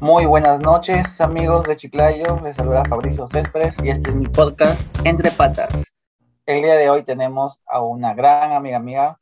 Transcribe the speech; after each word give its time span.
Muy 0.00 0.26
buenas 0.26 0.60
noches, 0.60 1.20
amigos 1.20 1.64
de 1.64 1.76
Chiclayo. 1.76 2.40
Les 2.42 2.56
saluda 2.56 2.84
Fabricio 2.88 3.26
Céspedes 3.28 3.76
y 3.82 3.90
este 3.90 4.10
es 4.10 4.16
mi 4.16 4.26
podcast 4.28 4.80
Entre 5.06 5.30
Patas. 5.30 5.84
El 6.46 6.62
día 6.62 6.74
de 6.74 6.90
hoy 6.90 7.04
tenemos 7.04 7.60
a 7.66 7.80
una 7.82 8.14
gran 8.14 8.52
amiga 8.52 8.78
mía, 8.78 9.18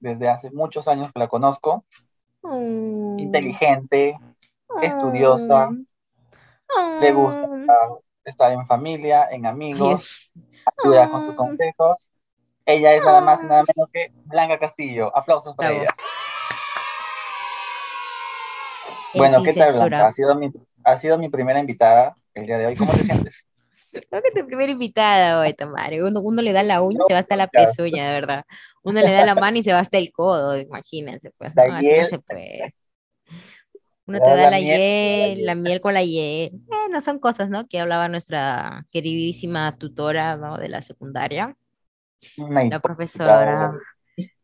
desde 0.00 0.28
hace 0.28 0.50
muchos 0.50 0.88
años 0.88 1.12
que 1.12 1.18
la 1.20 1.28
conozco. 1.28 1.84
Mm. 2.42 3.18
Inteligente, 3.18 4.18
estudiosa, 4.82 5.70
le 7.00 7.12
gusta 7.12 7.48
estar 8.24 8.52
en 8.52 8.66
familia, 8.66 9.28
en 9.30 9.46
amigos, 9.46 10.32
ayuda 10.82 11.08
con 11.08 11.26
sus 11.26 11.34
Mm. 11.34 11.36
consejos. 11.36 12.10
Ella 12.68 12.94
es 12.94 13.04
nada 13.04 13.20
más 13.20 13.40
y 13.44 13.46
nada 13.46 13.62
menos 13.76 13.90
que 13.92 14.12
Blanca 14.24 14.58
Castillo. 14.58 15.16
Aplausos 15.16 15.54
para 15.54 15.68
Bravo. 15.70 15.82
ella. 15.84 15.94
Bueno, 19.16 19.42
¿qué 19.42 19.52
tal. 19.54 19.72
Blanca? 19.74 20.06
Ha 20.06 20.12
sido, 20.12 20.34
mi, 20.36 20.50
ha 20.84 20.96
sido 20.96 21.18
mi 21.18 21.28
primera 21.28 21.58
invitada 21.58 22.16
el 22.34 22.46
día 22.46 22.58
de 22.58 22.66
hoy. 22.66 22.76
¿Cómo 22.76 22.92
te 22.92 23.02
sientes? 23.04 23.44
Creo 23.92 24.22
que 24.22 24.30
tu 24.40 24.46
primera 24.46 24.70
invitada 24.72 25.40
hoy, 25.40 25.54
Tamara. 25.54 25.96
Uno, 26.04 26.20
uno 26.20 26.42
le 26.42 26.52
da 26.52 26.62
la 26.62 26.82
uña 26.82 26.98
y 27.00 27.06
se 27.06 27.12
va 27.14 27.20
hasta 27.20 27.36
la 27.36 27.48
Claro. 27.48 27.70
pezuña, 27.72 28.06
de 28.08 28.12
verdad. 28.20 28.44
Uno 28.82 29.00
le 29.00 29.10
da 29.12 29.22
la 29.22 29.34
mano 29.34 29.58
y 29.58 29.62
se 29.64 29.72
va 29.72 29.80
hasta 29.80 29.98
el 29.98 30.12
codo, 30.12 30.56
imagínense, 30.58 31.30
pues. 31.38 31.54
No, 31.54 31.72
así 31.74 31.94
no 31.94 32.04
se 32.04 32.18
puede. 32.18 32.74
Uno 34.06 34.20
te 34.22 34.30
da 34.30 34.36
la 34.36 34.50
la 34.50 34.58
miel 34.58 34.80
con 35.00 35.18
la 35.18 35.28
hiel, 35.28 35.46
la 35.46 35.54
miel 35.54 35.80
con 35.80 35.94
la 35.94 36.02
hiel. 36.04 36.50
Bueno, 36.66 37.00
son 37.00 37.18
cosas, 37.18 37.48
¿no? 37.50 37.66
Que 37.66 37.80
hablaba 37.80 38.08
nuestra 38.08 38.86
queridísima 38.92 39.76
tutora, 39.78 40.36
¿no? 40.36 40.58
De 40.58 40.68
la 40.68 40.82
secundaria. 40.82 41.56
La 42.36 42.80
profesora, 42.80 43.72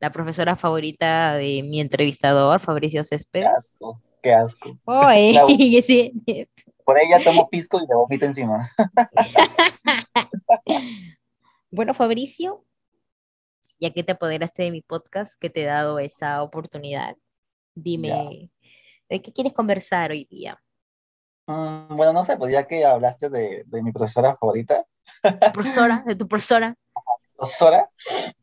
la 0.00 0.12
profesora 0.12 0.56
favorita 0.56 1.34
de 1.34 1.62
mi 1.62 1.80
entrevistador, 1.80 2.60
Fabricio 2.60 3.04
Céspedes. 3.04 3.76
Qué 4.22 4.32
asco. 4.32 4.78
Por 6.84 6.98
ella 6.98 7.22
tomo 7.22 7.48
pisco 7.48 7.78
y 7.78 7.86
le 7.86 7.94
vomito 7.94 8.26
encima. 8.26 8.70
Bueno, 11.74 11.94
Fabricio, 11.94 12.66
ya 13.80 13.94
que 13.94 14.02
te 14.02 14.12
apoderaste 14.12 14.64
de 14.64 14.70
mi 14.70 14.82
podcast, 14.82 15.40
que 15.40 15.48
te 15.48 15.62
he 15.62 15.64
dado 15.64 15.98
esa 15.98 16.42
oportunidad, 16.42 17.16
dime, 17.74 18.50
¿de 19.08 19.22
qué 19.22 19.32
quieres 19.32 19.54
conversar 19.54 20.10
hoy 20.10 20.26
día? 20.26 20.62
Mm, 21.46 21.96
bueno, 21.96 22.12
no 22.12 22.26
sé, 22.26 22.36
pues 22.36 22.52
ya 22.52 22.66
que 22.66 22.84
hablaste 22.84 23.30
de, 23.30 23.64
de 23.64 23.82
mi 23.82 23.90
profesora 23.90 24.36
favorita, 24.36 24.84
¿Tu 25.22 25.52
profesora? 25.52 26.02
¿De 26.06 26.16
tu 26.16 26.26
profesora? 26.28 26.74
profesora, 27.36 27.90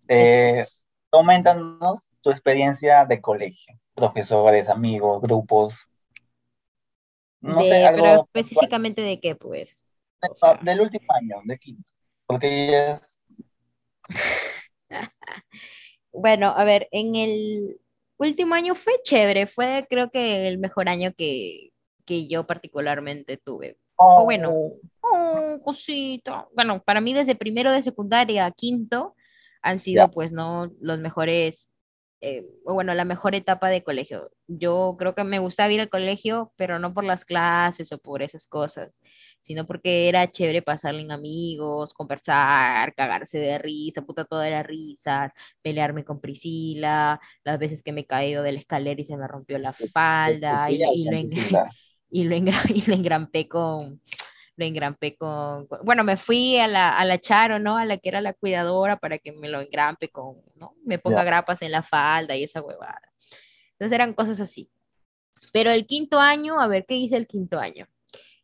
eh, 0.07 0.63
coméntanos 1.09 2.09
tu 2.21 2.31
experiencia 2.31 3.05
de 3.05 3.21
colegio, 3.21 3.75
profesores, 3.99 4.69
amigos, 4.69 5.21
grupos. 5.21 5.73
No 7.41 7.63
De- 7.63 7.63
sé, 7.65 7.85
algo 7.85 8.05
pero 8.05 8.15
específicamente 8.15 9.01
de 9.01 9.19
qué, 9.19 9.35
pues. 9.35 9.85
O 10.21 10.33
Ah, 10.41 10.53
sea, 10.53 10.55
del 10.61 10.81
último 10.81 11.05
año, 11.13 11.41
de 11.45 11.57
quinto, 11.59 11.93
porque 12.25 12.91
es 12.91 13.17
bueno, 16.11 16.53
a 16.55 16.63
ver, 16.63 16.87
en 16.91 17.15
el 17.15 17.81
último 18.17 18.55
año 18.55 18.75
fue 18.75 18.93
chévere, 19.03 19.47
fue 19.47 19.85
creo 19.89 20.09
que 20.11 20.47
el 20.47 20.57
mejor 20.59 20.89
año 20.89 21.13
que, 21.17 21.71
que 22.05 22.27
yo 22.27 22.45
particularmente 22.47 23.37
tuve. 23.37 23.77
O 24.13 24.23
bueno, 24.23 24.59
Oh, 25.01 25.59
cosita. 25.63 26.47
Bueno, 26.55 26.83
para 26.83 27.01
mí 27.01 27.13
desde 27.13 27.35
primero 27.35 27.71
de 27.71 27.83
secundaria 27.83 28.45
a 28.45 28.51
quinto 28.51 29.15
han 29.61 29.79
sido 29.79 30.11
pues 30.11 30.31
no 30.31 30.71
los 30.81 30.99
mejores, 30.99 31.68
eh, 32.21 32.45
bueno, 32.65 32.93
la 32.93 33.05
mejor 33.05 33.35
etapa 33.35 33.69
de 33.69 33.83
colegio. 33.83 34.29
Yo 34.47 34.95
creo 34.99 35.15
que 35.15 35.23
me 35.23 35.39
gustaba 35.39 35.71
ir 35.71 35.79
al 35.81 35.89
colegio, 35.89 36.53
pero 36.57 36.79
no 36.79 36.93
por 36.93 37.03
las 37.05 37.25
clases 37.25 37.91
o 37.93 37.97
por 37.99 38.21
esas 38.21 38.47
cosas, 38.47 38.99
sino 39.41 39.65
porque 39.65 40.09
era 40.09 40.29
chévere 40.31 40.61
pasarle 40.61 41.01
en 41.01 41.11
amigos, 41.11 41.93
conversar, 41.93 42.93
cagarse 42.95 43.39
de 43.39 43.57
risa, 43.59 44.01
puta 44.03 44.25
toda 44.25 44.47
era 44.47 44.63
risas, 44.63 45.31
pelearme 45.61 46.03
con 46.03 46.19
Priscila, 46.21 47.19
las 47.43 47.59
veces 47.59 47.81
que 47.83 47.93
me 47.93 48.01
he 48.01 48.05
caído 48.07 48.43
de 48.43 48.51
la 48.53 48.59
escalera 48.59 48.99
y 49.01 49.05
se 49.05 49.17
me 49.17 49.27
rompió 49.27 49.57
la 49.59 49.73
falda 49.73 50.71
y, 50.71 50.87
y 50.91 51.09
lo 51.09 51.17
en- 51.17 51.29
y 52.11 52.23
lo, 52.23 52.35
engra- 52.35 52.63
y 52.73 52.81
lo 52.87 52.93
engrampé 52.95 53.47
con, 53.47 54.01
lo 54.59 54.65
engrampé 54.65 55.15
con, 55.15 55.67
con- 55.67 55.79
bueno, 55.85 56.03
me 56.03 56.17
fui 56.17 56.57
a 56.59 56.67
la, 56.67 56.97
a 56.97 57.05
la 57.05 57.19
Charo, 57.19 57.59
¿no? 57.59 57.77
A 57.77 57.85
la 57.85 57.97
que 57.97 58.09
era 58.09 58.21
la 58.21 58.33
cuidadora 58.33 58.97
para 58.97 59.17
que 59.17 59.31
me 59.31 59.47
lo 59.49 59.61
engrampe 59.61 60.09
con, 60.09 60.37
¿no? 60.55 60.75
Me 60.83 60.99
ponga 60.99 61.19
Ya. 61.19 61.23
grapas 61.23 61.61
en 61.61 61.71
la 61.71 61.81
falda 61.83 62.35
y 62.35 62.43
esa 62.43 62.61
huevada. 62.61 63.01
Entonces 63.73 63.95
eran 63.95 64.13
cosas 64.13 64.39
así. 64.41 64.69
Pero 65.53 65.71
el 65.71 65.85
quinto 65.87 66.19
año, 66.19 66.59
a 66.59 66.67
ver, 66.67 66.85
¿qué 66.87 66.95
hice 66.95 67.17
el 67.17 67.27
quinto 67.27 67.59
año? 67.59 67.87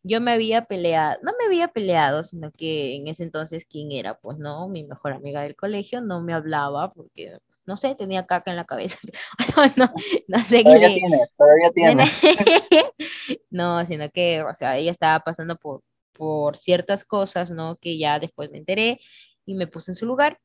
Yo 0.02 0.20
me 0.20 0.32
había 0.32 0.64
peleado, 0.66 1.18
no 1.22 1.32
me 1.38 1.46
había 1.46 1.68
peleado, 1.68 2.24
sino 2.24 2.50
que 2.52 2.96
en 2.96 3.08
ese 3.08 3.24
entonces, 3.24 3.66
¿quién 3.66 3.92
era? 3.92 4.14
Pues 4.18 4.38
no, 4.38 4.68
mi 4.68 4.84
mejor 4.84 5.12
amiga 5.12 5.42
del 5.42 5.56
colegio 5.56 6.00
no 6.00 6.22
me 6.22 6.32
hablaba 6.32 6.92
porque, 6.92 7.38
no 7.66 7.76
sé, 7.76 7.94
tenía 7.96 8.26
caca 8.26 8.50
en 8.52 8.56
la 8.56 8.64
cabeza. 8.66 8.98
no, 9.56 9.66
no, 9.76 9.92
no 10.28 10.38
sé 10.44 10.58
qué 10.58 10.64
Todavía 10.64 10.88
le, 10.88 10.94
tiene, 10.94 11.18
todavía 11.36 11.70
tiene. 11.72 12.04
no, 13.50 13.84
sino 13.86 14.08
que, 14.10 14.42
o 14.42 14.54
sea, 14.54 14.76
ella 14.76 14.90
estaba 14.90 15.20
pasando 15.20 15.56
por, 15.56 15.82
por 16.16 16.56
ciertas 16.56 17.04
cosas, 17.04 17.50
¿no? 17.50 17.76
Que 17.76 17.98
ya 17.98 18.18
después 18.18 18.50
me 18.50 18.58
enteré 18.58 19.00
y 19.44 19.54
me 19.54 19.66
puse 19.66 19.92
en 19.92 19.96
su 19.96 20.06
lugar. 20.06 20.38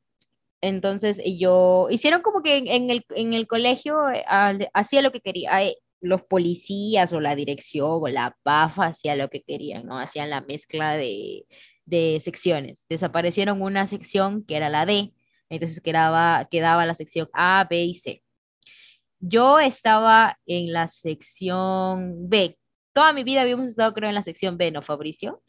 Entonces, 0.61 1.21
yo, 1.39 1.87
hicieron 1.89 2.21
como 2.21 2.43
que 2.43 2.57
en, 2.57 2.89
el, 2.91 3.05
en 3.15 3.33
el 3.33 3.47
colegio 3.47 4.09
eh, 4.11 4.23
hacía 4.73 5.01
lo 5.01 5.11
que 5.11 5.21
quería. 5.21 5.51
Los 6.03 6.23
policías 6.23 7.13
o 7.13 7.19
la 7.19 7.35
dirección 7.35 7.99
o 8.01 8.07
la 8.07 8.35
PAFA 8.43 8.87
hacía 8.87 9.15
lo 9.15 9.29
que 9.29 9.43
querían, 9.43 9.85
¿no? 9.85 9.99
Hacían 9.99 10.31
la 10.31 10.41
mezcla 10.41 10.97
de, 10.97 11.45
de 11.85 12.19
secciones. 12.19 12.85
Desaparecieron 12.89 13.61
una 13.61 13.85
sección 13.87 14.43
que 14.45 14.55
era 14.55 14.69
la 14.69 14.85
D, 14.85 15.13
entonces 15.49 15.81
quedaba, 15.81 16.47
quedaba 16.49 16.85
la 16.85 16.93
sección 16.93 17.29
A, 17.33 17.67
B 17.69 17.83
y 17.83 17.95
C. 17.95 18.23
Yo 19.19 19.59
estaba 19.59 20.39
en 20.45 20.73
la 20.73 20.87
sección 20.87 22.29
B. 22.29 22.57
Toda 22.93 23.13
mi 23.13 23.23
vida 23.23 23.41
habíamos 23.41 23.65
estado, 23.65 23.93
creo, 23.93 24.09
en 24.09 24.15
la 24.15 24.23
sección 24.23 24.57
B, 24.57 24.71
¿no, 24.71 24.81
Fabricio? 24.81 25.43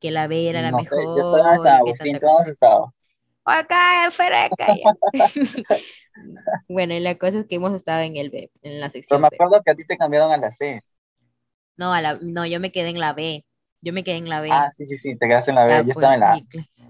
Que 0.00 0.10
la 0.10 0.26
B 0.28 0.48
era 0.48 0.62
la 0.62 0.72
No 0.72 0.84
sé, 0.84 0.94
mejor. 0.94 1.08
yo 1.14 1.22
estaba 1.22 1.52
en 1.54 1.58
San 1.60 1.76
Agustín, 1.76 2.18
¿cómo 2.18 2.38
has 2.38 2.48
estado? 2.48 2.92
Acá, 3.44 4.06
acá, 4.06 4.70
ya. 4.72 4.92
bueno, 6.68 6.94
y 6.94 7.00
la 7.00 7.18
cosa 7.18 7.40
es 7.40 7.46
que 7.46 7.56
hemos 7.56 7.72
estado 7.74 8.02
en 8.02 8.16
el 8.16 8.30
B, 8.30 8.50
en 8.62 8.80
la 8.80 8.90
Pero 9.06 9.20
sección 9.20 9.20
me 9.20 9.28
B. 9.30 9.44
acuerdo 9.44 9.62
que 9.62 9.70
a 9.70 9.74
ti 9.74 9.84
te 9.86 9.98
cambiaron 9.98 10.32
a 10.32 10.36
la 10.38 10.50
C. 10.50 10.80
No, 11.76 11.92
a 11.94 12.00
la, 12.02 12.18
no, 12.20 12.44
yo 12.46 12.60
me 12.60 12.72
quedé 12.72 12.90
en 12.90 13.00
la 13.00 13.12
B. 13.14 13.44
Yo 13.80 13.92
me 13.92 14.04
quedé 14.04 14.16
en 14.16 14.28
la 14.28 14.40
B. 14.40 14.64
Ah, 14.64 14.68
sí, 14.70 14.84
sí, 14.86 14.96
sí, 14.98 15.16
te 15.16 15.26
quedaste 15.28 15.50
en 15.52 15.54
la 15.56 15.64
B, 15.66 15.76
Ya, 15.76 15.84
yo 15.84 15.92
pues, 15.92 15.92
estaba 15.92 16.14
en 16.14 16.20
la 16.20 16.32
A. 16.34 16.40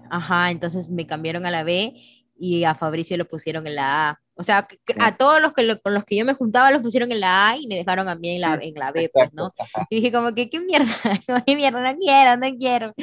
Ajá, 0.09 0.51
entonces 0.51 0.89
me 0.89 1.07
cambiaron 1.07 1.45
a 1.45 1.51
la 1.51 1.63
B 1.63 1.93
y 2.39 2.63
a 2.63 2.73
Fabricio 2.75 3.17
lo 3.17 3.25
pusieron 3.27 3.67
en 3.67 3.75
la 3.75 4.09
A. 4.11 4.21
O 4.35 4.43
sea, 4.43 4.67
a 4.99 5.17
todos 5.17 5.41
los 5.41 5.51
que 5.53 5.63
lo- 5.63 5.81
con 5.81 5.93
los 5.93 6.05
que 6.05 6.15
yo 6.15 6.23
me 6.25 6.33
juntaba 6.33 6.71
los 6.71 6.81
pusieron 6.81 7.11
en 7.11 7.19
la 7.19 7.49
A 7.49 7.57
y 7.57 7.67
me 7.67 7.75
dejaron 7.75 8.07
a 8.07 8.15
mí 8.15 8.29
en 8.35 8.41
la, 8.41 8.55
en 8.61 8.73
la 8.75 8.91
B, 8.91 9.09
pues, 9.13 9.33
¿no? 9.33 9.53
Y 9.89 9.97
dije 9.97 10.11
como 10.11 10.33
que, 10.33 10.49
¿qué 10.49 10.59
mierda? 10.59 10.87
No, 11.27 11.43
¿Qué 11.45 11.55
mierda? 11.55 11.81
No 11.81 11.97
quiero, 11.97 12.37
no 12.37 12.57
quiero. 12.57 12.93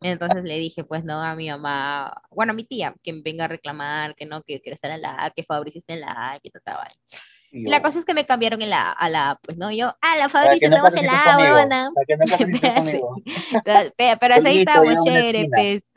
Entonces 0.00 0.44
le 0.44 0.58
dije, 0.58 0.84
pues, 0.84 1.04
no, 1.04 1.22
a 1.22 1.34
mi 1.34 1.48
mamá, 1.48 2.12
bueno, 2.30 2.52
a 2.52 2.54
mi 2.54 2.64
tía, 2.64 2.94
que 3.02 3.12
venga 3.22 3.44
a 3.44 3.48
reclamar, 3.48 4.14
que 4.14 4.26
no, 4.26 4.42
que 4.42 4.54
yo 4.54 4.60
quiero 4.62 4.74
estar 4.74 4.90
en 4.90 5.02
la 5.02 5.16
A, 5.24 5.30
que 5.30 5.42
Fabricio 5.42 5.78
esté 5.78 5.94
en 5.94 6.00
la 6.00 6.32
A, 6.32 6.40
que 6.40 6.50
trataba. 6.50 6.88
Yo, 7.62 7.70
la 7.70 7.82
cosa 7.82 7.98
es 7.98 8.04
que 8.04 8.14
me 8.14 8.26
cambiaron 8.26 8.60
en 8.60 8.70
la, 8.70 8.92
a 8.92 9.08
la 9.08 9.40
pues, 9.42 9.56
¿no? 9.56 9.72
Yo, 9.72 9.94
ah, 10.00 10.16
la 10.18 10.28
Fabricio, 10.28 10.68
no 10.68 10.76
estamos 10.76 10.96
en 10.96 11.06
la 11.06 11.34
A, 11.34 11.38
huevona. 11.38 11.90
Pero 13.96 14.34
hasta 14.34 14.48
ahí 14.48 14.58
estábamos 14.58 15.04
chévere, 15.04 15.48
pues. 15.54 15.90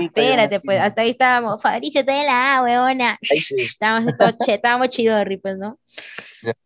Espérate, 0.00 0.60
pues, 0.60 0.80
hasta 0.80 1.02
ahí 1.02 1.10
estábamos. 1.10 1.62
Fabricio, 1.62 2.00
estoy 2.00 2.16
en 2.16 2.26
la 2.26 2.56
A, 2.56 2.62
huevona. 2.62 3.18
Ahí 3.30 3.38
sí. 3.38 3.54
Estábamos, 3.58 4.12
estábamos 4.46 4.88
chidorri, 4.88 5.36
pues, 5.36 5.56
¿no? 5.56 5.78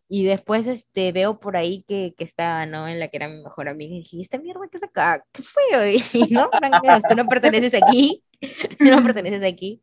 Y 0.07 0.25
después 0.25 0.65
este, 0.67 1.11
veo 1.11 1.39
por 1.39 1.55
ahí 1.55 1.85
que, 1.87 2.15
que 2.17 2.23
estaba, 2.23 2.65
¿no? 2.65 2.87
En 2.87 2.99
la 2.99 3.09
que 3.09 3.17
era 3.17 3.29
mi 3.29 3.43
mejor 3.43 3.69
amiga. 3.69 3.93
Y 3.93 3.99
dije, 3.99 4.17
¿y 4.17 4.21
esta 4.21 4.39
mierda 4.39 4.61
qué 4.69 4.77
es 4.77 4.83
acá? 4.83 5.23
¿Qué 5.31 5.43
fue 5.43 5.63
hoy? 5.77 6.03
¿No? 6.31 6.49
Franca, 6.49 7.01
Tú 7.07 7.15
no 7.15 7.27
perteneces 7.27 7.75
aquí. 7.81 8.23
Tú 8.77 8.85
no 8.85 9.03
perteneces 9.03 9.43
aquí. 9.43 9.81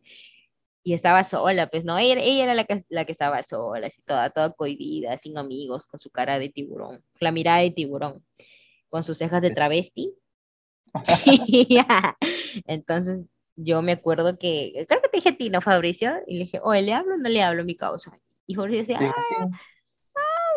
Y 0.87 0.94
estaba 0.94 1.25
sola, 1.25 1.67
pues, 1.67 1.85
¿no? 1.85 1.99
Ella, 1.99 2.21
ella 2.23 2.44
era 2.44 2.55
la 2.55 2.62
que, 2.62 2.81
la 2.91 3.05
que 3.05 3.11
estaba 3.11 3.43
sola, 3.43 3.88
así 3.88 4.03
toda, 4.03 4.31
toda 4.31 4.53
cohibida, 4.53 5.19
sin 5.19 5.37
amigos, 5.37 5.85
con 5.85 5.99
su 5.99 6.11
cara 6.11 6.38
de 6.38 6.49
tiburón, 6.49 7.03
la 7.19 7.33
mirada 7.33 7.59
de 7.59 7.73
tiburón, 7.73 8.25
con 8.88 9.03
sus 9.03 9.19
cejas 9.19 9.43
de 9.43 9.50
travesti. 9.50 10.15
Entonces, 12.69 13.27
yo 13.56 13.83
me 13.83 13.91
acuerdo 13.91 14.38
que, 14.38 14.87
creo 14.88 15.03
que 15.03 15.09
te 15.09 15.17
dije 15.17 15.31
a 15.31 15.37
ti, 15.37 15.50
¿no, 15.50 15.61
Fabricio? 15.61 16.23
Y 16.29 16.35
le 16.35 16.44
dije, 16.44 16.61
oye, 16.62 16.83
¿le 16.83 16.93
hablo 16.93 17.15
o 17.15 17.19
no 17.19 17.29
le 17.29 17.43
hablo 17.43 17.65
mi 17.65 17.75
causa? 17.75 18.17
Y 18.47 18.55
Jorge 18.55 18.77
decía, 18.77 19.00
Sí, 19.00 19.06
sí. 19.06 19.59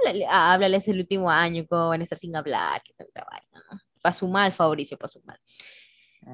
háblale, 0.03 0.27
ah, 0.27 0.53
háblale, 0.53 0.77
es 0.77 0.87
el 0.89 0.99
último 0.99 1.31
año, 1.31 1.65
¿cómo 1.67 1.89
van 1.89 2.01
a 2.01 2.03
estar 2.03 2.19
sin 2.19 2.35
hablar? 2.35 2.83
¿Qué 2.83 2.93
tanta 2.93 3.25
vaina, 3.31 3.65
no? 3.71 3.79
Pasó 3.99 4.27
mal, 4.27 4.51
Fabricio, 4.51 4.95
pasó 4.95 5.21
mal. 5.25 5.39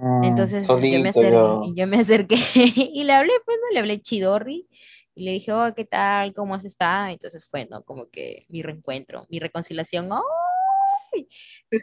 Mm, 0.01 0.23
Entonces 0.25 0.67
yo 0.67 0.75
me 0.77 0.81
solito, 0.81 1.09
acerqué, 1.09 1.31
yo. 1.31 1.73
yo 1.75 1.87
me 1.87 1.97
acerqué 1.97 2.35
y 2.93 3.03
le 3.03 3.13
hablé, 3.13 3.33
pues, 3.45 3.57
¿no? 3.61 3.73
Le 3.73 3.79
hablé 3.79 4.01
chidorri 4.01 4.67
y 5.15 5.23
le 5.23 5.31
dije, 5.31 5.53
oh, 5.53 5.73
¿qué 5.75 5.85
tal? 5.85 6.33
¿Cómo 6.33 6.55
has 6.55 6.65
estado? 6.65 7.07
Entonces 7.07 7.47
fue, 7.49 7.65
¿no? 7.65 7.83
Como 7.83 8.09
que 8.09 8.45
mi 8.49 8.61
reencuentro, 8.61 9.25
mi 9.29 9.39
reconciliación. 9.39 10.11
¡Oh! 10.11 10.21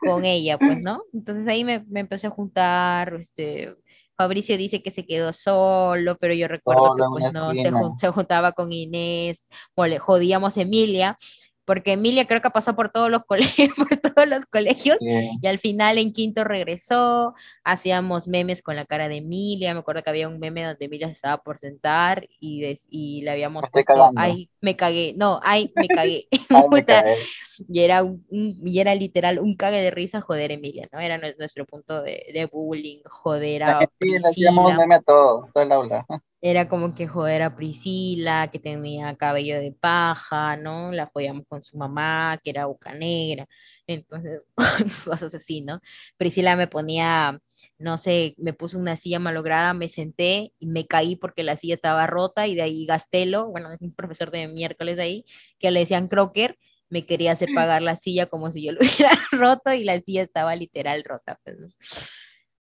con 0.01 0.25
ella, 0.25 0.59
pues, 0.59 0.81
¿no? 0.81 1.05
Entonces 1.13 1.47
ahí 1.47 1.65
me, 1.65 1.85
me 1.89 2.01
empecé 2.01 2.27
a 2.27 2.31
juntar, 2.31 3.15
este, 3.21 3.75
Fabricio 4.17 4.57
dice 4.57 4.83
que 4.83 4.91
se 4.91 5.07
quedó 5.07 5.33
solo, 5.33 6.17
pero 6.19 6.35
yo 6.35 6.49
recuerdo 6.49 6.95
que 6.95 7.03
pues 7.11 7.33
no, 7.35 7.55
se, 7.55 7.71
se, 7.99 8.09
juntaba 8.11 8.53
con 8.53 8.73
Inés, 8.73 9.49
o 9.75 9.87
le 9.87 9.99
jodíamos 9.99 10.57
a 10.57 10.63
Emilia, 10.63 11.17
porque 11.65 11.93
Emilia 11.93 12.27
creo 12.27 12.41
que 12.41 12.51
pasó 12.51 12.75
por 12.77 12.91
todos 12.91 13.11
los 13.11 13.25
colegios, 13.25 13.71
por 13.77 13.97
todos 13.97 14.29
los 14.29 14.45
colegios, 14.47 14.99
y 15.01 15.47
al 15.47 15.59
final 15.59 15.99
en 15.99 16.13
quinto 16.13 16.45
regresó, 16.45 17.35
hacíamos 17.65 18.29
memes 18.29 18.63
con 18.63 18.77
la 18.77 18.85
cara 18.85 19.09
de 19.09 19.17
Emilia, 19.17 19.75
me 19.75 19.81
acuerdo 19.81 20.03
que 20.03 20.11
había 20.11 20.29
un 20.29 20.39
meme 20.39 20.65
donde 20.65 20.85
Emilia 20.85 21.07
se 21.09 21.15
estaba 21.15 21.43
por 21.43 21.59
sentar 21.59 22.27
y, 22.41 22.75
y 22.91 23.23
le 23.23 23.31
habíamos 23.31 23.65
puesto, 23.71 24.11
ay, 24.17 24.51
me 24.61 24.77
cagué, 24.77 25.15
no, 25.17 25.41
ay, 25.43 25.73
me 25.75 25.89
cagué, 25.89 26.29
y, 27.69 27.81
era 27.81 28.03
un, 28.03 28.25
y 28.31 28.81
era 28.81 28.95
literal 28.95 29.39
un 29.39 29.57
cague 29.57 29.81
de 29.81 29.91
risa 29.91 30.21
joder 30.21 30.53
Emilia, 30.53 30.89
¿no? 30.93 31.01
Era 31.01 31.19
nuestro 31.19 31.67
punto 31.67 32.03
de, 32.03 32.27
de 32.33 32.47
bullying, 32.47 33.01
joder 33.05 33.63
a 33.65 33.81
Sí, 34.01 34.11
le 34.11 34.17
hacíamos 34.29 34.75
meme 34.75 34.97
a 34.97 35.01
todo, 35.01 35.49
todo 35.53 35.63
el 35.63 35.73
aula 35.73 36.07
era 36.43 36.69
como 36.69 36.93
que 36.95 37.07
joder 37.07 37.43
a 37.43 37.55
Priscila, 37.55 38.51
que 38.51 38.59
tenía 38.59 39.15
cabello 39.17 39.61
de 39.61 39.73
paja, 39.73 40.57
¿no? 40.57 40.91
La 40.91 41.07
jodíamos 41.07 41.47
con 41.49 41.63
su 41.63 41.77
mamá, 41.79 42.39
que 42.43 42.51
era 42.51 42.67
boca 42.67 42.93
negra, 42.93 43.47
entonces, 43.87 44.45
cosas 45.05 45.35
así, 45.37 45.61
¿no? 45.61 45.81
Priscila 46.17 46.57
me 46.57 46.67
ponía, 46.67 47.41
no 47.79 47.97
sé, 47.97 48.35
me 48.39 48.53
puso 48.53 48.77
una 48.77 48.97
silla 48.97 49.21
malograda, 49.21 49.73
me 49.73 49.89
senté 49.89 50.53
y 50.59 50.67
me 50.67 50.87
caí 50.89 51.15
porque 51.15 51.45
la 51.45 51.57
silla 51.57 51.77
estaba 51.77 52.09
rota 52.09 52.49
y 52.49 52.57
de 52.57 52.63
ahí 52.63 52.87
Gastelo, 52.87 53.49
bueno, 53.51 53.71
un 53.81 53.95
profesor 53.95 54.33
de 54.33 54.49
miércoles 54.49 54.99
ahí, 54.99 55.25
que 55.61 55.71
le 55.71 55.81
decían 55.81 56.09
Crocker, 56.09 56.59
me 56.89 57.07
quería 57.07 57.33
hacer 57.33 57.51
pagar 57.55 57.83
la 57.83 57.95
silla 57.97 58.27
como 58.27 58.51
si 58.51 58.65
yo 58.65 58.73
lo 58.73 58.81
hubiera 58.81 59.13
roto 59.31 59.73
y 59.73 59.85
la 59.85 60.01
silla 60.01 60.23
estaba 60.23 60.57
literal 60.57 61.05
rota, 61.05 61.39
pues, 61.45 61.57
¿no? 61.61 61.69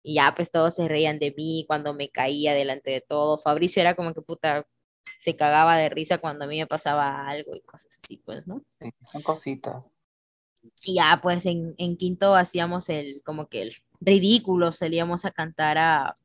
Y 0.02 0.14
ya 0.14 0.32
pues 0.34 0.50
todos 0.50 0.74
se 0.74 0.88
reían 0.88 1.18
de 1.18 1.32
mí 1.36 1.64
cuando 1.68 1.94
me 1.94 2.10
caía 2.10 2.54
delante 2.54 2.90
de 2.90 3.00
todo. 3.00 3.38
Fabricio 3.38 3.80
era 3.80 3.94
como 3.94 4.12
que 4.14 4.22
puta, 4.22 4.66
se 5.18 5.36
cagaba 5.36 5.76
de 5.76 5.88
risa 5.88 6.18
cuando 6.18 6.44
a 6.44 6.48
mí 6.48 6.58
me 6.58 6.66
pasaba 6.66 7.28
algo 7.28 7.54
y 7.54 7.60
cosas 7.60 7.98
así, 8.02 8.16
pues, 8.16 8.46
¿no? 8.46 8.64
Sí, 8.80 8.92
son 9.00 9.22
cositas. 9.22 9.98
Y 10.82 10.94
ya 10.94 11.20
pues 11.22 11.46
en, 11.46 11.74
en 11.78 11.96
quinto 11.96 12.34
hacíamos 12.34 12.88
el, 12.88 13.22
como 13.24 13.48
que 13.48 13.62
el 13.62 13.76
ridículo, 14.00 14.72
salíamos 14.72 15.24
a 15.24 15.30
cantar 15.30 15.78
a, 15.78 16.16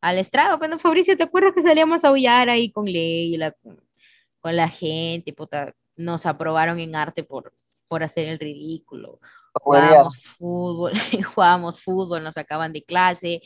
al 0.00 0.18
estrado. 0.18 0.58
Bueno, 0.58 0.78
Fabricio, 0.78 1.16
¿te 1.16 1.24
acuerdas 1.24 1.52
que 1.54 1.62
salíamos 1.62 2.04
a 2.04 2.08
aullar 2.08 2.48
ahí 2.48 2.70
con 2.70 2.86
Leila, 2.86 3.52
con, 3.52 3.82
con 4.40 4.56
la 4.56 4.68
gente? 4.68 5.32
Puta, 5.32 5.74
nos 5.96 6.26
aprobaron 6.26 6.78
en 6.78 6.94
arte 6.94 7.24
por, 7.24 7.52
por 7.88 8.02
hacer 8.02 8.28
el 8.28 8.38
ridículo 8.38 9.20
jugábamos 9.60 10.16
fútbol, 10.16 10.92
jugábamos 11.34 11.82
fútbol, 11.82 12.22
nos 12.22 12.34
sacaban 12.34 12.72
de 12.72 12.82
clase, 12.82 13.40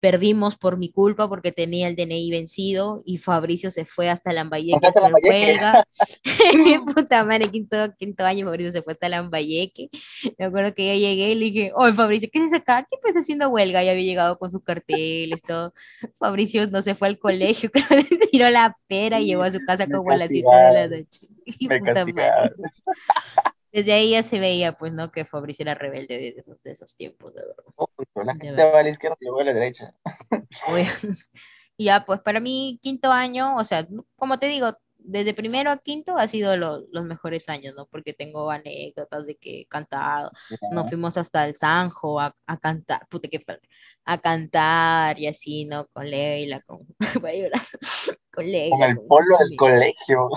perdimos 0.00 0.56
por 0.56 0.76
mi 0.76 0.90
culpa 0.90 1.28
porque 1.28 1.52
tenía 1.52 1.88
el 1.88 1.96
DNI 1.96 2.30
vencido 2.30 3.02
y 3.04 3.18
Fabricio 3.18 3.70
se 3.70 3.84
fue 3.84 4.08
hasta 4.08 4.32
Lambayeque 4.32 4.86
a 4.86 4.90
hacer 4.90 5.12
huelga. 5.22 5.84
Puta 6.94 7.24
madre, 7.24 7.50
quinto, 7.50 7.76
quinto 7.98 8.24
año 8.24 8.46
Fabricio 8.46 8.72
se 8.72 8.82
fue 8.82 8.92
hasta 8.92 9.08
Lambayeque. 9.08 9.90
Me 10.38 10.46
acuerdo 10.46 10.74
que 10.74 10.86
yo 10.86 10.94
llegué 10.94 11.30
y 11.30 11.34
le 11.34 11.44
dije, 11.46 11.72
oye 11.74 11.92
Fabricio, 11.92 12.28
¿qué 12.32 12.44
es 12.44 12.52
acá? 12.52 12.86
¿Qué 12.88 12.96
estás 12.96 13.22
haciendo 13.22 13.48
huelga? 13.50 13.82
Ya 13.82 13.92
había 13.92 14.04
llegado 14.04 14.38
con 14.38 14.50
sus 14.50 14.62
carteles, 14.62 15.42
todo. 15.42 15.74
Fabricio 16.18 16.66
no 16.68 16.82
se 16.82 16.94
fue 16.94 17.08
al 17.08 17.18
colegio, 17.18 17.70
creo 17.70 17.86
que 17.88 18.18
tiró 18.30 18.50
la 18.50 18.76
pera 18.86 19.20
y 19.20 19.26
llegó 19.26 19.42
a 19.42 19.50
su 19.50 19.58
casa 19.66 19.86
como 19.86 20.10
a 20.10 20.16
las 20.16 20.28
7 20.28 20.48
de 20.48 20.72
la 20.72 20.88
noche. 20.88 21.28
Puta 21.80 22.06
madre 22.06 22.52
desde 23.72 23.92
ahí 23.92 24.10
ya 24.10 24.22
se 24.22 24.38
veía, 24.38 24.72
pues, 24.72 24.92
¿no? 24.92 25.10
Que 25.10 25.24
Fabricio 25.24 25.62
era 25.62 25.74
rebelde 25.74 26.18
de 26.18 26.28
esos, 26.38 26.62
de 26.62 26.72
esos 26.72 26.94
tiempos, 26.96 27.34
de 27.34 27.42
verdad. 27.42 27.64
Uy, 27.76 28.06
la 28.24 28.34
gente 28.34 28.64
va 28.64 28.78
a 28.78 28.82
la 28.82 28.88
izquierda 28.88 29.16
y 29.20 29.40
a 29.40 29.44
la 29.44 29.54
derecha. 29.54 29.94
y 31.76 31.84
ya, 31.84 32.04
pues, 32.06 32.20
para 32.20 32.40
mí, 32.40 32.78
quinto 32.82 33.10
año, 33.10 33.56
o 33.56 33.64
sea, 33.64 33.86
como 34.16 34.38
te 34.38 34.46
digo, 34.46 34.76
desde 35.08 35.32
primero 35.32 35.70
a 35.70 35.78
quinto 35.78 36.18
ha 36.18 36.28
sido 36.28 36.54
los 36.56 37.04
mejores 37.04 37.48
años, 37.48 37.74
¿no? 37.74 37.86
Porque 37.86 38.12
tengo 38.12 38.50
anécdotas 38.50 39.26
de 39.26 39.36
que 39.36 39.62
he 39.62 39.66
cantado, 39.66 40.30
nos 40.70 40.88
fuimos 40.88 41.16
hasta 41.16 41.46
el 41.46 41.54
Sanjo 41.54 42.20
a, 42.20 42.34
a 42.46 42.58
cantar, 42.58 43.06
puta 43.08 43.26
que 43.28 43.42
a 44.04 44.18
cantar 44.18 45.18
y 45.18 45.26
así, 45.26 45.64
¿no? 45.64 45.86
Con 45.88 46.10
Leila, 46.10 46.60
con, 46.60 46.86
con 48.32 48.46
Leila. 48.50 48.76
Con 48.76 48.90
el 48.90 48.98
polo 49.06 49.38
del 49.38 49.56
colegio. 49.56 50.28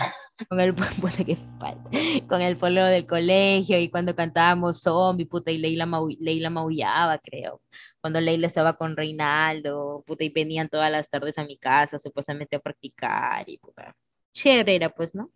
Con 0.48 0.60
el, 0.62 0.74
con 2.28 2.42
el 2.42 2.58
polo 2.58 2.86
del 2.86 3.06
colegio 3.06 3.78
y 3.78 3.90
cuando 3.90 4.16
cantábamos 4.16 4.80
zombie, 4.80 5.26
puta, 5.26 5.52
y 5.52 5.58
Leila, 5.58 5.88
Leila 6.20 6.50
maullaba, 6.50 7.20
creo. 7.20 7.62
Cuando 8.00 8.22
Leila 8.22 8.48
estaba 8.48 8.78
con 8.78 8.96
Reinaldo, 8.96 10.04
puta, 10.08 10.24
y 10.24 10.30
venían 10.30 10.70
todas 10.70 10.90
las 10.92 11.10
tardes 11.10 11.38
a 11.38 11.44
mi 11.44 11.58
casa, 11.58 12.00
supuestamente 12.00 12.56
a 12.56 12.60
practicar 12.60 13.48
y 13.50 13.58
puta. 13.58 13.96
Chévere 14.34 14.76
era, 14.76 14.90
pues, 14.90 15.16
¿no? 15.16 15.32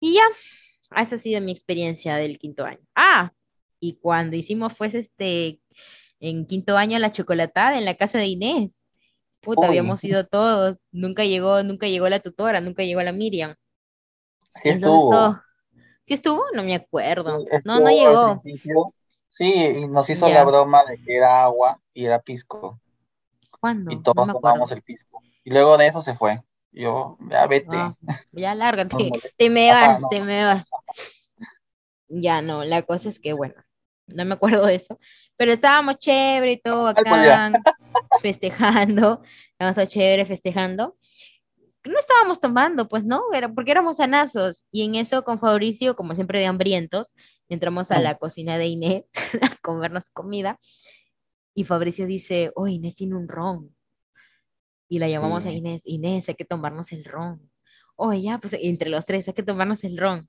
Y 0.00 0.14
ya, 0.14 0.22
esa 0.96 1.16
ha 1.16 1.18
sido 1.18 1.40
mi 1.40 1.52
experiencia 1.52 2.16
del 2.16 2.38
quinto 2.38 2.64
año. 2.64 2.80
Ah, 2.94 3.32
y 3.80 3.98
cuando 3.98 4.36
hicimos, 4.36 4.74
pues, 4.76 4.94
este, 4.94 5.60
en 6.20 6.46
quinto 6.46 6.76
año 6.76 6.98
la 6.98 7.12
chocolatada 7.12 7.78
en 7.78 7.84
la 7.84 7.94
casa 7.94 8.18
de 8.18 8.26
Inés. 8.26 8.86
Puta, 9.40 9.68
habíamos 9.68 10.02
ido 10.02 10.26
todos, 10.26 10.76
nunca 10.90 11.24
llegó, 11.24 11.62
nunca 11.62 11.86
llegó 11.86 12.08
la 12.08 12.20
tutora, 12.20 12.60
nunca 12.60 12.82
llegó 12.82 13.02
la 13.02 13.12
Miriam. 13.12 13.54
Sí 14.62 14.70
estuvo. 14.70 15.40
¿Sí 16.04 16.14
estuvo? 16.14 16.42
No 16.54 16.64
me 16.64 16.74
acuerdo. 16.74 17.44
no, 17.64 17.80
no 17.80 17.90
llegó. 17.90 18.40
Sí, 19.28 19.52
y 19.54 19.86
nos 19.86 20.10
hizo 20.10 20.28
la 20.28 20.44
broma 20.44 20.84
de 20.84 20.98
que 21.04 21.16
era 21.16 21.44
agua 21.44 21.80
y 21.94 22.06
era 22.06 22.18
pisco. 22.18 22.80
¿Cuándo? 23.60 23.92
Y 23.92 24.02
todos 24.02 24.26
tomamos 24.26 24.72
el 24.72 24.82
pisco. 24.82 25.22
Y 25.44 25.50
luego 25.50 25.78
de 25.78 25.86
eso 25.86 26.02
se 26.02 26.14
fue. 26.14 26.42
Yo, 26.72 27.16
ya 27.30 27.46
vete. 27.46 27.76
Ya 28.32 28.54
lárgate. 28.54 29.10
te 29.36 29.50
me 29.50 29.70
vas, 29.70 30.00
te 30.10 30.22
me 30.22 30.44
vas. 30.44 30.64
Ya 32.08 32.40
no, 32.42 32.64
la 32.64 32.82
cosa 32.82 33.08
es 33.08 33.18
que, 33.18 33.32
bueno, 33.32 33.54
no 34.06 34.24
me 34.24 34.34
acuerdo 34.34 34.64
de 34.66 34.74
eso, 34.74 34.98
pero 35.36 35.52
estábamos 35.52 35.98
chévere 35.98 36.52
y 36.52 36.60
todo 36.60 36.88
acá, 36.88 37.52
festejando, 38.22 39.22
estábamos 39.52 39.92
chévere 39.92 40.24
festejando. 40.24 40.96
No 41.84 41.98
estábamos 41.98 42.40
tomando, 42.40 42.88
pues 42.88 43.04
no, 43.04 43.22
era 43.32 43.52
porque 43.52 43.70
éramos 43.70 43.96
sanazos. 43.96 44.62
Y 44.70 44.84
en 44.84 44.94
eso 44.94 45.22
con 45.24 45.38
Fabricio, 45.38 45.96
como 45.96 46.14
siempre 46.14 46.40
de 46.40 46.46
hambrientos, 46.46 47.14
entramos 47.48 47.90
a 47.90 48.00
la 48.00 48.16
cocina 48.16 48.58
de 48.58 48.66
Inés 48.66 49.04
a 49.42 49.56
comernos 49.62 50.10
comida. 50.10 50.58
Y 51.54 51.64
Fabricio 51.64 52.06
dice, 52.06 52.52
oh, 52.56 52.66
Inés 52.66 52.96
tiene 52.96 53.16
un 53.16 53.28
ron. 53.28 53.74
Y 54.88 54.98
la 54.98 55.08
llamamos 55.08 55.46
a 55.46 55.52
Inés, 55.52 55.82
Inés, 55.84 56.28
hay 56.28 56.34
que 56.34 56.44
tomarnos 56.44 56.92
el 56.92 57.04
ron. 57.04 57.50
Oh, 57.96 58.12
ya, 58.12 58.38
pues 58.38 58.56
entre 58.60 58.90
los 58.90 59.06
tres 59.06 59.28
hay 59.28 59.34
que 59.34 59.42
tomarnos 59.42 59.84
el 59.84 59.96
ron 59.96 60.28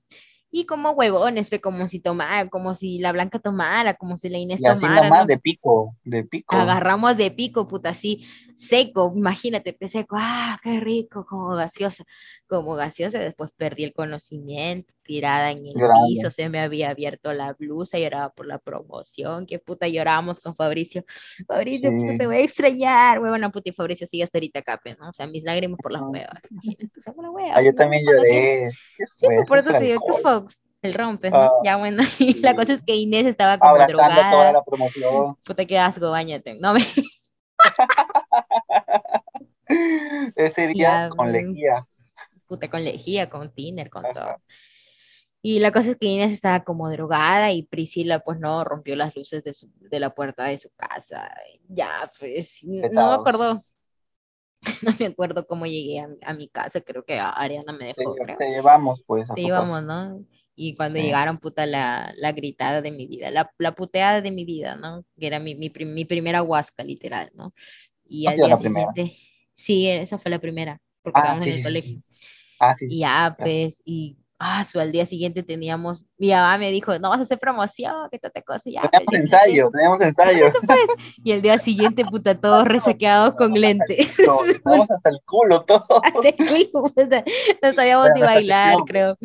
y 0.52 0.66
como 0.66 0.90
huevones, 0.90 1.48
fue 1.48 1.60
como 1.60 1.86
si 1.86 2.00
tomara, 2.00 2.48
como 2.48 2.74
si 2.74 2.98
la 2.98 3.12
Blanca 3.12 3.38
tomara, 3.38 3.94
como 3.94 4.16
si 4.16 4.28
la 4.28 4.38
Inés 4.38 4.60
y 4.60 4.66
así 4.66 4.80
tomara. 4.80 5.04
Nomás 5.04 5.26
de 5.26 5.38
pico, 5.38 5.96
de 6.02 6.24
pico. 6.24 6.56
Agarramos 6.56 7.16
de 7.16 7.30
pico, 7.30 7.68
puta, 7.68 7.90
así, 7.90 8.26
seco, 8.56 9.12
imagínate, 9.14 9.76
seco, 9.88 10.16
ah, 10.18 10.58
qué 10.62 10.80
rico, 10.80 11.24
como 11.24 11.54
gaseosa, 11.54 12.04
como 12.48 12.74
gaseosa, 12.74 13.20
después 13.20 13.52
perdí 13.56 13.84
el 13.84 13.92
conocimiento, 13.92 14.92
tirada 15.10 15.50
en 15.50 15.66
el 15.66 15.74
piso, 16.06 16.30
se 16.30 16.48
me 16.48 16.60
había 16.60 16.90
abierto 16.90 17.32
la 17.32 17.52
blusa, 17.54 17.98
lloraba 17.98 18.30
por 18.30 18.46
la 18.46 18.58
promoción, 18.58 19.44
qué 19.44 19.58
puta, 19.58 19.88
llorábamos 19.88 20.38
con 20.38 20.54
Fabricio, 20.54 21.04
Fabricio, 21.48 21.90
te 22.16 22.26
voy 22.28 22.36
a 22.36 22.40
extrañar, 22.42 23.18
huevona, 23.18 23.50
puta, 23.50 23.70
y 23.70 23.72
Fabricio 23.72 24.06
sigue 24.06 24.22
hasta 24.22 24.38
ahorita 24.38 24.60
acá, 24.60 24.78
pues, 24.80 24.96
¿no? 25.00 25.08
O 25.08 25.12
sea, 25.12 25.26
mis 25.26 25.42
lágrimas 25.42 25.80
por 25.82 25.90
las 25.90 26.02
huevas, 26.02 26.38
imagínate, 26.48 27.00
la 27.04 27.12
hueva. 27.28 27.56
Ah, 27.56 27.60
yo 27.60 27.74
también 27.74 28.04
lloré. 28.06 28.70
Sí, 28.70 29.26
pues 29.26 29.48
por 29.48 29.58
eso 29.58 29.72
te 29.72 29.80
digo, 29.80 30.00
¿qué 30.06 30.12
fue? 30.22 30.42
el 30.82 30.94
rompe, 30.94 31.28
¿no? 31.28 31.36
Ah, 31.36 31.50
ya 31.64 31.76
bueno, 31.76 32.02
y 32.20 32.34
la 32.34 32.54
cosa 32.54 32.74
es 32.74 32.80
que 32.80 32.94
Inés 32.94 33.26
estaba 33.26 33.58
como 33.58 33.72
Abrazando 33.72 34.04
drogada. 34.04 34.30
toda 34.30 34.52
la 34.52 34.62
promoción. 34.62 35.34
Puta, 35.42 35.64
qué 35.64 35.76
asco, 35.76 36.08
bañate. 36.08 36.54
No 36.54 36.74
me... 36.74 36.86
Ese 40.36 40.68
día 40.68 41.10
con 41.16 41.32
lejía. 41.32 41.84
Puta, 42.46 42.68
con 42.68 42.84
lejía, 42.84 43.28
con 43.28 43.52
tiner, 43.52 43.90
con 43.90 44.04
todo. 44.04 44.36
Y 45.42 45.58
la 45.58 45.72
cosa 45.72 45.90
es 45.90 45.96
que 45.96 46.06
Inés 46.06 46.32
estaba 46.32 46.64
como 46.64 46.90
drogada 46.90 47.52
y 47.52 47.62
Priscila 47.62 48.20
pues 48.20 48.38
no 48.38 48.62
rompió 48.62 48.94
las 48.94 49.16
luces 49.16 49.42
de, 49.42 49.54
su, 49.54 49.70
de 49.78 49.98
la 49.98 50.14
puerta 50.14 50.44
de 50.44 50.58
su 50.58 50.70
casa. 50.76 51.30
Ya, 51.68 52.10
pues 52.18 52.60
no 52.64 53.08
me 53.08 53.14
acuerdo. 53.14 53.62
No 54.82 54.92
me 54.98 55.06
acuerdo 55.06 55.46
cómo 55.46 55.64
llegué 55.64 56.06
a, 56.22 56.34
mi 56.34 56.46
casa, 56.46 56.82
creo 56.82 57.02
que 57.02 57.18
Ariana 57.18 57.72
me 57.72 57.94
dejó. 57.94 58.14
Te, 58.14 58.34
te 58.34 58.50
llevamos 58.50 59.02
pues. 59.06 59.26
te 59.34 59.40
llevamos, 59.40 59.82
¿no? 59.82 60.22
Y 60.54 60.76
cuando 60.76 60.98
llegaron, 60.98 61.38
puta, 61.38 61.64
la, 61.64 62.12
la, 62.18 62.32
gritada 62.32 62.82
de 62.82 62.90
mi 62.90 63.06
vida, 63.06 63.30
la, 63.30 63.50
la, 63.56 63.74
puteada 63.74 64.20
de 64.20 64.30
mi 64.30 64.44
vida, 64.44 64.76
¿no? 64.76 65.02
Que 65.18 65.28
era 65.28 65.40
mi, 65.40 65.54
mi, 65.54 65.70
mi 65.70 66.04
primera 66.04 66.42
huasca, 66.42 66.84
literal, 66.84 67.30
¿no? 67.32 67.54
Y 68.04 68.26
al 68.26 68.36
día 68.36 68.54
siguiente, 68.56 69.16
sí, 69.54 69.88
esa 69.88 70.18
fue 70.18 70.30
la 70.30 70.38
primera, 70.38 70.78
porque 71.02 71.20
ah, 71.20 71.34
estábamos 71.34 71.44
sí, 71.44 71.50
en 71.50 71.56
el 71.56 71.62
colegio. 71.62 71.98
Ah, 72.58 72.74
sí. 72.74 72.86
Y 72.90 72.98
ya, 72.98 73.34
pues, 73.38 73.80
y 73.86 74.18
Ah, 74.42 74.64
su 74.64 74.80
al 74.80 74.90
día 74.90 75.04
siguiente 75.04 75.42
teníamos, 75.42 76.02
mi 76.16 76.30
mamá 76.30 76.56
me 76.56 76.70
dijo, 76.70 76.98
no 76.98 77.10
vas 77.10 77.18
a 77.18 77.22
hacer 77.24 77.38
promoción, 77.38 78.08
que 78.10 78.18
te 78.18 78.42
cosa 78.42 78.70
ya. 78.70 78.80
Teníamos 78.88 79.04
pues, 79.04 79.20
ensayo, 79.20 79.70
teníamos 79.70 80.00
ensayo. 80.00 80.46
Y 81.22 81.32
el 81.32 81.42
día 81.42 81.58
siguiente, 81.58 82.06
puta, 82.06 82.34
todos 82.40 82.64
resaqueados 82.64 83.34
con 83.34 83.52
lentes. 83.52 84.18
Estábamos 84.18 84.56
hasta 84.90 85.10
el 85.10 85.20
culo 85.26 85.62
todos. 85.66 85.84
Hasta 86.02 86.28
el 86.30 86.36
culo, 86.70 86.90
no 87.62 87.72
sabíamos 87.74 88.08
ni 88.14 88.22
bailar, 88.22 88.78
creo. 88.86 89.18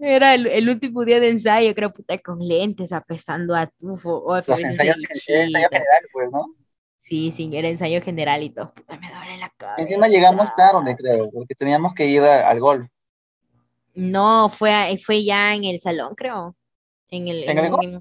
Era 0.00 0.34
el, 0.34 0.46
el, 0.46 0.70
último 0.70 1.04
día 1.04 1.20
de 1.20 1.28
ensayo, 1.28 1.74
creo, 1.74 1.92
puta, 1.92 2.16
con 2.16 2.38
lentes, 2.38 2.92
apestando 2.92 3.54
a 3.54 3.66
tufo. 3.66 4.24
O 4.24 4.36
Los 4.36 4.64
ensayos, 4.64 4.96
ensayo 4.96 5.68
general, 5.70 6.02
pues, 6.14 6.30
¿no? 6.32 6.46
Sí, 6.98 7.30
sí, 7.30 7.50
era 7.52 7.68
ensayo 7.68 8.00
general 8.00 8.42
y 8.42 8.48
todo. 8.48 8.72
Puta, 8.72 8.96
me 8.96 9.12
duele 9.12 9.36
la 9.36 9.52
cabeza. 9.54 9.82
Encima 9.82 10.08
llegamos 10.08 10.48
tarde, 10.56 10.96
creo, 10.96 11.30
porque 11.30 11.54
teníamos 11.54 11.92
que 11.92 12.06
ir 12.06 12.22
al 12.22 12.58
golf. 12.58 12.88
No, 13.94 14.48
fue, 14.48 14.98
fue 15.04 15.24
ya 15.24 15.54
en 15.54 15.64
el 15.64 15.80
salón, 15.80 16.14
creo. 16.16 16.56
En 17.10 17.28
el, 17.28 17.44
¿En 17.46 17.58
el 17.58 17.70
golf? 17.70 17.84
en- 17.84 18.00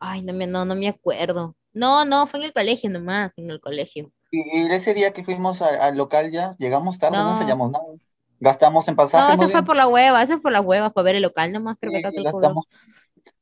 Ay, 0.00 0.22
no 0.22 0.32
me, 0.32 0.46
no, 0.46 0.64
no 0.64 0.74
me 0.74 0.88
acuerdo. 0.88 1.54
No, 1.72 2.04
no, 2.06 2.26
fue 2.26 2.40
en 2.40 2.46
el 2.46 2.52
colegio 2.54 2.88
nomás, 2.90 3.36
en 3.38 3.50
el 3.50 3.60
colegio. 3.60 4.10
Y, 4.30 4.40
y 4.68 4.72
ese 4.72 4.94
día 4.94 5.12
que 5.12 5.24
fuimos 5.24 5.62
al 5.62 5.96
local 5.96 6.30
ya, 6.30 6.54
llegamos 6.58 6.98
tarde, 6.98 7.22
no, 7.24 7.30
No. 7.30 7.30
ensayamos 7.30 7.70
nada. 7.72 7.84
Gastamos 8.40 8.86
en 8.88 8.96
pasaje. 8.96 9.32
No, 9.32 9.32
eso 9.32 9.48
fue 9.48 9.62
bien. 9.62 9.64
por 9.64 9.76
la 9.76 9.88
hueva, 9.88 10.22
eso 10.22 10.34
fue 10.34 10.42
por 10.42 10.52
la 10.52 10.60
hueva, 10.60 10.90
para 10.92 11.04
ver 11.04 11.16
el 11.16 11.22
local 11.22 11.52
nomás, 11.52 11.76
creo 11.80 11.92
que 11.92 12.00
Sí, 12.00 12.16
lo 12.16 12.22
gastamos. 12.22 12.66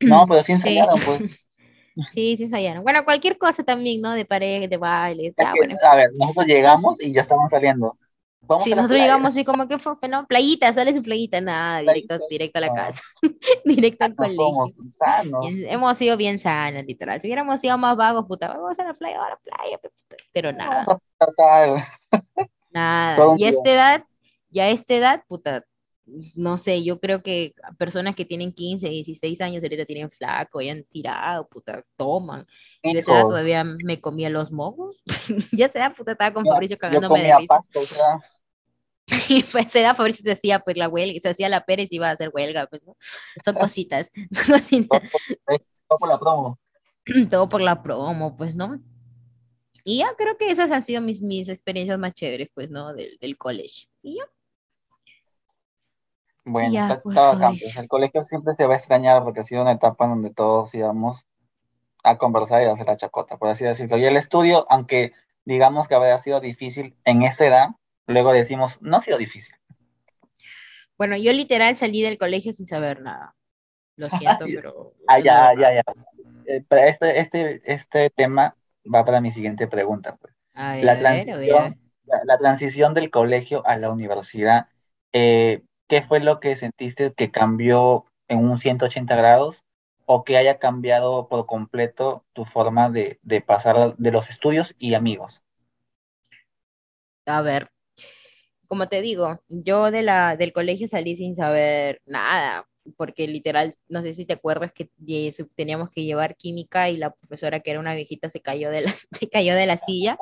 No, 0.04 0.26
pero 0.28 0.42
sí 0.42 0.52
ensayaron, 0.54 1.02
pues. 1.02 1.22
Sí, 2.06 2.36
sí 2.36 2.44
ensayaron. 2.44 2.84
Bueno, 2.84 3.04
cualquier 3.04 3.38
cosa 3.38 3.64
también, 3.64 4.00
¿no? 4.02 4.12
De 4.12 4.24
pared, 4.26 4.68
de 4.68 4.76
baile. 4.76 5.34
Ah, 5.36 5.52
que, 5.52 5.58
bueno. 5.58 5.76
A 5.82 5.96
ver, 5.96 6.10
nosotros 6.16 6.46
llegamos 6.46 7.00
y 7.00 7.12
ya 7.12 7.22
estaban 7.22 7.48
saliendo. 7.48 7.98
Vamos 8.46 8.64
Sí, 8.64 8.72
a 8.72 8.76
la 8.76 8.82
nosotros 8.82 8.96
playa. 8.98 9.04
llegamos 9.04 9.28
así 9.32 9.44
como 9.44 9.66
que 9.68 9.78
fue, 9.78 9.94
no, 10.08 10.26
playita, 10.26 10.72
sale 10.72 10.92
su 10.92 11.02
playita, 11.02 11.40
nada, 11.40 11.80
directo, 11.80 12.16
Playita, 12.16 12.26
directo 12.30 12.58
a 12.58 12.60
la 12.60 12.66
no. 12.68 12.74
casa, 12.74 13.02
directo 13.64 14.04
al 14.04 14.10
No 14.10 14.16
colegio. 14.16 14.36
somos 14.36 14.72
sanos. 14.98 15.50
Y 15.50 15.64
hemos 15.66 15.96
sido 15.96 16.16
bien 16.16 16.38
sanos, 16.38 16.84
literal. 16.84 17.20
Si 17.20 17.28
hubiéramos 17.28 17.60
sido 17.60 17.78
más 17.78 17.96
vagos, 17.96 18.26
puta, 18.26 18.48
vamos 18.48 18.78
a 18.78 18.84
la 18.84 18.92
playa, 18.94 19.24
a 19.24 19.30
la 19.30 19.36
playa, 19.36 19.78
pero 20.32 20.52
nada, 20.52 20.86
nada. 22.72 23.16
todo 23.16 23.36
Y 23.36 23.44
a 23.44 23.48
esta 23.48 23.70
edad, 23.70 24.04
ya 24.50 24.64
a 24.64 24.68
esta 24.68 24.94
edad, 24.94 25.22
puta, 25.28 25.64
no 26.34 26.58
sé, 26.58 26.84
yo 26.84 27.00
creo 27.00 27.22
que 27.22 27.54
personas 27.78 28.14
que 28.14 28.26
tienen 28.26 28.52
15, 28.52 28.88
16 28.90 29.40
años 29.40 29.62
ahorita 29.62 29.86
tienen 29.86 30.10
flaco, 30.10 30.60
ya 30.60 30.72
han 30.72 30.84
tirado, 30.84 31.48
puta, 31.48 31.82
toman. 31.96 32.46
Yo 32.82 32.90
a 32.90 32.98
esa 33.00 33.12
edad 33.12 33.22
todavía 33.22 33.64
me 33.64 34.00
comía 34.02 34.28
los 34.28 34.52
mogos. 34.52 34.96
ya 35.52 35.64
a 35.64 35.68
esa 35.68 35.78
edad, 35.78 35.94
puta, 35.96 36.12
estaba 36.12 36.34
con 36.34 36.44
Yo- 36.44 36.52
Fabricio 36.52 36.76
Yo 36.76 36.80
cagándome 36.80 37.22
de 37.22 37.30
comía 37.32 37.38
risa. 37.38 37.56
o 37.58 37.80
sea, 37.84 38.20
Y 39.28 39.42
pues 39.42 39.54
a 39.54 39.60
esa 39.68 39.80
edad 39.80 39.96
Fabricio 39.96 40.22
se 40.22 40.32
hacía 40.32 40.60
pues 40.60 40.76
la 40.76 40.88
huelga, 40.88 41.18
se 41.20 41.28
hacía 41.28 41.48
la 41.48 41.64
Pérez 41.64 41.92
y 41.92 41.96
iba 41.96 42.08
a 42.08 42.12
hacer 42.12 42.30
huelga, 42.32 42.66
pues, 42.66 42.82
¿no? 42.84 42.96
Son 43.44 43.54
cositas, 43.54 44.10
son 44.32 44.54
cositas. 44.54 45.02
todo 45.02 45.10
por, 45.44 45.58
todo 45.88 45.98
por 45.98 46.08
la 46.08 46.18
promo. 46.18 46.58
todo 47.30 47.48
por 47.48 47.60
la 47.60 47.82
promo, 47.82 48.36
pues, 48.36 48.54
¿no? 48.54 48.80
Y 49.84 49.98
ya 49.98 50.14
creo 50.16 50.38
que 50.38 50.50
esas 50.50 50.70
han 50.70 50.82
sido 50.82 51.02
mis, 51.02 51.20
mis 51.20 51.48
experiencias 51.50 51.98
más 51.98 52.14
chéveres, 52.14 52.48
pues, 52.54 52.70
¿no? 52.70 52.94
Del, 52.94 53.18
del 53.20 53.36
college. 53.36 53.88
Y 54.02 54.16
ya. 54.16 54.24
Bueno, 56.46 56.72
Ya, 56.72 56.82
está, 56.82 57.02
pues, 57.02 57.18
pues. 57.40 57.76
El 57.76 57.88
colegio 57.88 58.24
siempre 58.24 58.54
se 58.54 58.66
va 58.66 58.74
a 58.74 58.76
extrañar 58.76 59.22
porque 59.22 59.40
ha 59.40 59.44
sido 59.44 59.62
una 59.62 59.72
etapa 59.72 60.04
en 60.04 60.10
donde 60.10 60.30
todos 60.30 60.74
íbamos 60.74 61.26
a 62.02 62.16
conversar 62.16 62.62
y 62.62 62.66
a 62.66 62.72
hacer 62.72 62.86
la 62.86 62.96
chacota, 62.96 63.36
por 63.36 63.48
así 63.48 63.64
decirlo. 63.64 63.98
Y 63.98 64.04
el 64.04 64.16
estudio, 64.16 64.66
aunque 64.70 65.12
digamos 65.44 65.88
que 65.88 65.94
había 65.94 66.18
sido 66.18 66.40
difícil 66.40 66.96
en 67.04 67.22
esa 67.22 67.46
edad, 67.46 67.68
luego 68.06 68.32
decimos, 68.32 68.78
no 68.82 68.96
ha 68.96 69.00
sido 69.00 69.18
difícil. 69.18 69.54
Bueno, 70.98 71.16
yo 71.16 71.32
literal 71.32 71.76
salí 71.76 72.02
del 72.02 72.18
colegio 72.18 72.52
sin 72.52 72.66
saber 72.66 73.00
nada. 73.00 73.34
Lo 73.96 74.10
siento, 74.10 74.50
pero. 74.52 74.94
Ah, 75.06 75.18
ya, 75.18 75.52
ya, 75.58 75.74
ya. 75.74 75.82
Eh, 76.46 76.64
este, 76.70 77.20
este, 77.20 77.62
este 77.72 78.10
tema 78.10 78.56
va 78.92 79.04
para 79.04 79.20
mi 79.20 79.30
siguiente 79.30 79.66
pregunta, 79.68 80.16
pues. 80.16 80.34
A 80.54 80.74
ver, 80.76 80.86
La 80.86 80.98
a 80.98 81.14
ver, 81.14 81.30
a 81.30 81.36
ver, 81.36 81.52
a 81.54 81.62
ver. 81.62 81.72
transición, 81.72 81.80
la, 82.04 82.20
la 82.26 82.38
transición 82.38 82.94
del 82.94 83.10
colegio 83.10 83.66
a 83.66 83.76
la 83.78 83.90
universidad, 83.90 84.68
eh, 85.12 85.62
¿qué 85.88 86.02
fue 86.02 86.20
lo 86.20 86.40
que 86.40 86.56
sentiste 86.56 87.12
que 87.14 87.30
cambió 87.30 88.06
en 88.28 88.38
un 88.40 88.58
180 88.58 89.16
grados 89.16 89.64
o 90.06 90.24
que 90.24 90.36
haya 90.36 90.58
cambiado 90.58 91.28
por 91.28 91.46
completo 91.46 92.24
tu 92.32 92.44
forma 92.44 92.90
de, 92.90 93.18
de 93.22 93.40
pasar 93.40 93.96
de 93.96 94.10
los 94.12 94.30
estudios 94.30 94.74
y 94.78 94.94
amigos? 94.94 95.42
A 97.26 97.42
ver, 97.42 97.70
como 98.66 98.88
te 98.88 99.00
digo, 99.00 99.40
yo 99.48 99.90
de 99.90 100.02
la, 100.02 100.36
del 100.36 100.52
colegio 100.52 100.88
salí 100.88 101.16
sin 101.16 101.36
saber 101.36 102.00
nada, 102.06 102.66
porque 102.96 103.26
literal, 103.26 103.76
no 103.88 104.02
sé 104.02 104.12
si 104.12 104.24
te 104.24 104.34
acuerdas 104.34 104.72
que 104.72 104.90
teníamos 105.54 105.90
que 105.90 106.04
llevar 106.04 106.36
química 106.36 106.90
y 106.90 106.96
la 106.96 107.10
profesora, 107.12 107.60
que 107.60 107.70
era 107.70 107.80
una 107.80 107.94
viejita, 107.94 108.28
se 108.28 108.40
cayó 108.40 108.70
de 108.70 108.82
la, 108.82 108.92
se 109.20 109.28
cayó 109.28 109.54
de 109.54 109.66
la 109.66 109.76
silla 109.76 110.18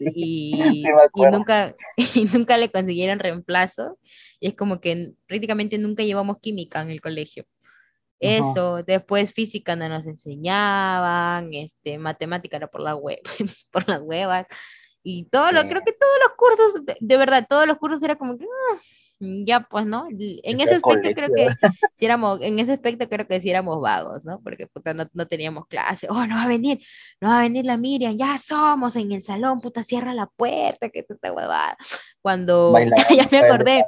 y, 0.00 0.52
Sí, 0.56 0.84
y 1.14 1.22
nunca, 1.30 1.74
y 2.14 2.24
nunca 2.24 2.56
le 2.56 2.70
consiguieron 2.70 3.18
reemplazo. 3.18 3.98
Y 4.40 4.48
es 4.48 4.54
como 4.54 4.80
que 4.80 5.14
prácticamente 5.26 5.78
nunca 5.78 6.02
llevamos 6.02 6.38
química 6.40 6.80
en 6.82 6.90
el 6.90 7.00
colegio. 7.00 7.44
Eso, 8.20 8.82
después 8.82 9.32
física 9.32 9.76
no 9.76 9.88
nos 9.88 10.04
enseñaban, 10.04 11.54
este, 11.54 11.98
matemática 11.98 12.56
era 12.56 12.66
por 12.66 12.82
la 12.82 12.96
web, 12.96 13.20
por 13.70 13.88
las 13.88 14.00
huevas. 14.00 14.46
Y 15.10 15.24
todo 15.24 15.52
lo, 15.52 15.62
Sí. 15.62 15.68
creo 15.68 15.82
que 15.86 15.92
todos 15.92 16.18
los 16.22 16.32
cursos, 16.36 16.84
de, 16.84 16.96
de 17.00 17.16
verdad, 17.16 17.46
todos 17.48 17.66
los 17.66 17.78
cursos 17.78 18.02
era 18.02 18.16
como 18.16 18.36
que, 18.36 18.44
ah, 18.44 18.78
ya 19.20 19.60
pues, 19.60 19.86
¿no? 19.86 20.06
En 20.10 20.60
Ese 20.60 20.76
aspecto 20.76 21.10
creo 21.14 21.28
que 21.34 21.48
si 21.94 22.04
éramos, 22.04 22.40
en 22.40 22.58
ese 22.58 22.72
aspecto 22.72 23.08
creo 23.08 23.26
que 23.26 23.40
sí 23.40 23.50
éramos 23.50 23.80
vagos, 23.80 24.24
¿no? 24.24 24.40
Porque 24.42 24.66
puta, 24.66 24.94
no, 24.94 25.08
no 25.12 25.26
teníamos 25.26 25.66
clase. 25.66 26.06
Oh, 26.10 26.26
no 26.26 26.36
va 26.36 26.44
a 26.44 26.48
venir, 26.48 26.80
no 27.20 27.28
va 27.28 27.40
a 27.40 27.42
venir 27.42 27.64
la 27.64 27.76
Miriam, 27.76 28.16
ya 28.16 28.38
somos 28.38 28.96
en 28.96 29.12
el 29.12 29.22
salón, 29.22 29.60
puta, 29.60 29.82
cierra 29.82 30.14
la 30.14 30.26
puerta, 30.26 30.88
que 30.88 31.02
puta 31.02 31.32
huevada. 31.32 31.76
Cuando, 32.22 32.74
ya 33.16 33.28
me 33.30 33.38
acordé. 33.38 33.84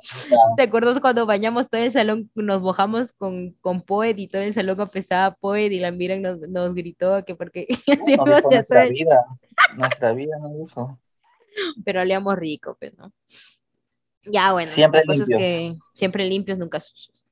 ¿te 0.57 0.63
acuerdas 0.63 1.01
cuando 1.01 1.27
bañamos 1.27 1.69
todo 1.69 1.81
el 1.83 1.93
salón, 1.93 2.31
nos 2.35 2.61
mojamos 2.63 3.13
con, 3.13 3.53
con 3.61 3.83
Poet 3.83 4.19
y 4.19 4.27
todo 4.29 4.43
el 4.43 4.55
salón 4.55 4.81
apestaba 4.81 5.27
a 5.27 5.35
Poet 5.35 5.71
y 5.71 5.81
la 5.81 5.93
Miriam 5.93 6.23
nos, 6.23 6.41
nos 6.49 6.75
gritó 6.75 7.25
que 7.25 7.35
porque 7.35 7.67
nuestra 8.25 8.87
vida, 8.87 9.25
nuestra 9.77 10.13
vida 10.13 10.39
nos 10.41 10.59
dijo. 10.59 10.99
pero 11.85 12.01
olíamos 12.03 12.37
rico, 12.37 12.77
pues, 12.79 12.97
¿no? 12.97 13.13
Ya, 14.25 14.53
bueno, 14.53 14.71
Siempre 14.71 15.01
la 15.01 15.07
cosa 15.07 15.25
limpios. 15.25 15.41
es 15.41 15.47
que 15.47 15.77
siempre 15.95 16.27
limpios, 16.29 16.59
nunca 16.59 16.81
sucios. 16.81 17.25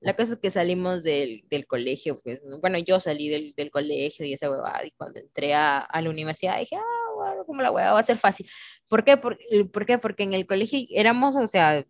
La 0.00 0.14
cosa 0.14 0.34
es 0.34 0.38
que 0.38 0.50
salimos 0.50 1.02
del, 1.02 1.44
del 1.48 1.66
colegio, 1.66 2.20
pues, 2.20 2.42
¿no? 2.44 2.60
bueno, 2.60 2.78
yo 2.78 3.00
salí 3.00 3.28
del, 3.28 3.54
del 3.56 3.70
colegio 3.70 4.24
y 4.26 4.34
esa 4.34 4.50
huevada, 4.50 4.84
y 4.84 4.90
cuando 4.92 5.18
entré 5.18 5.54
a, 5.54 5.78
a 5.78 6.02
la 6.02 6.10
universidad 6.10 6.58
dije, 6.58 6.76
ah, 6.76 7.12
bueno, 7.16 7.44
como 7.46 7.62
la 7.62 7.70
huevada 7.72 7.94
va 7.94 8.00
a 8.00 8.02
ser 8.04 8.18
fácil. 8.18 8.46
¿Por 8.88 9.04
qué? 9.04 9.16
Por, 9.16 9.38
¿Por 9.72 9.86
qué? 9.86 9.98
Porque 9.98 10.22
en 10.22 10.34
el 10.34 10.46
colegio 10.46 10.78
éramos, 10.90 11.34
o 11.34 11.46
sea, 11.46 11.84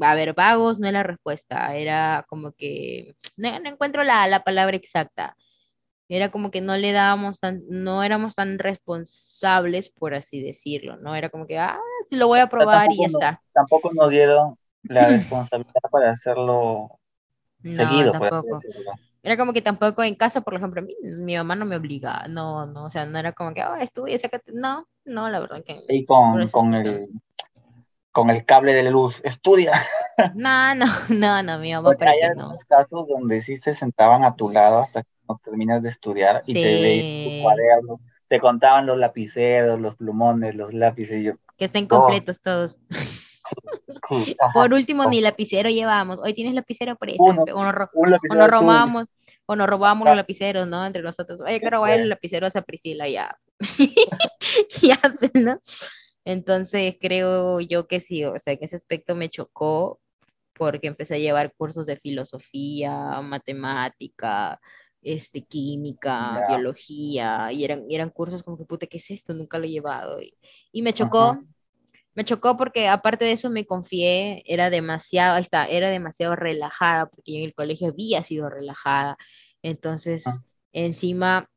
a 0.00 0.14
ver, 0.14 0.34
vagos 0.34 0.78
no 0.78 0.86
es 0.86 0.92
la 0.92 1.02
respuesta, 1.02 1.76
era 1.76 2.24
como 2.28 2.52
que, 2.52 3.16
no, 3.36 3.58
no 3.60 3.68
encuentro 3.68 4.04
la, 4.04 4.26
la 4.28 4.44
palabra 4.44 4.76
exacta. 4.76 5.36
Era 6.08 6.30
como 6.30 6.50
que 6.50 6.60
no 6.60 6.76
le 6.76 6.92
dábamos 6.92 7.40
tan, 7.40 7.62
no 7.68 8.02
éramos 8.04 8.34
tan 8.34 8.58
responsables, 8.58 9.90
por 9.90 10.14
así 10.14 10.42
decirlo, 10.42 10.96
¿no? 10.98 11.14
Era 11.16 11.30
como 11.30 11.46
que, 11.46 11.58
ah, 11.58 11.78
sí 12.08 12.16
lo 12.16 12.28
voy 12.28 12.40
a 12.40 12.48
Pero 12.56 12.70
probar 12.70 12.92
y 12.92 13.00
ya 13.00 13.06
está. 13.06 13.42
Tampoco 13.52 13.92
nos 13.94 14.10
dieron 14.10 14.56
la 14.88 15.08
responsabilidad 15.08 15.80
para 15.90 16.10
hacerlo 16.10 16.98
No, 17.62 18.08
seguido, 18.08 18.16
por 18.16 18.28
así 18.28 18.46
tampoco. 18.46 18.66
decirlo. 18.66 18.92
Era 19.22 19.36
como 19.36 19.52
que 19.52 19.62
tampoco 19.62 20.02
en 20.04 20.16
casa, 20.16 20.42
por 20.42 20.54
ejemplo, 20.54 20.80
a 20.82 20.84
mí, 20.84 20.96
mi 21.02 21.36
mamá 21.36 21.56
no 21.56 21.66
me 21.66 21.76
obligaba, 21.76 22.28
no, 22.28 22.66
no, 22.66 22.86
o 22.86 22.90
sea, 22.90 23.06
no 23.06 23.18
era 23.18 23.32
como 23.32 23.54
que, 23.54 23.62
ah, 23.62 23.82
estudia, 23.82 24.18
sácate, 24.18 24.52
no, 24.54 24.88
no, 25.04 25.28
la 25.30 25.40
verdad 25.40 25.64
que, 25.64 25.82
Y 25.88 26.04
con, 26.04 26.48
con 26.48 26.74
el, 26.74 27.08
con 28.12 28.30
el 28.30 28.44
cable 28.44 28.74
de 28.74 28.82
la 28.82 28.90
luz, 28.90 29.20
estudia. 29.24 29.72
no, 30.32 30.74
no, 30.74 30.86
no, 31.10 31.42
no, 31.42 31.58
mi 31.58 31.72
mamá, 31.72 31.94
Porque 31.94 31.98
para 31.98 32.12
hay 32.12 32.20
que 32.20 32.30
no. 32.30 32.54
algunos 32.54 32.64
casos 32.66 33.06
donde 33.08 33.40
sí 33.42 33.56
se 33.56 33.74
sentaban 33.74 34.24
a 34.24 34.36
tu 34.36 34.50
lado 34.50 34.78
hasta 34.80 35.02
que 35.02 35.08
no 35.28 35.40
terminas 35.44 35.82
de 35.82 35.88
estudiar 35.90 36.40
y 36.46 36.52
te 36.54 36.60
veían 36.60 37.24
tus 37.24 37.32
Sí. 37.34 37.40
cuadernos, 37.42 38.00
te 38.28 38.40
contaban 38.40 38.86
los 38.86 38.98
lapiceros, 38.98 39.80
los 39.80 39.96
plumones, 39.96 40.54
los 40.56 40.72
lápices 40.74 41.20
y 41.20 41.24
yo, 41.24 41.32
Que 41.58 41.64
estén 41.66 41.84
No. 41.84 42.00
completos 42.00 42.40
todos. 42.40 42.76
ajá, 44.40 44.52
Por 44.52 44.72
último, 44.72 45.04
Oh. 45.04 45.10
ni 45.10 45.20
lapicero 45.20 45.70
llevábamos. 45.70 46.18
Hoy 46.20 46.34
tienes 46.34 46.54
lapicero 46.54 46.96
por 46.96 47.08
uno, 47.18 47.44
O 47.54 47.64
nos, 47.64 47.72
ro- 47.74 47.90
un 47.94 48.08
o 48.08 48.10
lapicero 48.10 48.40
nos 48.40 48.48
azul. 48.48 48.60
robábamos, 48.60 49.06
o 49.46 49.56
nos 49.56 49.66
robábamos 49.68 50.06
Ah. 50.06 50.10
los 50.10 50.16
lapiceros, 50.16 50.66
¿no? 50.66 50.84
Entre 50.84 51.02
nosotros. 51.02 51.40
Oye, 51.40 51.60
que 51.60 51.70
robar 51.70 51.98
el 52.00 52.08
lapicero 52.08 52.46
a 52.52 52.62
Priscila, 52.62 53.08
ya. 53.08 53.38
ya, 54.82 55.00
¿no? 55.34 55.60
Entonces, 56.24 56.96
creo 57.00 57.60
yo 57.60 57.86
que 57.86 58.00
sí, 58.00 58.24
o 58.24 58.38
sea, 58.38 58.54
en 58.54 58.58
ese 58.62 58.76
aspecto 58.76 59.14
me 59.14 59.28
chocó 59.30 60.00
porque 60.54 60.88
empecé 60.88 61.14
a 61.14 61.18
llevar 61.18 61.52
cursos 61.56 61.86
de 61.86 61.96
filosofía, 61.96 63.20
matemática, 63.22 64.60
este, 65.06 65.42
química, 65.42 66.40
Ya. 66.40 66.56
biología, 66.56 67.52
y 67.52 67.64
eran, 67.64 67.84
y 67.88 67.94
eran 67.94 68.10
cursos 68.10 68.42
como 68.42 68.58
que, 68.58 68.64
puta, 68.64 68.86
¿qué 68.86 68.96
es 68.98 69.10
esto? 69.10 69.34
Nunca 69.34 69.58
lo 69.58 69.64
he 69.66 69.70
llevado. 69.70 70.20
Y, 70.20 70.36
y 70.72 70.82
me 70.82 70.92
chocó, 70.92 71.38
me 72.14 72.24
chocó 72.24 72.56
porque 72.56 72.88
aparte 72.88 73.24
de 73.24 73.32
eso 73.32 73.50
me 73.50 73.66
confié, 73.66 74.42
era 74.46 74.70
demasiado, 74.70 75.36
ahí 75.36 75.42
está, 75.42 75.66
era 75.66 75.90
demasiado 75.90 76.34
relajada, 76.36 77.06
porque 77.08 77.38
en 77.38 77.44
el 77.44 77.54
colegio 77.54 77.88
había 77.88 78.22
sido 78.24 78.48
relajada. 78.50 79.16
Entonces, 79.62 80.26
Ah. 80.26 80.38
encima 80.72 81.48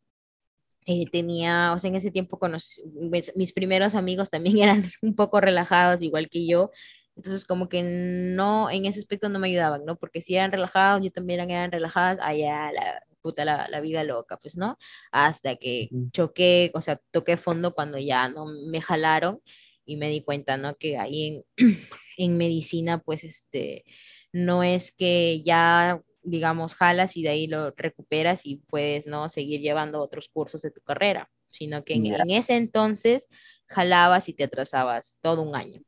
eh, 0.86 1.06
tenía, 1.12 1.74
o 1.74 1.80
sea, 1.80 1.90
en 1.90 1.96
ese 1.96 2.12
tiempo 2.12 2.40
conocí, 2.40 2.82
mis, 2.86 3.32
mis 3.36 3.54
primeros 3.54 3.96
amigos 3.96 4.30
también 4.30 4.58
eran 4.84 4.92
un 5.02 5.16
poco 5.16 5.42
relajados, 5.42 6.02
igual 6.02 6.30
que 6.30 6.48
yo. 6.48 6.72
Entonces, 7.16 7.46
como 7.46 7.68
que 7.70 7.84
no, 7.84 8.70
en 8.70 8.86
ese 8.86 9.00
aspecto 9.00 9.30
no 9.30 9.40
me 9.40 9.50
ayudaban, 9.50 9.86
¿no? 9.86 9.98
Porque 9.98 10.22
si 10.22 10.36
eran 10.36 10.52
relajados, 10.52 11.04
yo 11.04 11.12
también 11.12 11.40
eran, 11.42 11.52
eran 11.52 11.72
relajadas, 11.72 12.20
allá 12.22 12.72
la 12.72 13.04
puta 13.22 13.46
la, 13.46 13.68
la 13.70 13.82
vida 13.82 14.04
loca, 14.04 14.38
pues, 14.38 14.58
¿no? 14.58 14.78
Hasta 15.12 15.56
que 15.56 15.90
choqué, 16.12 16.72
o 16.74 16.82
sea, 16.82 17.02
toqué 17.12 17.38
fondo 17.38 17.74
cuando 17.74 17.98
ya 17.98 18.30
no 18.30 18.46
me 18.46 18.82
jalaron 18.82 19.42
y 19.86 19.98
me 19.98 20.10
di 20.10 20.22
cuenta, 20.24 20.58
¿no? 20.58 20.76
Que 20.76 20.98
ahí 20.98 21.44
en, 21.58 21.78
en 22.18 22.38
medicina, 22.38 23.00
pues, 23.00 23.24
este, 23.24 23.86
no 24.32 24.64
es 24.64 24.92
que 24.92 25.42
ya, 25.44 26.02
digamos, 26.22 26.76
jalas 26.76 27.18
y 27.18 27.24
de 27.24 27.30
ahí 27.30 27.48
lo 27.48 27.72
recuperas 27.72 28.46
y 28.46 28.58
puedes, 28.58 29.08
¿no? 29.08 29.30
Seguir 29.30 29.62
llevando 29.62 30.02
otros 30.02 30.30
cursos 30.30 30.62
de 30.62 30.72
tu 30.72 30.82
carrera, 30.82 31.30
sino 31.52 31.84
que 31.84 31.96
en 31.96 32.30
ese 32.30 32.56
entonces 32.56 33.28
jalabas 33.68 34.30
y 34.30 34.34
te 34.34 34.44
atrasabas 34.46 35.18
todo 35.22 35.42
un 35.42 35.56
año. 35.56 35.82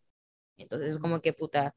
Entonces, 0.57 0.97
como 0.97 1.21
que 1.21 1.33
puta, 1.33 1.75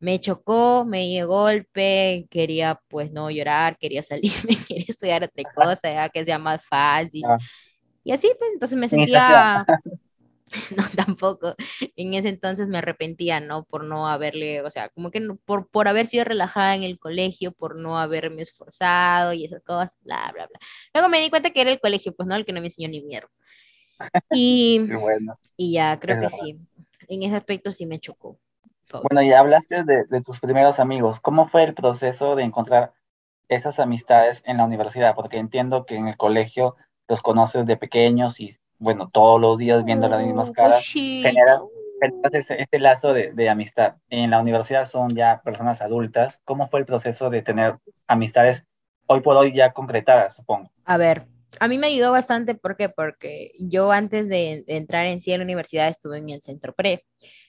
me 0.00 0.20
chocó, 0.20 0.84
me 0.84 1.06
dio 1.08 1.28
golpe, 1.28 2.26
quería 2.30 2.80
pues 2.88 3.12
no 3.12 3.30
llorar, 3.30 3.78
quería 3.78 4.02
salirme, 4.04 4.56
quería 4.68 4.86
estudiar 4.88 5.24
otra 5.24 5.44
cosa, 5.54 5.92
ya 5.92 6.08
que 6.10 6.24
sea 6.24 6.38
más 6.38 6.66
fácil. 6.66 7.28
Ah. 7.28 7.38
Y 8.04 8.12
así 8.12 8.30
pues, 8.38 8.52
entonces 8.54 8.78
me 8.78 8.88
sentía, 8.88 9.66
no 10.76 10.84
tampoco, 10.96 11.54
en 11.96 12.14
ese 12.14 12.28
entonces 12.28 12.68
me 12.68 12.78
arrepentía, 12.78 13.40
¿no? 13.40 13.64
Por 13.64 13.84
no 13.84 14.08
haberle, 14.08 14.62
o 14.62 14.70
sea, 14.70 14.88
como 14.90 15.10
que 15.10 15.20
no- 15.20 15.36
por, 15.44 15.68
por 15.68 15.88
haber 15.88 16.06
sido 16.06 16.24
relajada 16.24 16.74
en 16.76 16.82
el 16.84 16.98
colegio, 16.98 17.52
por 17.52 17.76
no 17.78 17.98
haberme 17.98 18.42
esforzado 18.42 19.32
y 19.32 19.44
esas 19.44 19.62
cosas, 19.62 19.90
bla, 20.02 20.30
bla, 20.34 20.46
bla. 20.46 20.58
Luego 20.94 21.08
me 21.08 21.20
di 21.20 21.30
cuenta 21.30 21.50
que 21.50 21.60
era 21.62 21.70
el 21.72 21.80
colegio, 21.80 22.14
pues 22.14 22.28
no, 22.28 22.36
el 22.36 22.44
que 22.46 22.52
no 22.52 22.60
me 22.60 22.68
enseñó 22.68 22.88
ni 22.88 23.02
mierda. 23.02 23.28
Y, 24.30 24.80
Y 24.86 24.94
bueno, 24.94 25.38
y 25.56 25.72
ya, 25.74 25.98
creo 26.00 26.16
Es 26.16 26.20
que 26.20 26.28
verdad. 26.30 26.30
sí, 26.30 26.58
en 27.08 27.22
ese 27.22 27.36
aspecto 27.36 27.72
sí 27.72 27.86
me 27.86 28.00
chocó. 28.00 28.38
Bueno, 28.92 29.22
ya 29.22 29.40
hablaste 29.40 29.84
de, 29.84 30.04
de 30.04 30.20
tus 30.20 30.40
primeros 30.40 30.78
amigos. 30.80 31.20
¿Cómo 31.20 31.46
fue 31.46 31.64
el 31.64 31.74
proceso 31.74 32.36
de 32.36 32.44
encontrar 32.44 32.92
esas 33.48 33.78
amistades 33.78 34.42
en 34.46 34.56
la 34.56 34.64
universidad? 34.64 35.14
Porque 35.14 35.38
entiendo 35.38 35.86
que 35.86 35.96
en 35.96 36.08
el 36.08 36.16
colegio 36.16 36.76
los 37.08 37.22
conoces 37.22 37.66
de 37.66 37.76
pequeños 37.76 38.40
y, 38.40 38.58
bueno, 38.78 39.08
todos 39.08 39.40
los 39.40 39.58
días 39.58 39.84
viendo 39.84 40.08
las 40.08 40.22
mismas 40.22 40.50
Uh, 40.50 40.52
caras, 40.52 40.78
cosita, 40.78 41.28
generas, 41.28 41.62
generas 42.00 42.34
ese, 42.34 42.60
este 42.60 42.78
lazo 42.78 43.12
de, 43.12 43.32
de 43.32 43.48
amistad. 43.48 43.96
En 44.10 44.30
la 44.30 44.40
universidad 44.40 44.84
son 44.84 45.14
ya 45.14 45.40
personas 45.42 45.82
adultas. 45.82 46.40
¿Cómo 46.44 46.68
fue 46.68 46.80
el 46.80 46.86
proceso 46.86 47.30
de 47.30 47.42
tener 47.42 47.78
amistades 48.06 48.64
hoy 49.06 49.20
por 49.20 49.36
hoy 49.36 49.54
ya 49.54 49.72
concretadas, 49.72 50.34
supongo? 50.34 50.70
A 50.84 50.96
ver, 50.96 51.26
a 51.60 51.68
mí 51.68 51.78
me 51.78 51.88
ayudó 51.88 52.12
bastante, 52.12 52.54
¿por 52.54 52.76
qué? 52.76 52.88
Porque 52.88 53.52
yo 53.58 53.92
antes 53.92 54.28
de, 54.28 54.64
de 54.66 54.76
entrar 54.76 55.06
en 55.06 55.20
sí 55.20 55.32
a 55.32 55.38
la 55.38 55.44
universidad 55.44 55.88
estuve 55.88 56.18
en 56.18 56.30
el 56.30 56.42
centro 56.42 56.74
pre. 56.74 57.04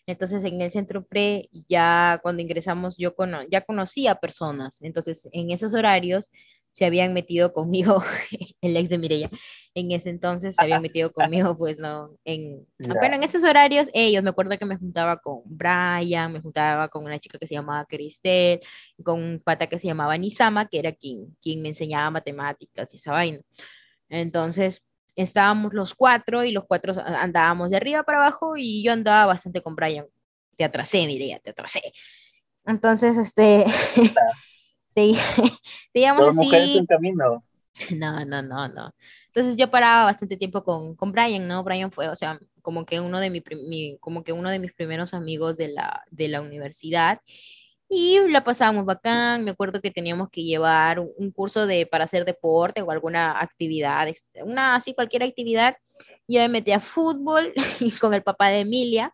Entonces, 0.05 0.43
en 0.45 0.61
el 0.61 0.71
centro 0.71 1.05
pre, 1.05 1.49
ya 1.67 2.19
cuando 2.23 2.41
ingresamos, 2.41 2.97
yo 2.97 3.15
cono 3.15 3.41
ya 3.49 3.61
conocía 3.61 4.15
personas. 4.15 4.81
Entonces, 4.81 5.27
en 5.33 5.51
esos 5.51 5.73
horarios 5.73 6.31
se 6.77 6.85
habían 6.85 7.11
metido 7.11 7.53
conmigo, 7.53 8.03
el 8.61 8.77
ex 8.77 8.89
de 8.89 8.99
Mireya, 8.99 9.31
en 9.73 9.91
ese 9.91 10.11
entonces 10.11 10.55
se 10.55 10.63
habían 10.63 10.83
metido 10.83 11.11
conmigo, 11.11 11.57
pues 11.57 11.79
no, 11.79 12.15
en, 12.23 12.67
bueno, 12.77 13.15
en 13.15 13.23
esos 13.23 13.43
horarios, 13.43 13.89
ellos, 13.93 14.21
me 14.21 14.29
acuerdo 14.29 14.55
que 14.59 14.65
me 14.65 14.77
juntaba 14.77 15.17
con 15.17 15.41
Brian, 15.45 16.31
me 16.31 16.39
juntaba 16.39 16.87
con 16.87 17.03
una 17.03 17.17
chica 17.17 17.39
que 17.39 17.47
se 17.47 17.55
llamaba 17.55 17.83
Cristel, 17.85 18.59
con 19.03 19.19
un 19.19 19.41
pata 19.43 19.65
que 19.65 19.79
se 19.79 19.87
llamaba 19.87 20.15
Nisama, 20.19 20.67
que 20.67 20.77
era 20.77 20.91
quien, 20.91 21.35
quien 21.41 21.63
me 21.63 21.69
enseñaba 21.69 22.11
matemáticas 22.11 22.93
y 22.93 22.97
esa 22.97 23.11
vaina. 23.11 23.39
Entonces, 24.09 24.83
estábamos 25.15 25.73
los 25.73 25.95
cuatro 25.95 26.43
y 26.43 26.51
los 26.51 26.65
cuatro 26.65 26.93
andábamos 27.05 27.69
de 27.71 27.77
arriba 27.77 28.03
para 28.03 28.19
abajo 28.19 28.55
y 28.57 28.83
yo 28.83 28.91
andaba 28.93 29.25
bastante 29.25 29.61
con 29.61 29.75
Brian. 29.75 30.05
Te 30.57 30.63
atrasé, 30.65 31.05
Mireya, 31.07 31.39
te 31.39 31.51
atrasé. 31.51 31.81
Entonces, 32.65 33.17
este, 33.17 33.65
te, 34.93 35.13
mujeres 36.33 36.75
así. 36.75 36.75
en 36.75 36.85
camino. 36.85 37.43
No, 37.89 38.25
no, 38.25 38.41
no, 38.41 38.67
no. 38.67 38.93
Entonces 39.27 39.55
yo 39.55 39.71
paraba 39.71 40.05
bastante 40.05 40.35
tiempo 40.35 40.63
con, 40.63 40.95
con 40.95 41.11
Brian, 41.13 41.47
¿no? 41.47 41.63
Brian 41.63 41.91
fue, 41.91 42.09
o 42.09 42.15
sea, 42.17 42.39
como 42.61 42.85
que 42.85 42.99
uno 42.99 43.19
de, 43.19 43.29
mi, 43.29 43.41
mi- 43.67 43.97
como 43.99 44.23
que 44.23 44.33
uno 44.33 44.49
de 44.49 44.59
mis 44.59 44.73
primeros 44.73 45.13
amigos 45.13 45.55
de 45.55 45.69
la, 45.69 46.03
de 46.11 46.27
la 46.27 46.41
universidad. 46.41 47.21
Y 47.89 48.19
la 48.29 48.43
pasábamos 48.43 48.85
bacán. 48.85 49.43
Me 49.43 49.51
acuerdo 49.51 49.81
que 49.81 49.91
teníamos 49.91 50.29
que 50.29 50.43
llevar 50.43 50.99
un, 50.99 51.31
curso 51.31 51.65
de, 51.65 51.85
para 51.85 52.03
hacer 52.03 52.25
deporte 52.25 52.81
o 52.81 52.91
alguna 52.91 53.39
actividad, 53.39 54.07
una 54.43 54.75
así, 54.75 54.93
cualquier 54.93 55.23
actividad. 55.23 55.77
Yo 56.27 56.41
me 56.41 56.49
metí 56.49 56.71
a 56.71 56.79
fútbol 56.79 57.53
con 58.01 58.13
el 58.13 58.23
papá 58.23 58.49
de 58.49 58.61
Emilia. 58.61 59.13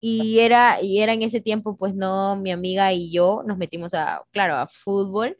Y 0.00 0.38
era, 0.40 0.80
y 0.82 1.00
era 1.00 1.14
en 1.14 1.22
ese 1.22 1.40
tiempo, 1.40 1.76
pues 1.76 1.94
no, 1.94 2.36
mi 2.36 2.52
amiga 2.52 2.92
y 2.92 3.10
yo 3.10 3.42
nos 3.46 3.56
metimos 3.56 3.94
a, 3.94 4.22
claro, 4.30 4.54
a 4.54 4.68
fútbol 4.68 5.36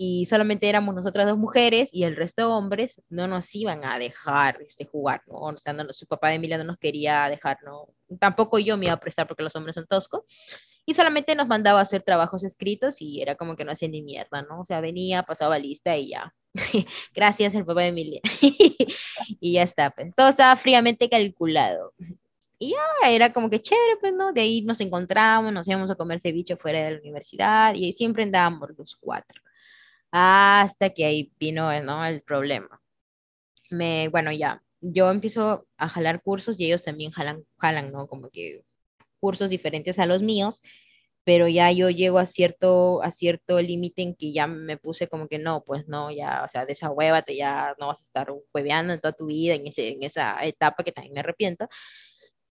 y 0.00 0.26
solamente 0.26 0.68
éramos 0.68 0.94
nosotras 0.94 1.26
dos 1.26 1.36
mujeres 1.36 1.92
y 1.92 2.04
el 2.04 2.14
resto 2.14 2.42
de 2.42 2.52
hombres 2.52 3.02
no 3.08 3.26
nos 3.26 3.52
iban 3.56 3.84
a 3.84 3.98
dejar 3.98 4.62
este, 4.62 4.84
jugar, 4.84 5.22
¿no? 5.26 5.38
O 5.38 5.58
sea, 5.58 5.72
no, 5.72 5.92
su 5.92 6.06
papá 6.06 6.28
de 6.28 6.36
Emilia 6.36 6.56
no 6.56 6.62
nos 6.64 6.78
quería 6.78 7.28
dejar, 7.28 7.58
¿no? 7.64 7.88
Tampoco 8.20 8.60
yo 8.60 8.76
me 8.76 8.86
iba 8.86 8.94
a 8.94 9.00
prestar 9.00 9.26
porque 9.26 9.42
los 9.42 9.56
hombres 9.56 9.74
son 9.74 9.86
toscos. 9.86 10.22
Y 10.88 10.94
solamente 10.94 11.34
nos 11.34 11.48
mandaba 11.48 11.80
a 11.80 11.82
hacer 11.82 12.02
trabajos 12.02 12.44
escritos 12.44 13.02
y 13.02 13.20
era 13.20 13.34
como 13.34 13.56
que 13.56 13.64
no 13.66 13.72
hacía 13.72 13.88
ni 13.88 14.00
mierda, 14.00 14.40
¿no? 14.40 14.60
O 14.62 14.64
sea, 14.64 14.80
venía, 14.80 15.22
pasaba 15.22 15.58
lista 15.58 15.94
y 15.98 16.08
ya. 16.08 16.34
Gracias 17.14 17.54
al 17.54 17.66
papá 17.66 17.82
de 17.82 17.88
Emilia. 17.88 18.22
y 19.38 19.52
ya 19.52 19.64
está, 19.64 19.90
pues. 19.90 20.14
Todo 20.16 20.28
estaba 20.30 20.56
fríamente 20.56 21.10
calculado. 21.10 21.92
Y 22.58 22.70
ya 22.70 23.10
era 23.10 23.34
como 23.34 23.50
que 23.50 23.60
chévere, 23.60 23.98
pues, 24.00 24.14
¿no? 24.14 24.32
De 24.32 24.40
ahí 24.40 24.62
nos 24.62 24.80
encontramos, 24.80 25.52
nos 25.52 25.68
íbamos 25.68 25.90
a 25.90 25.94
comer 25.94 26.20
ceviche 26.20 26.56
fuera 26.56 26.82
de 26.82 26.92
la 26.92 27.00
universidad 27.00 27.74
y 27.74 27.92
siempre 27.92 28.22
andábamos 28.22 28.70
los 28.78 28.96
cuatro 28.96 29.42
hasta 30.10 30.88
que 30.88 31.04
ahí 31.04 31.32
vino, 31.38 31.68
¿no? 31.82 32.02
El 32.06 32.22
problema. 32.22 32.80
Me, 33.70 34.08
bueno, 34.08 34.32
ya, 34.32 34.62
yo 34.80 35.10
empiezo 35.10 35.68
a 35.76 35.90
jalar 35.90 36.22
cursos 36.22 36.58
y 36.58 36.64
ellos 36.64 36.82
también 36.82 37.10
jalan, 37.10 37.44
jalan, 37.58 37.92
¿no? 37.92 38.06
Como 38.06 38.30
que 38.30 38.64
cursos 39.20 39.50
diferentes 39.50 39.98
a 39.98 40.06
los 40.06 40.22
míos, 40.22 40.62
pero 41.24 41.46
ya 41.46 41.70
yo 41.72 41.90
llego 41.90 42.18
a 42.18 42.26
cierto, 42.26 43.02
a 43.02 43.10
cierto 43.10 43.60
límite 43.60 44.02
en 44.02 44.14
que 44.14 44.32
ya 44.32 44.46
me 44.46 44.78
puse 44.78 45.08
como 45.08 45.28
que 45.28 45.38
no, 45.38 45.62
pues 45.62 45.86
no, 45.86 46.10
ya, 46.10 46.42
o 46.44 46.48
sea, 46.48 46.64
desahuévate, 46.64 47.36
ya 47.36 47.74
no 47.78 47.88
vas 47.88 48.00
a 48.00 48.02
estar 48.02 48.32
hueveando 48.54 48.94
en 48.94 49.00
toda 49.00 49.12
tu 49.12 49.26
vida 49.26 49.54
en, 49.54 49.66
ese, 49.66 49.88
en 49.88 50.02
esa 50.04 50.42
etapa 50.44 50.82
que 50.84 50.92
también 50.92 51.12
me 51.14 51.20
arrepiento. 51.20 51.68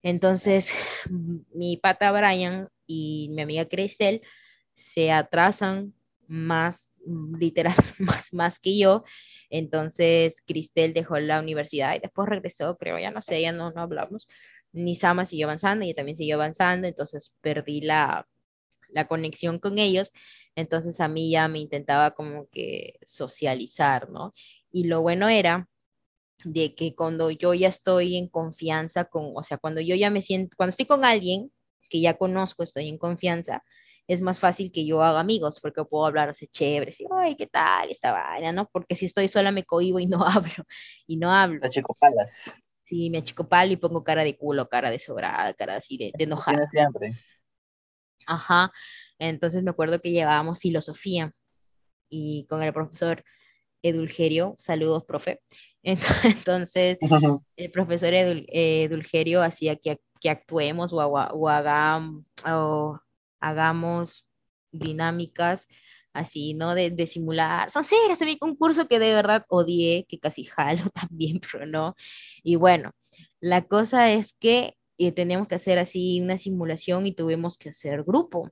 Entonces, 0.03 0.73
mi 1.53 1.77
pata 1.77 2.11
Brian 2.11 2.69
y 2.85 3.29
mi 3.31 3.41
amiga 3.41 3.65
Cristel 3.65 4.21
se 4.73 5.11
atrasan 5.11 5.93
más, 6.27 6.91
literal, 7.39 7.73
más, 7.99 8.33
más 8.33 8.59
que 8.59 8.77
yo. 8.77 9.03
Entonces, 9.49 10.43
Cristel 10.45 10.93
dejó 10.93 11.17
la 11.17 11.39
universidad 11.39 11.95
y 11.95 11.99
después 11.99 12.29
regresó, 12.29 12.77
creo, 12.77 12.99
ya 12.99 13.11
no 13.11 13.21
sé, 13.21 13.41
ya 13.41 13.51
no, 13.51 13.71
no 13.71 13.81
hablamos. 13.81 14.27
Nisama 14.85 15.25
siguió 15.25 15.47
avanzando 15.47 15.85
yo 15.85 15.93
también 15.95 16.17
siguió 16.17 16.35
avanzando, 16.35 16.87
entonces 16.87 17.33
perdí 17.41 17.81
la, 17.81 18.27
la 18.89 19.07
conexión 19.07 19.59
con 19.59 19.79
ellos. 19.79 20.11
Entonces, 20.55 20.99
a 20.99 21.07
mí 21.07 21.31
ya 21.31 21.47
me 21.47 21.59
intentaba 21.59 22.11
como 22.11 22.47
que 22.49 22.99
socializar, 23.03 24.09
¿no? 24.09 24.33
Y 24.71 24.85
lo 24.85 25.01
bueno 25.01 25.29
era 25.29 25.67
de 26.43 26.75
que 26.75 26.95
cuando 26.95 27.31
yo 27.31 27.53
ya 27.53 27.67
estoy 27.67 28.17
en 28.17 28.27
confianza 28.27 29.05
con, 29.05 29.31
o 29.35 29.43
sea, 29.43 29.57
cuando 29.57 29.81
yo 29.81 29.95
ya 29.95 30.09
me 30.09 30.21
siento, 30.21 30.55
cuando 30.57 30.71
estoy 30.71 30.85
con 30.85 31.03
alguien 31.05 31.51
que 31.89 32.01
ya 32.01 32.15
conozco, 32.17 32.63
estoy 32.63 32.89
en 32.89 32.97
confianza, 32.97 33.63
es 34.07 34.21
más 34.21 34.39
fácil 34.39 34.71
que 34.71 34.85
yo 34.85 35.03
haga 35.03 35.19
amigos, 35.19 35.59
porque 35.59 35.83
puedo 35.83 36.05
hablar, 36.05 36.29
o 36.29 36.33
sea, 36.33 36.47
chévere, 36.51 36.91
sí, 36.91 37.05
ay, 37.11 37.35
¿qué 37.35 37.47
tal? 37.47 37.89
Esta 37.89 38.11
vaina, 38.11 38.51
¿no? 38.51 38.69
Porque 38.71 38.95
si 38.95 39.05
estoy 39.05 39.27
sola 39.27 39.51
me 39.51 39.63
cohibo 39.63 39.99
y 39.99 40.07
no 40.07 40.23
hablo, 40.25 40.63
y 41.07 41.17
no 41.17 41.31
hablo. 41.31 41.59
Sí, 42.87 43.09
me 43.09 43.17
achicopalo 43.17 43.73
y 43.73 43.75
pongo 43.75 44.03
cara 44.03 44.23
de 44.23 44.37
culo, 44.37 44.69
cara 44.69 44.89
de 44.89 44.97
sobrada, 44.97 45.53
cara 45.53 45.75
así 45.75 45.97
de, 45.97 46.13
de 46.17 46.23
enojada. 46.23 46.65
Siempre. 46.65 47.11
Ajá. 48.25 48.71
Entonces 49.19 49.61
me 49.61 49.71
acuerdo 49.71 49.99
que 49.99 50.11
llevábamos 50.11 50.59
filosofía 50.59 51.33
y 52.09 52.45
con 52.49 52.63
el 52.63 52.71
profesor 52.73 53.25
Edulgerio, 53.83 54.55
saludos, 54.57 55.03
profe. 55.05 55.41
Entonces, 55.83 56.97
el 57.57 57.71
profesor 57.71 58.13
Edul, 58.13 58.45
eh, 58.49 58.83
Edulgerio 58.83 59.43
hacía 59.43 59.75
que, 59.75 59.99
que 60.21 60.29
actuemos 60.29 60.93
o, 60.93 60.97
o, 60.97 61.49
hagam, 61.49 62.25
o, 62.45 62.99
hagamos 63.41 64.25
dinámicas 64.71 65.67
así, 66.17 66.53
¿no? 66.53 66.75
De, 66.75 66.89
de 66.91 67.07
simular. 67.07 67.71
Son 67.71 67.83
serias, 67.83 68.19
también 68.19 68.37
un 68.41 68.55
curso 68.55 68.87
que 68.87 68.99
de 68.99 69.13
verdad 69.13 69.45
odié, 69.49 70.05
que 70.07 70.19
casi 70.19 70.43
jalo 70.45 70.83
también, 70.93 71.39
pero 71.39 71.65
no. 71.65 71.95
Y 72.43 72.55
bueno, 72.55 72.91
la 73.39 73.65
cosa 73.67 74.11
es 74.11 74.33
que 74.39 74.77
y 74.97 75.11
teníamos 75.11 75.47
que 75.47 75.55
hacer 75.55 75.77
así 75.77 76.19
una 76.19 76.37
simulación 76.37 77.05
y 77.05 77.13
tuvimos 77.13 77.57
que 77.57 77.69
hacer 77.69 78.03
grupo. 78.03 78.49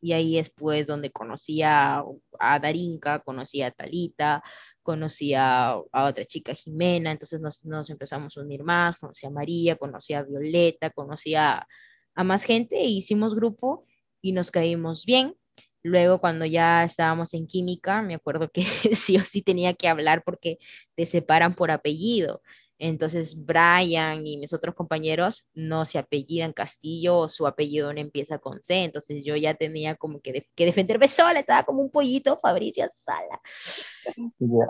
Y 0.00 0.12
ahí 0.12 0.38
es 0.38 0.50
pues 0.50 0.86
donde 0.86 1.10
conocí 1.10 1.62
a, 1.62 2.02
a 2.38 2.58
Darinka, 2.58 3.18
conocí 3.18 3.60
a 3.60 3.70
Talita, 3.70 4.42
conocí 4.82 5.34
a, 5.34 5.76
otra 5.92 6.24
chica, 6.24 6.54
Jimena, 6.54 7.10
entonces 7.10 7.40
nos, 7.40 7.64
nos, 7.64 7.90
empezamos 7.90 8.36
a 8.36 8.40
unir 8.40 8.62
más, 8.62 8.96
conocí 8.96 9.26
a 9.26 9.30
María, 9.30 9.76
conocí 9.76 10.14
a 10.14 10.22
Violeta, 10.22 10.90
conocí 10.90 11.34
a, 11.34 11.66
a 12.14 12.24
más 12.24 12.44
gente 12.44 12.76
e 12.76 12.86
hicimos 12.86 13.34
grupo 13.34 13.84
y 14.22 14.32
nos 14.32 14.50
caímos 14.50 15.04
bien. 15.04 15.36
Luego, 15.82 16.20
cuando 16.20 16.44
ya 16.46 16.84
estábamos 16.84 17.34
en 17.34 17.46
química, 17.46 18.02
me 18.02 18.14
acuerdo 18.14 18.50
que 18.50 18.62
sí 18.94 19.16
o 19.16 19.20
sí 19.24 19.42
tenía 19.42 19.74
que 19.74 19.88
hablar 19.88 20.22
porque 20.24 20.58
te 20.94 21.06
separan 21.06 21.54
por 21.54 21.70
apellido. 21.70 22.42
Entonces, 22.82 23.36
Brian 23.44 24.26
y 24.26 24.38
mis 24.38 24.54
otros 24.54 24.74
compañeros 24.74 25.44
no 25.52 25.84
se 25.84 25.98
apellidan 25.98 26.54
Castillo 26.54 27.28
su 27.28 27.46
apellido 27.46 27.92
no 27.92 28.00
empieza 28.00 28.38
con 28.38 28.62
C. 28.62 28.84
Entonces, 28.84 29.22
yo 29.22 29.36
ya 29.36 29.52
tenía 29.52 29.96
como 29.96 30.20
que, 30.20 30.46
que 30.54 30.64
defenderme 30.64 31.06
sola, 31.06 31.38
estaba 31.38 31.62
como 31.64 31.82
un 31.82 31.90
pollito, 31.90 32.38
Fabricia 32.40 32.88
Sala. 32.88 33.40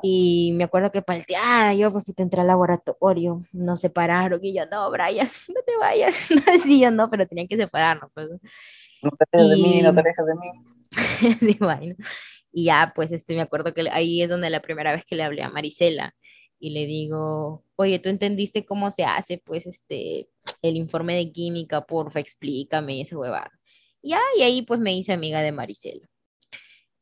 Y 0.02 0.52
me 0.54 0.64
acuerdo 0.64 0.90
que 0.90 1.02
palteada, 1.02 1.72
yo 1.74 1.92
pues 1.92 2.04
entré 2.16 2.40
al 2.40 2.48
laboratorio, 2.48 3.44
nos 3.52 3.80
separaron 3.80 4.44
y 4.44 4.54
yo, 4.54 4.66
no, 4.66 4.90
Brian, 4.90 5.28
no 5.54 5.62
te 5.64 5.76
vayas. 5.76 6.30
No 6.40 6.52
decía, 6.52 6.90
no, 6.90 7.08
pero 7.08 7.26
tenían 7.26 7.46
que 7.46 7.56
separarnos. 7.56 8.10
Pues. 8.12 8.28
No 9.02 9.10
te 9.10 9.38
alejes 9.38 9.50
de 9.50 9.56
mí, 9.62 9.82
no 9.82 9.94
te 9.94 10.00
alejes 10.00 10.26
de 10.26 10.34
mí. 10.34 11.96
y 12.52 12.64
ya, 12.64 12.92
pues 12.96 13.12
este, 13.12 13.36
me 13.36 13.42
acuerdo 13.42 13.72
que 13.72 13.88
ahí 13.90 14.22
es 14.22 14.30
donde 14.30 14.50
la 14.50 14.60
primera 14.60 14.92
vez 14.92 15.04
que 15.04 15.14
le 15.14 15.22
hablé 15.22 15.42
a 15.42 15.50
Marisela 15.50 16.14
y 16.60 16.70
le 16.70 16.86
digo, 16.86 17.64
oye, 17.76 17.98
¿tú 17.98 18.10
entendiste 18.10 18.66
cómo 18.66 18.90
se 18.90 19.04
hace, 19.04 19.38
pues, 19.38 19.66
este, 19.66 20.28
el 20.62 20.76
informe 20.76 21.14
de 21.16 21.32
química? 21.32 21.86
Porfa, 21.86 22.20
explícame 22.20 23.00
ese 23.00 23.16
huevado. 23.16 23.50
Y, 24.02 24.12
ahí, 24.12 24.62
pues, 24.62 24.78
me 24.78 24.94
hice 24.94 25.12
amiga 25.12 25.40
de 25.40 25.52
Maricela. 25.52 26.06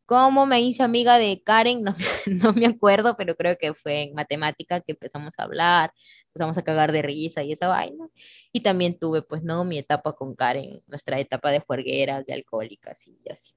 ¿Cómo 0.07 0.47
me 0.47 0.61
hice 0.63 0.83
amiga 0.83 1.19
de 1.19 1.43
Karen? 1.43 1.83
No, 1.85 1.97
no 2.27 2.53
me 2.53 2.67
acuerdo, 2.67 3.17
pero 3.17 3.37
creo 3.37 3.59
que 3.59 3.75
fue 3.75 4.05
en 4.05 4.15
matemática 4.15 4.81
que 4.81 4.93
empezamos 4.93 5.39
a 5.39 5.43
hablar, 5.43 5.93
empezamos 6.29 6.57
a 6.59 6.63
cagar 6.63 6.93
de 6.93 7.03
risa 7.03 7.43
y 7.43 7.53
esa 7.53 7.69
vaina. 7.69 8.09
Y 8.53 8.61
también 8.61 8.99
tuve, 8.99 9.23
pues, 9.23 9.43
¿no? 9.43 9.65
Mi 9.65 9.79
etapa 9.79 10.15
con 10.15 10.35
Karen, 10.37 10.83
nuestra 10.87 11.19
etapa 11.19 11.51
de 11.51 11.61
juergueras, 11.61 12.25
de 12.27 12.35
alcohólicas 12.35 13.07
y 13.09 13.21
así. 13.29 13.53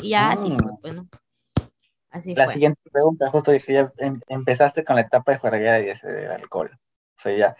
Y 0.00 0.10
ya 0.10 0.30
así 0.30 0.48
fue, 0.48 0.70
ah. 0.72 0.78
pues, 0.80 0.94
¿no? 0.94 1.08
La 2.12 2.48
siguiente 2.48 2.80
pregunta, 2.90 3.30
justo 3.30 3.52
dije, 3.52 3.72
ya 3.72 3.92
em, 3.98 4.20
empezaste 4.28 4.84
con 4.84 4.96
la 4.96 5.02
etapa 5.02 5.32
de 5.32 5.38
juerguera 5.38 5.80
y 5.80 5.88
ese 5.88 6.08
del 6.08 6.30
alcohol. 6.30 6.70
O 6.72 7.22
sea, 7.22 7.36
ya. 7.36 7.56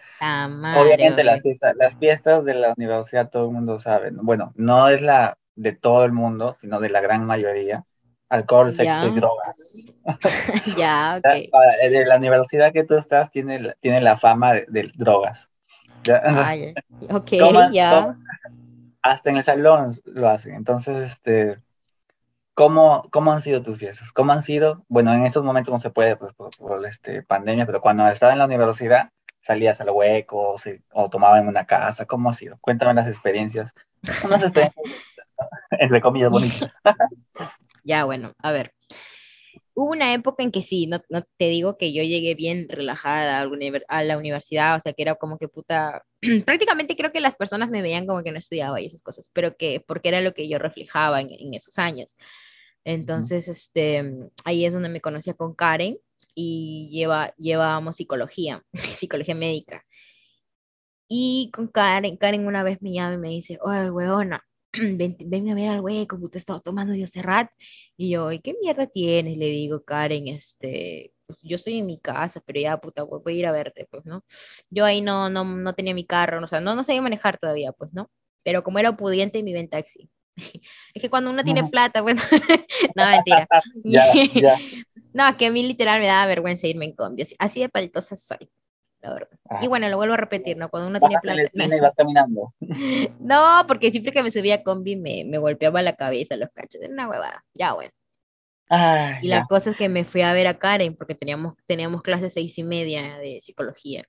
obviamente 0.79 1.23
las 1.23 1.41
fiestas, 1.41 1.75
las 1.75 1.95
fiestas 1.95 2.43
de 2.43 2.55
la 2.55 2.73
universidad 2.75 3.29
todo 3.29 3.45
el 3.45 3.51
mundo 3.51 3.79
sabe. 3.79 4.09
Bueno, 4.11 4.53
no 4.55 4.89
es 4.89 5.01
la 5.01 5.37
de 5.55 5.73
todo 5.73 6.03
el 6.03 6.11
mundo, 6.11 6.53
sino 6.53 6.79
de 6.79 6.89
la 6.89 7.01
gran 7.01 7.25
mayoría. 7.25 7.85
Alcohol, 8.29 8.71
sexo 8.71 9.07
y 9.07 9.15
drogas. 9.15 9.83
ya, 10.77 11.19
ok. 11.23 11.91
De 11.91 12.05
la 12.05 12.17
universidad 12.17 12.71
que 12.71 12.83
tú 12.83 12.95
estás 12.95 13.29
tiene, 13.29 13.73
tiene 13.81 14.01
la 14.01 14.17
fama 14.17 14.53
de, 14.53 14.91
drogas. 14.95 15.51
ok, 17.09 17.31
ya. 17.71 18.17
hasta 19.03 19.29
en 19.29 19.37
el 19.37 19.43
salón 19.43 19.91
lo 20.05 20.29
hacen. 20.29 20.55
Entonces, 20.55 21.11
este 21.11 21.57
¿Cómo, 22.53 23.07
¿Cómo 23.11 23.31
han 23.31 23.41
sido 23.41 23.61
tus 23.61 23.77
fiestas? 23.77 24.11
¿Cómo 24.11 24.33
han 24.33 24.43
sido? 24.43 24.83
Bueno, 24.89 25.13
en 25.13 25.25
estos 25.25 25.43
momentos 25.43 25.71
no 25.71 25.79
se 25.79 25.89
puede 25.89 26.15
pues, 26.17 26.33
por, 26.33 26.85
este, 26.85 27.23
pandemia, 27.23 27.65
pero 27.65 27.81
cuando 27.81 28.07
estaba 28.07 28.33
en 28.33 28.39
la 28.39 28.45
universidad 28.45 29.09
salías 29.41 29.81
a 29.81 29.85
los 29.85 29.95
huecos 29.95 30.63
o 30.91 31.09
tomaba 31.09 31.39
en 31.39 31.47
una 31.47 31.65
casa. 31.65 32.05
¿Cómo 32.05 32.29
ha 32.29 32.33
sido? 32.33 32.57
Cuéntame 32.61 32.93
las 32.93 33.07
experiencias. 33.07 33.73
Unas 34.23 34.43
experiencias, 34.43 34.85
entre 35.71 36.01
comillas, 36.01 36.29
bonitas. 36.29 36.71
ya, 37.83 38.05
bueno, 38.05 38.33
a 38.39 38.51
ver. 38.51 38.73
Hubo 39.81 39.93
una 39.93 40.13
época 40.13 40.43
en 40.43 40.51
que 40.51 40.61
sí, 40.61 40.85
no, 40.85 41.01
no 41.09 41.23
te 41.37 41.49
digo 41.49 41.75
que 41.75 41.91
yo 41.91 42.03
llegué 42.03 42.35
bien 42.35 42.67
relajada 42.69 43.41
a 43.41 44.03
la, 44.03 44.17
universidad, 44.17 44.77
o 44.77 44.79
sea, 44.79 44.93
que 44.93 45.01
era 45.01 45.15
como 45.15 45.39
que 45.39 45.47
puta, 45.47 46.03
prácticamente 46.45 46.95
creo 46.95 47.11
que 47.11 47.19
las 47.19 47.35
personas 47.35 47.71
me 47.71 47.81
veían 47.81 48.05
como 48.05 48.21
que 48.21 48.31
no 48.31 48.37
estudiaba 48.37 48.79
y 48.79 48.85
esas 48.85 49.01
cosas, 49.01 49.31
pero 49.33 49.57
que 49.57 49.83
porque 49.87 50.09
era 50.09 50.21
lo 50.21 50.33
que 50.35 50.47
yo 50.47 50.59
reflejaba 50.59 51.19
en, 51.21 51.29
en 51.31 51.55
esos 51.55 51.79
años. 51.79 52.15
Entonces, 52.83 53.47
este, 53.47 54.03
ahí 54.45 54.65
es 54.65 54.73
donde 54.73 54.89
me 54.89 55.01
conocía 55.01 55.33
con 55.33 55.55
Karen 55.55 55.97
y 56.35 56.89
lleva, 56.91 57.33
llevábamos 57.37 57.95
psicología, 57.95 58.63
psicología 58.73 59.33
médica. 59.33 59.83
Y 61.07 61.49
con 61.51 61.69
Karen, 61.69 62.17
Karen 62.17 62.45
una 62.45 62.61
vez 62.63 62.83
me 62.83 62.93
llama 62.93 63.15
y 63.15 63.17
me 63.17 63.29
dice, 63.29 63.57
oye, 63.63 63.89
weona, 63.89 64.45
ven, 64.73 65.49
a 65.49 65.55
ver 65.55 65.69
al 65.69 65.81
hueco, 65.81 66.19
que 66.19 66.27
te 66.29 66.37
estaba 66.37 66.59
tomando 66.59 66.93
hace 67.03 67.21
rato. 67.21 67.53
Y 67.97 68.11
yo, 68.11 68.31
¿y 68.31 68.39
qué 68.39 68.55
mierda 68.61 68.87
tienes? 68.87 69.37
Le 69.37 69.45
digo, 69.47 69.83
Karen, 69.83 70.27
este, 70.27 71.13
pues 71.27 71.41
yo 71.43 71.55
estoy 71.55 71.79
en 71.79 71.85
mi 71.85 71.99
casa, 71.99 72.41
pero 72.45 72.59
ya, 72.59 72.77
puta, 72.77 73.03
voy 73.03 73.21
a 73.35 73.37
ir 73.37 73.45
a 73.47 73.51
verte, 73.51 73.87
pues, 73.89 74.05
¿no? 74.05 74.23
Yo 74.69 74.85
ahí 74.85 75.01
no, 75.01 75.29
no, 75.29 75.43
no 75.43 75.73
tenía 75.73 75.93
mi 75.93 76.05
carro, 76.05 76.43
o 76.43 76.47
sea, 76.47 76.61
no, 76.61 76.75
no 76.75 76.83
sabía 76.83 77.01
manejar 77.01 77.37
todavía, 77.37 77.71
pues, 77.71 77.93
¿no? 77.93 78.09
Pero 78.43 78.63
como 78.63 78.79
era 78.79 78.95
pudiente, 78.95 79.43
me 79.43 79.51
iba 79.51 79.59
en 79.59 79.69
taxi. 79.69 80.09
es 80.93 81.01
que 81.01 81.09
cuando 81.09 81.29
uno 81.31 81.43
tiene 81.43 81.67
plata, 81.67 82.01
bueno, 82.01 82.21
no, 82.95 83.05
mentira. 83.09 83.47
No, 85.13 85.27
es 85.27 85.35
que 85.35 85.47
a 85.47 85.51
mí 85.51 85.61
literal 85.61 85.99
me 85.99 86.07
daba 86.07 86.25
vergüenza 86.25 86.67
irme 86.67 86.85
en 86.85 86.95
combi, 86.95 87.25
así, 87.37 87.59
de 87.59 87.67
paltosa 87.67 88.15
soy. 88.15 88.49
Y 89.61 89.67
bueno, 89.67 89.89
lo 89.89 89.97
vuelvo 89.97 90.13
a 90.13 90.17
repetir, 90.17 90.57
¿no? 90.57 90.69
Cuando 90.69 90.89
uno 90.89 90.99
tiene 90.99 91.17
plata. 91.21 91.41
Y 91.41 91.79
vas 91.81 91.95
caminando. 91.95 92.53
no, 93.19 93.63
porque 93.67 93.91
siempre 93.91 94.11
que 94.11 94.23
me 94.23 94.31
subía 94.31 94.55
a 94.55 94.63
combi 94.63 94.95
me, 94.95 95.23
me 95.25 95.37
golpeaba 95.37 95.81
la 95.81 95.95
cabeza 95.95 96.35
los 96.37 96.49
cachos. 96.53 96.81
Era 96.81 96.93
una 96.93 97.09
huevada. 97.09 97.43
Ya, 97.53 97.73
bueno. 97.73 97.91
y 99.21 99.27
la 99.27 99.45
cosa 99.47 99.71
es 99.71 99.77
que 99.77 99.89
me 99.89 100.05
fui 100.05 100.21
a 100.21 100.33
ver 100.33 100.47
a 100.47 100.59
Karen 100.59 100.95
porque 100.95 101.15
teníamos, 101.15 101.55
teníamos 101.65 102.01
clases 102.01 102.33
seis 102.33 102.57
y 102.57 102.63
media 102.63 103.17
de 103.17 103.39
psicología 103.41 104.05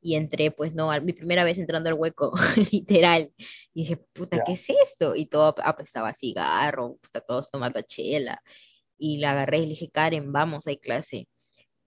y 0.00 0.14
entré, 0.14 0.50
pues 0.50 0.74
no, 0.74 0.90
mi 1.02 1.12
primera 1.12 1.44
vez 1.44 1.58
entrando 1.58 1.88
al 1.88 1.94
hueco, 1.94 2.32
literal, 2.72 3.32
y 3.74 3.82
dije, 3.82 3.96
puta, 3.96 4.42
¿qué 4.44 4.52
es 4.52 4.66
esto? 4.70 5.16
Y 5.16 5.26
todo 5.26 5.54
apestaba 5.62 6.10
a 6.10 6.14
cigarro, 6.14 6.96
puta, 7.02 7.20
todos 7.20 7.50
tomando 7.50 7.80
chela, 7.82 8.42
y 8.96 9.18
la 9.18 9.32
agarré 9.32 9.58
y 9.58 9.62
le 9.62 9.68
dije, 9.70 9.90
Karen, 9.90 10.32
vamos, 10.32 10.66
hay 10.66 10.78
clase. 10.78 11.28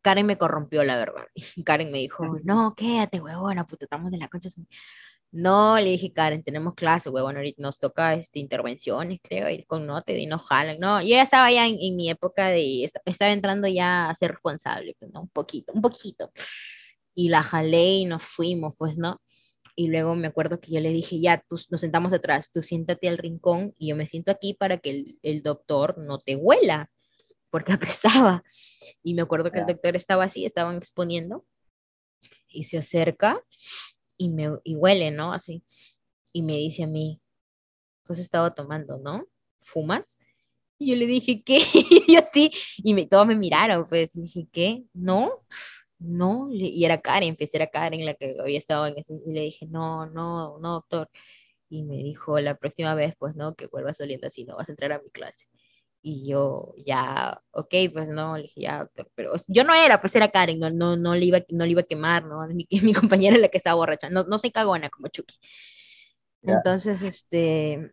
Karen 0.02 0.26
me 0.26 0.38
corrompió, 0.38 0.84
la 0.84 0.98
verdad. 0.98 1.26
Karen 1.66 1.92
me 1.92 2.00
dijo, 2.00 2.26
no, 2.44 2.74
quédate, 2.76 3.20
huevona, 3.20 3.66
puta, 3.68 3.86
estamos 3.86 4.12
de 4.12 4.18
la 4.18 4.28
concha. 4.28 4.50
No, 5.32 5.78
le 5.78 5.92
dije, 5.92 6.12
Karen, 6.12 6.44
tenemos 6.44 6.74
clase, 6.76 7.10
huevón, 7.10 7.38
ahorita 7.38 7.62
nos 7.62 7.78
toca 7.78 8.16
este, 8.16 8.40
intervenciones, 8.40 9.20
creo, 9.24 9.50
ir 9.50 9.66
con 9.66 9.88
note 9.88 10.20
y 10.20 10.26
nos 10.26 10.42
jalan. 10.44 10.78
No, 10.80 11.02
yo 11.02 11.10
ya 11.10 11.22
estaba 11.22 11.50
ya 11.52 11.66
en, 11.68 11.78
en 11.80 11.96
mi 11.96 12.10
época 12.10 12.50
de, 12.50 12.84
estaba 12.84 13.32
entrando 13.32 13.68
ya 13.68 14.10
a 14.10 14.16
ser 14.16 14.32
responsable, 14.32 14.96
pues, 15.00 15.12
¿no? 15.14 15.22
Un 15.22 15.30
poquito, 15.30 15.72
un 15.74 15.82
poquito 15.82 16.32
y 17.16 17.30
la 17.30 17.44
jalé 17.44 17.96
y 17.96 18.06
nos 18.06 18.24
fuimos, 18.24 18.74
pues, 18.78 18.98
¿no? 18.98 19.22
Y 19.76 19.88
luego 19.88 20.16
me 20.16 20.28
acuerdo 20.28 20.60
que 20.60 20.72
yo 20.72 20.80
le 20.80 20.90
dije, 20.90 21.20
ya, 21.20 21.44
tú, 21.48 21.58
nos 21.70 21.82
sentamos 21.82 22.14
atrás, 22.14 22.52
tú 22.52 22.62
siéntate 22.62 23.08
al 23.08 23.18
rincón 23.18 23.74
y 23.78 23.90
yo 23.90 23.96
me 23.96 24.08
siento 24.08 24.32
aquí 24.32 24.54
para 24.54 24.78
que 24.78 24.90
el, 24.92 25.20
el 25.24 25.44
doctor 25.44 25.98
no 25.98 26.20
te 26.20 26.36
huela, 26.36 26.90
porque 27.52 27.74
apestaba. 27.74 28.44
Y 29.04 29.14
me 29.14 29.22
acuerdo 29.22 29.52
que 29.52 29.60
el 29.60 29.68
doctor 29.68 29.96
estaba 29.96 30.24
así, 30.24 30.46
estaban 30.46 30.78
exponiendo 30.78 31.46
y 32.48 32.64
se 32.64 32.80
acerca 32.80 33.44
y 34.18 34.30
me 34.30 34.50
y 34.64 34.76
huele, 34.76 35.12
¿no? 35.12 35.34
Así. 35.34 35.64
Y 36.34 36.42
me 36.42 36.54
dice 36.54 36.84
a 36.84 36.88
mí, 36.88 37.22
pues 38.06 38.18
estaba 38.18 38.56
tomando, 38.56 38.98
¿no? 38.98 39.28
¿Fumas? 39.62 40.18
Y 40.80 40.90
yo 40.90 40.96
le 40.96 41.06
dije, 41.06 41.44
¿qué? 41.44 41.60
y 42.08 42.16
así, 42.16 42.52
y 42.78 42.94
me, 42.96 43.06
todos 43.06 43.28
me 43.28 43.36
miraron, 43.36 43.86
pues, 43.88 44.16
y 44.16 44.22
dije, 44.22 44.48
¿qué? 44.52 44.84
¿No? 44.94 45.44
no, 46.02 46.50
y 46.52 46.84
era 46.84 47.00
Karen, 47.00 47.30
empecé 47.30 47.58
era 47.58 47.68
Karen 47.68 48.06
la 48.06 48.16
que 48.16 48.36
había 48.40 48.58
estado 48.58 48.88
en 48.88 48.98
ese, 48.98 49.14
y 49.26 49.34
le 49.34 49.42
dije, 49.42 49.68
no, 49.68 50.08
no, 50.08 50.58
no, 50.60 50.74
doctor. 50.74 51.10
Y 51.70 51.84
me 51.84 51.98
dijo, 51.98 52.40
la 52.40 52.56
próxima 52.56 52.96
vez, 52.96 53.16
pues 53.18 53.36
no, 53.36 53.56
que 53.56 53.68
vuelvas 53.68 54.02
oliendo 54.02 54.28
así, 54.28 54.44
no 54.46 54.58
vas 54.58 54.70
a 54.70 54.72
entrar 54.74 54.92
a 54.94 55.02
mi 55.02 55.10
clase. 55.12 55.48
Y 56.04 56.28
yo, 56.28 56.74
ya, 56.86 57.42
ok, 57.52 57.74
pues 57.94 58.10
no, 58.10 58.36
le 58.36 58.44
dije, 58.44 58.62
ya, 58.62 58.80
doctor, 58.80 59.12
pero 59.14 59.34
yo 59.48 59.64
no 59.64 59.74
era, 59.76 60.02
pues 60.02 60.16
era 60.16 60.30
Karen, 60.30 60.60
no, 60.60 60.70
no, 60.72 60.96
no, 60.98 61.14
le, 61.14 61.26
iba, 61.26 61.40
no 61.50 61.64
le 61.66 61.72
iba 61.72 61.82
a 61.82 61.86
quemar, 61.86 62.26
¿no? 62.26 62.46
Mi, 62.54 62.68
mi 62.82 62.94
compañera 62.94 63.36
es 63.36 63.42
la 63.42 63.50
que 63.50 63.58
estaba 63.58 63.76
borracha, 63.76 64.10
no, 64.10 64.24
no 64.24 64.40
soy 64.40 64.52
cagona 64.52 64.90
como 64.90 65.10
Chucky. 65.10 65.36
Entonces, 66.44 67.04
este, 67.04 67.92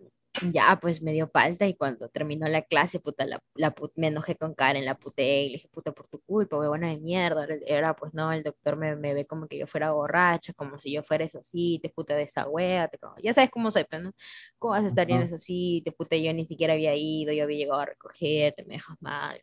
ya 0.52 0.78
pues 0.80 1.02
me 1.02 1.12
dio 1.12 1.28
falta 1.28 1.66
y 1.66 1.74
cuando 1.74 2.08
terminó 2.08 2.46
la 2.48 2.62
clase, 2.62 3.00
puta, 3.00 3.26
la, 3.26 3.42
la 3.54 3.74
me 3.96 4.08
enojé 4.08 4.36
con 4.36 4.54
Karen, 4.54 4.84
la 4.84 4.96
puté 4.96 5.42
y 5.42 5.46
le 5.48 5.52
dije, 5.54 5.68
puta, 5.68 5.92
por 5.92 6.08
tu 6.08 6.20
culpa, 6.20 6.56
buena 6.56 6.88
de 6.88 6.98
mierda. 6.98 7.46
Era 7.66 7.94
pues 7.94 8.14
no, 8.14 8.32
el 8.32 8.42
doctor 8.42 8.76
me, 8.76 8.96
me, 8.96 9.14
ve 9.14 9.26
como 9.26 9.46
que 9.48 9.58
yo 9.58 9.66
fuera 9.66 9.92
borracha, 9.92 10.52
como 10.54 10.78
si 10.78 10.92
yo 10.92 11.02
fuera 11.02 11.24
eso 11.24 11.40
sí, 11.42 11.78
te 11.82 11.88
puta 11.90 12.14
de 12.14 12.22
esa 12.22 12.48
wea, 12.48 12.88
te, 12.88 12.98
ya 13.22 13.32
sabes 13.34 13.50
cómo 13.50 13.70
soy, 13.70 13.84
pues, 13.84 14.02
¿no? 14.02 14.12
¿Cómo 14.58 14.72
vas 14.72 14.84
a 14.84 14.88
estar 14.88 15.10
en 15.10 15.22
eso 15.22 15.38
sí? 15.38 15.82
Te 15.84 15.92
puta, 15.92 16.16
yo 16.16 16.32
ni 16.32 16.44
siquiera 16.44 16.74
había 16.74 16.94
ido, 16.94 17.32
yo 17.32 17.44
había 17.44 17.58
llegado 17.58 17.80
a 17.80 17.86
recoger, 17.86 18.54
te 18.54 18.64
me 18.64 18.74
dejas 18.74 18.96
mal, 19.00 19.40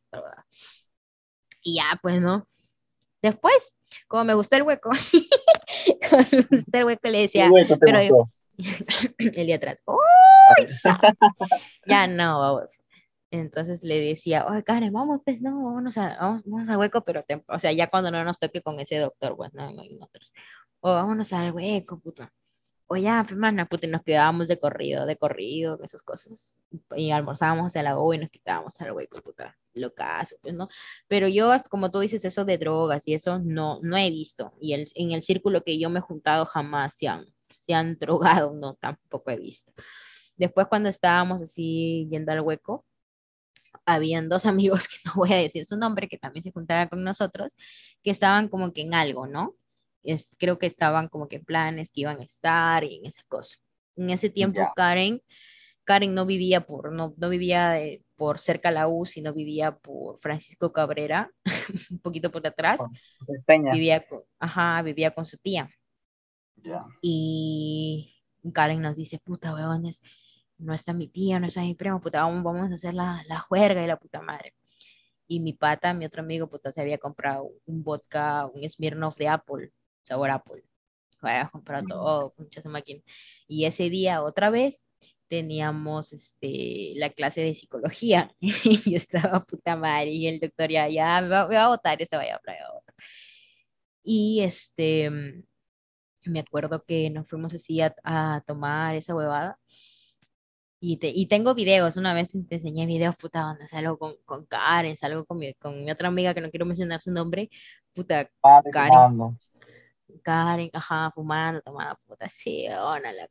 Y 1.62 1.78
ya, 1.78 2.00
pues, 2.02 2.22
¿no? 2.22 2.46
Después, 3.22 3.74
como 4.08 4.24
me 4.24 4.36
gustó 4.36 4.56
el 4.56 4.64
hueco, 4.64 4.92
como 6.10 6.24
me 6.32 6.42
gustó 6.44 6.78
el 6.78 6.86
hueco, 6.86 7.10
le 7.10 7.22
decía, 7.22 7.50
pero 7.80 8.26
el 9.18 9.46
día 9.46 9.56
atrás, 9.56 9.78
¡Uy! 9.86 10.66
ya 11.88 12.08
no, 12.08 12.40
vamos. 12.40 12.80
Entonces 13.32 13.84
le 13.84 14.00
decía, 14.00 14.46
oye, 14.48 14.64
Karen, 14.64 14.94
vamos, 14.94 15.22
pues, 15.26 15.42
no, 15.42 15.66
vámonos, 15.66 15.98
a, 15.98 16.18
vamos, 16.20 16.44
vamos 16.46 16.70
al 16.70 16.78
hueco, 16.78 17.04
pero, 17.04 17.26
o 17.48 17.60
sea, 17.60 17.72
ya 17.74 17.90
cuando 17.90 18.12
no 18.12 18.24
nos 18.24 18.38
toque 18.38 18.62
con 18.62 18.80
ese 18.80 18.98
doctor, 19.00 19.36
pues, 19.36 19.54
no, 19.54 19.72
no 19.72 19.82
hay 19.82 19.98
otros. 20.02 20.32
O 20.80 20.94
vámonos 20.94 21.34
al 21.34 21.52
hueco, 21.52 22.00
puta. 22.00 22.32
O 22.88 22.96
ya, 22.98 23.26
pues, 23.28 23.38
mana, 23.38 23.68
puta, 23.68 23.88
y 23.88 23.90
nos 23.90 24.04
quedábamos 24.04 24.48
de 24.48 24.60
corrido, 24.60 25.06
de 25.06 25.18
corrido, 25.18 25.80
esas 25.84 26.04
cosas. 26.04 26.60
Y 26.96 27.12
almorzábamos 27.12 27.76
a 27.76 27.84
la 27.84 28.00
U 28.00 28.14
y 28.14 28.20
nos 28.20 28.30
quitábamos 28.30 28.80
al 28.80 28.92
hueco, 28.92 29.22
puta. 29.22 29.58
Lo 29.74 29.94
caso, 29.94 30.38
pues, 30.42 30.54
¿no? 30.54 30.70
Pero 31.08 31.28
yo, 31.28 31.52
como 31.70 31.92
tú 31.92 32.00
dices, 32.00 32.24
eso 32.26 32.46
de 32.46 32.58
drogas 32.58 33.08
y 33.08 33.16
eso 33.16 33.40
no, 33.40 33.80
no 33.82 33.98
he 33.98 34.10
visto. 34.10 34.54
Y 34.62 34.74
el, 34.74 34.86
en 34.96 35.12
el 35.12 35.24
círculo 35.24 35.64
que 35.64 35.80
yo 35.80 35.90
me 35.90 36.00
he 36.00 36.02
juntado 36.02 36.46
jamás 36.46 36.96
se 36.98 37.08
han, 37.08 37.26
se 37.50 37.74
han 37.74 37.98
drogado, 38.00 38.54
no, 38.54 38.76
tampoco 38.76 39.32
he 39.32 39.38
visto. 39.38 39.74
Después 40.38 40.68
cuando 40.68 40.90
estábamos 40.90 41.42
así 41.42 42.08
yendo 42.12 42.32
al 42.32 42.42
hueco, 42.42 42.86
habían 43.86 44.30
dos 44.30 44.46
amigos, 44.46 44.88
que 44.88 44.98
no 45.06 45.14
voy 45.16 45.34
a 45.34 45.38
decir 45.38 45.66
su 45.66 45.78
nombre, 45.78 46.08
que 46.08 46.18
también 46.18 46.44
se 46.44 46.52
juntaban 46.52 46.88
con 46.90 47.04
nosotros, 47.04 47.54
que 48.04 48.12
estaban 48.12 48.50
como 48.50 48.74
que 48.74 48.82
en 48.82 48.94
algo, 48.94 49.28
¿no? 49.28 49.56
Es, 50.04 50.28
creo 50.38 50.60
que 50.60 50.68
estaban 50.68 51.08
como 51.10 51.28
que 51.28 51.38
en 51.38 51.46
planes 51.46 51.90
que 51.90 52.02
iban 52.02 52.20
a 52.20 52.24
estar 52.24 52.84
y 52.84 52.98
en 52.98 53.06
esa 53.08 53.24
cosa. 53.28 53.58
En 53.96 54.10
ese 54.12 54.30
tiempo 54.30 54.62
Karen, 54.76 55.22
Karen 55.84 56.14
no 56.14 56.26
vivía 56.26 56.66
por, 56.66 56.92
no, 56.92 57.14
no 57.18 57.30
vivía 57.30 57.80
por 58.16 58.40
cerca 58.40 58.70
a 58.70 58.72
la 58.72 58.88
U, 58.88 59.06
sino 59.06 59.34
vivía 59.34 59.78
por 59.78 60.20
Francisco 60.20 60.72
Cabrera, 60.72 61.32
un 61.92 62.00
poquito 62.00 62.32
por 62.32 62.42
detrás. 62.42 62.82
vivía 63.48 64.06
con, 64.06 64.22
ajá, 64.40 64.82
vivía 64.82 65.12
con 65.12 65.26
su 65.26 65.38
tía. 65.38 65.70
Y 67.02 68.16
Karen 68.54 68.82
nos 68.82 68.96
dice, 68.96 69.20
puta, 69.20 69.54
weones, 69.54 70.02
no 70.58 70.74
está 70.74 70.94
mi 70.94 71.08
tía, 71.08 71.40
no 71.40 71.48
está 71.48 71.62
mi 71.62 71.76
primo, 71.76 72.02
puta, 72.02 72.22
vamos, 72.24 72.72
a 72.72 72.74
hacer 72.74 72.94
la, 72.94 73.24
la 73.28 73.40
juerga 73.40 73.84
y 73.84 73.88
la 73.88 73.98
puta 73.98 74.22
madre. 74.22 74.54
Y 75.28 75.40
mi 75.40 75.54
pata, 75.54 75.94
mi 75.94 76.06
otro 76.06 76.22
amigo, 76.22 76.50
puta, 76.50 76.72
se 76.72 76.82
había 76.82 76.98
comprado 76.98 77.50
un 77.66 77.84
vodka, 77.84 78.48
un 78.48 78.68
Smirnoff 78.70 79.18
de 79.18 79.28
Apple, 79.28 79.72
sabor 80.04 80.30
Apple. 80.32 80.64
Había 81.22 81.50
comprado 81.50 81.88
todo, 81.88 82.34
muchas 82.38 82.66
máquinas. 82.66 83.04
Y 83.48 83.66
ese 83.66 83.90
día, 83.90 84.22
otra 84.22 84.50
vez, 84.50 84.86
teníamos 85.28 86.14
este, 86.14 86.94
la 86.96 87.10
clase 87.10 87.42
de 87.42 87.54
psicología 87.54 88.32
y 88.40 88.92
yo 88.92 88.98
estaba 88.98 89.42
puta 89.42 89.76
madre 89.76 90.12
y 90.12 90.28
el 90.28 90.40
doctor 90.40 90.70
ya, 90.70 90.88
ya, 90.90 91.22
me 91.22 91.30
va, 91.30 91.42
a 91.42 91.70
votar, 91.70 92.02
este 92.02 92.16
vaya 92.16 92.36
a 92.36 92.40
votar. 92.40 92.56
Y 94.04 94.42
este, 94.42 95.10
me 96.26 96.40
acuerdo 96.40 96.84
que 96.84 97.10
nos 97.10 97.28
fuimos 97.28 97.54
así 97.54 97.82
a, 97.82 97.96
a 98.04 98.44
tomar 98.46 98.96
esa 98.96 99.16
huevada 99.16 99.60
y, 100.88 100.98
te, 100.98 101.08
y 101.08 101.26
tengo 101.28 101.56
videos, 101.56 101.98
una 101.98 102.14
vez 102.14 102.30
te, 102.30 102.38
enseñé 102.50 102.86
videos, 102.86 103.16
puta, 103.16 103.42
donde 103.42 103.66
salgo 103.66 103.98
con, 103.98 104.16
con 104.24 104.46
Karen, 104.46 104.98
salgo 104.98 105.26
con 105.26 105.40
mi, 105.40 105.54
con 105.56 105.84
mi 105.84 105.90
otra 105.90 106.10
amiga 106.10 106.34
que 106.36 106.42
no 106.42 106.52
quiero 106.52 106.66
mencionar 106.68 107.02
su 107.02 107.12
nombre, 107.12 107.50
puta, 107.94 108.30
Karen. 108.72 109.38
Karen, 110.22 110.70
ajá, 110.74 111.12
fumando, 111.16 111.62
tomando 111.62 111.98
puta, 112.06 112.30
sí, 112.30 112.68
ona, 112.68 113.12
la 113.14 113.28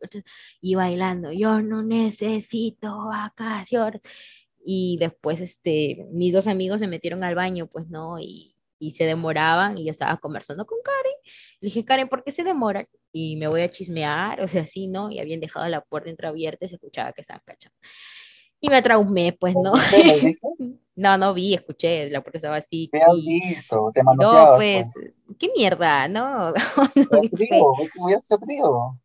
y 0.60 0.74
bailando, 0.74 1.32
yo 1.32 1.60
no 1.60 1.82
necesito 1.82 3.06
vacaciones. 3.06 4.00
Y 4.66 4.96
después, 4.98 5.40
este, 5.40 6.08
mis 6.10 6.32
dos 6.32 6.46
amigos 6.48 6.80
se 6.80 6.88
metieron 6.88 7.22
al 7.22 7.34
baño, 7.34 7.66
pues, 7.66 7.88
¿no? 7.88 8.18
Y, 8.18 8.53
y 8.86 8.90
se 8.90 9.04
demoraban 9.04 9.78
y 9.78 9.84
yo 9.84 9.90
estaba 9.90 10.16
conversando 10.18 10.66
con 10.66 10.78
Karen. 10.82 11.12
Le 11.60 11.66
dije, 11.66 11.84
Karen, 11.84 12.08
¿por 12.08 12.22
qué 12.22 12.32
se 12.32 12.44
demora? 12.44 12.86
Y 13.12 13.36
me 13.36 13.48
voy 13.48 13.62
a 13.62 13.70
chismear, 13.70 14.40
o 14.40 14.48
sea, 14.48 14.62
así, 14.62 14.88
¿no? 14.88 15.10
Y 15.10 15.20
habían 15.20 15.40
dejado 15.40 15.66
la 15.68 15.80
puerta 15.80 16.10
entreabierta 16.10 16.64
y 16.64 16.68
se 16.68 16.74
escuchaba 16.74 17.12
que 17.12 17.22
estaban 17.22 17.42
cachando. 17.44 17.76
Y 18.60 18.68
me 18.68 18.82
traumé, 18.82 19.32
pues, 19.32 19.54
¿no? 19.54 19.72
no, 20.96 21.18
no 21.18 21.34
vi, 21.34 21.54
escuché, 21.54 22.10
la 22.10 22.22
puerta 22.22 22.38
estaba 22.38 22.56
así. 22.56 22.88
¿Qué 22.92 22.98
has 22.98 23.14
visto? 23.14 23.90
¿Te 23.94 24.02
No, 24.02 24.52
pues, 24.56 24.86
pues, 24.92 25.12
qué 25.38 25.50
mierda, 25.56 26.08
¿no? 26.08 26.54
Yo 26.94 28.38
trío, 28.38 29.00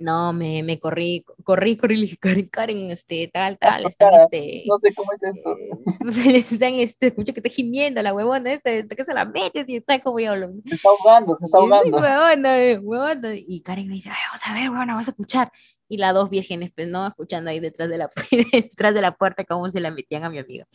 no, 0.00 0.32
me, 0.32 0.62
me 0.62 0.78
corrí, 0.80 1.24
corrí, 1.44 1.76
corrí, 1.76 1.96
le 1.96 2.02
dije, 2.02 2.48
Karen, 2.48 2.90
este, 2.90 3.28
tal, 3.32 3.58
tal, 3.58 3.84
están, 3.88 4.14
este... 4.20 4.64
No 4.66 4.78
sé 4.78 4.92
cómo 4.94 5.12
es 5.12 5.22
esto. 5.22 5.56
Eh, 5.56 6.44
están, 6.50 6.74
este, 6.74 7.06
escucho 7.08 7.32
que 7.32 7.40
está 7.40 7.50
gimiendo 7.50 8.02
la 8.02 8.12
huevona 8.12 8.52
esta, 8.52 8.70
que 8.70 9.04
se 9.04 9.14
la 9.14 9.24
metes 9.24 9.68
y 9.68 9.76
está 9.76 10.00
como 10.00 10.18
yo. 10.20 10.32
Se 10.34 10.74
está 10.74 10.88
ahogando, 10.88 11.36
se 11.36 11.46
está 11.46 11.58
ahogando. 11.58 11.98
Huevona, 11.98 12.62
eh, 12.62 12.78
huevona. 12.78 13.34
Y 13.34 13.60
Karen 13.62 13.88
me 13.88 13.94
dice, 13.94 14.10
Ay, 14.10 14.16
vamos 14.26 14.42
a 14.46 14.52
ver, 14.52 14.70
huevona, 14.70 14.92
vamos 14.94 15.08
a 15.08 15.12
escuchar. 15.12 15.52
Y 15.88 15.98
las 15.98 16.14
dos 16.14 16.28
vírgenes, 16.28 16.72
pues, 16.74 16.88
no, 16.88 17.06
escuchando 17.06 17.50
ahí 17.50 17.60
detrás 17.60 17.88
de 17.88 17.98
la, 17.98 18.08
detrás 18.52 18.94
de 18.94 19.00
la 19.00 19.14
puerta 19.16 19.44
cómo 19.44 19.70
se 19.70 19.80
la 19.80 19.90
metían 19.90 20.24
a 20.24 20.30
mi 20.30 20.38
amiga. 20.38 20.66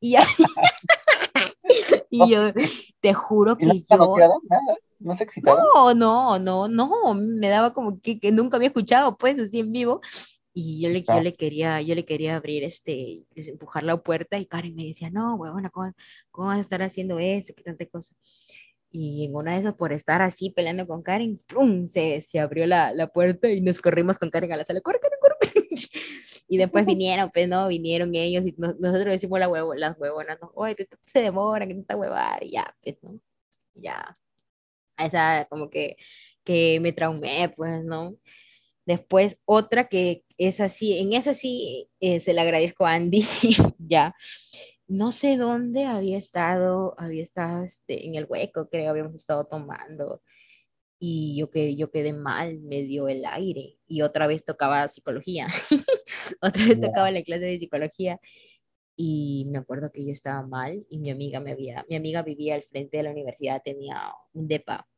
Y 0.00 0.16
y 2.10 2.28
yo, 2.28 2.52
te 3.00 3.14
juro 3.14 3.56
que 3.56 3.66
yo... 3.66 3.96
No 3.96 4.16
nada. 4.16 4.76
¿No 5.00 5.14
se 5.14 5.24
excitaron? 5.24 5.64
No, 5.74 5.94
no, 5.94 6.38
no, 6.38 6.68
no, 6.68 7.14
me 7.14 7.48
daba 7.48 7.72
como 7.72 8.00
que, 8.00 8.20
que 8.20 8.30
nunca 8.30 8.56
había 8.58 8.68
escuchado, 8.68 9.16
pues, 9.16 9.38
así 9.40 9.58
en 9.58 9.72
vivo. 9.72 10.00
Y 10.52 10.82
yo 10.82 10.88
le, 10.88 11.02
yo 11.04 11.20
le 11.20 11.32
quería, 11.32 11.80
yo 11.80 11.94
le 11.94 12.04
quería 12.04 12.36
abrir 12.36 12.64
este, 12.64 13.24
desempujar 13.34 13.82
la 13.84 13.96
puerta 14.02 14.38
y 14.38 14.46
Karen 14.46 14.74
me 14.74 14.84
decía, 14.84 15.08
no, 15.10 15.36
huevona, 15.36 15.70
¿cómo, 15.70 15.92
¿cómo 16.30 16.48
vas 16.48 16.58
a 16.58 16.60
estar 16.60 16.82
haciendo 16.82 17.18
eso? 17.18 17.54
¿Qué 17.56 17.62
tanta 17.62 17.86
cosa? 17.86 18.14
Y 18.90 19.24
en 19.24 19.36
una 19.36 19.54
de 19.54 19.60
esas, 19.60 19.74
por 19.74 19.92
estar 19.92 20.20
así 20.20 20.50
peleando 20.50 20.86
con 20.86 21.02
Karen, 21.02 21.40
¡pum! 21.46 21.86
Se, 21.86 22.20
se 22.20 22.40
abrió 22.40 22.66
la, 22.66 22.92
la, 22.92 23.06
puerta 23.06 23.48
y 23.48 23.60
nos 23.60 23.80
corrimos 23.80 24.18
con 24.18 24.30
Karen 24.30 24.52
a 24.52 24.56
la 24.56 24.64
sala, 24.64 24.80
¡corre, 24.80 24.98
Karen, 25.00 25.18
corre! 25.20 25.68
y 26.48 26.58
después 26.58 26.84
vinieron, 26.86 27.30
pues, 27.32 27.48
¿no? 27.48 27.68
Vinieron 27.68 28.14
ellos 28.14 28.44
y 28.44 28.54
nosotros 28.58 29.06
decimos 29.06 29.38
la 29.38 29.48
huevo, 29.48 29.74
las 29.74 29.96
huevonas, 29.98 30.38
¿no? 30.42 30.50
Oye, 30.54 30.76
se 31.04 31.20
demora, 31.22 31.66
que 31.66 31.74
está 31.74 31.96
huevar, 31.96 32.42
y 32.44 32.52
ya, 32.52 32.74
pues, 32.82 32.96
¿no? 33.02 33.20
Ya, 33.74 34.18
esa 35.06 35.46
como 35.50 35.70
que, 35.70 35.96
que 36.44 36.80
me 36.80 36.92
traumé, 36.92 37.52
pues, 37.56 37.84
¿no? 37.84 38.16
Después 38.86 39.38
otra 39.44 39.88
que 39.88 40.24
es 40.38 40.60
así, 40.60 40.98
en 40.98 41.12
esa 41.12 41.34
sí 41.34 41.88
eh, 42.00 42.20
se 42.20 42.32
le 42.32 42.40
agradezco 42.40 42.86
a 42.86 42.94
Andy, 42.94 43.24
ya. 43.78 44.14
No 44.88 45.12
sé 45.12 45.36
dónde 45.36 45.84
había 45.84 46.18
estado, 46.18 46.94
había 46.98 47.22
estado 47.22 47.62
este, 47.62 48.06
en 48.06 48.16
el 48.16 48.26
hueco, 48.28 48.68
creo, 48.68 48.90
habíamos 48.90 49.14
estado 49.14 49.46
tomando 49.46 50.22
y 50.98 51.36
yo 51.38 51.50
quedé, 51.50 51.76
yo 51.76 51.90
quedé 51.90 52.12
mal, 52.12 52.60
me 52.60 52.82
dio 52.82 53.08
el 53.08 53.24
aire 53.24 53.78
y 53.86 54.02
otra 54.02 54.26
vez 54.26 54.44
tocaba 54.44 54.86
psicología, 54.88 55.48
otra 56.42 56.66
vez 56.66 56.80
tocaba 56.80 57.10
la 57.10 57.22
clase 57.22 57.44
de 57.44 57.58
psicología 57.58 58.20
y 58.96 59.46
me 59.48 59.58
acuerdo 59.58 59.90
que 59.90 60.04
yo 60.04 60.12
estaba 60.12 60.46
mal 60.46 60.86
y 60.90 60.98
mi 60.98 61.10
amiga 61.10 61.40
me 61.40 61.52
había, 61.52 61.86
mi 61.88 61.96
amiga 61.96 62.22
vivía 62.22 62.54
al 62.56 62.64
frente 62.64 62.98
de 62.98 63.04
la 63.04 63.12
universidad, 63.12 63.62
tenía 63.64 64.12
un 64.34 64.46
depa 64.46 64.89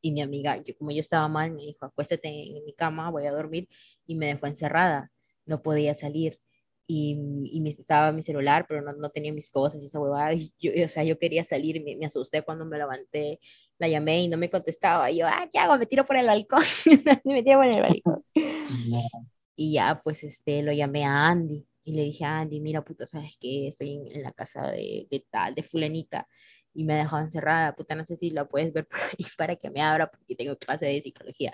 y 0.00 0.12
mi 0.12 0.22
amiga, 0.22 0.62
yo, 0.62 0.76
como 0.76 0.90
yo 0.90 1.00
estaba 1.00 1.28
mal, 1.28 1.52
me 1.52 1.62
dijo, 1.62 1.84
acuéstate 1.86 2.28
en 2.28 2.64
mi 2.64 2.74
cama, 2.74 3.10
voy 3.10 3.26
a 3.26 3.32
dormir 3.32 3.68
y 4.06 4.14
me 4.14 4.26
dejó 4.26 4.46
encerrada, 4.46 5.10
no 5.44 5.62
podía 5.62 5.94
salir 5.94 6.40
y, 6.86 7.16
y 7.50 7.60
me, 7.60 7.70
estaba 7.70 8.12
mi 8.12 8.22
celular, 8.22 8.66
pero 8.68 8.80
no, 8.82 8.92
no, 8.92 9.10
tenía 9.10 9.32
mis 9.32 9.50
cosas 9.50 9.82
y 9.82 9.86
esa 9.86 10.00
huevada, 10.00 10.32
y 10.34 10.52
yo, 10.58 10.72
o 10.84 10.88
sea, 10.88 11.04
yo 11.04 11.18
quería 11.18 11.44
salir, 11.44 11.82
me, 11.82 11.96
me, 11.96 12.06
asusté 12.06 12.42
cuando 12.42 12.64
me 12.64 12.78
levanté, 12.78 13.40
la 13.78 13.88
llamé 13.88 14.22
y 14.22 14.28
no 14.28 14.36
me 14.36 14.50
contestaba, 14.50 15.10
y 15.10 15.18
yo, 15.18 15.26
ah, 15.26 15.48
¿qué 15.50 15.58
hago? 15.58 15.76
Me 15.78 15.86
tiro 15.86 16.04
por 16.04 16.16
el 16.16 16.26
balcón, 16.26 16.62
me 17.24 17.42
tiro 17.42 17.58
por 17.58 17.66
el 17.66 17.82
balcón. 17.82 18.24
Y 19.58 19.72
ya, 19.72 20.02
pues, 20.04 20.22
este, 20.22 20.62
lo 20.62 20.70
llamé 20.70 21.06
a 21.06 21.28
Andy, 21.28 21.66
y 21.82 21.92
le 21.92 22.02
dije 22.02 22.24
Andy, 22.26 22.60
mira, 22.60 22.84
puta, 22.84 23.06
¿sabes 23.06 23.38
qué? 23.40 23.68
Estoy 23.68 23.94
en, 23.94 24.16
en 24.16 24.22
la 24.22 24.32
casa 24.32 24.70
de, 24.70 25.06
de, 25.10 25.24
tal, 25.30 25.54
de 25.54 25.62
fulanita, 25.62 26.28
y 26.76 26.84
me 26.84 26.94
dejó 26.94 27.18
encerrada, 27.18 27.74
puta, 27.74 27.94
no 27.94 28.04
sé 28.04 28.16
si 28.16 28.30
la 28.30 28.46
puedes 28.46 28.72
ver 28.72 28.86
por 28.88 29.00
ahí 29.00 29.26
para 29.36 29.56
que 29.56 29.70
me 29.70 29.80
abra 29.82 30.10
porque 30.10 30.36
tengo 30.36 30.56
clase 30.56 30.86
de 30.86 31.02
psicología. 31.02 31.52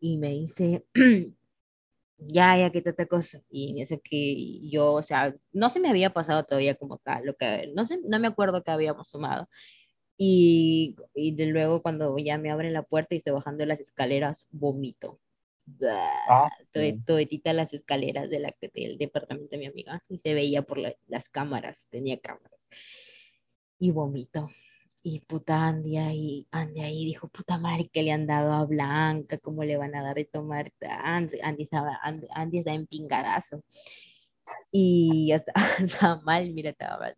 Y 0.00 0.18
me 0.18 0.30
dice, 0.30 0.84
ya, 2.18 2.56
ya, 2.58 2.70
qué 2.70 2.82
otra 2.86 3.06
cosa. 3.06 3.40
Y 3.50 3.70
en 3.72 3.78
eso 3.78 4.00
que 4.02 4.68
yo, 4.68 4.94
o 4.94 5.02
sea, 5.02 5.34
no 5.52 5.70
se 5.70 5.80
me 5.80 5.88
había 5.88 6.12
pasado 6.12 6.44
todavía 6.44 6.74
como 6.74 6.98
tal, 6.98 7.26
lo 7.26 7.36
que, 7.36 7.72
no 7.74 7.84
sé, 7.84 8.00
no 8.04 8.18
me 8.20 8.28
acuerdo 8.28 8.62
que 8.62 8.70
habíamos 8.72 9.08
sumado. 9.08 9.48
Y, 10.18 10.96
y 11.14 11.34
de 11.36 11.46
luego 11.46 11.82
cuando 11.82 12.16
ya 12.18 12.38
me 12.38 12.50
abren 12.50 12.72
la 12.72 12.82
puerta 12.82 13.14
y 13.14 13.18
estoy 13.18 13.34
bajando 13.34 13.66
las 13.66 13.80
escaleras, 13.80 14.46
vomito. 14.50 15.20
Ah, 16.28 16.48
toditita 17.06 17.52
las 17.52 17.74
escaleras 17.74 18.30
de 18.30 18.40
la, 18.40 18.54
del 18.72 18.98
departamento 18.98 19.50
de 19.50 19.58
mi 19.58 19.66
amiga 19.66 20.02
y 20.08 20.18
se 20.18 20.34
veía 20.34 20.62
por 20.62 20.78
las 21.06 21.28
cámaras, 21.28 21.88
tenía 21.90 22.18
cámaras 22.18 22.56
y 23.78 23.90
vomito. 23.90 24.50
Y 25.02 25.20
puta 25.20 25.64
Andy 25.68 25.98
ahí, 25.98 26.48
Andy 26.50 26.80
ahí 26.80 27.04
dijo, 27.04 27.28
puta 27.28 27.58
madre, 27.58 27.88
que 27.92 28.02
le 28.02 28.10
han 28.10 28.26
dado 28.26 28.52
a 28.52 28.64
Blanca, 28.64 29.38
¿cómo 29.38 29.62
le 29.62 29.76
van 29.76 29.94
a 29.94 30.02
dar 30.02 30.16
de 30.16 30.24
tomar? 30.24 30.72
Andy, 30.80 31.38
Andy, 31.40 31.62
estaba, 31.62 32.00
Andy, 32.02 32.58
está 32.58 32.72
en 32.72 32.88
pingadazo. 32.88 33.62
Y 34.72 35.30
estaba, 35.32 35.64
estaba 35.78 36.20
mal, 36.22 36.52
mira, 36.52 36.70
estaba 36.70 36.98
mal. 36.98 37.14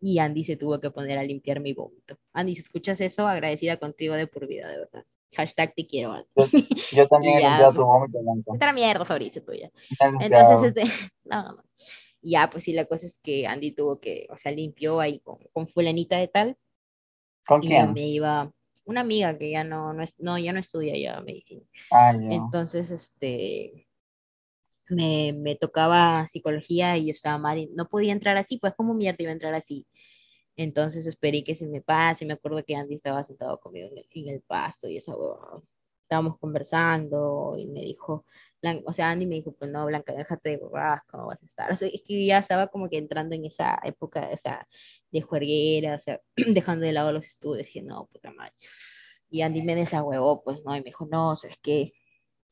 Y 0.00 0.18
Andy 0.18 0.42
se 0.42 0.56
tuvo 0.56 0.80
que 0.80 0.90
poner 0.90 1.16
a 1.18 1.22
limpiar 1.22 1.60
mi 1.60 1.72
vómito. 1.72 2.18
Andy, 2.32 2.56
si 2.56 2.62
escuchas 2.62 3.00
eso, 3.00 3.28
agradecida 3.28 3.76
contigo 3.76 4.14
de 4.14 4.26
por 4.26 4.48
vida, 4.48 4.68
de 4.68 4.78
verdad. 4.78 5.04
Hashtag 5.36 5.72
te 5.74 5.86
quiero, 5.86 6.12
Andy. 6.12 6.26
Yo, 6.92 7.06
también 7.08 7.38
he 7.38 7.42
Ya, 7.42 7.48
limpiado 7.50 7.72
pues, 7.72 7.76
tu 7.76 7.84
vómito 7.84 8.22
blanco. 8.22 8.54
Esta 8.54 8.66
la 8.66 8.72
mierda, 8.72 9.04
Fabricio, 9.04 9.42
tuya. 9.44 9.70
Entonces, 10.20 10.74
este, 10.74 10.84
no, 11.24 11.42
no. 11.52 11.64
Y 12.24 12.30
ya, 12.30 12.48
pues 12.48 12.64
sí, 12.64 12.72
la 12.72 12.86
cosa 12.86 13.04
es 13.04 13.18
que 13.22 13.46
Andy 13.46 13.72
tuvo 13.72 14.00
que, 14.00 14.26
o 14.30 14.38
sea, 14.38 14.50
limpió 14.50 14.98
ahí 14.98 15.20
con, 15.20 15.38
con 15.52 15.68
fulanita 15.68 16.16
de 16.16 16.28
tal, 16.28 16.56
¿Con 17.46 17.62
y 17.62 17.68
quién? 17.68 17.92
me 17.92 18.08
iba, 18.08 18.50
una 18.86 19.02
amiga 19.02 19.36
que 19.36 19.50
ya 19.50 19.62
no, 19.62 19.92
no, 19.92 20.02
es, 20.02 20.18
no, 20.20 20.38
ya 20.38 20.54
no 20.54 20.58
estudia 20.58 20.96
ya 20.96 21.20
medicina. 21.20 21.60
Ah. 21.90 22.14
Entonces, 22.14 22.90
este, 22.90 23.86
me, 24.88 25.34
me 25.34 25.54
tocaba 25.54 26.26
psicología 26.26 26.96
y 26.96 27.06
yo 27.06 27.12
estaba 27.12 27.36
mal 27.36 27.58
y 27.58 27.66
no 27.74 27.90
podía 27.90 28.12
entrar 28.12 28.38
así, 28.38 28.56
pues 28.58 28.72
como 28.74 28.94
mierda 28.94 29.18
iba 29.22 29.30
a 29.30 29.34
entrar 29.34 29.54
así. 29.54 29.86
Entonces 30.56 31.06
esperé 31.06 31.44
que 31.44 31.56
se 31.56 31.66
me 31.66 31.82
pase, 31.82 32.24
me 32.24 32.32
acuerdo 32.32 32.64
que 32.64 32.74
Andy 32.74 32.94
estaba 32.94 33.22
sentado 33.22 33.60
conmigo 33.60 33.88
en 33.90 33.98
el, 33.98 34.06
en 34.10 34.28
el 34.28 34.40
pasto 34.40 34.88
y 34.88 34.96
esa 34.96 35.14
huevada. 35.14 35.60
Estábamos 36.14 36.38
conversando 36.38 37.56
y 37.58 37.66
me 37.66 37.80
dijo, 37.80 38.24
o 38.86 38.92
sea, 38.92 39.10
Andy 39.10 39.26
me 39.26 39.34
dijo, 39.34 39.50
pues 39.50 39.68
no, 39.68 39.84
Blanca, 39.84 40.12
déjate 40.12 40.50
de 40.50 40.56
huevadas, 40.58 41.00
¿cómo 41.08 41.26
vas 41.26 41.42
a 41.42 41.46
estar? 41.46 41.72
O 41.72 41.74
sea, 41.74 41.88
es 41.88 42.02
que 42.06 42.24
ya 42.24 42.38
estaba 42.38 42.68
como 42.68 42.88
que 42.88 42.98
entrando 42.98 43.34
en 43.34 43.44
esa 43.44 43.80
época, 43.82 44.28
o 44.32 44.36
sea, 44.36 44.64
de 45.10 45.22
juerguera, 45.22 45.96
o 45.96 45.98
sea, 45.98 46.20
dejando 46.36 46.86
de 46.86 46.92
lado 46.92 47.10
los 47.10 47.26
estudios, 47.26 47.66
dije, 47.66 47.82
no, 47.82 48.06
puta 48.12 48.30
madre. 48.30 48.52
Y 49.28 49.42
Andy 49.42 49.62
me 49.62 49.74
desahuevó, 49.74 50.44
pues 50.44 50.64
no, 50.64 50.76
y 50.76 50.78
me 50.78 50.84
dijo, 50.84 51.04
no, 51.10 51.34
¿sabes 51.34 51.58
qué? 51.60 51.94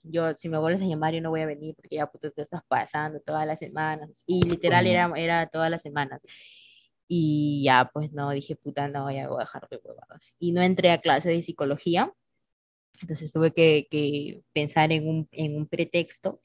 Yo, 0.02 0.34
si 0.36 0.48
me 0.48 0.58
vuelves 0.58 0.82
a 0.82 0.86
llamar, 0.86 1.14
yo 1.14 1.20
no 1.20 1.30
voy 1.30 1.42
a 1.42 1.46
venir 1.46 1.76
porque 1.76 1.94
ya 1.94 2.08
puta, 2.08 2.32
te 2.32 2.42
estás 2.42 2.62
pasando 2.66 3.20
todas 3.20 3.46
las 3.46 3.60
semanas. 3.60 4.24
Y 4.26 4.42
literal 4.42 4.88
era, 4.88 5.12
era 5.14 5.46
todas 5.46 5.70
las 5.70 5.82
semanas. 5.82 6.20
Y 7.06 7.62
ya, 7.64 7.88
pues 7.94 8.10
no, 8.12 8.30
dije, 8.32 8.56
puta, 8.56 8.88
no, 8.88 9.08
ya 9.12 9.28
voy 9.28 9.36
a 9.36 9.44
dejar 9.44 9.68
de 9.68 9.76
huevadas. 9.76 10.34
Y 10.40 10.50
no 10.50 10.62
entré 10.62 10.90
a 10.90 11.00
clase 11.00 11.30
de 11.30 11.42
psicología, 11.42 12.12
entonces 13.00 13.32
tuve 13.32 13.52
que, 13.52 13.88
que 13.90 14.42
pensar 14.52 14.92
en 14.92 15.08
un, 15.08 15.28
en 15.32 15.56
un 15.56 15.66
pretexto 15.66 16.40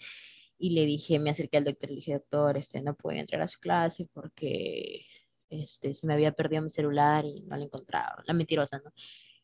y 0.58 0.72
le 0.72 0.86
dije, 0.86 1.20
me 1.20 1.30
acerqué 1.30 1.58
al 1.58 1.66
doctor 1.66 1.90
le 1.90 1.96
dije, 1.98 2.14
doctor, 2.14 2.58
este, 2.58 2.82
no 2.82 2.96
puedo 2.96 3.18
entrar 3.20 3.42
a 3.42 3.48
su 3.48 3.60
clase 3.60 4.08
porque 4.14 5.06
este, 5.50 5.94
se 5.94 6.08
me 6.08 6.14
había 6.14 6.32
perdido 6.32 6.62
mi 6.64 6.72
celular 6.72 7.26
y 7.26 7.42
no 7.42 7.58
lo 7.58 7.64
encontraba. 7.64 8.24
La 8.26 8.34
mentirosa, 8.34 8.82
¿no? 8.84 8.92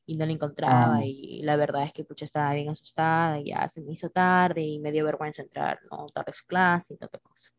Y 0.06 0.18
no 0.18 0.26
lo 0.26 0.32
encontraba 0.32 0.98
Ah. 0.98 1.06
y 1.06 1.42
la 1.44 1.56
verdad 1.56 1.84
es 1.84 1.94
que 1.94 2.04
pucha 2.04 2.26
estaba 2.26 2.54
bien 2.54 2.70
asustada 2.70 3.40
y 3.40 3.46
ya 3.46 3.70
se 3.70 3.82
me 3.82 3.94
hizo 3.94 4.10
tarde 4.10 4.62
y 4.62 4.80
me 4.80 4.92
dio 4.92 5.06
vergüenza 5.06 5.44
entrar, 5.44 5.80
¿no? 5.90 6.08
Tarde 6.08 6.32
a 6.32 6.34
su 6.34 6.46
clase 6.46 6.96
y 6.96 6.98
tanta 6.98 7.20
cosa. 7.20 7.52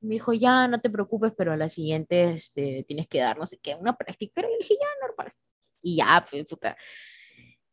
Me 0.00 0.14
dijo, 0.14 0.32
ya, 0.32 0.68
no 0.68 0.80
te 0.80 0.90
preocupes, 0.90 1.32
pero 1.36 1.52
a 1.52 1.56
la 1.56 1.68
siguiente 1.68 2.30
este, 2.32 2.84
tienes 2.86 3.06
que 3.08 3.18
dar, 3.18 3.38
no 3.38 3.46
sé 3.46 3.58
qué, 3.58 3.74
una 3.74 3.96
práctica. 3.96 4.32
Pero 4.34 4.48
le 4.48 4.56
dije, 4.58 4.74
ya, 4.74 5.06
normal. 5.06 5.32
Y 5.82 5.96
ya, 5.96 6.26
pues, 6.28 6.44
puta. 6.46 6.76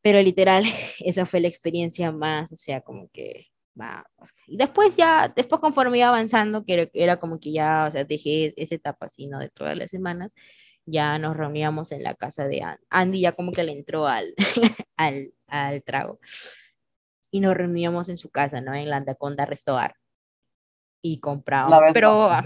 Pero 0.03 0.21
literal, 0.21 0.63
esa 0.99 1.25
fue 1.25 1.39
la 1.39 1.47
experiencia 1.47 2.11
más, 2.11 2.51
o 2.51 2.55
sea, 2.55 2.81
como 2.81 3.09
que 3.09 3.47
va. 3.79 4.05
Y 4.45 4.57
después 4.57 4.95
ya, 4.95 5.33
después 5.35 5.59
conforme 5.59 5.97
iba 5.97 6.09
avanzando, 6.09 6.63
que 6.63 6.91
era, 6.93 7.17
como 7.17 7.39
que 7.39 7.51
ya, 7.51 7.85
o 7.87 7.91
sea, 7.91 8.03
dejé 8.03 8.53
esa 8.57 8.75
etapa 8.75 9.07
así, 9.07 9.27
¿no? 9.27 9.39
De 9.39 9.49
todas 9.49 9.75
las 9.75 9.89
semanas, 9.89 10.33
ya 10.85 11.17
nos 11.17 11.35
reuníamos 11.35 11.91
en 11.91 12.03
la 12.03 12.13
casa 12.13 12.45
de 12.45 12.61
Andy. 12.61 12.83
Andy 12.89 13.21
ya 13.21 13.31
como 13.31 13.51
que 13.53 13.63
le 13.63 13.71
entró 13.71 14.05
al, 14.05 14.35
al, 14.97 15.33
al 15.47 15.81
trago. 15.83 16.19
Y 17.31 17.39
nos 17.39 17.55
reuníamos 17.55 18.09
en 18.09 18.17
su 18.17 18.29
casa, 18.29 18.61
¿no? 18.61 18.75
En 18.75 18.89
la 18.89 18.97
Anaconda 18.97 19.45
Restaurar. 19.45 19.95
Y 21.01 21.19
comprábamos, 21.19 21.79
pero... 21.93 22.29
ah. 22.29 22.43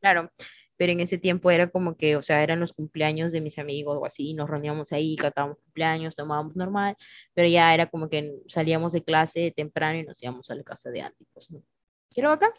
Claro, 0.00 0.30
pero 0.76 0.92
en 0.92 1.00
ese 1.00 1.18
tiempo 1.18 1.50
era 1.50 1.68
como 1.70 1.96
que, 1.96 2.16
o 2.16 2.22
sea, 2.22 2.42
eran 2.42 2.60
los 2.60 2.72
cumpleaños 2.72 3.32
de 3.32 3.40
mis 3.40 3.58
amigos 3.58 3.98
o 4.00 4.06
así, 4.06 4.34
nos 4.34 4.48
reuníamos 4.50 4.92
ahí, 4.92 5.16
cantábamos 5.16 5.58
cumpleaños, 5.58 6.16
tomábamos 6.16 6.56
normal, 6.56 6.96
pero 7.34 7.48
ya 7.48 7.72
era 7.74 7.86
como 7.86 8.08
que 8.08 8.34
salíamos 8.48 8.92
de 8.92 9.02
clase 9.02 9.52
temprano 9.56 9.98
y 9.98 10.04
nos 10.04 10.22
íbamos 10.22 10.50
a 10.50 10.54
la 10.54 10.62
casa 10.62 10.90
de 10.90 11.02
Andy, 11.02 11.26
pues, 11.32 11.50
¿no? 11.50 11.62
Quiero 12.10 12.30
acá. 12.30 12.52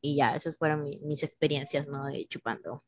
Y 0.00 0.16
ya, 0.16 0.36
esas 0.36 0.56
fueron 0.56 0.82
mi- 0.82 0.98
mis 1.02 1.22
experiencias, 1.22 1.86
¿no? 1.88 2.06
De 2.06 2.24
chupando, 2.26 2.84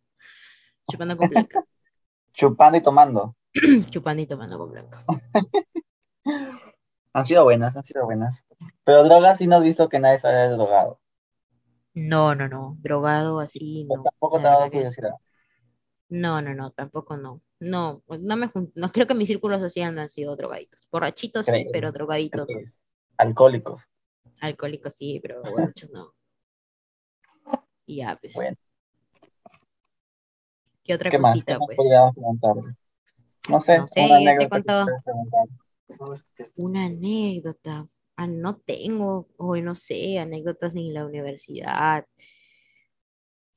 chupando 0.89 1.17
con 1.17 1.29
Blanca, 1.29 1.65
Chupando 2.33 2.79
y 2.79 2.83
tomando. 2.83 3.37
chupando 3.91 4.23
y 4.23 4.27
tomando 4.27 4.59
con 4.59 4.71
Blanca. 4.71 5.05
Han 7.13 7.27
sido 7.27 7.43
buenas, 7.43 7.75
han 7.77 7.83
sido 7.83 8.05
buenas. 8.05 8.45
Pero 8.85 9.03
drogas 9.03 9.39
sí 9.39 9.49
no 9.49 9.57
has 9.57 9.65
visto 9.65 9.89
que 9.89 9.99
nadie 9.99 10.19
se 10.19 10.29
haya 10.29 10.51
drogado. 10.51 11.01
No, 12.09 12.35
no, 12.35 12.49
no, 12.49 12.77
drogado 12.81 13.41
así, 13.41 13.85
Pues 13.89 13.99
no. 13.99 14.05
tampoco 14.05 14.37
la 14.39 14.43
te 14.43 14.49
ha 14.49 14.51
dado 14.51 14.61
verdad 14.63 14.71
que- 14.73 14.79
curiosidad. 14.79 15.15
No, 16.09 16.43
no, 16.43 16.55
no, 16.55 16.73
tampoco 16.73 17.17
no. 17.17 17.41
No, 17.61 18.03
no 18.09 18.37
me 18.37 18.49
jun- 18.49 18.73
no 18.75 18.91
creo 18.91 19.07
que 19.07 19.15
mi 19.15 19.27
círculo 19.27 19.59
social 19.59 19.95
no 19.95 20.01
han 20.01 20.11
sido 20.11 20.35
drogaditos. 20.35 20.89
Borrachitos 20.91 21.47
sí, 21.47 21.53
¿Crees? 21.53 21.69
pero 21.73 21.93
drogaditos 21.93 22.41
no. 22.41 22.47
¿Crees? 22.47 22.75
Alcohólicos. 23.19 23.85
Alcohólicos 24.41 24.95
sí, 24.95 25.21
pero 25.23 25.43
borrachos 25.43 25.91
no. 25.91 26.15
Y 27.87 27.97
ya, 27.99 28.17
pues. 28.21 28.35
Bueno. 28.35 28.57
¿Qué 30.83 30.95
otra 30.95 31.11
¿Qué 31.11 31.19
más? 31.19 31.33
cosita, 31.33 31.53
¿Qué 31.55 31.59
más 31.59 31.67
pues? 31.67 31.77
podríamos 31.77 32.15
preguntarle? 32.15 32.77
No 33.51 33.61
sé, 33.61 33.79
No 33.79 33.89
sé, 33.89 34.01
una 34.01 34.09
ya 34.09 34.15
te 34.15 34.31
anécdota 34.31 34.57
que 34.57 34.63
contó. 34.65 34.85
puedas 34.85 35.05
preguntar. 35.05 35.49
Una 36.57 36.85
anécdota. 36.87 37.89
Ah, 38.21 38.27
no 38.27 38.59
tengo, 38.59 39.29
o 39.39 39.57
no 39.57 39.75
sé, 39.75 40.19
anécdotas 40.19 40.75
en 40.77 40.93
la 40.93 41.07
universidad. 41.07 42.05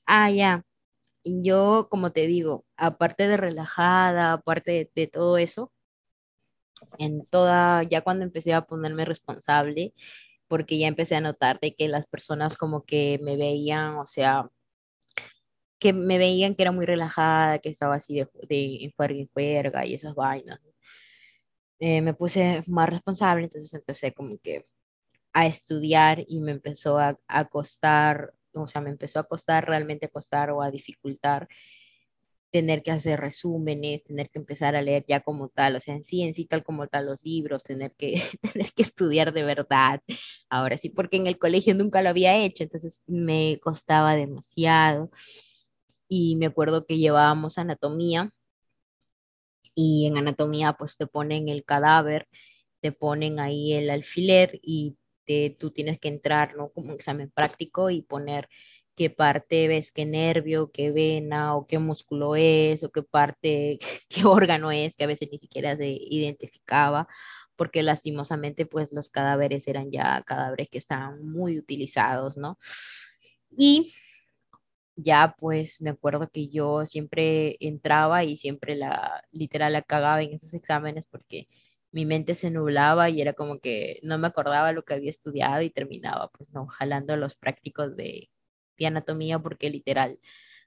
Ah, 0.05 0.29
ya. 0.31 0.63
Yo, 1.25 1.87
como 1.89 2.11
te 2.13 2.27
digo, 2.27 2.65
aparte 2.77 3.27
de 3.27 3.37
relajada, 3.37 4.33
aparte 4.33 4.71
de, 4.71 4.91
de 4.95 5.07
todo 5.07 5.37
eso, 5.37 5.71
en 6.97 7.25
toda, 7.25 7.83
ya 7.83 8.01
cuando 8.01 8.23
empecé 8.25 8.53
a 8.53 8.65
ponerme 8.65 9.05
responsable, 9.05 9.93
porque 10.47 10.77
ya 10.79 10.87
empecé 10.87 11.15
a 11.15 11.21
notar 11.21 11.59
de 11.59 11.75
que 11.75 11.87
las 11.87 12.05
personas 12.07 12.57
como 12.57 12.83
que 12.83 13.19
me 13.23 13.37
veían, 13.37 13.95
o 13.97 14.05
sea, 14.05 14.49
que 15.79 15.93
me 15.93 16.17
veían 16.17 16.55
que 16.55 16.63
era 16.63 16.71
muy 16.71 16.85
relajada, 16.85 17.59
que 17.59 17.69
estaba 17.69 17.95
así 17.95 18.15
de, 18.15 18.27
de 18.47 18.85
en 18.85 19.27
juerga 19.33 19.85
y 19.85 19.93
esas 19.95 20.15
vainas. 20.15 20.59
Eh, 21.85 22.01
me 22.01 22.13
puse 22.13 22.63
más 22.67 22.87
responsable, 22.87 23.43
entonces 23.43 23.73
empecé 23.73 24.13
como 24.13 24.37
que 24.37 24.65
a 25.33 25.47
estudiar 25.47 26.23
y 26.29 26.39
me 26.39 26.53
empezó 26.53 26.97
a, 26.97 27.19
a 27.27 27.45
costar, 27.49 28.33
o 28.53 28.67
sea, 28.69 28.79
me 28.79 28.89
empezó 28.89 29.19
a 29.19 29.25
costar 29.25 29.67
realmente 29.67 30.05
a 30.05 30.09
costar 30.09 30.51
o 30.51 30.61
a 30.61 30.71
dificultar 30.71 31.49
tener 32.51 32.83
que 32.83 32.91
hacer 32.91 33.19
resúmenes, 33.19 34.01
tener 34.05 34.29
que 34.29 34.39
empezar 34.39 34.77
a 34.77 34.81
leer 34.81 35.03
ya 35.05 35.19
como 35.19 35.49
tal, 35.49 35.75
o 35.75 35.81
sea, 35.81 35.95
en 35.95 36.05
sí, 36.05 36.21
en 36.23 36.33
sí 36.33 36.45
tal 36.45 36.63
como 36.63 36.87
tal 36.87 37.07
los 37.07 37.21
libros, 37.25 37.63
tener 37.63 37.93
que, 37.97 38.13
tener 38.53 38.71
que 38.73 38.83
estudiar 38.83 39.33
de 39.33 39.43
verdad. 39.43 40.01
Ahora 40.49 40.77
sí, 40.77 40.87
porque 40.89 41.17
en 41.17 41.27
el 41.27 41.37
colegio 41.37 41.75
nunca 41.75 42.01
lo 42.01 42.07
había 42.09 42.37
hecho, 42.45 42.63
entonces 42.63 43.01
me 43.07 43.59
costaba 43.61 44.15
demasiado. 44.15 45.11
Y 46.07 46.37
me 46.37 46.45
acuerdo 46.45 46.85
que 46.85 46.97
llevábamos 46.97 47.57
anatomía 47.57 48.31
y 49.75 50.07
en 50.07 50.17
anatomía 50.17 50.73
pues 50.73 50.97
te 50.97 51.07
ponen 51.07 51.49
el 51.49 51.63
cadáver, 51.65 52.27
te 52.81 52.91
ponen 52.91 53.39
ahí 53.39 53.73
el 53.73 53.89
alfiler 53.89 54.59
y 54.61 54.97
te, 55.25 55.55
tú 55.57 55.71
tienes 55.71 55.99
que 55.99 56.09
entrar, 56.09 56.55
¿no? 56.55 56.69
Como 56.71 56.89
un 56.89 56.95
examen 56.95 57.31
práctico 57.31 57.89
y 57.89 58.01
poner 58.01 58.49
qué 58.95 59.09
parte 59.09 59.67
ves, 59.67 59.91
qué 59.91 60.05
nervio, 60.05 60.71
qué 60.71 60.91
vena 60.91 61.55
o 61.55 61.65
qué 61.65 61.79
músculo 61.79 62.35
es 62.35 62.83
o 62.83 62.91
qué 62.91 63.03
parte, 63.03 63.79
qué 64.09 64.25
órgano 64.25 64.71
es, 64.71 64.95
que 64.95 65.05
a 65.05 65.07
veces 65.07 65.29
ni 65.31 65.39
siquiera 65.39 65.75
se 65.77 65.87
identificaba, 65.89 67.07
porque 67.55 67.83
lastimosamente 67.83 68.65
pues 68.65 68.91
los 68.93 69.09
cadáveres 69.09 69.67
eran 69.67 69.91
ya 69.91 70.21
cadáveres 70.23 70.69
que 70.69 70.77
estaban 70.77 71.25
muy 71.25 71.57
utilizados, 71.57 72.37
¿no? 72.37 72.57
Y 73.51 73.93
ya 74.95 75.35
pues 75.39 75.81
me 75.81 75.89
acuerdo 75.91 76.29
que 76.31 76.49
yo 76.49 76.85
siempre 76.85 77.57
entraba 77.59 78.23
y 78.23 78.37
siempre 78.37 78.75
la 78.75 79.23
literal 79.31 79.73
la 79.73 79.81
cagaba 79.81 80.21
en 80.21 80.33
esos 80.33 80.53
exámenes 80.53 81.05
porque 81.09 81.47
mi 81.91 82.05
mente 82.05 82.35
se 82.35 82.51
nublaba 82.51 83.09
y 83.09 83.21
era 83.21 83.33
como 83.33 83.59
que 83.59 83.99
no 84.03 84.17
me 84.17 84.27
acordaba 84.27 84.71
lo 84.71 84.83
que 84.83 84.95
había 84.95 85.11
estudiado 85.11 85.61
y 85.61 85.69
terminaba 85.69 86.29
pues 86.31 86.49
no 86.51 86.67
jalando 86.67 87.15
los 87.17 87.35
prácticos 87.35 87.95
de, 87.95 88.29
anatomía 88.85 89.39
porque 89.39 89.69
literal 89.69 90.19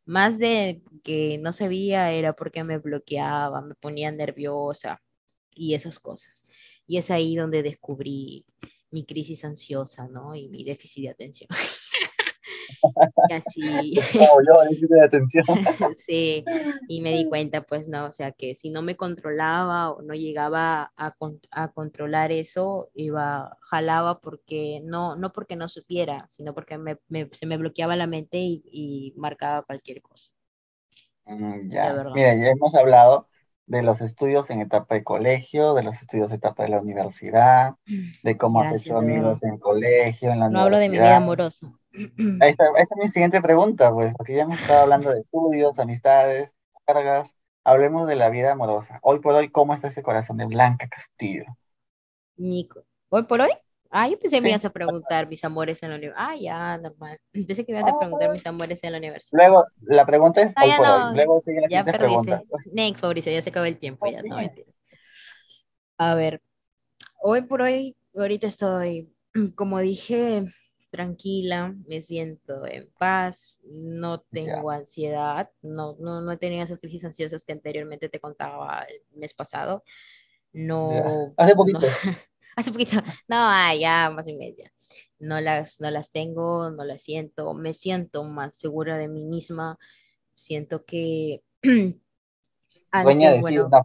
más 0.07 0.39
de 0.39 0.83
que 1.05 1.39
no 1.39 1.53
sabía 1.53 2.13
era 2.13 2.33
porque 2.35 2.65
me 2.65 2.79
bloqueaba, 2.79 3.61
me 3.61 3.75
ponía 3.75 4.11
nerviosa 4.13 5.03
y 5.51 5.75
esas 5.75 5.99
cosas. 5.99 6.45
Y 6.87 6.99
es 6.99 7.11
ahí 7.11 7.37
donde 7.37 7.63
descubrí 7.63 8.47
mi 8.91 9.05
crisis 9.05 9.45
ansiosa, 9.45 10.09
¿no? 10.09 10.35
Y 10.37 10.49
mi 10.49 10.65
déficit 10.65 11.05
de 11.05 11.11
atención. 11.11 11.49
y 13.27 13.33
así, 13.33 14.01
Como 14.13 14.41
yo, 14.47 14.87
de 14.89 15.03
atención. 15.05 15.45
sí, 15.95 16.49
y 16.87 17.01
me 17.01 17.13
di 17.13 17.27
cuenta, 17.27 17.63
pues, 17.63 17.89
no, 17.89 18.07
o 18.07 18.13
sea, 18.13 18.33
que 18.33 18.55
si 18.55 18.71
no 18.71 18.83
me 18.83 18.97
controlaba 18.97 19.91
o 19.93 20.03
no 20.03 20.15
llegaba 20.15 20.93
a, 20.97 21.13
con- 21.13 21.41
a 21.51 21.73
controlar 21.73 22.33
eso, 22.33 22.91
iba, 22.95 23.57
jalaba 23.63 24.21
porque, 24.21 24.81
no, 24.85 25.17
no 25.17 25.33
porque 25.33 25.57
no 25.57 25.69
supiera, 25.69 26.27
sino 26.29 26.55
porque 26.55 26.79
me, 26.79 26.99
me- 27.09 27.29
se 27.33 27.47
me 27.47 27.57
bloqueaba 27.59 27.97
la 27.97 28.07
mente 28.07 28.39
y, 28.39 28.63
y 28.67 29.15
marcaba 29.17 29.63
cualquier 29.63 30.03
cosa. 30.03 30.31
Mm, 31.25 31.71
ya. 31.71 32.01
Mira, 32.13 32.35
ya 32.35 32.51
hemos 32.51 32.75
hablado 32.75 33.29
de 33.67 33.83
los 33.83 34.01
estudios 34.01 34.49
en 34.51 34.61
etapa 34.61 34.95
de 34.95 35.05
colegio, 35.05 35.75
de 35.75 35.83
los 35.83 35.97
estudios 36.01 36.31
en 36.31 36.37
etapa 36.37 36.63
de 36.65 36.69
la 36.71 36.81
universidad, 36.81 37.75
de 38.23 38.37
cómo 38.37 38.61
has 38.61 38.71
hecho 38.73 38.97
amigos 38.97 39.43
en 39.43 39.55
el 39.55 39.61
colegio, 39.61 40.31
en 40.33 40.41
la 40.41 40.49
no 40.49 40.61
hablo 40.61 40.79
de 40.79 40.89
mi 40.89 41.01
vida 41.01 41.17
amorosa. 41.17 41.79
Esa 42.41 42.65
es 42.77 42.89
mi 42.97 43.09
siguiente 43.09 43.41
pregunta, 43.41 43.93
pues, 43.93 44.15
porque 44.17 44.35
ya 44.35 44.43
hemos 44.43 44.61
estado 44.61 44.81
hablando 44.81 45.11
de 45.11 45.21
estudios, 45.21 45.79
amistades, 45.79 46.55
cargas. 46.85 47.35
Hablemos 47.65 48.07
de 48.07 48.15
la 48.15 48.31
vida 48.31 48.53
amorosa. 48.53 49.01
Hoy 49.03 49.19
por 49.19 49.35
hoy, 49.35 49.51
¿cómo 49.51 49.75
está 49.75 49.89
ese 49.89 50.03
corazón 50.03 50.37
de 50.37 50.45
Blanca 50.45 50.89
Castillo? 50.89 51.45
Nico, 52.37 52.85
¿hoy 53.09 53.25
por 53.25 53.41
hoy? 53.41 53.51
Ah, 53.91 54.09
yo 54.09 54.19
pensé 54.19 54.37
que 54.37 54.43
me 54.43 54.49
ibas 54.51 54.65
a 54.65 54.71
preguntar 54.71 55.29
mis 55.29 55.45
amores 55.45 55.83
en 55.83 55.91
la 55.91 55.97
universidad. 55.97 56.29
Ah, 56.29 56.37
ya, 56.37 56.79
normal. 56.79 57.19
Pensé 57.33 57.65
que 57.65 57.73
me 57.73 57.79
ibas 57.79 57.93
a 57.93 57.99
preguntar 57.99 58.31
mis 58.31 58.47
amores 58.47 58.85
en 58.85 58.93
la 58.93 58.99
universidad. 58.99 59.39
Luego, 59.39 59.65
la 59.81 60.05
pregunta 60.07 60.43
es 60.43 60.55
hoy 60.63 60.71
por 60.77 60.87
hoy. 60.87 61.15
Luego 61.15 61.41
sigue 61.41 61.61
la 61.69 61.85
pregunta. 61.85 62.43
Next, 62.73 63.01
Fabricio, 63.01 63.33
ya 63.33 63.43
se 63.43 63.51
acabó 63.51 63.67
el 63.67 63.79
tiempo. 63.79 64.07
ya, 64.07 64.23
no, 64.23 64.37
A 65.99 66.15
ver, 66.15 66.43
hoy 67.21 67.43
por 67.43 67.63
hoy, 67.63 67.97
ahorita 68.15 68.47
estoy, 68.47 69.13
como 69.55 69.79
dije, 69.81 70.45
tranquila, 70.97 71.75
me 71.87 72.03
siento 72.03 72.67
en 72.67 72.91
paz, 72.99 73.59
no 73.63 74.21
tengo 74.21 74.71
ansiedad, 74.71 75.51
no, 75.63 75.97
no, 76.01 76.21
no 76.21 76.33
he 76.33 76.37
tenido 76.37 76.65
esas 76.65 76.81
crisis 76.81 77.05
ansiosas 77.05 77.45
que 77.45 77.53
anteriormente 77.53 78.09
te 78.09 78.19
contaba 78.19 78.85
el 78.89 79.03
mes 79.19 79.35
pasado. 79.35 79.85
No. 80.53 81.35
Hace 81.37 81.55
poquito. 81.55 81.81
hace 82.57 82.73
poquito. 82.73 82.97
No, 83.29 83.75
ya, 83.79 84.11
más 84.11 84.27
y 84.27 84.37
media. 84.39 84.73
No 85.19 85.41
las, 85.41 85.81
no 85.81 85.91
las 85.91 86.11
tengo, 86.11 86.71
no 86.71 86.85
las 86.85 87.03
siento, 87.03 87.55
me 87.55 87.75
siento 87.75 88.25
más 88.25 88.55
segura 88.55 88.97
de 88.97 89.09
mí 89.09 89.25
misma. 89.25 89.79
Siento 90.35 90.85
que. 90.85 91.43
antes, 92.91 93.41
bueno, 93.41 93.67
una 93.67 93.85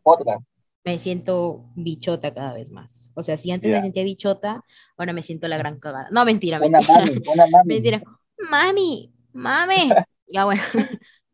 me 0.84 1.00
siento 1.00 1.66
bichota 1.76 2.34
cada 2.34 2.54
vez 2.54 2.72
más. 2.72 3.12
O 3.14 3.24
sea, 3.24 3.38
si 3.38 3.52
antes 3.52 3.72
me 3.72 3.82
sentía 3.82 4.04
bichota, 4.04 4.64
ahora 4.98 5.14
me 5.14 5.24
siento 5.24 5.48
la 5.48 5.58
gran 5.58 5.80
cagada. 5.80 6.08
No, 6.12 6.26
mentira, 6.26 6.60
mentira. 6.60 6.82
Mami, 6.88 7.22
una 7.28 7.48
mami. 7.48 7.68
Mentira. 7.68 8.02
Mami, 8.50 9.14
mami. 9.34 9.92
Ya 10.34 10.46
bueno. 10.46 10.62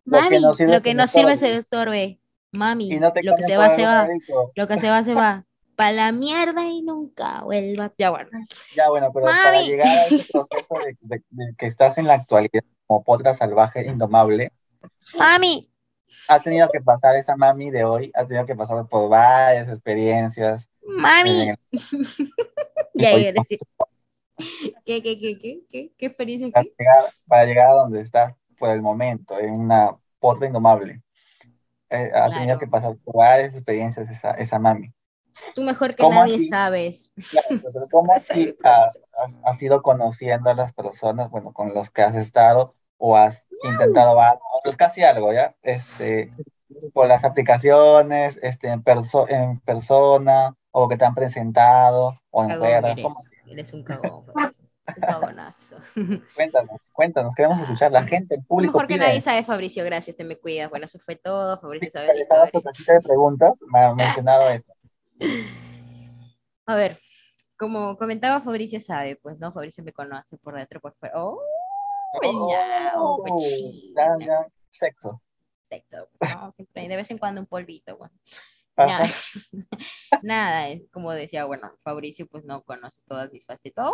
mami, 0.05 0.39
lo 0.39 0.81
que 0.81 0.93
no 0.95 1.05
sirve, 1.05 1.37
se 1.37 1.55
estorbe. 1.55 2.19
Mami, 2.51 2.99
lo 2.99 3.13
que 3.13 3.43
se 3.43 3.57
va, 3.57 3.69
se 3.69 3.85
va. 3.85 4.07
Lo 4.55 4.67
que 4.67 4.79
se 4.79 4.89
va, 4.89 5.03
se 5.03 5.13
va. 5.13 5.45
Para 5.75 5.91
la 5.91 6.11
mierda 6.11 6.65
y 6.65 6.81
nunca 6.81 7.43
vuelva. 7.43 7.93
Ya 7.99 8.09
bueno. 8.09 8.31
Ya 8.75 8.89
bueno, 8.89 9.11
pero 9.13 9.27
para 9.27 9.61
llegar 9.61 9.87
a 9.87 10.05
ese 10.05 10.25
proceso 10.33 10.67
de, 11.01 11.21
que 11.55 11.67
estás 11.67 11.99
en 11.99 12.07
la 12.07 12.15
actualidad 12.15 12.63
como 12.87 13.03
potra 13.03 13.35
salvaje, 13.35 13.85
indomable. 13.85 14.51
Mami, 15.19 15.69
ha 16.27 16.39
tenido 16.39 16.69
que 16.69 16.81
pasar 16.81 17.15
esa 17.15 17.35
mami 17.35 17.71
de 17.71 17.83
hoy, 17.83 18.11
ha 18.15 18.25
tenido 18.25 18.45
que 18.45 18.55
pasar 18.55 18.87
por 18.87 19.09
varias 19.09 19.69
experiencias. 19.69 20.69
Mami. 20.85 21.53
ya 22.93 23.11
¿Qué, 24.85 25.01
qué, 25.01 25.19
qué, 25.19 25.39
qué, 25.39 25.61
qué, 25.71 25.91
qué 25.97 26.05
experiencia? 26.05 26.51
Para 26.51 26.63
llegar, 26.63 27.05
para 27.27 27.45
llegar, 27.45 27.69
a 27.69 27.73
donde 27.73 28.01
está 28.01 28.37
por 28.59 28.69
el 28.69 28.81
momento, 28.81 29.39
en 29.39 29.51
una 29.51 29.97
potra 30.19 30.47
indomable. 30.47 31.01
Eh, 31.89 32.11
ha 32.13 32.29
tenido 32.29 32.59
que 32.59 32.67
pasar 32.67 32.95
por 32.97 33.17
varias 33.17 33.55
experiencias 33.55 34.09
esa, 34.09 34.31
esa 34.31 34.59
mami. 34.59 34.93
Tú 35.55 35.63
mejor 35.63 35.95
que 35.95 36.07
nadie 36.07 36.47
sabes. 36.47 37.13
pero 37.47 37.87
¿cómo 37.91 38.11
así 38.15 38.55
has, 38.63 38.97
has, 39.43 39.61
ido 39.61 39.81
conociendo 39.81 40.49
a 40.49 40.55
las 40.55 40.73
personas, 40.73 41.29
bueno, 41.29 41.53
con 41.53 41.73
los 41.73 41.89
que 41.89 42.01
has 42.01 42.15
estado 42.15 42.75
o 42.97 43.15
has 43.15 43.43
intentado 43.63 44.19
algo, 44.19 44.41
casi 44.77 45.03
algo, 45.03 45.33
¿ya? 45.33 45.55
Este, 45.61 46.31
por 46.93 47.07
las 47.07 47.23
aplicaciones, 47.23 48.39
este, 48.41 48.67
en, 48.69 48.83
en 49.29 49.59
persona, 49.61 50.55
o 50.71 50.87
que 50.87 50.97
te 50.97 51.05
han 51.05 51.15
presentado, 51.15 52.15
o 52.29 52.43
en 52.43 52.51
eres, 52.51 53.05
eres 53.47 53.73
un 53.73 53.83
cagón, 53.83 54.25
pues, 54.25 54.57
un 54.95 55.01
cagonazo. 55.01 55.77
cuéntanos, 56.35 56.89
cuéntanos, 56.93 57.35
queremos 57.35 57.59
escuchar, 57.59 57.91
la 57.91 58.03
gente, 58.03 58.35
el 58.35 58.43
público 58.43 58.73
Mejor 58.73 58.87
que 58.87 58.97
nadie 58.97 59.21
sabe, 59.21 59.43
Fabricio, 59.43 59.83
gracias, 59.83 60.15
te 60.15 60.23
me 60.23 60.37
cuidas. 60.37 60.69
Bueno, 60.69 60.85
eso 60.85 60.99
fue 60.99 61.15
todo, 61.15 61.59
Fabricio 61.59 61.91
sabe 61.91 62.07
de 62.07 63.01
preguntas, 63.01 63.59
me 63.73 63.79
ha 63.79 63.93
mencionado 63.93 64.49
eso. 64.49 64.73
A 66.69 66.75
ver, 66.75 66.97
como 67.57 67.97
comentaba 67.97 68.41
Fabricio 68.41 68.81
sabe, 68.81 69.15
pues 69.15 69.39
no, 69.39 69.53
Fabricio 69.53 69.83
me 69.83 69.93
conoce 69.93 70.37
por 70.37 70.55
dentro, 70.55 70.81
por 70.81 70.93
fuera. 70.95 71.15
¡Oh! 71.17 71.39
Oh, 72.13 73.23
Sexo. 74.69 75.21
Sexo, 75.61 76.09
pues, 76.17 76.35
no, 76.35 76.51
siempre, 76.53 76.87
de 76.87 76.95
vez 76.95 77.11
en 77.11 77.17
cuando 77.17 77.41
un 77.41 77.47
polvito, 77.47 77.97
bueno. 77.97 78.15
Nada, 80.21 80.67
como 80.91 81.11
decía, 81.11 81.45
bueno, 81.45 81.71
Fabricio 81.83 82.27
pues 82.27 82.43
no 82.45 82.63
conoce 82.63 83.01
todas 83.07 83.31
mis 83.31 83.45
facetas. 83.45 83.91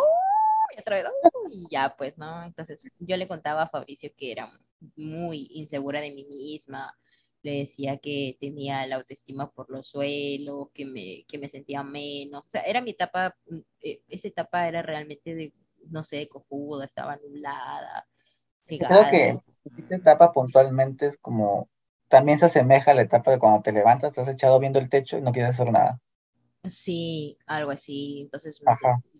y 1.50 1.66
ya 1.70 1.94
pues, 1.96 2.16
¿no? 2.18 2.44
Entonces 2.44 2.82
yo 2.98 3.16
le 3.16 3.26
contaba 3.26 3.62
a 3.62 3.68
Fabricio 3.68 4.10
que 4.16 4.32
era 4.32 4.52
muy 4.96 5.48
insegura 5.52 6.00
de 6.00 6.10
mí 6.10 6.24
misma, 6.24 6.94
le 7.42 7.58
decía 7.58 7.98
que 7.98 8.36
tenía 8.40 8.86
la 8.86 8.96
autoestima 8.96 9.50
por 9.50 9.70
los 9.70 9.88
suelos, 9.88 10.68
que 10.74 10.84
me, 10.84 11.24
que 11.26 11.38
me 11.38 11.48
sentía 11.48 11.82
menos, 11.82 12.46
o 12.46 12.48
sea, 12.48 12.62
era 12.62 12.80
mi 12.80 12.90
etapa, 12.90 13.36
eh, 13.80 14.02
esa 14.08 14.28
etapa 14.28 14.68
era 14.68 14.82
realmente 14.82 15.34
de 15.34 15.52
no 15.90 16.04
sé, 16.04 16.28
cojuda, 16.28 16.84
estaba 16.84 17.16
nublada. 17.16 18.06
Creo 18.66 19.10
que 19.10 19.38
esta 19.78 19.96
etapa 19.96 20.32
puntualmente 20.32 21.06
es 21.06 21.18
como, 21.18 21.68
también 22.08 22.38
se 22.38 22.46
asemeja 22.46 22.92
a 22.92 22.94
la 22.94 23.02
etapa 23.02 23.30
de 23.30 23.38
cuando 23.38 23.62
te 23.62 23.72
levantas, 23.72 24.12
te 24.12 24.20
has 24.20 24.28
echado 24.28 24.58
viendo 24.58 24.78
el 24.78 24.88
techo 24.88 25.18
y 25.18 25.22
no 25.22 25.32
quieres 25.32 25.50
hacer 25.50 25.70
nada. 25.70 26.00
Sí, 26.68 27.36
algo 27.46 27.70
así. 27.70 28.22
Entonces, 28.22 28.62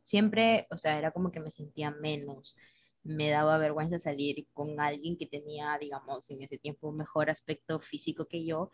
siempre, 0.03 0.67
o 0.71 0.79
sea, 0.79 0.99
era 0.99 1.11
como 1.11 1.31
que 1.31 1.41
me 1.41 1.51
sentía 1.51 1.91
menos. 1.91 2.57
Me 3.03 3.29
daba 3.29 3.59
vergüenza 3.59 3.99
salir 3.99 4.47
con 4.55 4.81
alguien 4.81 5.19
que 5.19 5.27
tenía, 5.27 5.77
digamos, 5.79 6.31
en 6.31 6.43
ese 6.43 6.57
tiempo 6.57 6.89
un 6.89 6.97
mejor 6.97 7.29
aspecto 7.29 7.81
físico 7.81 8.27
que 8.27 8.47
yo 8.47 8.71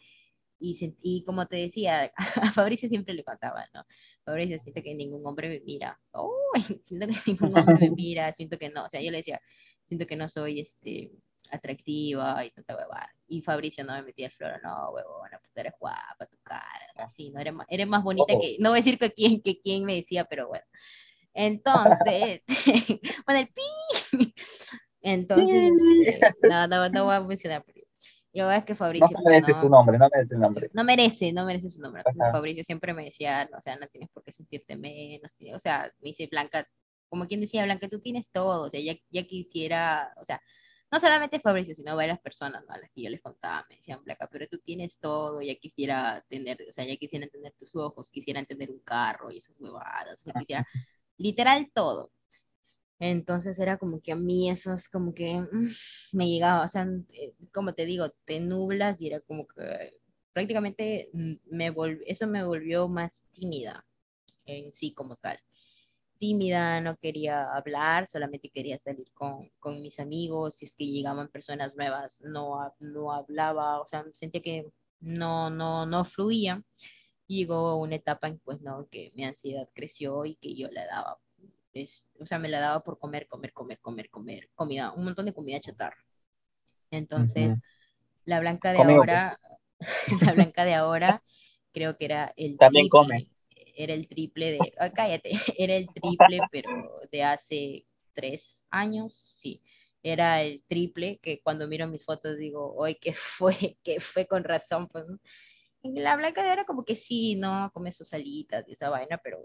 y, 0.61 0.95
y, 1.01 1.25
como 1.25 1.47
te 1.47 1.57
decía, 1.57 2.13
a 2.51 2.53
Fabricio 2.53 2.89
siempre 2.89 3.15
le 3.15 3.25
contaba, 3.25 3.67
¿no? 3.75 3.85
Fabricio 4.25 4.59
siente 4.59 4.83
que 4.83 4.95
ningún 4.95 5.27
hombre 5.27 5.49
me 5.49 5.61
mira. 5.61 5.99
Oh, 6.13 6.53
siento 6.87 7.07
que 7.07 7.17
ningún 7.27 7.59
hombre 7.59 7.77
me 7.81 7.91
mira, 7.91 8.31
siento 8.33 8.59
que 8.59 8.69
no. 8.69 8.85
O 8.85 8.89
sea, 8.89 9.01
yo 9.01 9.11
le 9.11 9.19
decía, 9.19 9.41
siento 9.87 10.07
que 10.07 10.17
no 10.17 10.29
soy 10.29 10.61
este, 10.61 11.11
atractiva 11.51 12.45
y 12.45 12.51
tanta 12.51 12.77
huevada. 12.77 13.11
Y 13.27 13.43
Fabricio 13.43 13.85
no 13.85 13.95
me 13.95 14.03
metía 14.03 14.27
el 14.27 14.33
flor, 14.33 14.61
no, 14.63 14.91
huevona, 14.91 15.39
pues 15.41 15.57
eres 15.57 15.73
guapa, 15.79 16.27
tu 16.27 16.37
cara, 16.43 16.93
así, 16.97 17.31
¿no? 17.31 17.41
Eres 17.41 17.55
más, 17.55 17.67
eres 17.69 17.87
más 17.87 18.03
bonita 18.03 18.35
que, 18.41 18.57
no 18.59 18.71
voy 18.71 18.79
a 18.79 18.83
decir 18.83 18.99
que 18.99 19.13
quién, 19.13 19.41
que 19.43 19.61
quién 19.61 19.85
me 19.85 19.97
decía, 19.97 20.25
pero 20.25 20.49
bueno. 20.49 20.65
Entonces, 21.33 22.43
bueno, 23.27 23.41
el 23.41 23.49
pi. 23.49 24.35
Entonces, 25.03 25.73
este, 26.07 26.49
no, 26.49 26.67
no, 26.67 26.89
no 26.91 27.05
voy 27.07 27.15
a 27.15 27.21
mencionar, 27.21 27.65
yo 28.33 28.49
que 28.65 28.75
Fabricio. 28.75 29.09
No 29.19 29.31
merece 29.31 29.55
su 29.55 29.69
nombre, 29.69 29.99
no 29.99 30.09
merece 30.13 30.35
el 30.35 30.41
nombre. 30.41 30.71
No 30.73 30.85
merece, 30.85 31.33
no 31.33 31.45
merece 31.45 31.71
su 31.71 31.81
nombre. 31.81 32.03
Fabricio 32.33 32.63
siempre 32.65 32.95
me 32.95 33.05
decía, 33.05 33.49
o 33.57 33.61
sea, 33.61 33.77
no 33.77 33.87
tienes 33.89 34.09
por 34.11 34.23
qué 34.23 34.33
sentirte 34.33 34.77
menos. 34.77 35.31
O 35.55 35.59
sea, 35.59 35.93
me 36.01 36.09
dice 36.09 36.29
Blanca, 36.31 36.67
como 37.09 37.27
quien 37.27 37.41
decía, 37.41 37.65
Blanca, 37.65 37.89
tú 37.89 38.01
tienes 38.01 38.31
todo. 38.31 38.67
O 38.67 38.71
sea, 38.71 38.81
ya, 38.81 38.95
ya 39.11 39.25
quisiera, 39.25 40.13
o 40.17 40.25
sea, 40.25 40.41
no 40.91 40.99
solamente 41.01 41.41
Fabricio, 41.41 41.75
sino 41.75 41.97
varias 41.97 42.21
personas 42.21 42.65
¿no? 42.67 42.75
a 42.75 42.79
las 42.79 42.91
que 42.91 43.03
yo 43.03 43.11
les 43.11 43.23
contaba, 43.23 43.65
me 43.69 43.77
decían, 43.77 44.03
Blanca, 44.05 44.29
pero 44.31 44.47
tú 44.49 44.59
tienes 44.59 44.99
todo, 44.99 45.41
ya 45.41 45.55
quisiera 45.55 46.25
tener, 46.29 46.59
o 46.69 46.73
sea, 46.73 46.85
ya 46.85 46.97
quisieran 46.97 47.31
tener 47.31 47.53
tus 47.59 47.77
ojos, 47.77 48.11
quisieran 48.11 48.47
tener 48.47 48.71
un 48.71 48.81
carro 48.81 49.31
y 49.31 49.39
esas 49.39 49.55
huevadas, 49.59 50.27
o 50.27 50.33
quisiera, 50.39 50.67
literal 51.17 51.71
todo. 51.73 52.11
Entonces 53.01 53.59
era 53.59 53.79
como 53.79 54.01
que 54.03 54.13
a 54.13 54.17
mí 54.17 54.51
eso 54.51 54.75
es 54.75 54.89
como 54.89 55.15
que 55.15 55.41
mm, 55.41 55.69
me 56.13 56.29
llegaba, 56.29 56.65
o 56.65 56.69
sea, 56.69 56.87
eh, 57.13 57.35
como 57.53 57.75
te 57.75 57.87
digo, 57.87 58.11
te 58.27 58.41
nublas 58.41 59.01
y 59.01 59.09
era 59.09 59.21
como 59.21 59.47
que 59.47 59.99
prácticamente 60.35 61.11
mm, 61.13 61.35
me 61.51 61.75
eso 62.07 62.27
me 62.27 62.45
volvió 62.45 62.89
más 62.89 63.25
tímida 63.33 63.87
en 64.45 64.73
sí 64.73 64.93
como 64.93 65.17
tal. 65.17 65.39
Tímida, 66.19 66.81
no 66.83 66.97
quería 66.99 67.51
hablar, 67.55 68.07
solamente 68.09 68.51
quería 68.51 68.79
salir 68.79 69.11
con, 69.15 69.51
con 69.59 69.81
mis 69.83 69.99
amigos, 70.01 70.57
si 70.57 70.67
es 70.67 70.75
que 70.75 70.87
llegaban 70.87 71.29
personas 71.29 71.75
nuevas, 71.77 72.21
no, 72.21 72.75
no 72.81 73.13
hablaba, 73.13 73.81
o 73.81 73.87
sea, 73.87 74.05
sentía 74.13 74.43
que 74.43 74.67
no, 75.01 75.51
no, 75.51 75.87
no 75.87 76.05
fluía. 76.05 76.63
llegó 77.27 77.77
una 77.81 77.97
etapa 77.97 78.29
en 78.29 78.39
pues 78.41 78.61
no, 78.63 78.89
que 78.91 79.13
mi 79.15 79.25
ansiedad 79.25 79.69
creció 79.75 80.27
y 80.27 80.37
que 80.37 80.55
yo 80.57 80.69
le 80.69 80.85
daba 80.87 81.19
o 82.19 82.27
sea, 82.27 82.39
me 82.39 82.49
la 82.49 82.61
daba 82.61 82.83
por 82.83 82.99
comer, 82.99 83.27
comer, 83.29 83.53
comer, 83.53 83.81
comer, 83.81 84.11
comer, 84.11 84.51
comida, 84.55 84.93
un 84.93 85.05
montón 85.05 85.27
de 85.27 85.33
comida 85.33 85.61
chatarra. 85.61 86.05
Entonces, 86.91 87.57
la 88.25 88.41
blanca 88.41 88.73
de 88.73 88.83
ahora, 88.83 89.39
la 90.31 90.33
blanca 90.33 90.65
de 90.65 90.75
ahora, 90.75 91.23
creo 91.73 91.97
que 91.97 92.05
era 92.07 92.33
el 92.37 92.57
También 92.57 92.89
come. 92.89 93.29
Era 93.77 93.95
el 93.95 94.09
triple 94.09 94.53
de, 94.53 94.59
cállate, 94.95 95.31
era 95.59 95.75
el 95.75 95.89
triple, 95.93 96.41
pero 96.51 96.71
de 97.11 97.23
hace 97.23 97.87
tres 98.13 98.61
años, 98.71 99.35
sí. 99.37 99.63
Era 100.03 100.43
el 100.43 100.63
triple 100.67 101.19
que 101.19 101.41
cuando 101.43 101.69
miro 101.69 101.87
mis 101.87 102.05
fotos 102.05 102.37
digo, 102.37 102.75
hoy 102.75 102.97
que 102.97 103.13
fue, 103.13 103.55
que 103.85 104.01
fue 104.01 104.27
con 104.27 104.45
razón, 104.45 104.89
pues, 104.89 105.05
la 105.83 106.17
blanca 106.17 106.43
de 106.43 106.51
ahora 106.51 106.65
como 106.65 106.85
que 106.85 106.97
sí, 106.97 107.37
¿no? 107.37 107.71
Come 107.73 107.93
sus 107.93 108.09
salitas 108.09 108.69
y 108.69 108.73
esa 108.73 108.91
vaina, 108.91 109.19
pero 109.23 109.39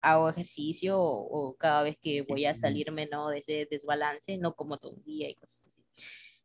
hago 0.00 0.28
ejercicio 0.28 0.98
o, 0.98 1.56
cada 1.58 1.82
vez 1.82 1.96
que 2.00 2.22
voy 2.22 2.44
a 2.46 2.54
salirme, 2.54 3.06
¿no? 3.06 3.28
De 3.28 3.38
ese 3.38 3.66
desbalance, 3.70 4.38
no 4.38 4.54
como 4.54 4.78
todo 4.78 4.92
un 4.92 5.04
día 5.04 5.28
y 5.28 5.34
cosas 5.34 5.66
así. 5.66 5.84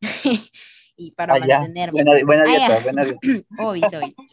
y 0.97 1.11
para 1.11 1.35
ah, 1.35 1.39
mantenerme. 1.39 2.03
Buena, 2.03 2.25
buena 2.25 2.43
ah, 2.43 2.47
dieta, 2.47 2.79
buena 2.83 3.03
dieta. 3.05 3.19
Obvio, 3.59 3.89
soy. 3.89 4.15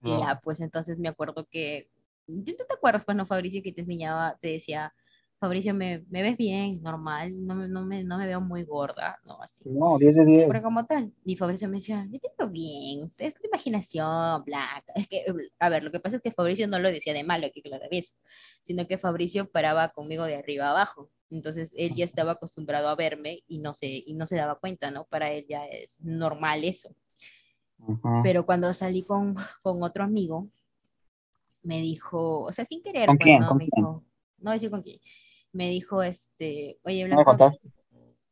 Y 0.00 0.10
ya, 0.10 0.40
pues 0.44 0.60
entonces 0.60 0.96
me 0.96 1.08
acuerdo 1.08 1.48
que, 1.50 1.90
¿tú 2.24 2.44
te 2.44 2.72
acuerdas, 2.72 3.04
pues, 3.04 3.16
no, 3.16 3.26
Fabricio, 3.26 3.64
que 3.64 3.72
te 3.72 3.80
enseñaba, 3.80 4.38
te 4.40 4.46
decía, 4.46 4.94
Fabricio, 5.40 5.72
me, 5.72 6.04
me 6.10 6.22
ves 6.22 6.36
bien, 6.36 6.82
normal, 6.82 7.46
no, 7.46 7.54
no, 7.68 7.84
me, 7.84 8.02
no 8.02 8.18
me 8.18 8.26
veo 8.26 8.40
muy 8.40 8.64
gorda, 8.64 9.20
no, 9.24 9.40
así. 9.40 9.68
No, 9.68 9.96
10 9.96 10.16
de 10.16 10.24
10. 10.24 10.48
Pero 10.48 10.62
como 10.62 10.84
tal. 10.84 11.12
Y 11.24 11.36
Fabricio 11.36 11.68
me 11.68 11.76
decía, 11.76 12.04
yo 12.10 12.18
te 12.18 12.28
veo 12.36 12.50
bien, 12.50 13.12
es 13.18 13.34
tu 13.34 13.46
imaginación, 13.46 14.42
blanca. 14.44 14.92
Es 14.96 15.06
que, 15.06 15.24
a 15.60 15.68
ver, 15.68 15.84
lo 15.84 15.92
que 15.92 16.00
pasa 16.00 16.16
es 16.16 16.22
que 16.22 16.32
Fabricio 16.32 16.66
no 16.66 16.80
lo 16.80 16.90
decía 16.90 17.12
de 17.14 17.22
malo, 17.22 17.46
que 17.54 17.62
claro 17.62 17.84
vez, 17.88 18.16
sino 18.62 18.86
que 18.88 18.98
Fabricio 18.98 19.48
paraba 19.48 19.90
conmigo 19.90 20.24
de 20.24 20.34
arriba 20.34 20.70
abajo. 20.70 21.08
Entonces 21.30 21.72
él 21.76 21.94
ya 21.94 22.04
estaba 22.04 22.32
acostumbrado 22.32 22.88
a 22.88 22.96
verme 22.96 23.44
y 23.46 23.58
no 23.58 23.74
se, 23.74 23.86
y 23.86 24.14
no 24.14 24.26
se 24.26 24.34
daba 24.36 24.58
cuenta, 24.58 24.90
¿no? 24.90 25.04
Para 25.04 25.30
él 25.30 25.46
ya 25.48 25.66
es 25.66 26.00
normal 26.00 26.64
eso. 26.64 26.94
Pero 28.24 28.44
cuando 28.44 28.74
salí 28.74 29.04
con, 29.04 29.36
con 29.62 29.82
otro 29.84 30.02
amigo, 30.02 30.48
me 31.62 31.80
dijo, 31.80 32.44
o 32.44 32.52
sea, 32.52 32.64
sin 32.64 32.82
querer, 32.82 33.06
¿Con 33.06 33.18
pues, 33.18 33.24
quién? 33.26 33.40
no, 33.40 33.48
¿Con 33.48 33.58
me 33.58 33.66
quién? 33.68 33.84
dijo, 33.84 34.04
no 34.38 34.50
decir 34.52 34.70
con 34.70 34.82
quién, 34.82 34.98
me 35.58 35.70
dijo, 35.70 36.04
este, 36.04 36.78
oye, 36.84 37.04
Blanca, 37.04 37.50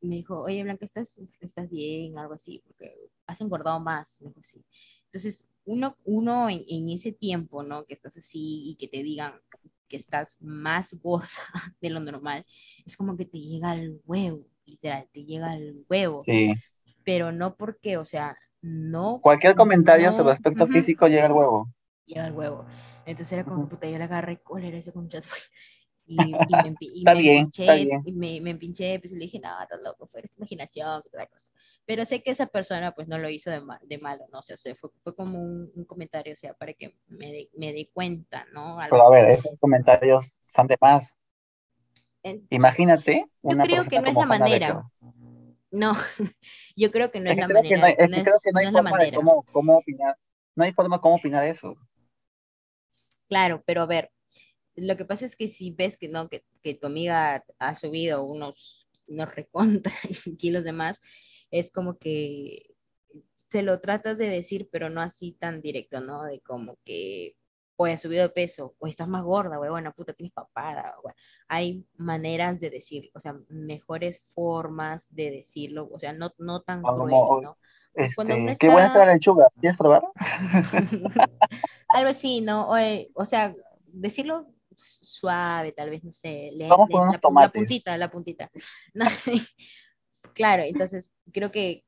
me 0.00 0.14
dijo, 0.14 0.42
oye, 0.42 0.62
Blanca, 0.62 0.84
¿estás, 0.84 1.18
estás 1.40 1.68
bien? 1.68 2.16
Algo 2.16 2.34
así, 2.34 2.62
porque 2.64 2.94
has 3.26 3.40
engordado 3.40 3.80
más, 3.80 4.20
me 4.20 4.28
dijo 4.28 4.38
así. 4.38 4.64
Entonces, 5.06 5.44
uno, 5.64 5.96
uno 6.04 6.48
en, 6.48 6.64
en, 6.68 6.88
ese 6.88 7.10
tiempo, 7.10 7.64
¿no? 7.64 7.84
Que 7.84 7.94
estás 7.94 8.16
así 8.16 8.70
y 8.70 8.76
que 8.76 8.86
te 8.86 9.02
digan 9.02 9.32
que 9.88 9.96
estás 9.96 10.36
más 10.40 10.94
gorda 11.02 11.26
de 11.80 11.90
lo 11.90 11.98
normal, 11.98 12.46
es 12.84 12.96
como 12.96 13.16
que 13.16 13.24
te 13.24 13.40
llega 13.40 13.72
al 13.72 14.00
huevo, 14.06 14.46
literal, 14.64 15.08
te 15.12 15.24
llega 15.24 15.50
al 15.50 15.84
huevo. 15.88 16.22
Sí. 16.22 16.54
Pero 17.02 17.32
no 17.32 17.56
porque, 17.56 17.96
o 17.96 18.04
sea, 18.04 18.38
no. 18.62 19.20
Cualquier 19.20 19.56
comentario 19.56 20.12
sobre 20.12 20.34
aspecto 20.34 20.68
físico 20.68 21.08
llega 21.08 21.26
al 21.26 21.32
huevo. 21.32 21.74
Llega 22.04 22.26
al 22.26 22.34
huevo. 22.34 22.66
Entonces 23.04 23.32
era 23.32 23.44
como, 23.44 23.68
puta, 23.68 23.90
yo 23.90 23.98
le 23.98 24.04
agarré 24.04 24.38
cólera 24.38 24.78
ese 24.78 24.92
concha. 24.92 25.20
Y, 26.08 26.14
y, 26.14 26.24
me, 26.24 26.76
y 26.80 27.04
me 27.04 27.14
bien, 27.16 27.38
empinché, 27.38 27.80
y 28.04 28.12
me, 28.12 28.40
me 28.40 28.50
empinché, 28.50 29.00
pues 29.00 29.10
le 29.12 29.18
dije, 29.18 29.40
no, 29.40 29.60
estás 29.60 29.82
loco, 29.82 30.06
fue 30.06 30.22
tu 30.22 30.28
imaginación, 30.36 31.02
toda 31.10 31.26
cosa. 31.26 31.50
Pero 31.84 32.04
sé 32.04 32.22
que 32.22 32.30
esa 32.30 32.46
persona 32.46 32.92
pues 32.92 33.08
no 33.08 33.18
lo 33.18 33.28
hizo 33.28 33.50
de, 33.50 33.60
mal, 33.60 33.80
de 33.82 33.98
malo, 33.98 34.24
¿no? 34.32 34.38
O 34.38 34.42
sea, 34.42 34.56
fue, 34.76 34.90
fue 35.02 35.16
como 35.16 35.40
un, 35.40 35.70
un, 35.74 35.84
comentario, 35.84 36.32
o 36.32 36.36
sea, 36.36 36.54
para 36.54 36.74
que 36.74 36.96
me 37.08 37.32
dé 37.32 37.50
me 37.56 37.72
dé 37.72 37.90
cuenta, 37.92 38.46
¿no? 38.52 38.78
Algo 38.78 38.96
Pero 38.96 39.08
a 39.08 39.10
ver, 39.10 39.30
esos 39.30 39.58
comentarios 39.58 40.38
están 40.42 40.68
de 40.68 40.76
más. 40.80 41.16
Imagínate. 42.50 43.26
Yo 43.42 43.56
creo 43.56 43.84
que 43.84 44.00
no 44.00 44.08
es 44.08 44.14
la 44.14 44.26
manera. 44.26 44.90
No, 45.72 45.94
yo 46.76 46.90
creo 46.90 47.10
que 47.10 47.20
no 47.20 47.30
es, 47.30 47.36
la 47.36 47.48
manera. 47.48 47.76
No 47.78 47.86
hay, 47.86 47.94
es, 47.98 48.08
no 48.08 48.22
creo 48.22 48.36
que 48.42 48.52
no 48.52 48.58
hay 48.60 48.72
forma 48.72 48.98
de 48.98 49.12
cómo, 49.12 49.44
cómo 49.52 49.76
opinar. 49.76 50.16
No 50.54 50.64
hay 50.64 50.72
forma 50.72 51.00
cómo 51.00 51.16
opinar 51.16 51.44
eso. 51.44 51.76
Claro, 53.28 53.62
pero 53.66 53.82
a 53.82 53.86
ver, 53.86 54.10
lo 54.76 54.96
que 54.96 55.04
pasa 55.04 55.24
es 55.24 55.36
que 55.36 55.48
si 55.48 55.70
ves 55.70 55.96
que 55.96 56.08
no, 56.08 56.28
que, 56.28 56.44
que 56.62 56.74
tu 56.74 56.86
amiga 56.86 57.44
ha 57.58 57.74
subido 57.74 58.24
unos, 58.24 58.86
unos 59.06 59.34
recontra 59.34 59.92
kilos 60.38 60.64
de 60.64 60.72
más, 60.72 61.00
es 61.50 61.70
como 61.70 61.98
que 61.98 62.74
se 63.50 63.62
lo 63.62 63.80
tratas 63.80 64.18
de 64.18 64.28
decir, 64.28 64.68
pero 64.70 64.90
no 64.90 65.00
así 65.00 65.32
tan 65.32 65.62
directo, 65.62 66.00
¿no? 66.00 66.24
De 66.24 66.40
como 66.40 66.78
que, 66.84 67.36
o 67.76 67.86
has 67.86 68.00
subido 68.00 68.22
de 68.22 68.30
peso, 68.30 68.74
o 68.78 68.86
estás 68.86 69.08
más 69.08 69.22
gorda, 69.22 69.58
bueno, 69.58 69.92
puta, 69.92 70.12
tienes 70.12 70.32
papada, 70.32 70.94
güey. 71.02 71.14
Hay 71.48 71.86
maneras 71.96 72.60
de 72.60 72.70
decir, 72.70 73.10
o 73.14 73.20
sea, 73.20 73.36
mejores 73.48 74.24
formas 74.34 75.06
de 75.10 75.30
decirlo, 75.30 75.88
o 75.90 75.98
sea, 75.98 76.12
no, 76.12 76.32
no 76.38 76.62
tan 76.62 76.82
cruel, 76.82 77.42
¿no? 77.42 77.58
Este, 77.94 78.56
Qué 78.58 78.68
buena 78.68 78.88
está 78.88 79.06
la 79.06 79.14
lechuga, 79.14 79.48
¿quieres 79.58 79.78
probar? 79.78 80.02
Algo 81.88 82.10
así, 82.10 82.42
¿no? 82.42 82.68
O, 82.68 82.76
o 83.14 83.24
sea, 83.24 83.54
decirlo 83.86 84.46
suave, 84.76 85.72
tal 85.72 85.90
vez, 85.90 86.04
no 86.04 86.12
sé, 86.12 86.50
le, 86.52 86.68
Vamos 86.68 86.88
con 86.90 87.08
la, 87.08 87.42
la, 87.42 87.52
puntita, 87.52 87.96
la 87.96 88.10
puntita. 88.10 88.50
claro, 90.34 90.62
entonces 90.62 91.10
creo 91.32 91.50
que, 91.50 91.84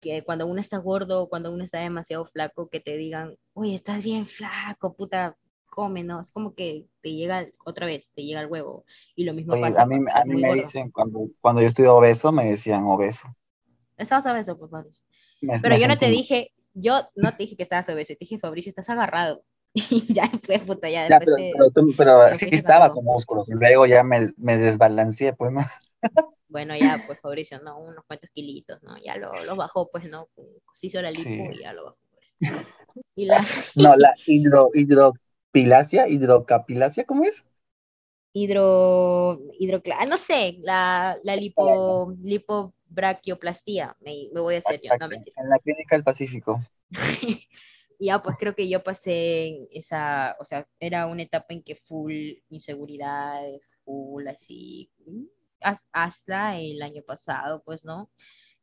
que 0.00 0.22
cuando 0.24 0.46
uno 0.46 0.60
está 0.60 0.78
gordo, 0.78 1.28
cuando 1.28 1.52
uno 1.52 1.64
está 1.64 1.80
demasiado 1.80 2.24
flaco, 2.24 2.68
que 2.68 2.80
te 2.80 2.96
digan, 2.96 3.36
oye, 3.52 3.74
estás 3.74 4.02
bien 4.02 4.26
flaco, 4.26 4.94
puta, 4.96 5.36
come, 5.70 6.02
¿no? 6.02 6.20
Es 6.20 6.30
como 6.30 6.54
que 6.54 6.86
te 7.00 7.12
llega 7.14 7.46
otra 7.64 7.86
vez, 7.86 8.12
te 8.12 8.22
llega 8.22 8.40
el 8.40 8.48
huevo. 8.48 8.84
Y 9.14 9.24
lo 9.24 9.32
mismo 9.32 9.54
oye, 9.54 9.62
pasa. 9.62 9.82
A 9.82 9.86
mí, 9.86 9.96
a 10.12 10.24
mí 10.24 10.34
me 10.40 10.48
gordo. 10.48 10.62
dicen, 10.62 10.90
cuando, 10.90 11.28
cuando 11.40 11.62
yo 11.62 11.68
estoy 11.68 11.86
obeso, 11.86 12.32
me 12.32 12.44
decían 12.44 12.84
obeso. 12.84 13.28
Estabas 13.96 14.26
obeso, 14.26 14.58
pues, 14.58 14.70
Fabricio. 14.70 15.04
Pero 15.62 15.76
yo 15.76 15.88
no 15.88 15.96
te 15.96 16.10
dije, 16.10 16.52
yo 16.74 17.08
no 17.14 17.30
te 17.32 17.44
dije 17.44 17.56
que 17.56 17.62
estabas 17.62 17.88
obeso, 17.88 18.12
te 18.14 18.18
dije, 18.20 18.38
Fabricio, 18.38 18.70
estás 18.70 18.90
agarrado. 18.90 19.44
Y 19.90 20.12
ya 20.12 20.26
fue 20.42 20.58
puta, 20.58 20.90
ya 20.90 21.04
después 21.04 21.36
ya, 21.38 21.44
pero, 21.56 21.70
pero, 21.72 21.94
pero 21.96 22.34
sí 22.34 22.48
estaba 22.50 22.90
con 22.90 23.04
músculos, 23.04 23.48
y 23.48 23.52
luego 23.52 23.86
ya 23.86 24.02
me, 24.02 24.32
me 24.36 24.56
desbalanceé, 24.56 25.32
pues, 25.34 25.52
¿no? 25.52 25.60
Bueno, 26.48 26.76
ya, 26.76 27.00
pues 27.06 27.20
Fabricio, 27.20 27.60
¿no? 27.60 27.78
Unos 27.78 28.04
cuantos 28.06 28.28
kilitos, 28.34 28.82
¿no? 28.82 28.96
Ya 28.98 29.16
lo, 29.16 29.32
lo 29.44 29.54
bajó, 29.54 29.88
pues, 29.90 30.10
¿no? 30.10 30.28
Se 30.74 30.88
hizo 30.88 31.00
la 31.00 31.10
lipo 31.10 31.22
sí. 31.22 31.44
y 31.52 31.62
ya 31.62 31.72
lo 31.72 31.84
bajó. 31.84 31.98
Pues. 32.10 32.66
Y 33.14 33.26
la... 33.26 33.38
No, 33.76 33.94
la 33.96 34.12
hidro, 34.26 34.70
hidropilacia, 34.74 36.08
hidrocapilacia, 36.08 37.04
¿cómo 37.04 37.24
es? 37.24 37.44
Hidro, 38.32 39.40
hidrocla, 39.58 40.04
no 40.06 40.16
sé, 40.16 40.56
la, 40.60 41.16
la 41.22 41.36
lipo, 41.36 42.14
lipobraquioplastía, 42.22 43.96
me, 44.00 44.28
me 44.32 44.40
voy 44.40 44.56
a 44.56 44.58
hacer 44.58 44.80
yo, 44.82 44.96
no. 44.98 45.06
En 45.12 45.48
la 45.48 45.58
clínica 45.58 45.96
del 45.96 46.04
Pacífico. 46.04 46.60
Y 48.02 48.06
ya, 48.06 48.22
pues 48.22 48.36
creo 48.38 48.54
que 48.54 48.66
yo 48.66 48.82
pasé 48.82 49.68
esa, 49.72 50.34
o 50.40 50.46
sea, 50.46 50.66
era 50.80 51.06
una 51.06 51.20
etapa 51.22 51.48
en 51.50 51.62
que 51.62 51.76
full 51.76 52.14
inseguridad, 52.48 53.42
full 53.84 54.26
así, 54.26 54.90
hasta 55.92 56.58
el 56.58 56.80
año 56.80 57.02
pasado, 57.02 57.62
pues, 57.62 57.84
¿no? 57.84 58.10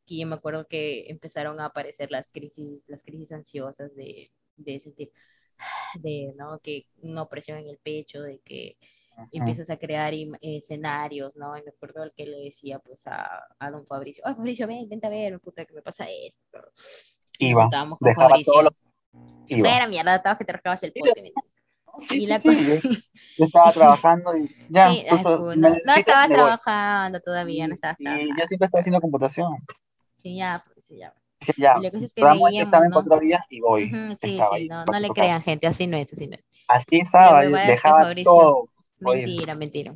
Que 0.08 0.18
yo 0.18 0.26
me 0.26 0.34
acuerdo 0.34 0.66
que 0.68 1.12
empezaron 1.12 1.60
a 1.60 1.66
aparecer 1.66 2.10
las 2.10 2.32
crisis, 2.32 2.86
las 2.88 3.04
crisis 3.04 3.32
ansiosas 3.32 3.96
de, 3.96 4.32
de 4.56 4.80
sentir, 4.80 5.12
de, 6.02 6.34
¿no? 6.36 6.58
Que 6.58 6.88
una 7.04 7.22
opresión 7.22 7.60
en 7.60 7.70
el 7.70 7.78
pecho, 7.78 8.24
de 8.24 8.40
que 8.40 8.80
Ajá. 9.12 9.30
empiezas 9.34 9.70
a 9.70 9.78
crear 9.78 10.16
escenarios, 10.42 11.36
¿no? 11.36 11.56
Y 11.56 11.62
me 11.62 11.70
acuerdo 11.70 12.02
al 12.02 12.12
que 12.12 12.26
le 12.26 12.40
decía, 12.40 12.80
pues, 12.80 13.06
a, 13.06 13.46
a 13.60 13.70
don 13.70 13.86
Fabricio, 13.86 14.24
ay, 14.26 14.34
Fabricio, 14.34 14.66
ven, 14.66 14.90
vente 14.90 15.06
a 15.06 15.12
ver, 15.12 15.40
puta, 15.40 15.64
que 15.64 15.76
me 15.76 15.84
pasa 15.84 16.08
esto. 16.10 16.72
Y 17.38 17.50
Iba, 17.50 17.70
dejaba 18.00 18.30
Fabricio. 18.30 18.76
Lo 19.14 19.60
Fuera 19.60 19.88
mierda, 19.88 20.16
estabas 20.16 20.38
que 20.38 20.46
te 20.46 20.54
rascabas 20.54 20.84
el 20.84 20.94
pote. 20.94 21.34
Sí, 22.10 22.24
y 22.24 22.28
la 22.28 22.40
sí, 22.40 22.54
sí. 22.54 22.80
Yo, 22.84 22.90
yo, 23.38 23.46
estaba 23.46 23.72
trabajando 23.72 24.38
y 24.38 24.50
ya. 24.70 24.90
Sí, 24.90 25.06
ay, 25.10 25.24
no, 25.24 25.56
no, 25.56 25.96
estabas 25.96 26.28
trabajando 26.30 27.20
todavía, 27.22 27.68
no 27.68 27.74
estabas 27.74 27.98
trabajando. 27.98 28.36
Yo 28.38 28.46
siempre 28.46 28.66
estaba 28.66 28.80
haciendo 28.82 29.02
computación. 29.02 29.56
Sí, 30.22 30.38
ya, 30.38 30.64
pues 30.74 30.86
sí, 30.86 30.98
ya. 30.98 31.14
Sí, 31.42 31.54
ya. 31.58 31.76
Y 31.80 31.84
lo 31.84 31.92
que 31.92 32.06
es 32.06 32.14
que 32.14 32.24
veíamos, 32.24 32.72
¿no? 32.72 32.90
cuatro 32.92 33.20
días 33.20 33.46
y 33.50 33.62
voy. 33.62 33.86
Uh 33.86 33.96
-huh, 33.96 34.18
sí, 34.22 34.40
sí, 34.54 34.68
no, 34.68 34.86
no 34.86 35.00
le 35.00 35.10
crean, 35.10 35.42
gente, 35.42 35.68
así 35.68 35.88
no 35.88 35.98
es, 35.98 36.12
así 36.12 36.28
no 36.28 36.36
es. 36.36 36.46
Así 36.68 36.98
estaba, 36.98 37.42
dejaba 37.44 38.04
Fabricio, 38.04 38.32
todo. 38.32 38.70
Mentira, 39.00 39.56
mentira. 39.56 39.96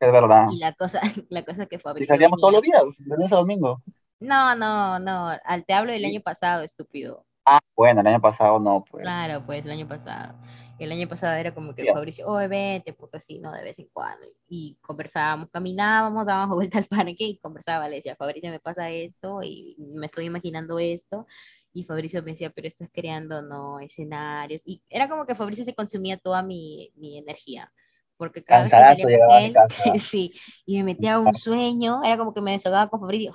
Es 0.00 0.12
verdad. 0.12 0.46
Y 0.50 0.58
la 0.58 0.72
cosa, 0.74 1.00
la 1.30 1.44
cosa 1.44 1.66
que 1.66 1.78
Fabricio 1.78 2.04
Y 2.04 2.08
salíamos 2.08 2.36
venía. 2.36 2.42
todos 2.42 2.52
los 2.52 2.62
días, 2.62 2.82
de 2.98 3.16
lunes 3.16 3.32
a 3.32 3.36
domingo. 3.36 3.82
No, 4.20 4.54
no, 4.54 4.98
no, 4.98 5.30
al 5.44 5.64
te 5.64 5.74
hablo 5.74 5.92
del 5.92 6.04
año 6.04 6.20
pasado, 6.20 6.62
estúpido. 6.62 7.26
Ah, 7.46 7.60
bueno, 7.76 8.00
el 8.00 8.06
año 8.06 8.20
pasado 8.20 8.58
no, 8.58 8.84
pues. 8.90 9.02
Claro, 9.02 9.44
pues 9.44 9.64
el 9.64 9.70
año 9.70 9.86
pasado. 9.86 10.34
El 10.78 10.90
año 10.90 11.08
pasado 11.08 11.36
era 11.36 11.54
como 11.54 11.74
que 11.74 11.82
Yeah. 11.84 11.94
Fabricio, 11.94 12.26
oh, 12.26 12.36
vete, 12.48 12.92
puto, 12.94 13.18
así, 13.18 13.38
¿no? 13.38 13.52
De 13.52 13.62
vez 13.62 13.78
en 13.78 13.88
cuando. 13.92 14.26
Y 14.48 14.76
conversábamos, 14.80 15.50
caminábamos, 15.50 16.26
dábamos 16.26 16.56
vuelta 16.72 16.78
al 16.78 16.86
parque 16.86 17.24
y 17.24 17.38
conversaba. 17.38 17.88
Le 17.88 17.96
decía, 17.96 18.16
Fabricio, 18.16 18.50
me 18.50 18.60
pasa 18.60 18.90
esto 18.90 19.42
y 19.42 19.76
me 19.78 20.06
estoy 20.06 20.24
imaginando 20.26 20.78
esto. 20.78 21.26
Y 21.72 21.84
Fabricio 21.84 22.22
me 22.22 22.32
decía, 22.32 22.50
pero 22.50 22.68
estás 22.68 22.88
creando, 22.92 23.42
no, 23.42 23.80
escenarios. 23.80 24.62
Y 24.64 24.82
era 24.88 25.08
como 25.08 25.26
que 25.26 25.34
Fabricio 25.34 25.64
se 25.64 25.74
consumía 25.74 26.16
toda 26.18 26.42
mi, 26.42 26.92
mi 26.96 27.18
energía. 27.18 27.72
Porque 28.16 28.44
cada 28.44 28.62
vez 28.62 28.70
que 28.70 28.78
salía 28.78 29.18
con 29.26 29.36
él, 29.36 29.54
sí, 30.00 30.32
y 30.64 30.78
me 30.78 30.84
metía 30.84 31.14
a 31.14 31.20
un 31.20 31.34
sueño, 31.34 32.02
era 32.04 32.16
como 32.16 32.32
que 32.32 32.40
me 32.40 32.52
desahogaba 32.52 32.88
con 32.88 33.00
Fabricio, 33.00 33.34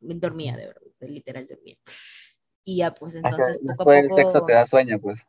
me 0.00 0.14
dormía, 0.14 0.56
de 0.56 0.66
verdad, 0.68 0.82
literal 1.00 1.46
dormía. 1.48 1.76
Y 2.64 2.78
ya, 2.78 2.94
pues 2.94 3.14
entonces 3.14 3.58
poco 3.76 3.90
a 3.90 3.94
después 3.94 4.04
el 4.04 4.10
sexo 4.10 4.32
poco, 4.34 4.46
te 4.46 4.52
da 4.52 4.66
sueño, 4.66 5.00
pues. 5.00 5.26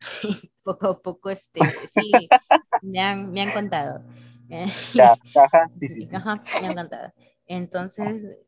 poco 0.62 0.86
a 0.88 1.02
poco, 1.02 1.30
este, 1.30 1.60
sí, 1.88 2.10
me 2.82 3.00
han, 3.00 3.32
me 3.32 3.42
han 3.42 3.50
contado. 3.50 4.02
Ya, 4.94 5.14
ajá, 5.34 5.70
sí, 5.72 5.88
sí, 5.88 6.02
sí. 6.04 6.14
Ajá, 6.14 6.42
me 6.60 6.68
han 6.68 6.74
contado. 6.74 7.10
Entonces, 7.46 8.38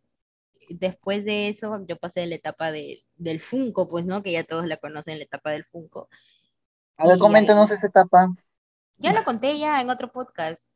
después 0.69 1.25
de 1.25 1.49
eso 1.49 1.83
yo 1.87 1.97
pasé 1.97 2.27
la 2.27 2.35
etapa 2.35 2.71
de, 2.73 2.99
del 3.17 3.41
Funko, 3.41 3.89
pues, 3.89 4.05
¿no? 4.05 4.23
Que 4.23 4.33
ya 4.33 4.45
todos 4.45 4.67
la 4.67 4.77
conocen, 4.77 5.17
la 5.17 5.25
etapa 5.25 5.51
del 5.51 5.65
Funko. 5.65 6.11
A 6.99 7.07
ver, 7.07 7.19
coméntanos 7.19 7.71
esa 7.71 7.87
etapa. 7.87 8.29
Ya 8.99 9.15
lo 9.15 9.25
conté 9.25 9.59
ya 9.59 9.81
en 9.81 9.89
otro 9.89 10.13
podcast. 10.13 10.69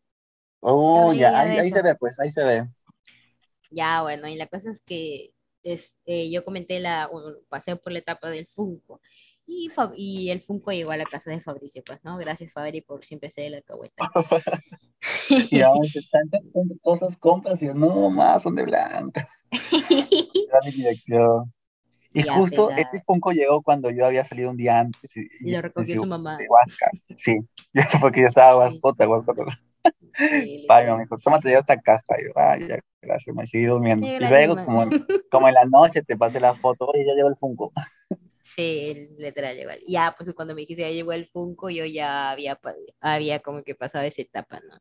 Oh, 0.61 1.13
Ya 1.13 1.39
ahí, 1.39 1.71
se 1.71 1.83
ve, 1.83 1.95
pues, 1.95 2.19
ahí 2.19 2.31
se 2.31 2.45
ve. 2.45 2.69
Ya, 3.71 4.03
bueno, 4.03 4.29
y 4.29 4.37
la 4.37 4.47
cosa 4.47 4.71
es 4.71 4.81
que 4.81 5.35
este, 5.73 6.31
yo 6.31 6.45
comenté 6.45 6.81
la, 6.81 7.09
un- 7.11 7.37
pasé 7.49 7.77
por 7.77 7.93
la 7.93 7.99
etapa 8.01 8.29
del 8.31 8.47
Funko. 8.47 9.01
Y, 9.51 9.71
Fab- 9.71 9.95
y 9.97 10.31
el 10.31 10.41
Funko 10.43 10.73
llegó 10.73 10.91
a 10.91 10.97
la 10.99 11.07
casa 11.07 11.31
de 11.31 11.41
Fabricio, 11.41 11.83
pues, 11.87 11.99
¿no? 12.05 12.19
Gracias, 12.19 12.53
Fabri, 12.53 12.83
por 12.83 13.05
siempre 13.05 13.31
ser 13.31 13.47
el 13.47 13.55
alcahueta. 13.55 14.11
Y 15.51 15.61
ahora 15.63 15.81
dice, 15.83 16.01
tantas 16.11 16.43
tantas 16.53 16.79
cosas 16.83 17.17
compras 17.17 17.63
y 17.63 17.67
yo, 17.67 17.75
no, 17.75 18.11
más, 18.11 18.43
son 18.43 18.55
de 18.57 18.65
blanca. 18.65 19.27
Mi 20.65 20.71
dirección. 20.73 21.53
Y 22.13 22.25
Ya, 22.25 22.35
justo 22.35 22.71
ya. 22.71 22.77
este 22.77 23.03
Funko 23.07 23.33
llegó 23.33 23.63
cuando 23.63 23.91
yo 23.91 24.05
había 24.07 24.25
salido 24.25 24.51
un 24.51 24.57
día 24.57 24.81
antes 24.81 25.17
y, 25.17 25.29
Y 25.41 25.51
lo 25.53 25.63
recogió 25.63 25.95
y- 25.95 25.99
su 25.99 26.07
mamá. 26.07 26.37
de 26.39 26.47
Huasca. 26.49 26.91
Sí, 27.17 27.37
porque 28.01 28.23
yo 28.23 28.27
estaba 28.27 28.51
Sí. 28.53 28.57
guaspota, 28.79 29.07
guaspota. 29.07 29.43
Sí, 30.19 30.65
Pai, 30.67 30.91
me 30.91 31.01
dijo, 31.03 31.17
tómate 31.19 31.51
ya 31.53 31.59
esta 31.59 31.81
caja. 31.81 32.03
Y 32.21 32.25
yo, 32.25 32.33
ay, 32.35 32.69
ya, 32.69 32.81
gracias, 33.03 33.35
me 33.37 33.47
seguí 33.47 33.67
durmiendo. 33.67 34.13
Y 34.17 34.27
luego, 34.27 34.61
como, 34.61 34.83
en- 34.85 34.93
como 35.31 35.49
en 35.49 35.55
la 35.55 35.65
noche, 35.65 36.03
te 36.03 36.17
pasé 36.17 36.41
la 36.41 36.57
foto, 36.57 36.87
oye, 36.87 37.05
ya 37.07 37.15
llegó 37.15 37.29
el 37.29 37.37
Funko. 37.37 37.73
Sí, 38.43 39.09
literal, 39.19 39.59
igual. 39.59 39.81
Ya, 39.87 40.15
pues 40.17 40.33
cuando 40.35 40.55
me 40.55 40.63
dijiste 40.63 40.83
ya 40.83 40.91
llegó 40.91 41.13
el 41.13 41.27
Funko, 41.27 41.69
yo 41.71 41.85
ya 41.85 42.31
había, 42.31 42.59
había 43.01 43.41
como 43.41 43.63
que 43.63 43.75
pasado 43.75 44.05
esa 44.07 44.23
etapa, 44.23 44.61
¿no? 44.61 44.79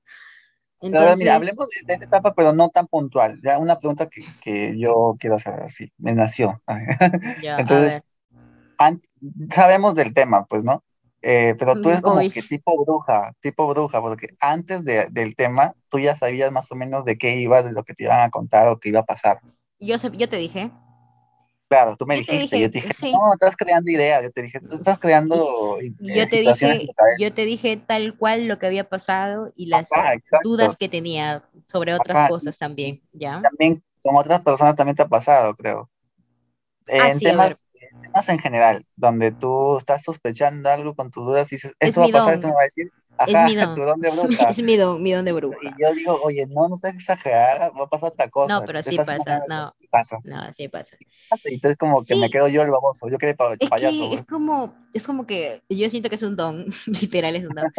Pero 0.89 1.03
a 1.03 1.05
ver, 1.05 1.17
mira, 1.17 1.35
Entonces, 1.35 1.35
hablemos 1.35 1.67
de, 1.69 1.75
de 1.87 1.93
esta 1.95 2.05
etapa, 2.05 2.33
pero 2.33 2.53
no 2.53 2.69
tan 2.69 2.87
puntual. 2.87 3.39
Ya 3.43 3.57
una 3.59 3.77
pregunta 3.79 4.07
que, 4.09 4.21
que 4.39 4.77
yo 4.79 5.15
quiero 5.19 5.35
hacer 5.35 5.53
así, 5.61 5.91
me 5.97 6.13
nació. 6.15 6.61
ya, 7.35 7.59
a 7.59 7.63
Entonces, 7.63 8.01
sabemos 9.51 9.95
del 9.95 10.13
tema, 10.13 10.45
pues, 10.45 10.63
¿no? 10.63 10.83
Eh, 11.29 11.55
pero 11.59 11.77
tú 11.79 11.89
eres 11.89 12.01
como 12.01 12.21
Uy. 12.21 12.31
que 12.31 12.43
tipo 12.43 12.73
bruja, 12.85 13.33
tipo 13.41 13.67
bruja, 13.67 14.01
porque 14.01 14.29
antes 14.39 14.83
de- 14.85 15.07
del 15.11 15.35
tema 15.35 15.75
tú 15.89 15.99
ya 15.99 16.15
sabías 16.15 16.51
más 16.53 16.71
o 16.71 16.75
menos 16.75 17.03
de 17.05 17.17
qué 17.17 17.35
iba, 17.37 17.63
de 17.63 17.73
lo 17.73 17.83
que 17.83 17.93
te 17.93 18.03
iban 18.03 18.21
a 18.21 18.29
contar 18.31 18.69
o 18.69 18.79
qué 18.79 18.89
iba 18.89 19.01
a 19.01 19.05
pasar. 19.05 19.41
Yo, 19.79 19.97
yo 20.13 20.29
te 20.29 20.37
dije, 20.37 20.71
Claro, 21.69 21.97
tú 21.97 22.05
me 22.05 22.15
Yo 22.15 22.23
te 22.25 22.31
dijiste, 22.31 22.57
dije 22.57 22.61
yo 22.61 22.69
te 22.71 22.79
dije, 22.79 22.93
sí. 22.93 23.11
no, 23.11 23.33
estás 23.33 23.57
creando 23.57 23.91
ideas, 23.91 24.23
yo 24.23 24.31
te 24.31 24.41
dije, 24.41 24.61
tú 24.61 24.75
estás 24.75 24.97
creando 24.99 25.79
eh, 25.81 25.91
yo 25.99 26.27
te 26.29 26.39
dije, 26.41 26.95
yo 27.19 27.33
te 27.33 27.45
dije 27.45 27.77
tal 27.77 28.15
cual 28.17 28.47
lo 28.47 28.59
que 28.59 28.67
había 28.67 28.87
pasado 28.89 29.51
y 29.55 29.67
las 29.67 29.89
Ajá, 29.91 30.13
dudas 30.43 30.77
que 30.77 30.89
tenía 30.89 31.43
sobre 31.65 31.93
otras 31.93 32.19
Ajá, 32.19 32.27
cosas 32.27 32.57
también, 32.57 33.01
¿ya? 33.13 33.41
También, 33.41 33.83
como 34.01 34.19
otras 34.19 34.41
personas 34.41 34.75
también 34.75 34.95
te 34.95 35.03
ha 35.03 35.07
pasado, 35.07 35.55
creo. 35.55 35.89
Ah, 36.97 37.11
en 37.11 37.13
sí, 37.13 37.25
temas, 37.25 37.65
temas 38.01 38.29
en 38.29 38.39
general, 38.39 38.85
donde 38.95 39.31
tú 39.33 39.77
estás 39.77 40.03
sospechando 40.03 40.69
algo 40.69 40.95
con 40.95 41.11
tus 41.11 41.25
dudas 41.25 41.51
y 41.51 41.55
dices, 41.55 41.73
Es 41.79 41.89
eso 41.89 42.01
va 42.01 42.07
a 42.07 42.09
pasar, 42.11 42.29
don. 42.29 42.35
esto 42.35 42.47
me 42.47 42.53
va 42.53 42.61
a 42.61 42.63
decir, 42.63 42.91
Es 43.25 43.33
ajá, 43.35 43.45
mi 43.45 43.55
don. 43.55 43.75
tu 43.75 43.81
don 43.81 43.99
de 44.01 44.09
bruja. 44.11 44.49
Es 44.49 44.61
mi 44.63 44.75
don, 44.77 45.03
mi 45.03 45.11
don 45.11 45.25
de 45.25 45.31
Y 45.31 45.35
bruja. 45.35 45.57
yo 45.79 45.93
digo, 45.95 46.19
oye, 46.23 46.45
no, 46.47 46.67
no 46.69 46.75
estás 46.75 46.93
exagerada, 46.93 47.69
va 47.69 47.85
a 47.85 47.89
pasar 47.89 48.09
otra 48.11 48.29
cosa. 48.29 48.59
No, 48.59 48.65
pero 48.65 48.83
sí 48.83 48.97
pasa, 48.97 49.41
no. 49.47 49.73
sí 49.79 49.87
pasa. 49.89 50.17
No, 50.23 50.53
sí 50.53 50.67
pasa. 50.69 50.97
Y 51.45 51.55
entonces 51.55 51.77
como 51.77 52.03
que 52.05 52.15
me 52.15 52.27
Sí. 52.27 52.31
quedo 52.31 52.47
yo 52.47 52.61
el 52.61 52.71
baboso, 52.71 53.09
yo 53.09 53.17
quedé 53.17 53.33
pa- 53.35 53.55
Es 53.59 53.69
payaso. 53.69 54.09
que 54.09 54.15
es 54.15 54.25
como, 54.25 54.75
es 54.93 55.03
como 55.05 55.25
que 55.25 55.61
yo 55.69 55.89
siento 55.89 56.09
que 56.09 56.15
es 56.15 56.23
un 56.23 56.35
don, 56.35 56.65
literal 56.87 57.35
es 57.35 57.45
un 57.45 57.55
don, 57.55 57.71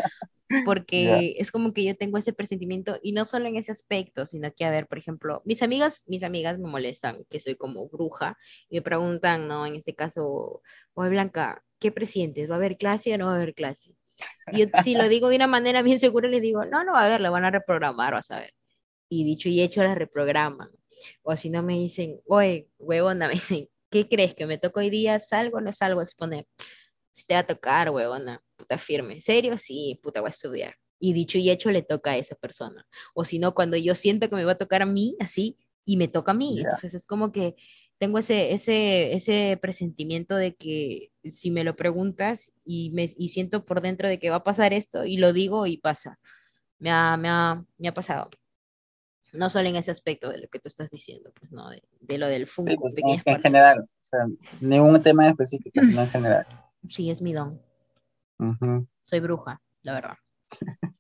porque 0.65 1.35
es 1.39 1.51
como 1.51 1.73
que 1.73 1.85
yo 1.85 1.97
tengo 1.97 2.19
ese 2.19 2.33
presentimiento 2.33 2.99
y 3.03 3.13
no 3.13 3.25
solo 3.25 3.47
en 3.47 3.57
ese 3.57 3.73
aspecto, 3.73 4.27
sino 4.27 4.53
que, 4.55 4.65
a 4.65 4.71
ver, 4.71 4.87
por 4.87 4.99
ejemplo, 4.99 5.43
mis 5.45 5.63
amigas, 5.63 6.03
mis 6.07 6.23
amigas 6.23 6.59
me 6.59 6.69
molestan 6.69 7.25
que 7.31 7.41
soy 7.41 7.57
como 7.57 7.89
bruja 7.89 8.39
y 8.69 8.77
me 8.77 8.83
preguntan, 8.83 9.49
¿no? 9.49 9.67
En 9.67 9.75
este 9.75 9.95
caso, 9.95 10.63
oye 10.95 11.11
Blanca, 11.11 11.65
¿qué 11.79 11.93
presientes? 11.93 12.51
¿Va 12.51 12.55
a 12.55 12.59
haber 12.59 12.79
clase 12.79 13.15
o 13.15 13.19
no 13.19 13.27
va 13.27 13.33
a 13.33 13.37
haber 13.37 13.55
clase? 13.55 13.95
Y 14.53 14.61
yo, 14.61 14.67
si 14.83 14.95
lo 14.95 15.09
digo 15.09 15.29
de 15.29 15.37
una 15.37 15.47
manera 15.47 15.83
bien 15.83 16.01
segura, 16.01 16.29
les 16.29 16.43
digo, 16.43 16.65
no, 16.65 16.85
no 16.85 16.93
va 16.93 17.03
a 17.03 17.07
haber, 17.07 17.21
la 17.21 17.31
van 17.31 17.45
a 17.45 17.51
reprogramar, 17.51 18.15
vas 18.15 18.31
a 18.31 18.41
ver. 18.41 18.55
Y 19.09 19.25
dicho 19.25 19.49
y 19.49 19.61
hecho, 19.63 19.83
la 19.83 19.95
reprograman. 19.95 20.71
O 21.23 21.37
si 21.37 21.51
no 21.51 21.63
me 21.63 21.75
dicen, 21.75 22.21
oye, 22.27 22.69
huevona, 22.79 23.29
me 23.29 23.35
dicen, 23.35 23.69
¿qué 23.91 24.09
crees? 24.09 24.35
¿Que 24.35 24.47
me 24.47 24.59
toca 24.59 24.81
hoy 24.81 24.91
día? 24.91 25.21
¿Salgo 25.21 25.59
o 25.59 25.61
no 25.61 25.73
salgo 25.73 26.01
a 26.01 26.05
exponer? 26.05 26.47
Si 27.19 27.27
te 27.27 27.35
va 27.35 27.41
a 27.41 27.47
tocar, 27.47 27.91
huevona, 27.91 28.41
puta 28.55 28.79
firme. 28.79 29.21
¿Serio? 29.21 29.59
Sí, 29.59 29.99
puta, 30.05 30.21
voy 30.21 30.29
a 30.29 30.31
estudiar. 30.31 30.77
Y 31.01 31.13
dicho 31.13 31.37
y 31.37 31.51
hecho, 31.51 31.69
le 31.73 31.83
toca 31.83 32.13
a 32.13 32.17
esa 32.17 32.37
persona. 32.37 32.87
O 33.13 33.25
si 33.25 33.41
no, 33.41 33.55
cuando 33.55 33.77
yo 33.77 33.97
siento 33.97 34.31
que 34.31 34.37
me 34.37 34.45
va 34.45 34.53
a 34.53 34.59
tocar 34.59 34.83
a 34.83 34.87
mí, 34.87 35.17
así, 35.19 35.59
y 35.85 35.97
me 35.97 36.07
toca 36.07 36.31
a 36.31 36.35
mí. 36.35 36.55
Ya. 36.55 36.61
Entonces 36.61 36.95
es 36.95 37.07
como 37.07 37.33
que 37.33 37.57
tengo 37.99 38.21
ese, 38.21 38.53
ese, 38.53 39.15
ese 39.15 39.59
presentimiento 39.61 40.37
de 40.37 40.55
que 40.55 41.11
si 41.33 41.51
me 41.51 41.65
lo 41.65 41.75
preguntas 41.75 42.53
y, 42.65 42.93
me, 42.93 43.13
y 43.17 43.31
siento 43.31 43.65
por 43.65 43.81
dentro 43.81 44.07
de 44.07 44.21
que 44.21 44.31
va 44.31 44.37
a 44.37 44.45
pasar 44.45 44.73
esto, 44.73 45.05
y 45.05 45.17
lo 45.17 45.33
digo 45.33 45.67
y 45.67 45.79
pasa. 45.79 46.21
Me 46.79 46.91
ha, 46.91 47.17
me 47.17 47.29
ha, 47.29 47.65
me 47.79 47.89
ha 47.89 47.95
pasado. 47.95 48.31
No 49.33 49.51
solo 49.51 49.69
en 49.71 49.75
ese 49.75 49.91
aspecto 49.91 50.31
de 50.31 50.39
lo 50.39 50.47
que 50.47 50.61
tú 50.61 50.69
estás 50.69 50.89
diciendo, 50.89 51.33
pues 51.35 51.51
no, 51.51 51.69
de, 51.69 51.83
de 51.99 52.19
lo 52.19 52.29
del 52.29 52.47
Sí, 52.47 52.53
Funko, 52.53 52.77
pues, 52.77 52.95
pequeñas 52.95 53.23
en, 53.27 53.35
en 53.35 53.43
general, 53.43 53.81
o 53.81 54.05
sea, 54.05 54.21
ningún 54.61 55.03
tema 55.03 55.29
específico, 55.29 55.81
sino 55.81 56.03
en 56.03 56.11
general. 56.11 56.47
Sí, 56.89 57.11
es 57.11 57.23
mi 57.23 57.33
don. 57.33 57.61
Soy 59.07 59.21
bruja, 59.21 59.61
la 59.83 59.95
verdad. 59.95 60.15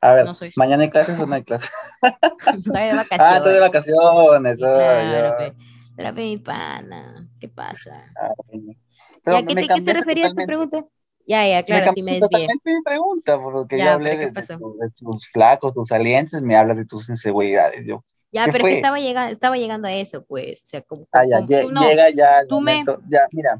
A 0.00 0.12
ver, 0.14 0.24
No 0.24 0.34
soy- 0.34 0.52
¿mañana 0.56 0.84
hay 0.84 0.90
clases 0.90 1.18
o 1.18 1.26
no 1.26 1.34
hay 1.34 1.42
clases? 1.42 1.68
Estoy 2.46 2.82
de 2.84 2.90
Ah, 2.92 2.96
vacaciones. 2.96 3.36
estoy 3.36 3.52
de 3.54 3.60
vacaciones. 3.60 4.58
Sí, 4.58 4.64
ay, 4.64 5.08
claro, 5.08 5.36
pe. 5.36 5.54
Pero 5.96 6.14
pe, 6.14 6.20
mi 6.22 6.38
pana, 6.38 7.28
¿qué 7.40 7.48
pasa? 7.48 8.04
Ah. 8.16 8.30
Pero 9.24 9.40
¿Ya 9.40 9.44
qué, 9.46 9.54
me 9.56 9.62
te, 9.66 9.74
qué 9.74 9.82
se 9.82 9.92
refería 9.92 10.26
a 10.26 10.28
tu 10.30 10.36
totalmente- 10.36 10.46
pregunta? 10.46 10.84
Ya, 11.26 11.46
ya, 11.46 11.56
Me 11.56 11.64
claro, 11.64 11.92
sí 11.92 12.02
me 12.02 12.12
desvié. 12.12 12.28
totalmente 12.28 12.74
mi 12.74 12.82
pregunta, 12.82 13.38
porque 13.42 13.76
Ya, 13.76 13.84
yo 13.86 13.90
hablé 13.92 14.10
pero 14.10 14.18
¿qué 14.20 14.24
de, 14.26 14.30
de 14.30 14.34
pasó? 14.34 14.58
tu- 14.58 14.78
de 14.78 14.90
tus 14.90 15.28
flacos, 15.30 15.74
tus 15.74 15.88
salientes, 15.88 16.40
me 16.40 16.56
hablas 16.56 16.76
de 16.78 16.86
tus 16.86 17.08
inseguridades. 17.10 17.84
Yo, 17.84 18.04
Ya, 18.30 18.44
¿Qué 18.46 18.52
pero 18.52 18.66
es 18.66 18.70
que 18.70 18.76
estaba, 18.76 18.98
llega, 19.00 19.30
estaba 19.30 19.56
llegando 19.56 19.88
a 19.88 19.92
eso, 19.92 20.24
pues. 20.24 20.62
O 20.62 20.66
sea, 20.66 20.80
como, 20.82 21.06
ah, 21.12 21.24
ya, 21.28 21.36
como- 21.38 21.48
lle- 21.48 21.62
tú 21.62 21.72
no, 21.72 21.82
llega 21.82 22.08
ya 22.10 22.38
el 22.40 22.46
tú 22.48 22.60
me- 22.60 22.72
momento. 22.84 23.02
Ya, 23.10 23.26
mira, 23.32 23.58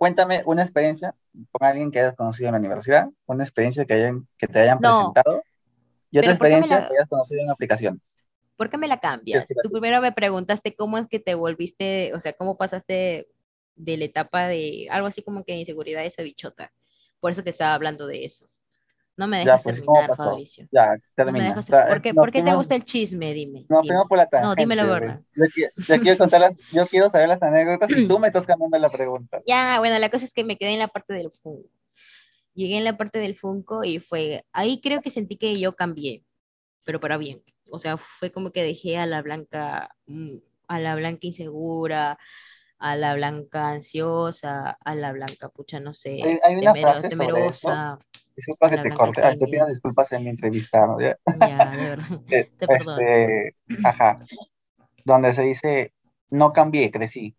cuéntame 0.00 0.42
una 0.46 0.62
experiencia 0.62 1.14
con 1.52 1.68
alguien 1.68 1.90
que 1.90 2.00
hayas 2.00 2.14
conocido 2.16 2.48
en 2.48 2.54
la 2.54 2.58
universidad, 2.58 3.10
una 3.26 3.44
experiencia 3.44 3.84
que, 3.84 3.94
hayan, 3.94 4.26
que 4.38 4.46
te 4.48 4.58
hayan 4.60 4.80
No. 4.80 4.88
presentado 4.96 5.42
y 6.10 6.18
otra 6.18 6.32
Pero 6.32 6.38
¿por 6.38 6.48
qué 6.48 6.54
me 6.54 6.58
experiencia 6.58 6.80
la- 6.80 6.88
que 6.88 6.94
hayas 6.96 7.08
conocido 7.08 7.42
en 7.42 7.50
aplicaciones. 7.50 8.18
¿por 8.56 8.70
qué 8.70 8.76
me 8.78 8.88
la 8.88 8.98
cambias? 9.00 9.46
Tú 9.62 9.70
primero 9.70 10.00
me 10.00 10.12
preguntaste 10.12 10.74
cómo 10.74 10.98
es 10.98 11.06
que 11.08 11.20
te 11.20 11.34
volviste, 11.34 12.12
o 12.14 12.20
sea, 12.20 12.32
cómo 12.32 12.56
pasaste 12.56 13.28
de 13.76 13.96
la 13.96 14.04
etapa 14.04 14.48
de 14.48 14.88
algo 14.90 15.06
así 15.06 15.22
como 15.22 15.44
que 15.44 15.54
inseguridad 15.54 16.04
esa 16.04 16.22
bichota. 16.22 16.72
Por 17.20 17.32
eso 17.32 17.44
que 17.44 17.50
estaba 17.50 17.74
hablando 17.74 18.06
de 18.06 18.24
eso. 18.24 18.49
No 19.16 19.26
me 19.26 19.38
Ya, 19.38 19.44
dejas 19.44 19.62
pues, 19.64 19.82
¿cómo 19.82 19.98
terminar? 19.98 20.16
Fabricio. 20.16 20.68
Ya, 20.72 20.94
No 20.94 21.00
termina. 21.14 21.48
dejas- 21.50 21.68
Tra- 21.68 21.88
¿Por 21.88 22.00
qué, 22.02 22.12
nos 22.12 22.22
por 22.22 22.32
qué 22.32 22.42
te 22.42 22.54
gusta 22.54 22.74
el 22.74 22.84
chisme? 22.84 23.34
Dime. 23.34 23.66
Nos 23.68 23.82
dime. 23.82 23.96
por 24.08 24.16
la 24.18 24.26
tangente. 24.26 24.62
dime 24.62 24.76
la 24.76 24.84
verdad. 24.86 25.14
¿ves? 25.14 25.26
Yo, 25.34 25.44
qui- 25.44 25.86
yo 25.88 26.00
quiero 26.02 26.18
contar 26.18 26.40
las- 26.40 26.70
yo 26.72 26.86
quiero 26.86 27.10
saber 27.10 27.28
las 27.28 27.42
anécdotas 27.42 27.90
y 27.90 28.08
tú 28.08 28.18
me 28.18 28.28
estás 28.28 28.46
cambiando 28.46 28.78
la 28.78 28.88
pregunta. 28.88 29.42
Ya, 29.46 29.78
bueno, 29.78 29.98
la 29.98 30.10
cosa 30.10 30.24
es 30.24 30.32
que 30.32 30.44
me 30.44 30.56
quedé 30.56 30.72
en 30.72 30.78
la 30.78 30.88
parte 30.88 31.12
del 31.14 31.30
Funko. 31.30 31.68
Llegué 32.54 32.78
en 32.78 32.84
la 32.84 32.96
parte 32.96 33.18
del 33.18 33.34
Funko 33.34 33.84
y 33.84 33.98
fue, 34.00 34.44
ahí 34.52 34.80
creo 34.80 35.02
que 35.02 35.10
sentí 35.10 35.36
que 35.36 35.58
yo 35.60 35.76
cambié, 35.76 36.24
pero 36.84 36.98
para 36.98 37.16
bien. 37.18 37.42
O 37.68 37.78
sea, 37.78 37.96
fue 37.98 38.30
como 38.30 38.50
que 38.50 38.62
dejé 38.62 38.96
a 38.98 39.06
la 39.06 39.22
blanca, 39.22 39.94
mm, 40.06 40.36
a 40.66 40.80
la 40.80 40.94
blanca 40.96 41.26
insegura, 41.26 42.18
a 42.78 42.96
la 42.96 43.14
blanca 43.14 43.68
ansiosa, 43.70 44.70
a 44.82 44.94
la 44.94 45.12
blanca, 45.12 45.48
pucha, 45.50 45.78
no 45.78 45.92
sé, 45.92 46.20
Hay- 46.22 46.38
hay 46.42 46.56
una 46.56 46.72
temero- 46.72 46.92
frase 46.98 47.10
sobre 47.14 47.26
temerosa. 47.26 47.98
Disculpa 48.40 48.70
que 48.70 48.78
te 48.78 48.90
corte. 48.90 49.22
Ay, 49.22 49.38
te 49.38 49.46
pido 49.46 49.66
disculpas 49.66 50.10
en 50.12 50.24
mi 50.24 50.30
entrevista, 50.30 50.86
¿no? 50.86 50.98
Ya. 50.98 51.18
De. 51.26 51.98
Eh, 52.30 52.50
Te 52.58 52.66
este, 52.74 53.56
ajá. 53.84 54.24
Donde 55.04 55.34
se 55.34 55.42
dice, 55.42 55.92
no 56.30 56.52
cambié, 56.52 56.90
crecí. 56.90 57.36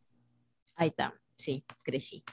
Ahí 0.75 0.89
está, 0.89 1.13
sí, 1.37 1.63
crecí. 1.83 2.23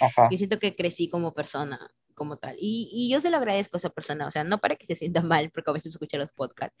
Ajá. 0.00 0.28
Yo 0.30 0.38
siento 0.38 0.60
que 0.60 0.76
crecí 0.76 1.08
como 1.08 1.34
persona, 1.34 1.90
como 2.14 2.36
tal. 2.36 2.56
Y, 2.60 2.88
y 2.92 3.10
yo 3.10 3.18
se 3.18 3.30
lo 3.30 3.36
agradezco 3.36 3.76
a 3.76 3.78
esa 3.78 3.90
persona, 3.90 4.28
o 4.28 4.30
sea, 4.30 4.44
no 4.44 4.58
para 4.58 4.76
que 4.76 4.86
se 4.86 4.94
sienta 4.94 5.20
mal, 5.22 5.50
porque 5.50 5.70
a 5.70 5.74
veces 5.74 5.92
escucha 5.92 6.18
los 6.18 6.30
podcasts, 6.30 6.76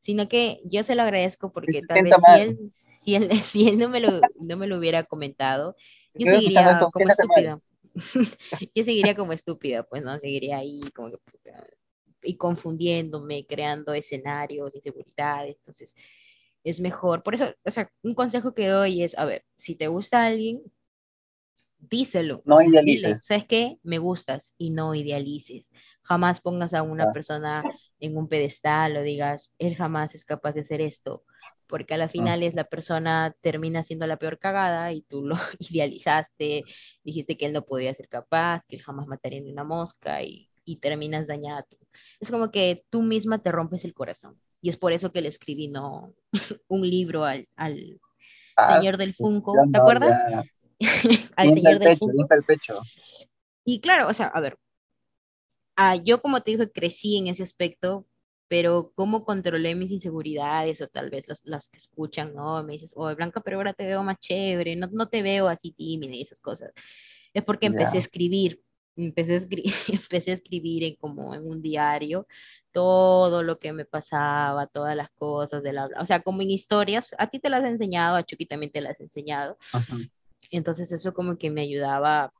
sino 0.00 0.26
que 0.28 0.62
yo 0.64 0.82
se 0.82 0.94
lo 0.94 1.02
agradezco 1.02 1.52
porque 1.52 1.80
se 1.80 1.86
tal 1.86 2.02
vez 2.02 2.14
si 2.24 2.40
él, 2.40 2.58
si 2.72 3.14
él, 3.14 3.30
si 3.42 3.68
él 3.68 3.78
no, 3.78 3.90
me 3.90 4.00
lo, 4.00 4.20
no 4.40 4.56
me 4.56 4.66
lo 4.66 4.78
hubiera 4.78 5.04
comentado, 5.04 5.76
yo 6.14 6.24
Estoy 6.24 6.36
seguiría 6.36 6.70
esto, 6.70 6.90
como 6.90 7.04
siéntate 7.04 7.28
mal. 7.28 7.38
estúpida. 7.38 7.67
yo 8.74 8.84
seguiría 8.84 9.14
como 9.16 9.32
estúpida, 9.32 9.82
pues, 9.84 10.02
¿no? 10.02 10.18
Seguiría 10.18 10.58
ahí 10.58 10.80
como 10.94 11.10
que 11.10 11.18
y 12.22 12.36
confundiéndome, 12.36 13.46
creando 13.46 13.94
escenarios, 13.94 14.74
inseguridades, 14.74 15.56
entonces 15.56 15.94
es 16.64 16.80
mejor. 16.80 17.22
Por 17.22 17.34
eso, 17.34 17.54
o 17.64 17.70
sea, 17.70 17.90
un 18.02 18.14
consejo 18.14 18.54
que 18.54 18.66
doy 18.68 19.02
es, 19.02 19.16
a 19.16 19.24
ver, 19.24 19.44
si 19.54 19.76
te 19.76 19.86
gusta 19.88 20.26
alguien, 20.26 20.62
díselo. 21.78 22.42
No 22.44 22.60
idealices. 22.60 23.22
¿sabes 23.24 23.44
qué? 23.46 23.78
Me 23.82 23.98
gustas 23.98 24.52
y 24.58 24.70
no 24.70 24.94
idealices. 24.94 25.70
Jamás 26.02 26.40
pongas 26.40 26.74
a 26.74 26.82
una 26.82 27.04
Ah. 27.04 27.12
persona 27.12 27.62
en 28.00 28.16
un 28.16 28.28
pedestal 28.28 28.96
o 28.96 29.02
digas, 29.02 29.54
él 29.58 29.76
jamás 29.76 30.14
es 30.14 30.24
capaz 30.24 30.52
de 30.52 30.60
hacer 30.62 30.80
esto. 30.80 31.24
Porque 31.68 31.94
a 31.94 31.98
la 31.98 32.08
final 32.08 32.42
es 32.42 32.54
la 32.54 32.64
persona 32.64 33.34
termina 33.40 33.82
siendo 33.82 34.06
la 34.06 34.16
peor 34.16 34.38
cagada 34.38 34.92
y 34.92 35.02
tú 35.02 35.24
lo 35.26 35.36
idealizaste, 35.60 36.64
dijiste 37.04 37.36
que 37.36 37.46
él 37.46 37.52
no 37.52 37.62
podía 37.64 37.94
ser 37.94 38.08
capaz, 38.08 38.62
que 38.68 38.76
él 38.76 38.82
jamás 38.82 39.06
mataría 39.06 39.40
ni 39.40 39.52
una 39.52 39.64
mosca 39.64 40.22
y, 40.22 40.50
y 40.64 40.76
terminas 40.76 41.26
dañada 41.28 41.62
tú. 41.64 41.76
Es 42.20 42.30
como 42.30 42.50
que 42.50 42.84
tú 42.90 43.02
misma 43.02 43.42
te 43.42 43.52
rompes 43.52 43.84
el 43.84 43.94
corazón. 43.94 44.40
Y 44.60 44.70
es 44.70 44.76
por 44.76 44.92
eso 44.92 45.12
que 45.12 45.20
le 45.20 45.28
escribí 45.28 45.68
no, 45.68 46.14
un 46.68 46.88
libro 46.88 47.24
al, 47.24 47.46
al 47.56 48.00
Ah, 48.58 48.76
señor 48.76 48.96
del 48.96 49.14
Funko, 49.14 49.52
¿te 49.52 49.78
no, 49.78 49.78
acuerdas? 49.78 50.18
ya. 50.28 50.42
al 51.36 51.52
señor 51.52 51.74
el 51.74 51.78
del 51.78 51.88
pecho, 51.90 51.98
Funko. 52.00 52.34
el 52.34 52.42
pecho. 52.42 52.80
Y 53.64 53.80
claro, 53.80 54.08
o 54.08 54.14
sea, 54.14 54.26
a 54.26 54.40
ver, 54.40 54.58
ah, 55.76 55.94
yo 55.94 56.20
como 56.20 56.42
te 56.42 56.50
dije, 56.50 56.70
crecí 56.72 57.18
en 57.18 57.28
ese 57.28 57.44
aspecto, 57.44 58.04
pero 58.48 58.92
cómo 58.94 59.24
controlé 59.24 59.74
mis 59.74 59.90
inseguridades 59.90 60.80
o 60.80 60.88
tal 60.88 61.10
vez 61.10 61.28
las, 61.28 61.42
las 61.44 61.68
que 61.68 61.78
escuchan, 61.78 62.34
¿no? 62.34 62.62
Me 62.64 62.72
dices, 62.74 62.92
oh, 62.96 63.14
Blanca, 63.14 63.40
pero 63.42 63.58
ahora 63.58 63.74
te 63.74 63.86
veo 63.86 64.02
más 64.02 64.18
chévere, 64.20 64.76
no, 64.76 64.88
no 64.92 65.08
te 65.08 65.22
veo 65.22 65.48
así 65.48 65.72
tímida 65.72 66.14
y 66.14 66.22
esas 66.22 66.40
cosas. 66.40 66.72
Es 67.34 67.44
porque 67.44 67.66
empecé 67.66 67.96
Ya. 67.96 67.98
a 67.98 68.00
escribir, 68.00 68.62
empecé 68.96 69.34
a, 69.34 69.36
escri- 69.38 69.64
empecé 70.10 70.30
a 70.32 70.34
escribir 70.34 70.84
en 70.84 70.96
como 70.96 71.34
en 71.34 71.46
un 71.46 71.62
diario 71.62 72.26
todo 72.72 73.42
lo 73.42 73.58
que 73.58 73.72
me 73.72 73.84
pasaba, 73.84 74.66
todas 74.66 74.96
las 74.96 75.10
cosas 75.10 75.62
de 75.62 75.72
la, 75.72 75.88
o 76.00 76.06
sea, 76.06 76.22
como 76.22 76.42
en 76.42 76.50
historias, 76.50 77.14
a 77.18 77.28
ti 77.28 77.38
te 77.40 77.48
las 77.50 77.64
he 77.64 77.68
enseñado, 77.68 78.16
a 78.16 78.24
Chucky 78.24 78.46
también 78.46 78.72
te 78.72 78.80
las 78.80 79.00
he 79.00 79.04
enseñado, 79.04 79.56
Ajá. 79.72 79.96
entonces 80.50 80.92
eso 80.92 81.12
como 81.14 81.36
que 81.38 81.50
me 81.50 81.62
ayudaba 81.62 82.32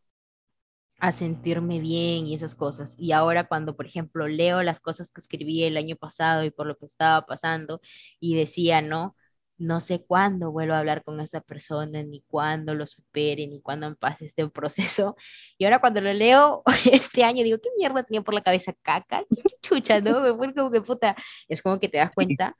a 0.98 1.12
sentirme 1.12 1.80
bien 1.80 2.26
y 2.26 2.34
esas 2.34 2.54
cosas. 2.54 2.94
Y 2.98 3.12
ahora 3.12 3.46
cuando, 3.48 3.76
por 3.76 3.86
ejemplo, 3.86 4.26
leo 4.28 4.62
las 4.62 4.80
cosas 4.80 5.10
que 5.10 5.20
escribí 5.20 5.64
el 5.64 5.76
año 5.76 5.96
pasado 5.96 6.44
y 6.44 6.50
por 6.50 6.66
lo 6.66 6.76
que 6.76 6.86
estaba 6.86 7.24
pasando 7.26 7.80
y 8.20 8.34
decía, 8.36 8.82
no, 8.82 9.16
no 9.58 9.80
sé 9.80 10.04
cuándo 10.04 10.52
vuelvo 10.52 10.74
a 10.74 10.78
hablar 10.78 11.02
con 11.04 11.20
esa 11.20 11.40
persona, 11.40 12.02
ni 12.04 12.22
cuándo 12.28 12.74
lo 12.74 12.86
supere, 12.86 13.46
ni 13.48 13.60
cuándo 13.60 13.88
me 13.90 13.96
pase 13.96 14.24
este 14.26 14.48
proceso. 14.50 15.16
Y 15.58 15.64
ahora 15.64 15.80
cuando 15.80 16.00
lo 16.00 16.12
leo 16.12 16.62
este 16.92 17.24
año 17.24 17.42
digo, 17.44 17.58
¿qué 17.62 17.68
mierda 17.78 18.02
tenía 18.04 18.22
por 18.22 18.34
la 18.34 18.42
cabeza 18.42 18.72
caca? 18.82 19.24
¿Qué 19.34 19.42
chucha, 19.62 20.00
no? 20.00 20.20
Me 20.20 20.34
fue 20.34 20.54
como 20.54 20.70
que 20.70 20.80
puta. 20.80 21.16
Es 21.48 21.62
como 21.62 21.78
que 21.80 21.88
te 21.88 21.98
das 21.98 22.12
cuenta 22.12 22.56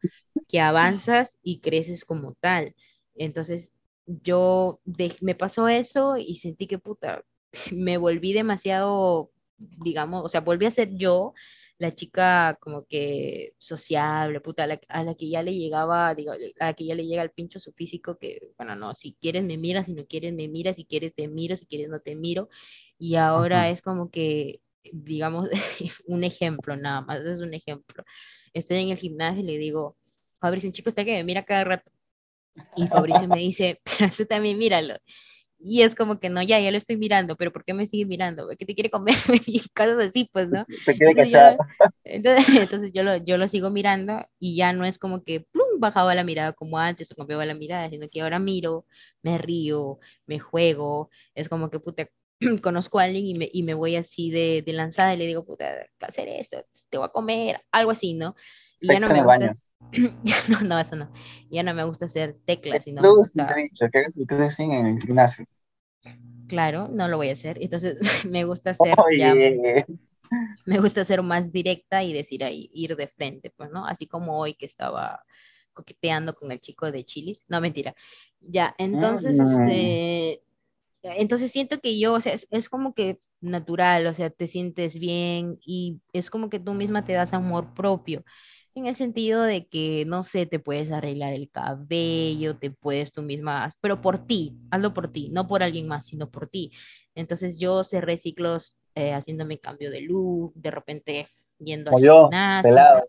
que 0.48 0.60
avanzas 0.60 1.38
y 1.42 1.60
creces 1.60 2.04
como 2.04 2.34
tal. 2.40 2.74
Entonces, 3.14 3.72
yo 4.06 4.80
de- 4.84 5.14
me 5.20 5.34
pasó 5.34 5.68
eso 5.68 6.16
y 6.16 6.36
sentí 6.36 6.66
que 6.66 6.78
puta, 6.78 7.22
me 7.72 7.96
volví 7.96 8.32
demasiado, 8.32 9.30
digamos, 9.56 10.24
o 10.24 10.28
sea, 10.28 10.40
volví 10.40 10.66
a 10.66 10.70
ser 10.70 10.94
yo, 10.94 11.34
la 11.78 11.92
chica 11.92 12.58
como 12.60 12.86
que 12.86 13.54
sociable, 13.58 14.40
puta, 14.40 14.64
a 14.64 14.66
la, 14.66 14.80
a 14.88 15.04
la 15.04 15.14
que 15.14 15.28
ya 15.28 15.42
le 15.42 15.54
llegaba, 15.54 16.14
digo, 16.14 16.32
a 16.32 16.36
la 16.66 16.74
que 16.74 16.86
ya 16.86 16.94
le 16.94 17.06
llega 17.06 17.22
el 17.22 17.30
pincho 17.30 17.60
su 17.60 17.72
físico, 17.72 18.18
que, 18.18 18.50
bueno, 18.56 18.74
no, 18.74 18.94
si 18.94 19.16
quieres 19.20 19.44
me 19.44 19.56
miras, 19.56 19.86
si 19.86 19.94
no 19.94 20.04
quieres 20.06 20.34
me 20.34 20.48
miras, 20.48 20.76
si 20.76 20.84
quieres 20.84 21.14
te 21.14 21.28
miro, 21.28 21.56
si 21.56 21.66
quieres 21.66 21.88
no 21.88 22.00
te 22.00 22.16
miro, 22.16 22.48
y 22.98 23.14
ahora 23.14 23.62
Ajá. 23.62 23.70
es 23.70 23.82
como 23.82 24.10
que, 24.10 24.60
digamos, 24.92 25.48
un 26.06 26.24
ejemplo 26.24 26.76
nada 26.76 27.00
más, 27.02 27.20
es 27.20 27.40
un 27.40 27.54
ejemplo. 27.54 28.04
Estoy 28.52 28.78
en 28.78 28.88
el 28.88 28.98
gimnasio 28.98 29.42
y 29.42 29.46
le 29.46 29.58
digo, 29.58 29.96
Fabricio, 30.40 30.68
un 30.68 30.72
chico 30.72 30.88
está 30.88 31.04
que 31.04 31.12
me 31.12 31.24
mira 31.24 31.44
cada 31.44 31.64
rato, 31.64 31.92
y 32.76 32.86
Fabricio 32.88 33.28
me 33.28 33.38
dice, 33.38 33.80
pero 33.98 34.12
tú 34.16 34.26
también 34.26 34.58
míralo. 34.58 34.96
Y 35.60 35.82
es 35.82 35.94
como 35.94 36.20
que 36.20 36.30
no, 36.30 36.42
ya, 36.42 36.60
ya 36.60 36.70
lo 36.70 36.78
estoy 36.78 36.96
mirando, 36.96 37.36
pero 37.36 37.52
¿por 37.52 37.64
qué 37.64 37.74
me 37.74 37.86
sigue 37.86 38.06
mirando? 38.06 38.48
¿Qué 38.58 38.64
te 38.66 38.74
quiere 38.74 38.90
comer? 38.90 39.14
Y 39.46 39.68
cosas 39.70 39.98
así, 40.00 40.28
pues, 40.32 40.48
¿no? 40.48 40.66
Te 40.84 40.94
quiere 40.96 41.14
Entonces 41.14 41.32
yo, 41.32 41.40
cachar. 41.40 41.56
lo- 41.56 41.58
entonces, 42.04 42.46
entonces 42.56 42.92
yo, 42.92 43.02
lo, 43.02 43.16
yo 43.18 43.36
lo 43.38 43.48
sigo 43.48 43.70
mirando 43.70 44.20
y 44.38 44.56
ya 44.56 44.72
no 44.72 44.84
es 44.84 44.98
como 44.98 45.24
que 45.24 45.40
plum, 45.40 45.80
bajaba 45.80 46.14
la 46.14 46.24
mirada 46.24 46.52
como 46.52 46.78
antes 46.78 47.10
o 47.12 47.16
cambiaba 47.16 47.44
la 47.46 47.54
mirada, 47.54 47.90
sino 47.90 48.08
que 48.08 48.20
ahora 48.22 48.38
miro, 48.38 48.86
me 49.22 49.36
río, 49.38 49.98
me 50.26 50.38
juego, 50.38 51.10
es 51.34 51.48
como 51.48 51.70
que 51.70 51.80
puta, 51.80 52.08
conozco 52.62 52.98
a 53.00 53.04
alguien 53.04 53.26
y 53.26 53.34
me, 53.34 53.50
y 53.52 53.62
me 53.64 53.74
voy 53.74 53.96
así 53.96 54.30
de, 54.30 54.62
de 54.64 54.72
lanzada 54.72 55.14
y 55.14 55.16
le 55.18 55.26
digo, 55.26 55.44
puta, 55.44 55.86
¿qué 55.98 56.06
hacer 56.06 56.28
esto? 56.28 56.64
Te 56.90 56.98
voy 56.98 57.06
a 57.06 57.10
comer, 57.10 57.60
algo 57.72 57.90
así, 57.90 58.14
¿no? 58.14 58.34
Y 58.80 58.88
ya 58.90 59.00
Sexo 59.00 59.00
no 59.00 59.10
en 59.12 59.16
me 59.16 59.22
gusta. 59.22 59.56
no, 60.48 60.60
no, 60.62 60.78
eso 60.78 60.96
no, 60.96 61.10
ya 61.50 61.62
no 61.62 61.74
me 61.74 61.84
gusta 61.84 62.04
hacer 62.06 62.36
teclas, 62.44 62.84
sino 62.84 63.02
te 63.02 63.08
gusta 63.08 63.54
que 63.90 63.98
hagas 63.98 64.58
el 64.58 64.70
en 64.70 64.86
el 64.86 65.00
gimnasio. 65.00 65.46
Claro, 66.48 66.88
no 66.88 67.08
lo 67.08 67.16
voy 67.18 67.28
a 67.28 67.32
hacer. 67.32 67.58
Entonces 67.60 67.96
me 68.30 68.44
gusta 68.44 68.74
ser 68.74 68.96
ya, 69.10 69.34
Oye, 69.34 69.84
me 70.66 70.78
gusta 70.80 71.04
ser 71.04 71.22
más 71.22 71.52
directa 71.52 72.02
y 72.02 72.12
decir 72.12 72.44
ahí, 72.44 72.70
ir 72.72 72.96
de 72.96 73.08
frente, 73.08 73.50
pues, 73.56 73.70
¿no? 73.70 73.86
Así 73.86 74.06
como 74.06 74.38
hoy 74.38 74.54
que 74.54 74.66
estaba 74.66 75.22
coqueteando 75.72 76.34
con 76.34 76.50
el 76.52 76.60
chico 76.60 76.90
de 76.90 77.04
Chilis. 77.04 77.44
No, 77.48 77.60
mentira. 77.60 77.94
Ya, 78.40 78.74
entonces, 78.78 79.38
Mm. 79.38 79.48
este, 79.50 80.42
entonces 81.02 81.52
siento 81.52 81.80
que 81.80 81.98
yo, 82.00 82.14
o 82.14 82.20
sea, 82.20 82.32
es, 82.34 82.46
es 82.50 82.68
como 82.68 82.94
que 82.94 83.20
natural, 83.40 84.06
o 84.06 84.14
sea, 84.14 84.30
te 84.30 84.48
sientes 84.48 84.98
bien 84.98 85.58
y 85.64 86.00
es 86.12 86.30
como 86.30 86.50
que 86.50 86.60
tú 86.60 86.74
misma 86.74 87.04
te 87.04 87.12
das 87.14 87.32
amor 87.34 87.74
propio. 87.74 88.24
En 88.78 88.86
el 88.86 88.94
sentido 88.94 89.42
de 89.42 89.66
que, 89.66 90.04
no 90.06 90.22
sé, 90.22 90.46
te 90.46 90.60
puedes 90.60 90.92
arreglar 90.92 91.32
el 91.32 91.50
cabello, 91.50 92.56
te 92.58 92.70
puedes 92.70 93.10
tú 93.10 93.22
misma, 93.22 93.68
pero 93.80 94.00
por 94.00 94.24
ti, 94.24 94.56
hazlo 94.70 94.94
por 94.94 95.10
ti, 95.10 95.30
no 95.30 95.48
por 95.48 95.64
alguien 95.64 95.88
más, 95.88 96.06
sino 96.06 96.30
por 96.30 96.48
ti. 96.48 96.70
Entonces 97.16 97.58
yo 97.58 97.82
cerré 97.82 98.18
ciclos 98.18 98.76
eh, 98.94 99.12
haciéndome 99.12 99.58
cambio 99.58 99.90
de 99.90 100.02
look, 100.02 100.52
de 100.54 100.70
repente 100.70 101.28
yendo 101.58 101.90
al 101.90 102.00
yo, 102.00 102.22
gimnasio, 102.22 102.70
pelado. 102.70 103.04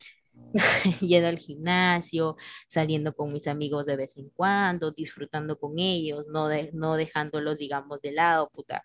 yendo 1.01 1.27
al 1.27 1.37
gimnasio, 1.37 2.35
saliendo 2.67 3.13
con 3.13 3.31
mis 3.31 3.47
amigos 3.47 3.85
de 3.85 3.95
vez 3.95 4.17
en 4.17 4.29
cuando, 4.29 4.89
disfrutando 4.89 5.59
con 5.59 5.77
ellos, 5.77 6.25
no, 6.29 6.47
de, 6.47 6.71
no 6.73 6.95
dejándolos, 6.95 7.59
digamos, 7.59 8.01
de 8.01 8.11
lado, 8.11 8.49
puta. 8.49 8.83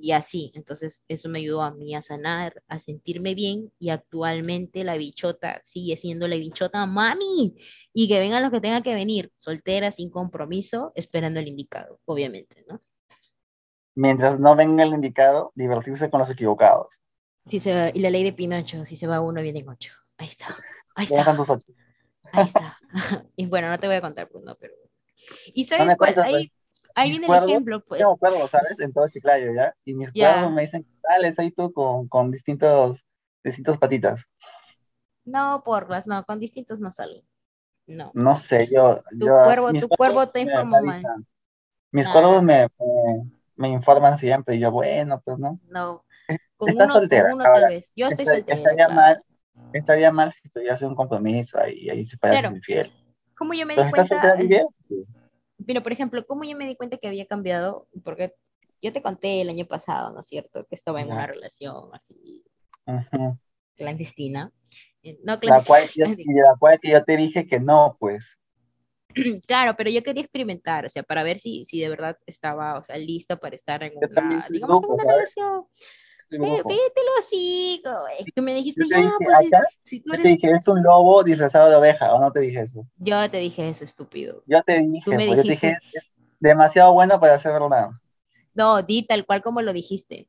Y 0.00 0.12
así, 0.12 0.50
entonces 0.54 1.02
eso 1.08 1.28
me 1.28 1.38
ayudó 1.40 1.62
a 1.62 1.70
mí 1.72 1.94
a 1.94 2.02
sanar, 2.02 2.62
a 2.68 2.78
sentirme 2.78 3.34
bien 3.34 3.72
y 3.78 3.90
actualmente 3.90 4.84
la 4.84 4.96
bichota 4.96 5.60
sigue 5.64 5.96
siendo 5.96 6.26
la 6.28 6.36
bichota 6.36 6.86
mami 6.86 7.54
y 7.92 8.08
que 8.08 8.18
venga 8.20 8.40
lo 8.40 8.50
que 8.50 8.60
tenga 8.60 8.82
que 8.82 8.94
venir, 8.94 9.32
soltera, 9.36 9.90
sin 9.90 10.10
compromiso, 10.10 10.92
esperando 10.96 11.40
el 11.40 11.48
indicado, 11.48 12.00
obviamente, 12.06 12.64
¿no? 12.68 12.80
Mientras 13.94 14.38
no 14.38 14.54
venga 14.54 14.82
el 14.84 14.92
indicado, 14.92 15.50
divertirse 15.54 16.10
con 16.10 16.20
los 16.20 16.28
equivocados. 16.28 17.00
Si 17.46 17.60
se 17.60 17.72
va- 17.74 17.90
y 17.94 18.00
la 18.00 18.10
ley 18.10 18.24
de 18.24 18.32
Pinocho, 18.32 18.84
si 18.86 18.96
se 18.96 19.06
va 19.06 19.20
uno, 19.20 19.42
vienen 19.42 19.68
ocho. 19.68 19.92
Ahí 20.16 20.28
está, 20.28 20.46
ahí 20.94 21.06
¿Dónde 21.06 21.20
están 21.20 21.36
está, 21.36 21.36
tus 21.36 21.50
ocho? 21.50 21.66
ahí 22.32 22.46
está. 22.46 22.78
y 23.36 23.46
bueno, 23.46 23.70
no 23.70 23.78
te 23.80 23.86
voy 23.88 23.96
a 23.96 24.00
contar, 24.02 24.28
pues 24.30 24.44
no, 24.44 24.56
pero... 24.56 24.74
¿Y 25.54 25.64
No 25.76 25.84
sabes 25.84 25.84
me 25.84 25.96
cuál? 25.96 26.18
cuentas, 26.22 26.28
Ahí, 26.30 26.52
ahí 26.94 27.10
viene 27.10 27.26
el 27.26 27.34
ejemplo, 27.34 27.84
pues. 27.84 28.00
Tengo 28.00 28.16
cuervos, 28.16 28.50
¿sabes? 28.50 28.78
En 28.80 28.92
todo 28.92 29.08
Chiclayo, 29.08 29.52
¿ya? 29.54 29.74
Y 29.84 29.94
mis 29.94 30.10
Ya. 30.12 30.34
cuervos 30.34 30.52
me 30.52 30.62
dicen, 30.62 30.86
dale, 31.02 31.34
ahí 31.36 31.50
tú 31.50 31.72
con, 31.72 32.08
con 32.08 32.30
distintos, 32.30 33.04
distintos 33.44 33.78
patitas. 33.78 34.24
No, 35.24 35.62
porras, 35.64 36.06
no, 36.06 36.24
con 36.24 36.40
distintos 36.40 36.80
no 36.80 36.90
salgo. 36.92 37.22
No. 37.86 38.12
No 38.14 38.36
sé, 38.36 38.68
yo... 38.72 39.02
Tu 39.18 39.26
yo 39.26 39.34
cuervo, 39.44 39.72
tu 39.72 39.88
cuervo 39.88 40.28
te 40.28 40.40
informó 40.40 40.80
mal. 40.82 41.02
Mis 41.90 42.06
Ah. 42.06 42.12
cuervos 42.12 42.42
me, 42.42 42.68
me, 42.78 43.30
me 43.56 43.68
informan 43.68 44.16
siempre 44.18 44.56
y 44.56 44.60
yo, 44.60 44.70
bueno, 44.70 45.20
pues 45.24 45.38
no. 45.38 45.60
No. 45.68 46.04
Con 46.56 46.70
Estás 46.70 46.84
uno, 46.86 46.94
con 46.94 47.02
soltera. 47.02 47.32
uno 47.34 47.44
Ahora, 47.44 47.60
tal 47.60 47.70
vez. 47.70 47.92
Yo 47.96 48.06
estoy 48.06 48.26
soltera. 48.26 48.56
estaría 48.56 48.86
claro. 48.86 48.94
mal, 48.94 49.22
estaría 49.72 50.12
mal 50.12 50.32
si 50.32 50.48
tuviese 50.48 50.86
un 50.86 50.94
compromiso 50.94 51.58
ahí, 51.58 51.90
ahí 51.90 52.04
se 52.04 52.16
puede 52.16 52.38
Claro. 52.38 52.56
infiel. 52.56 52.92
Como 53.36 53.54
yo 53.54 53.66
me 53.66 53.74
di 53.74 53.76
Pero 53.76 53.88
estás 53.88 54.08
cuenta, 54.08 54.36
soltera. 54.36 54.64
Pero 55.66 55.82
por 55.82 55.92
ejemplo, 55.92 56.24
como 56.26 56.44
yo 56.44 56.56
me 56.56 56.66
di 56.66 56.76
cuenta 56.76 56.96
que 56.96 57.08
había 57.08 57.26
cambiado, 57.26 57.88
porque 58.04 58.34
yo 58.80 58.92
te 58.92 59.02
conté 59.02 59.40
el 59.40 59.48
año 59.48 59.66
pasado, 59.66 60.12
¿no 60.12 60.20
es 60.20 60.26
cierto? 60.26 60.66
Que 60.66 60.74
estaba 60.74 61.00
en 61.00 61.08
Ya. 61.08 61.14
una 61.14 61.26
relación 61.26 61.90
así 61.92 62.44
Ujú. 62.86 63.38
clandestina. 63.76 64.52
Eh, 65.02 65.18
No 65.24 65.34
La 65.34 65.38
clandestina. 65.40 65.64
cual, 65.64 65.90
yo, 65.94 66.06
la 66.46 66.56
cual 66.58 66.80
que 66.80 66.90
yo 66.90 67.04
te 67.04 67.16
dije 67.16 67.46
que 67.46 67.60
no, 67.60 67.96
pues. 67.98 68.38
Claro, 69.46 69.74
pero 69.76 69.90
yo 69.90 70.02
quería 70.02 70.22
experimentar, 70.22 70.86
o 70.86 70.88
sea, 70.88 71.02
para 71.02 71.22
ver 71.22 71.38
si, 71.38 71.64
si 71.64 71.80
de 71.80 71.88
verdad 71.88 72.16
estaba, 72.26 72.78
o 72.78 72.82
sea, 72.82 72.96
lista 72.96 73.36
para 73.36 73.56
estar 73.56 73.82
en 73.82 73.92
Yo 73.94 74.08
una, 74.08 74.46
digamos, 74.50 74.84
en 74.84 74.90
una 74.90 75.04
relación. 75.04 75.66
Cállate 76.38 77.00
los 77.06 77.24
hocico, 77.24 77.90
güey. 78.02 78.32
Tú 78.34 78.42
me 78.42 78.54
dijiste, 78.54 78.84
ya, 78.88 78.98
dije, 78.98 79.12
pues, 79.24 79.36
acá, 79.48 79.68
si 79.82 80.00
tú 80.00 80.08
yo 80.08 80.14
eres... 80.14 80.24
te 80.24 80.28
dije, 80.30 80.50
es 80.52 80.68
un 80.68 80.82
lobo 80.82 81.22
disfrazado 81.22 81.70
de 81.70 81.76
oveja, 81.76 82.14
¿o 82.14 82.20
no 82.20 82.30
te 82.32 82.40
dije 82.40 82.62
eso? 82.62 82.86
Yo 82.98 83.30
te 83.30 83.38
dije 83.38 83.68
eso, 83.68 83.84
estúpido. 83.84 84.42
Yo 84.46 84.62
te 84.62 84.78
dije, 84.80 85.02
pues, 85.14 85.28
yo 85.28 85.36
te 85.36 85.42
dijiste- 85.42 85.78
dije, 85.92 86.00
demasiado 86.40 86.92
bueno 86.92 87.20
para 87.20 87.38
ser 87.38 87.52
verdad. 87.52 87.90
No, 88.54 88.82
di 88.82 89.02
tal 89.06 89.24
cual 89.26 89.42
como 89.42 89.62
lo 89.62 89.72
dijiste. 89.72 90.28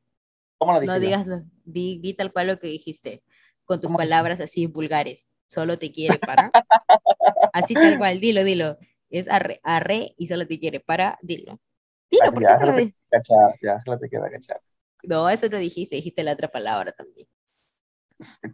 ¿Cómo 0.58 0.72
lo 0.72 0.80
dije 0.80 0.94
No 0.94 1.00
digas, 1.00 1.26
lo- 1.26 1.42
di, 1.64 1.98
di 2.00 2.14
tal 2.14 2.32
cual 2.32 2.46
lo 2.48 2.58
que 2.58 2.68
dijiste, 2.68 3.22
con 3.64 3.80
tus 3.80 3.90
palabras 3.96 4.40
así 4.40 4.66
vulgares. 4.66 5.28
Solo 5.46 5.78
te 5.78 5.92
quiere 5.92 6.18
para. 6.18 6.50
Así 7.52 7.74
tal 7.76 7.96
cual, 7.98 8.20
dilo, 8.20 8.42
dilo. 8.44 8.78
Es 9.10 9.28
arre, 9.28 9.60
arre 9.62 10.14
y 10.18 10.26
solo 10.26 10.46
te 10.46 10.58
quiere 10.58 10.80
para, 10.80 11.18
dilo. 11.22 11.60
Dilo, 12.10 12.32
¿por 12.32 12.44
qué 12.44 12.48
ya, 12.48 12.54
lo 12.54 12.58
solo 12.60 12.74
te 12.74 12.94
cachar, 13.10 13.54
ya, 13.62 13.80
solo 13.80 13.98
te 13.98 14.08
queda 14.08 14.30
cachar. 14.30 14.60
No, 15.08 15.28
eso 15.28 15.48
no 15.48 15.58
dijiste, 15.58 15.96
dijiste 15.96 16.22
la 16.22 16.32
otra 16.32 16.48
palabra 16.48 16.92
también. 16.92 17.28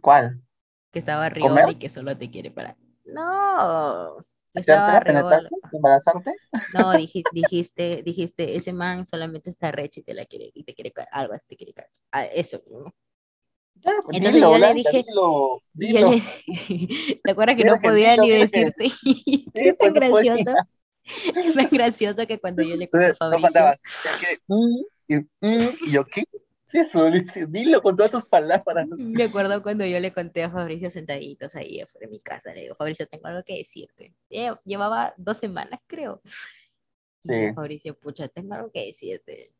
¿Cuál? 0.01 0.41
Que 0.91 0.99
estaba 0.99 1.25
arriba 1.25 1.69
y 1.69 1.75
que 1.75 1.89
solo 1.89 2.17
te 2.17 2.29
quiere 2.29 2.51
para. 2.51 2.75
No, 3.05 4.25
Estaba 4.53 4.99
¿Hacerte, 4.99 5.13
penetrarte, 5.13 5.55
reola. 5.55 5.77
embarazarte? 5.77 6.33
No, 6.73 6.93
dijiste, 6.93 7.29
dijiste, 7.33 8.03
dijiste, 8.03 8.55
ese 8.55 8.73
man 8.73 9.05
solamente 9.05 9.49
está 9.49 9.71
recho 9.71 9.99
y 9.99 10.03
te 10.03 10.13
la 10.13 10.25
quiere, 10.25 10.51
y 10.53 10.63
te 10.63 10.73
quiere 10.73 10.93
algo 11.11 11.33
así 11.33 11.45
te 11.47 11.55
quiere 11.57 11.73
ah, 12.11 12.25
Eso, 12.25 12.61
¿no? 12.69 12.93
Ya, 13.83 13.93
pues 14.05 14.17
Entonces 14.17 14.33
dilo, 14.33 14.51
yo 14.51 14.57
le 14.57 14.73
dije- 14.73 15.03
dilo, 15.05 15.61
dilo. 15.73 16.11
le- 16.11 16.21
¿Te 17.23 17.31
acuerdas 17.31 17.55
que 17.55 17.63
Mira 17.63 17.75
no 17.75 17.81
podía 17.81 18.17
ni 18.17 18.29
decirte? 18.29 18.85
Sí, 19.53 19.67
es 19.67 19.77
tan 19.77 19.93
pues, 19.93 19.93
no 19.93 19.95
gracioso. 19.95 20.51
Es 21.35 21.53
tan 21.55 21.69
gracioso 21.71 22.27
que 22.27 22.39
cuando 22.39 22.61
yo 22.63 22.75
le 22.77 22.89
conté 22.89 23.07
a 23.07 23.09
Entonces, 23.09 23.63
no 24.47 24.57
Es 25.07 25.21
y, 25.41 25.45
mm, 25.45 25.69
y 25.85 25.91
yo, 25.91 26.05
¿qué? 26.05 26.23
Sí, 26.65 26.79
eso, 26.79 27.05
dilo 27.49 27.81
con 27.81 27.97
todas 27.97 28.11
tus 28.11 28.25
palabras. 28.25 28.87
me 28.97 29.23
acuerdo 29.23 29.61
cuando 29.61 29.85
yo 29.85 29.99
le 29.99 30.13
conté 30.13 30.43
a 30.43 30.49
Fabricio 30.49 30.89
sentaditos 30.89 31.53
ahí 31.55 31.81
afuera 31.81 32.07
de 32.07 32.11
mi 32.11 32.19
casa, 32.21 32.53
le 32.53 32.61
digo, 32.61 32.75
Fabricio, 32.75 33.07
tengo 33.07 33.27
algo 33.27 33.43
que 33.43 33.57
decirte. 33.57 34.13
Lle- 34.29 34.59
Llevaba 34.63 35.13
dos 35.17 35.37
semanas, 35.37 35.81
creo. 35.87 36.21
Y 37.23 37.27
Sí. 37.27 37.33
yo, 37.47 37.53
Fabricio, 37.53 37.93
pucha, 37.99 38.27
tengo 38.29 38.53
algo 38.53 38.71
que 38.71 38.85
decirte. 38.85 39.53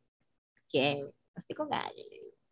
Que 0.70 1.06
estoy 1.36 1.56
con 1.56 1.74
alguien. 1.74 2.08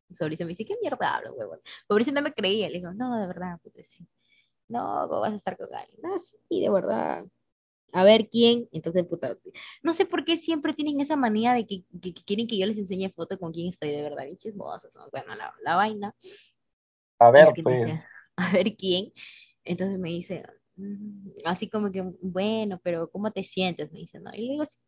Y 0.10 0.16
Fabricio 0.16 0.46
me 0.46 0.50
dice, 0.50 0.66
¿qué 0.66 0.76
mierda 0.82 1.16
hablo, 1.16 1.34
huevón? 1.34 1.60
Fabricio 1.88 2.12
no 2.14 2.22
me 2.22 2.34
creía. 2.34 2.68
Le 2.70 2.80
digo, 2.80 2.94
no, 2.94 3.18
de 3.20 3.28
verdad, 3.28 3.60
puta, 3.62 3.84
sí. 3.84 4.06
No, 4.68 5.08
¿cómo 5.08 5.22
vas 5.22 5.34
a 5.34 5.36
estar 5.36 5.58
con 5.58 5.68
alguien? 5.74 6.00
No, 6.04 6.18
sí, 6.20 6.36
de 6.50 6.70
verdad. 6.70 7.26
A 7.92 8.04
ver 8.04 8.30
quién. 8.30 8.68
Entonces, 8.72 9.06
no 9.84 9.94
sé 9.94 10.06
por 10.06 10.26
qué 10.26 10.38
siempre 10.38 10.74
tienen 10.74 11.00
esa 11.02 11.16
manía 11.16 11.54
de 11.54 11.66
que, 11.66 11.84
que- 12.02 12.14
que 12.14 12.24
quieren 12.24 12.48
que 12.48 12.58
yo 12.58 12.66
les 12.68 12.78
enseñe 12.78 13.10
foto 13.12 13.38
con 13.40 13.52
quién 13.54 13.68
estoy, 13.70 13.92
de 13.92 14.02
verdad, 14.04 14.26
bien 14.26 14.38
chismosos. 14.38 14.94
¿no? 14.96 15.10
Bueno, 15.12 15.36
la, 15.36 15.54
la 15.64 15.76
vaina 15.76 16.16
A 17.20 17.32
ver, 17.32 17.48
es 17.48 17.54
que 17.54 17.64
pues. 17.64 17.84
decía, 17.84 17.96
a 18.36 18.52
ver 18.52 18.76
quién. 18.78 19.12
Entonces 19.64 20.00
me 20.00 20.10
dice, 20.10 20.44
"Mm", 20.76 21.30
así 21.46 21.70
como 21.70 21.92
que, 21.92 22.02
bueno, 22.22 22.80
pero 22.84 23.10
¿cómo 23.12 23.32
te 23.32 23.44
sientes? 23.44 23.92
Me 23.92 24.00
dice, 24.00 24.20
¿no? 24.20 24.32
Y 24.34 24.48
le 24.48 24.52
digo, 24.54 24.66
sí, 24.66 24.80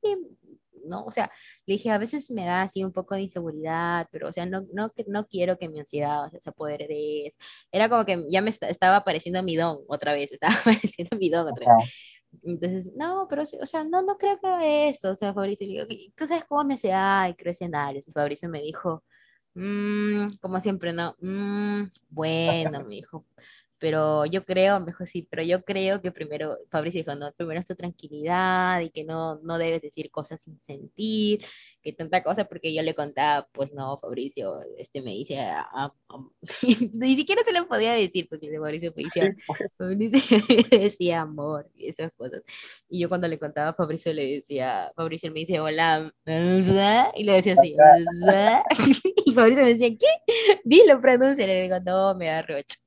no, 0.86 1.06
o 1.06 1.12
sea, 1.12 1.32
le 1.68 1.74
dije, 1.76 1.92
a 1.92 1.98
veces 2.00 2.32
me 2.32 2.46
da 2.46 2.64
así 2.64 2.84
un 2.84 2.92
poco 2.94 3.14
de 3.16 3.22
inseguridad, 3.24 4.08
pero, 4.12 4.30
o 4.30 4.34
sea, 4.34 4.46
no, 4.48 4.62
no, 4.74 4.92
no 5.08 5.28
quiero 5.28 5.58
que 5.60 5.70
mi 5.70 5.80
ansiedad 5.80 6.26
o 6.26 6.30
sea, 6.32 6.40
se 6.40 6.50
apodere 6.50 6.88
de 6.88 7.28
eso. 7.28 7.38
Era 7.72 7.88
como 7.90 8.06
que 8.06 8.26
ya 8.30 8.42
me 8.42 8.50
esta- 8.50 8.70
estaba 8.70 8.98
apareciendo 8.98 9.44
mi 9.44 9.56
don 9.56 9.80
otra 9.88 10.14
vez, 10.14 10.32
estaba 10.34 10.56
apareciendo 10.56 11.18
mi 11.18 11.30
don 11.30 11.48
otra 11.48 11.68
vez. 11.68 11.76
Entonces, 12.44 12.92
no, 12.96 13.28
pero, 13.30 13.46
sí, 13.46 13.58
o 13.62 13.66
sea, 13.66 13.84
no, 13.84 14.02
no 14.04 14.18
creo 14.18 14.40
que 14.40 14.90
esto. 14.90 15.12
O 15.12 15.16
sea, 15.16 15.34
Fabricio, 15.34 15.68
le 15.68 15.74
digo, 15.74 15.86
"¿Y 15.90 16.12
¿tú 16.16 16.28
sabes 16.28 16.46
cómo 16.46 16.64
me 16.64 16.76
hace? 16.76 16.94
Ay, 16.94 17.36
creo 17.36 17.52
escenarios. 17.52 18.08
Y 18.08 18.12
Fabricio 18.14 18.50
me 18.50 18.62
dijo, 18.62 19.04
"Mm", 19.56 20.38
como 20.42 20.60
siempre, 20.62 20.94
no, 20.94 21.16
"Mm, 21.22 21.84
bueno, 22.10 22.84
me 22.86 22.96
dijo, 22.96 23.26
pero 23.82 24.28
yo 24.28 24.46
creo, 24.46 24.80
me 24.80 24.86
dijo, 24.86 25.08
sí, 25.08 25.28
pero 25.28 25.42
yo 25.42 25.64
creo 25.64 26.04
que 26.04 26.12
primero, 26.12 26.56
Fabricio 26.70 27.00
dijo, 27.00 27.16
no, 27.16 27.34
primero 27.34 27.60
es 27.60 27.66
tu 27.66 27.74
tranquilidad 27.76 28.80
y 28.82 28.92
que 28.92 29.04
no, 29.04 29.40
no 29.42 29.58
debes 29.58 29.82
decir 29.82 30.12
cosas 30.12 30.40
sin 30.40 30.62
sentir, 30.62 31.44
que 31.82 31.92
tanta 31.92 32.22
cosa, 32.22 32.46
porque 32.46 32.76
yo 32.76 32.84
le 32.84 32.94
contaba, 32.94 33.48
pues 33.52 33.74
no, 33.74 33.98
Fabricio, 33.98 34.62
este 34.78 35.02
me 35.02 35.10
dice, 35.12 35.40
ah, 35.40 35.68
ah, 35.74 35.94
ah", 36.10 36.30
ni 36.94 37.16
siquiera 37.16 37.42
se 37.44 37.52
le 37.52 37.64
podía 37.64 37.94
decir, 37.94 38.28
porque 38.30 38.56
Fabricio 38.56 38.94
me 38.96 39.04
decía. 39.04 39.36
Fabricio 39.80 40.20
decía 40.70 41.22
amor 41.22 41.68
y 41.76 41.88
esas 41.88 42.12
cosas. 42.14 42.44
Y 42.88 43.00
yo 43.00 43.10
cuando 43.10 43.28
le 43.28 43.40
contaba 43.40 43.70
a 43.70 43.74
Fabricio 43.74 44.14
le 44.14 44.36
decía, 44.36 44.92
Fabricio 44.96 45.32
me 45.32 45.40
dice, 45.40 45.60
hola, 45.60 46.14
y 46.28 47.24
le 47.24 47.34
decía 47.34 47.56
así, 47.58 47.76
y 49.26 49.34
Fabricio 49.34 49.64
me 49.64 49.74
decía, 49.74 49.90
¿qué? 49.98 50.60
Dilo, 50.64 51.02
pronuncia, 51.02 51.48
le 51.48 51.64
digo, 51.64 51.80
no, 51.80 52.14
me 52.14 52.28
da 52.28 52.44
rocha. 52.44 52.78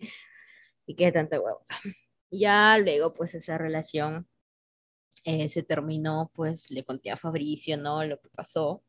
Y 0.87 0.95
qué 0.95 1.13
tanta 1.13 1.41
huevo. 1.41 1.65
Ya 2.31 2.79
luego, 2.79 3.13
pues 3.13 3.35
esa 3.35 3.59
relación 3.59 4.29
eh, 5.25 5.49
se 5.49 5.63
terminó, 5.63 6.31
pues 6.35 6.71
le 6.71 6.85
conté 6.85 7.11
a 7.11 7.17
Fabricio, 7.17 7.77
¿no? 7.77 8.05
Lo 8.05 8.21
que 8.21 8.29
pasó. 8.29 8.83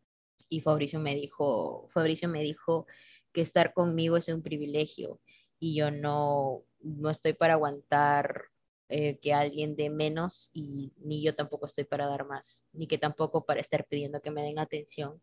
Y 0.49 0.61
Fabricio 0.61 0.99
me 0.99 1.15
dijo, 1.15 1.87
Fabricio 1.91 2.27
me 2.27 2.41
dijo 2.41 2.87
que 3.31 3.41
estar 3.41 3.73
conmigo 3.73 4.17
es 4.17 4.27
un 4.29 4.41
privilegio 4.41 5.19
y 5.59 5.75
yo 5.75 5.91
no, 5.91 6.63
no 6.79 7.09
estoy 7.09 7.33
para 7.33 7.53
aguantar 7.53 8.45
eh, 8.87 9.17
que 9.19 9.33
alguien 9.33 9.75
dé 9.75 9.89
menos 9.89 10.51
y 10.53 10.93
ni 10.97 11.23
yo 11.23 11.35
tampoco 11.35 11.65
estoy 11.65 11.85
para 11.85 12.05
dar 12.07 12.25
más, 12.25 12.61
ni 12.71 12.87
que 12.87 12.97
tampoco 12.97 13.45
para 13.45 13.61
estar 13.61 13.85
pidiendo 13.85 14.21
que 14.21 14.31
me 14.31 14.43
den 14.43 14.59
atención, 14.59 15.21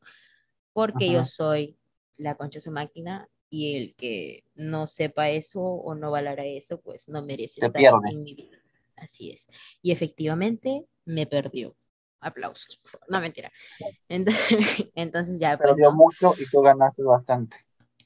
porque 0.73 1.11
yo 1.13 1.25
soy 1.25 1.79
la 2.17 2.35
concha 2.35 2.61
su 2.61 2.73
máquina 2.73 3.29
y 3.53 3.77
el 3.77 3.95
que 3.97 4.45
no 4.55 4.87
sepa 4.87 5.29
eso 5.29 5.61
o 5.61 5.95
no 5.95 6.11
valora 6.11 6.43
eso, 6.47 6.81
pues 6.81 7.07
no 7.11 7.23
merece 7.23 7.61
Te 7.61 7.67
estar 7.67 7.79
pierde. 7.79 8.09
en 8.11 8.23
mi 8.23 8.35
vida. 8.35 8.57
Así 8.97 9.31
es. 9.31 9.47
Y 9.83 9.93
efectivamente 9.93 10.87
me 11.05 11.27
perdió. 11.27 11.77
Aplausos. 12.21 12.81
No, 13.09 13.21
mentira. 13.21 13.53
Sí. 13.77 13.85
Entonces, 14.09 14.47
entonces 14.95 15.39
ya, 15.39 15.59
pues, 15.59 15.69
Perdió 15.69 15.91
¿no? 15.91 15.97
mucho 15.97 16.33
y 16.41 16.49
tú 16.49 16.63
ganaste 16.63 17.03
bastante. 17.03 17.57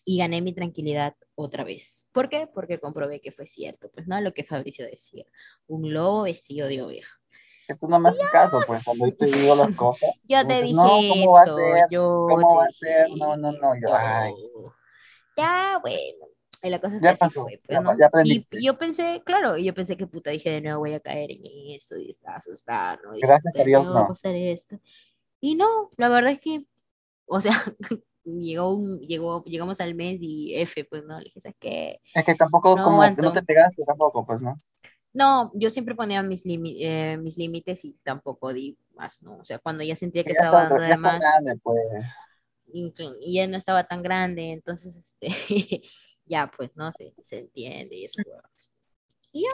y 0.04 0.18
gané 0.18 0.40
mi 0.42 0.52
tranquilidad 0.52 1.14
otra 1.36 1.62
vez. 1.62 2.04
¿Por 2.12 2.28
qué? 2.28 2.48
Porque 2.52 2.80
comprobé 2.80 3.20
que 3.20 3.30
fue 3.30 3.46
cierto, 3.46 3.88
pues 3.94 4.08
no 4.08 4.20
lo 4.20 4.32
que 4.32 4.42
Fabricio 4.42 4.84
decía, 4.86 5.24
un 5.68 5.92
lobo 5.94 6.22
vestido 6.22 6.66
de 6.66 6.82
oveja. 6.82 7.20
Que 7.68 7.74
tú 7.76 7.88
no 7.88 8.00
me 8.00 8.08
haces 8.08 8.26
caso, 8.32 8.58
pues, 8.66 8.82
cuando 8.84 9.06
yo 9.06 9.16
te 9.16 9.26
digo 9.26 9.54
las 9.54 9.70
cosas. 9.76 10.10
Yo 10.24 10.40
te 10.46 10.54
dices, 10.54 10.62
dije 10.70 10.74
no, 10.76 10.88
¿cómo 11.08 11.32
va 11.32 11.42
a 11.42 11.44
eso, 11.44 11.56
ser? 11.58 11.86
yo 11.90 12.26
¿Cómo 12.28 12.56
va 12.56 12.64
a 12.64 12.72
ser? 12.72 13.06
dije 13.06 13.18
No, 13.20 13.36
no, 13.36 13.52
no, 13.52 13.74
yo, 13.80 13.94
ay. 13.94 14.32
Ya, 15.36 15.78
bueno. 15.82 16.26
Y 16.62 16.70
la 16.70 16.80
cosa 16.80 16.96
es 16.96 17.04
Ya 17.04 17.10
así 17.10 17.30
fue, 17.30 17.60
ya 17.70 17.80
pues, 17.80 17.80
pa- 17.82 17.94
¿no? 17.94 17.98
ya 17.98 18.10
Y 18.22 18.46
yo 18.64 18.78
pensé, 18.78 19.22
claro, 19.24 19.56
yo 19.58 19.74
pensé 19.74 19.96
que 19.96 20.06
puta, 20.06 20.30
dije 20.30 20.50
de 20.50 20.60
nuevo 20.62 20.80
voy 20.80 20.94
a 20.94 21.00
caer 21.00 21.30
en 21.32 21.42
esto 21.76 21.96
y 21.98 22.10
estaba 22.10 22.36
asustada, 22.38 22.98
¿no? 23.04 23.12
Dije, 23.12 23.34
Gracias 23.34 23.58
puta, 23.58 23.60
a 23.60 23.64
Dios, 23.64 23.90
va 23.94 24.00
a 24.00 24.06
no. 24.06 24.06
pasar 24.06 24.34
esto. 24.34 24.80
Y 25.40 25.56
no, 25.56 25.90
la 25.98 26.08
verdad 26.10 26.32
es 26.32 26.40
que, 26.40 26.66
o 27.26 27.40
sea, 27.40 27.52
llegó 28.24 28.74
un, 28.74 29.00
llegó, 29.00 29.44
llegamos 29.44 29.80
al 29.80 29.94
mes 29.96 30.18
y 30.22 30.56
F, 30.56 30.84
pues, 30.86 31.04
¿no? 31.04 31.18
Le 31.18 31.26
dije, 31.26 31.40
¿sabes 31.40 31.56
qué? 31.60 32.00
Es 32.14 32.24
que 32.24 32.34
tampoco, 32.34 32.80
No 32.80 32.82
como 32.82 33.06
aguanto. 33.06 33.22
no 33.22 33.32
te 33.32 33.44
pegaste 33.44 33.84
tampoco, 33.84 34.26
pues, 34.26 34.42
¿no? 34.42 34.56
No, 35.12 35.50
yo 35.54 35.70
siempre 35.70 35.94
ponía 35.94 36.22
mis, 36.22 36.42
eh, 36.46 37.16
mis 37.20 37.36
límites 37.38 37.84
y 37.84 37.94
tampoco 38.02 38.52
di 38.52 38.78
más, 38.94 39.22
¿no? 39.22 39.38
O 39.38 39.44
sea, 39.44 39.58
cuando 39.58 39.82
ya 39.84 39.96
sentía 39.96 40.24
que 40.26 40.32
Ya 40.32 40.34
estaba 40.34 40.60
dando 40.64 40.82
ya 40.86 40.96
de 40.98 40.98
más 40.98 41.16
grande, 41.18 41.56
pues. 41.62 42.04
Y, 42.72 42.92
y 43.20 43.34
ya 43.34 43.46
no 43.46 43.56
estaba 43.56 43.84
tan 43.84 44.02
grande, 44.02 44.52
entonces, 44.52 44.96
este, 44.96 45.28
ya, 46.24 46.50
pues, 46.56 46.76
¿no? 46.76 46.92
Se, 46.92 47.14
se 47.22 47.40
entiende 47.40 47.96
y 47.96 48.06
huevas. 48.24 48.70
Y 49.32 49.42
ya, 49.42 49.50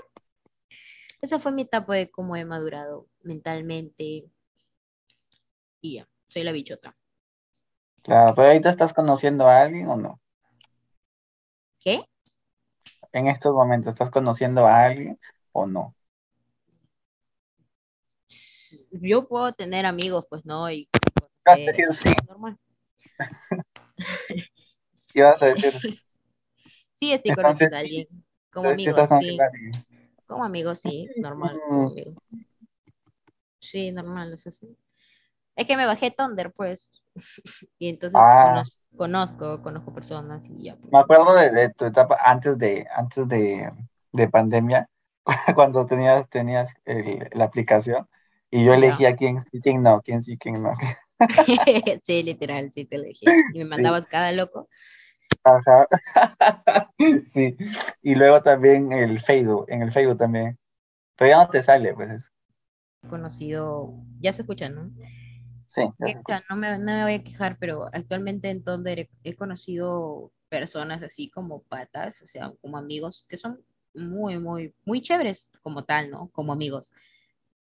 esa 1.20 1.38
fue 1.38 1.52
mi 1.52 1.62
etapa 1.62 1.94
de 1.94 2.10
cómo 2.10 2.36
he 2.36 2.44
madurado 2.44 3.06
mentalmente 3.22 4.24
y 5.80 5.94
ya, 5.94 6.08
soy 6.28 6.44
la 6.44 6.52
bichota. 6.52 6.96
Claro, 8.02 8.34
pero 8.34 8.48
ahorita 8.48 8.70
estás 8.70 8.92
conociendo 8.92 9.46
a 9.46 9.62
alguien 9.62 9.88
o 9.88 9.96
no? 9.96 10.20
¿Qué? 11.78 12.04
En 13.12 13.28
estos 13.28 13.52
momentos, 13.52 13.94
¿estás 13.94 14.10
conociendo 14.10 14.66
a 14.66 14.84
alguien 14.84 15.18
o 15.52 15.66
no? 15.66 15.94
Yo 18.92 19.28
puedo 19.28 19.52
tener 19.52 19.86
amigos, 19.86 20.26
pues, 20.28 20.44
¿no? 20.44 20.70
Y 20.70 20.88
decir 21.44 21.86
sí, 21.90 22.10
normal. 22.26 22.58
Y 25.14 25.20
vas 25.20 25.42
a 25.42 25.46
decir 25.46 25.72
sí. 26.94 27.12
Estoy 27.12 27.34
conociendo 27.34 27.76
a 27.76 27.80
alguien. 27.80 28.06
Como 28.50 28.70
Entonces, 28.70 29.18
sí. 29.20 29.38
Como 30.26 30.44
amigos, 30.44 30.80
sí, 30.80 31.08
normal. 31.16 31.58
como 31.68 31.88
amigo. 31.88 32.14
Sí, 33.58 33.92
normal, 33.92 34.32
es 34.34 34.46
así. 34.46 34.76
Es 35.56 35.66
que 35.66 35.76
me 35.76 35.86
bajé 35.86 36.10
Thunder, 36.10 36.52
pues. 36.52 36.88
Y 37.78 37.88
entonces 37.88 38.18
Ah. 38.20 38.62
conoz- 38.64 38.72
conozco, 38.96 39.62
conozco 39.62 39.94
personas 39.94 40.48
y 40.48 40.64
ya. 40.64 40.76
pues. 40.76 40.92
Me 40.92 40.98
acuerdo 40.98 41.34
de, 41.34 41.50
de 41.50 41.70
tu 41.70 41.84
etapa 41.86 42.18
antes 42.24 42.58
de, 42.58 42.86
antes 42.94 43.28
de, 43.28 43.68
de 44.12 44.28
pandemia, 44.28 44.88
cuando 45.54 45.86
tenías, 45.86 46.28
tenías 46.28 46.72
el- 46.84 47.28
la 47.32 47.44
aplicación 47.44 48.08
y 48.50 48.64
yo 48.64 48.74
elegía 48.74 49.16
quién 49.16 49.40
sí, 49.40 49.60
quién 49.60 49.82
no, 49.82 50.02
quién 50.02 50.22
sí, 50.22 50.36
quién 50.38 50.62
no. 50.62 50.72
sí, 52.02 52.22
literal, 52.22 52.72
sí 52.72 52.84
te 52.84 52.96
elegí. 52.96 53.26
Y 53.54 53.58
me 53.58 53.64
Sí. 53.64 53.70
mandabas 53.70 54.06
cada 54.06 54.32
loco. 54.32 54.68
Ajá. 55.44 55.86
Sí. 57.32 57.56
Y 58.02 58.14
luego 58.14 58.42
también 58.42 58.92
el 58.92 59.18
Facebook, 59.20 59.66
en 59.68 59.82
el 59.82 59.90
Facebook 59.92 60.18
también. 60.18 60.58
Pero 61.16 61.30
ya 61.30 61.36
no 61.38 61.48
te 61.50 61.62
sale, 61.62 61.94
pues 61.94 62.10
eso. 62.10 62.30
Conocido, 63.08 63.94
ya 64.20 64.32
se 64.32 64.42
escucha, 64.42 64.68
¿no? 64.68 64.90
Sí, 65.66 65.82
ya 65.98 66.06
se 66.06 66.10
escucha. 66.12 66.44
no 66.48 66.56
me, 66.56 66.78
no 66.78 66.84
me 66.84 67.02
voy 67.02 67.14
a 67.14 67.24
quejar, 67.24 67.56
pero 67.58 67.86
actualmente 67.92 68.50
en 68.50 68.62
Thunder 68.62 68.98
he, 69.00 69.10
he 69.24 69.34
conocido 69.34 70.30
personas 70.48 71.02
así 71.02 71.30
como 71.30 71.62
patas, 71.62 72.22
o 72.22 72.26
sea, 72.26 72.52
como 72.60 72.76
amigos, 72.76 73.24
que 73.28 73.38
son 73.38 73.60
muy, 73.94 74.38
muy, 74.38 74.74
muy 74.84 75.00
chéveres 75.02 75.50
como 75.62 75.84
tal, 75.84 76.10
¿no? 76.10 76.28
Como 76.30 76.52
amigos. 76.52 76.92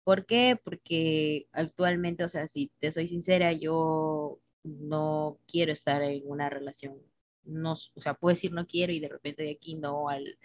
¿Por 0.06 0.26
qué? 0.28 0.60
Porque 0.64 1.48
actualmente, 1.52 2.24
o 2.24 2.30
sea, 2.30 2.48
si 2.48 2.72
te 2.80 2.92
soy 2.92 3.08
sincera, 3.08 3.54
yo 3.54 4.40
no 4.64 5.40
quiero 5.48 5.74
estar 5.74 6.02
en 6.04 6.22
una 6.26 6.50
relación. 6.50 7.02
No, 7.44 7.74
o 7.74 8.02
sea, 8.02 8.14
puedo 8.14 8.34
decir 8.36 8.52
no 8.52 8.68
quiero 8.68 8.94
y 8.94 9.00
de 9.00 9.10
repente 9.10 9.44
de 9.44 9.52
aquí 9.52 9.76
no 9.76 10.10
al, 10.10 10.38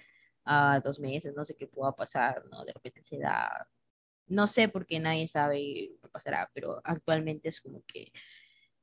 a 0.45 0.81
dos 0.85 0.99
meses, 1.01 1.35
no 1.37 1.45
sé 1.45 1.57
qué 1.57 1.67
pueda 1.67 1.93
pasar, 1.95 2.43
¿no? 2.51 2.65
De 2.65 2.73
repente 2.73 3.05
se 3.05 3.19
da, 3.19 3.69
no 4.29 4.47
sé 4.47 4.69
por 4.69 4.87
qué 4.87 4.99
nadie 5.01 5.27
sabe 5.29 5.59
qué 6.01 6.09
pasará, 6.11 6.51
pero 6.55 6.81
actualmente 6.85 7.49
es 7.51 7.61
como 7.61 7.85
que 7.87 8.13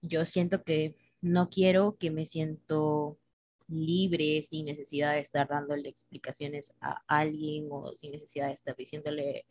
yo 0.01 0.25
siento 0.25 0.63
que 0.63 0.95
no 1.21 1.49
quiero 1.49 1.97
que 1.97 2.11
me 2.11 2.25
siento 2.28 3.19
libre 3.67 4.43
sin 4.43 4.65
necesidad 4.67 5.13
de 5.13 5.21
estar 5.21 5.47
dándole 5.47 5.89
explicaciones 5.89 6.73
a 6.82 7.03
alguien 7.07 7.67
o 7.71 7.93
sin 7.93 8.11
necesidad 8.11 8.47
de 8.47 8.53
estar 8.53 8.75
diciéndole 8.75 9.45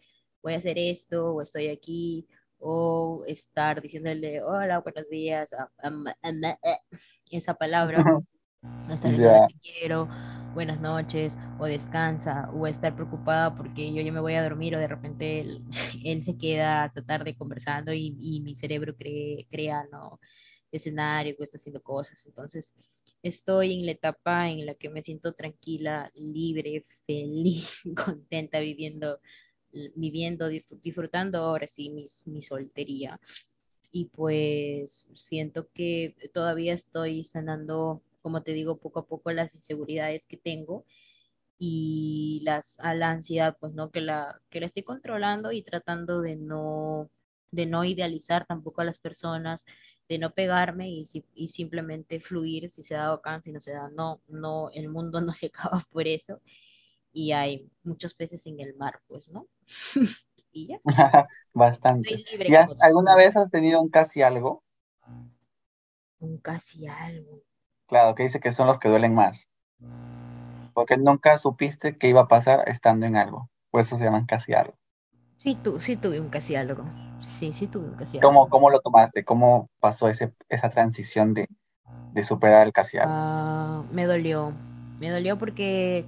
voy 0.47 0.55
a 0.55 0.59
hacer 0.59 0.79
esto 0.79 1.35
o 1.35 1.43
estoy 1.43 1.67
aquí 1.67 2.25
o 2.61 3.25
estar 3.27 3.83
diciéndole 3.83 4.41
hola, 4.45 4.79
buenos 4.79 5.11
días, 5.11 5.53
eh, 5.53 6.77
esa 7.33 7.55
palabra, 7.55 8.05
no 8.63 8.95
estar 8.95 9.11
diciendo 9.11 9.49
te 9.49 9.59
quiero, 9.59 10.09
buenas 10.55 10.81
noches, 10.81 11.37
o 11.59 11.65
descansa, 11.67 12.49
o 12.53 12.65
estar 12.69 12.95
preocupada 12.95 13.57
porque 13.57 13.93
yo 13.93 14.01
ya 14.03 14.13
me 14.13 14.21
voy 14.21 14.35
a 14.35 14.45
dormir, 14.45 14.77
o 14.77 14.79
de 14.79 14.87
repente 14.87 15.41
él, 15.41 15.65
él 16.05 16.23
se 16.23 16.39
queda 16.39 16.85
hasta 16.85 17.05
tarde 17.05 17.35
conversando 17.35 17.93
y, 17.93 18.17
y 18.21 18.41
mi 18.41 18.55
cerebro 18.55 18.95
cree, 18.95 19.49
crea 19.51 19.85
¿no? 19.91 20.21
escenario, 20.71 21.37
que 21.37 21.45
está 21.45 21.57
haciendo 21.57 21.83
cosas. 21.83 22.25
Entonces, 22.27 22.73
estoy 23.23 23.81
en 23.81 23.87
la 23.87 23.93
etapa 23.93 24.49
en 24.49 24.65
la 24.67 24.75
que 24.75 24.91
me 24.91 25.03
siento 25.03 25.33
tranquila, 25.33 26.11
libre, 26.15 26.85
feliz, 27.05 27.83
contenta, 27.97 28.61
viviendo 28.61 29.19
viviendo, 29.95 30.49
disfrutando 30.49 31.39
ahora 31.39 31.67
sí 31.69 31.91
mi, 31.91 32.43
soltería. 32.43 33.21
Y 33.93 34.07
pues 34.07 35.09
siento 35.15 35.69
que 35.73 36.15
todavía 36.35 36.75
estoy 36.75 37.25
sanando, 37.25 38.03
como 38.23 38.43
te 38.43 38.53
digo, 38.53 38.79
poco 38.79 39.01
a 39.01 39.07
poco 39.07 39.33
las 39.33 39.55
inseguridades 39.55 40.27
que 40.27 40.37
tengo 40.37 40.85
y 41.59 42.41
las, 42.45 42.79
a 42.81 42.95
la 42.95 43.11
ansiedad, 43.11 43.57
pues 43.61 43.73
no, 43.75 43.91
que 43.91 44.01
la, 44.03 44.41
que 44.51 44.61
la 44.61 44.67
estoy 44.67 44.83
controlando 44.83 45.53
y 45.53 45.63
tratando 45.63 46.21
de 46.21 46.37
no, 46.37 47.11
de 47.51 47.67
no 47.67 47.85
idealizar 47.85 48.47
tampoco 48.47 48.83
a 48.83 48.85
las 48.85 48.99
personas, 48.99 49.65
de 50.09 50.19
no 50.19 50.33
pegarme 50.35 50.91
y, 50.91 51.05
y 51.35 51.49
simplemente 51.49 52.21
fluir, 52.21 52.71
si 52.71 52.83
se 52.83 52.95
da 52.95 53.11
bacán, 53.11 53.43
si 53.43 53.53
no 53.53 53.61
se 53.61 53.73
da, 53.73 53.89
no, 53.91 54.21
no, 54.29 54.71
el 54.75 54.89
mundo 54.89 55.21
no 55.23 55.33
se 55.33 55.47
acaba 55.47 55.81
por 55.91 56.07
eso 56.07 56.41
y 57.17 57.33
hay 57.33 57.71
muchos 57.83 58.15
peces 58.15 58.47
en 58.47 58.61
el 58.61 58.77
mar, 58.77 59.01
pues, 59.09 59.31
¿no? 59.31 59.49
y 60.53 60.69
ya. 60.69 60.81
Bastante. 61.55 62.23
¿Alguna 62.81 63.15
vez 63.17 63.37
has 63.37 63.51
tenido 63.51 63.81
un 63.81 63.89
casi 63.91 64.23
algo? 64.23 64.63
Un 66.21 66.37
casi 66.49 66.87
algo. 66.87 67.43
Claro, 67.89 68.15
que 68.15 68.23
dice 68.23 68.39
que 68.39 68.53
son 68.53 68.69
los 68.69 68.79
que 68.79 68.89
duelen 68.89 69.13
más. 69.17 69.49
Porque 70.75 70.97
nunca 70.97 71.39
supiste 71.39 71.99
qué 71.99 72.07
iba 72.07 72.21
a 72.21 72.29
pasar 72.29 72.69
estando 72.69 73.05
en 73.05 73.17
algo. 73.17 73.51
Por 73.73 73.81
eso 73.81 73.99
se 73.99 74.05
llaman 74.05 74.27
casi 74.27 74.53
algo. 74.53 74.79
Sí, 75.39 75.57
tú, 75.63 75.81
sí 75.81 75.97
tuve 75.97 76.21
un 76.21 76.29
casi 76.29 76.57
algo. 76.57 76.85
Sí, 77.21 77.53
sí 77.53 77.67
tuve 77.67 77.87
un 77.89 77.95
casi 77.95 78.19
algo. 78.19 78.29
¿Cómo, 78.29 78.49
cómo 78.51 78.71
lo 78.71 78.81
tomaste? 78.81 79.25
¿Cómo 79.25 79.71
pasó 79.81 80.09
ese, 80.09 80.33
esa 80.49 80.69
transición 80.71 81.33
de, 81.35 81.49
de 82.13 82.25
superar 82.25 82.67
el 82.67 82.73
casi 82.73 82.99
algo? 82.99 83.21
Ah, 83.21 83.85
me 83.93 84.07
dolió. 84.07 84.53
Me 85.01 85.11
dolió 85.11 85.39
porque 85.39 86.07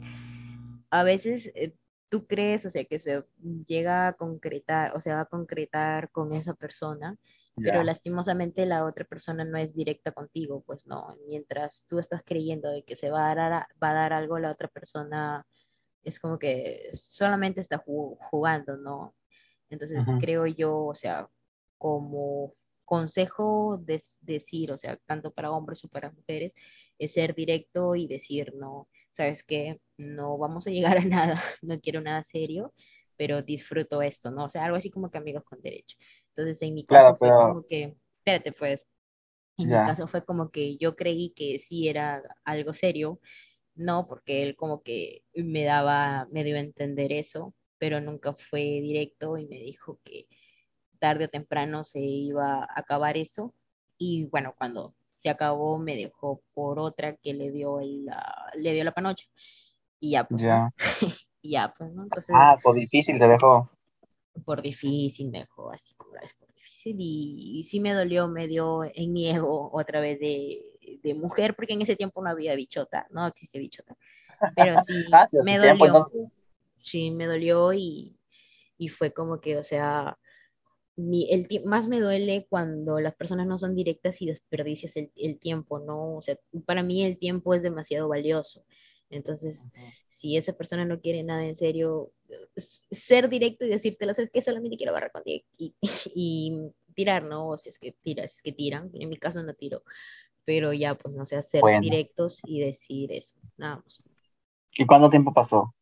a 0.90 1.02
veces 1.02 1.50
eh, 1.54 1.74
tú 2.08 2.26
crees, 2.26 2.64
o 2.66 2.70
sea, 2.70 2.84
que 2.84 2.98
se 2.98 3.24
llega 3.66 4.08
a 4.08 4.12
concretar, 4.14 4.96
o 4.96 5.00
se 5.00 5.12
va 5.12 5.20
a 5.20 5.26
concretar 5.26 6.10
con 6.10 6.32
esa 6.32 6.54
persona, 6.54 7.16
pero 7.56 7.82
lastimosamente 7.82 8.66
la 8.66 8.84
otra 8.84 9.04
persona 9.04 9.44
no 9.44 9.58
es 9.58 9.74
directa 9.74 10.12
contigo, 10.12 10.62
pues 10.64 10.86
no, 10.86 11.16
mientras 11.26 11.84
tú 11.88 11.98
estás 11.98 12.22
creyendo 12.24 12.70
de 12.70 12.84
que 12.84 12.94
se 12.94 13.10
va 13.10 13.30
a 13.30 13.34
dar, 13.34 13.66
va 13.82 13.90
a 13.90 13.94
dar 13.94 14.12
algo, 14.12 14.38
la 14.38 14.50
otra 14.50 14.68
persona 14.68 15.44
es 16.04 16.20
como 16.20 16.38
que 16.38 16.88
solamente 16.92 17.60
está 17.60 17.82
jugando, 18.30 18.76
¿no? 18.76 19.14
Entonces 19.70 20.06
creo 20.20 20.46
yo, 20.46 20.84
o 20.86 20.94
sea, 20.94 21.28
como 21.76 22.54
consejo 22.84 23.76
de 23.76 24.00
decir, 24.22 24.72
o 24.72 24.78
sea, 24.78 24.96
tanto 25.04 25.30
para 25.30 25.50
hombres 25.50 25.84
o 25.84 25.88
para 25.88 26.10
mujeres, 26.10 26.52
es 26.98 27.12
ser 27.12 27.34
directo 27.34 27.94
y 27.94 28.06
decir, 28.06 28.54
no, 28.54 28.88
sabes 29.18 29.42
que 29.42 29.80
no 29.96 30.38
vamos 30.38 30.68
a 30.68 30.70
llegar 30.70 30.96
a 30.96 31.04
nada, 31.04 31.34
no 31.62 31.80
quiero 31.80 32.00
nada 32.00 32.22
serio, 32.22 32.72
pero 33.16 33.42
disfruto 33.42 34.00
esto, 34.00 34.30
¿no? 34.30 34.44
O 34.44 34.48
sea, 34.48 34.64
algo 34.64 34.76
así 34.76 34.90
como 34.90 35.10
que 35.10 35.18
amigos 35.18 35.42
con 35.42 35.60
derecho. 35.60 35.96
Entonces, 36.28 36.62
en 36.62 36.74
mi 36.74 36.84
caso 36.84 37.16
fue 37.16 37.30
como 37.30 37.66
que, 37.66 37.96
espérate, 38.18 38.52
pues, 38.52 38.86
en 39.56 39.66
mi 39.66 39.72
caso 39.72 40.06
fue 40.06 40.24
como 40.24 40.50
que 40.50 40.76
yo 40.76 40.94
creí 40.94 41.30
que 41.30 41.58
sí 41.58 41.88
era 41.88 42.22
algo 42.44 42.72
serio, 42.74 43.20
no, 43.74 44.06
porque 44.06 44.44
él 44.44 44.54
como 44.54 44.82
que 44.84 45.24
me 45.34 45.64
daba, 45.64 46.28
me 46.30 46.44
dio 46.44 46.54
a 46.54 46.60
entender 46.60 47.12
eso, 47.12 47.54
pero 47.76 48.00
nunca 48.00 48.34
fue 48.34 48.60
directo 48.60 49.36
y 49.36 49.48
me 49.48 49.56
dijo 49.56 49.98
que 50.04 50.28
tarde 51.00 51.24
o 51.24 51.28
temprano 51.28 51.82
se 51.82 52.00
iba 52.00 52.62
a 52.62 52.68
acabar 52.76 53.16
eso. 53.16 53.52
Y 53.96 54.26
bueno, 54.26 54.54
cuando 54.56 54.94
se 55.18 55.28
acabó, 55.28 55.78
me 55.80 55.96
dejó 55.96 56.40
por 56.54 56.78
otra 56.78 57.16
que 57.16 57.34
le 57.34 57.50
dio, 57.50 57.80
la, 57.80 58.52
le 58.54 58.72
dio 58.72 58.84
la 58.84 58.92
panocha. 58.92 59.26
Y 59.98 60.12
ya, 60.12 60.24
pues. 60.24 60.40
Ya. 60.40 60.72
y 61.42 61.50
ya, 61.50 61.74
pues, 61.76 61.92
¿no? 61.92 62.04
Entonces, 62.04 62.32
ah, 62.38 62.56
por 62.62 62.76
difícil 62.76 63.18
te 63.18 63.26
dejó. 63.26 63.68
Por 64.44 64.62
difícil 64.62 65.30
me 65.30 65.40
dejó, 65.40 65.72
así 65.72 65.94
como 65.96 66.14
es 66.22 66.34
por 66.34 66.46
difícil. 66.54 66.94
Y, 67.00 67.64
sí 67.64 67.80
me 67.80 67.92
dolió, 67.94 68.28
me 68.28 68.46
dio 68.46 68.84
en 68.84 69.12
mi 69.12 69.28
ego 69.28 69.70
otra 69.72 70.00
vez 70.00 70.20
de, 70.20 70.62
de, 71.02 71.14
mujer, 71.14 71.56
porque 71.56 71.72
en 71.72 71.82
ese 71.82 71.96
tiempo 71.96 72.22
no 72.22 72.30
había 72.30 72.54
bichota, 72.54 73.08
no 73.10 73.26
existe 73.26 73.58
bichota. 73.58 73.96
Pero 74.54 74.80
sí, 74.86 75.04
ah, 75.12 75.26
me 75.44 75.58
dolió. 75.58 76.06
sí, 76.80 77.10
me 77.10 77.26
dolió 77.26 77.72
y, 77.72 78.16
y 78.76 78.88
fue 78.88 79.12
como 79.12 79.40
que, 79.40 79.56
o 79.56 79.64
sea, 79.64 80.16
el 80.98 81.46
más 81.64 81.86
me 81.86 82.00
duele 82.00 82.46
cuando 82.48 82.98
las 82.98 83.14
personas 83.14 83.46
no 83.46 83.58
son 83.58 83.74
directas 83.74 84.20
y 84.20 84.26
desperdicias 84.26 84.96
el, 84.96 85.38
tiempo, 85.38 85.78
¿no? 85.78 86.16
O 86.16 86.22
sea, 86.22 86.36
para 86.66 86.82
mí 86.82 87.04
el 87.04 87.18
tiempo 87.18 87.54
es 87.54 87.62
demasiado 87.62 88.08
valioso. 88.08 88.64
Entonces, 89.10 89.68
si 90.06 90.36
esa 90.36 90.52
persona 90.52 90.84
no 90.84 91.00
quiere 91.00 91.22
nada 91.22 91.46
en 91.46 91.54
serio, 91.54 92.12
ser 92.90 93.28
directo 93.28 93.64
y 93.64 93.68
decirte, 93.68 94.12
¿sabes 94.12 94.30
que 94.30 94.42
Solamente 94.42 94.76
quiero 94.76 94.90
agarrar 94.90 95.12
contigo 95.12 95.44
y, 95.56 95.74
y, 96.14 96.72
tirar, 96.94 97.22
¿no? 97.22 97.50
O 97.50 97.56
si 97.56 97.68
es 97.68 97.78
que 97.78 97.92
tiras, 97.92 98.34
es 98.34 98.42
que 98.42 98.52
tiran. 98.52 98.90
En 98.92 99.08
mi 99.08 99.16
caso 99.16 99.42
no 99.42 99.54
tiro. 99.54 99.84
Pero 100.44 100.72
ya, 100.72 100.96
pues, 100.96 101.14
no 101.14 101.24
sé, 101.24 101.40
ser 101.42 101.62
directos 101.80 102.40
y 102.44 102.60
decir 102.60 103.12
eso. 103.12 103.38
Nada 103.56 103.76
más. 103.76 104.02
¿Y 104.76 104.84
cuánto 104.84 105.08
tiempo 105.08 105.32
pasó? 105.32 105.74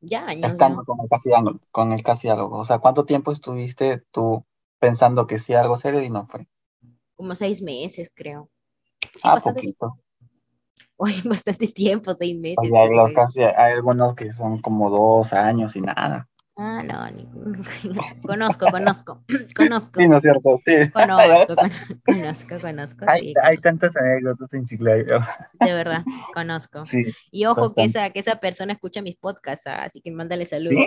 Ya, 0.00 0.26
años. 0.26 0.52
Estando 0.52 0.84
con 0.84 0.98
el 1.00 1.08
casi 1.08 1.32
algo, 1.32 1.60
con 1.70 1.92
el 1.92 2.02
casi 2.02 2.28
algo. 2.28 2.58
O 2.58 2.64
sea, 2.64 2.78
¿cuánto 2.78 3.04
tiempo 3.04 3.32
estuviste 3.32 4.02
tú 4.10 4.44
pensando 4.78 5.26
que 5.26 5.38
sí 5.38 5.54
algo 5.54 5.76
serio 5.76 6.02
y 6.02 6.10
no 6.10 6.26
fue? 6.26 6.48
Como 7.16 7.34
seis 7.34 7.60
meses, 7.60 8.10
creo. 8.14 8.48
ah, 9.24 9.38
poquito. 9.42 9.98
Oye, 10.96 11.20
bastante 11.24 11.68
tiempo, 11.68 12.14
seis 12.14 12.38
meses. 12.38 12.70
hay, 12.72 13.14
casi, 13.14 13.42
hay 13.42 13.72
algunos 13.72 14.14
que 14.14 14.32
son 14.32 14.60
como 14.60 14.90
dos 14.90 15.32
años 15.32 15.76
y 15.76 15.80
nada. 15.80 16.29
Ah, 16.62 16.82
no, 16.84 17.10
ni... 17.10 17.24
conozco, 18.26 18.66
conozco, 18.70 19.22
conozco. 19.56 19.98
Sí, 19.98 20.08
¿no 20.08 20.18
es 20.18 20.22
cierto? 20.22 20.56
Sí. 20.58 20.90
Conozco, 20.92 21.56
conozco, 22.04 22.60
conozco. 22.60 23.04
Hay, 23.08 23.32
hay 23.42 23.56
tantas 23.56 23.96
anécdotas 23.96 24.52
en 24.52 24.66
Chiclayo. 24.66 25.20
De 25.58 25.72
verdad, 25.72 26.02
conozco. 26.34 26.84
Sí, 26.84 27.04
y 27.30 27.46
ojo 27.46 27.74
que 27.74 27.84
esa, 27.84 28.10
que 28.10 28.20
esa 28.20 28.36
persona 28.40 28.74
escucha 28.74 29.00
mis 29.00 29.16
podcasts, 29.16 29.66
¿ah? 29.66 29.84
así 29.84 30.02
que 30.02 30.10
mándale 30.10 30.44
saludos. 30.44 30.84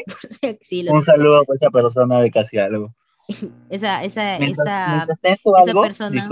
¿Sí? 0.61 0.88
Un 0.88 1.03
saludo 1.03 1.39
a 1.39 1.55
esa 1.55 1.71
persona 1.71 2.19
de 2.19 2.30
casi 2.30 2.59
algo. 2.59 2.93
Esa, 3.69 4.03
esa, 4.03 4.36
esa, 4.38 5.07
esa 5.24 5.74
persona 5.82 6.30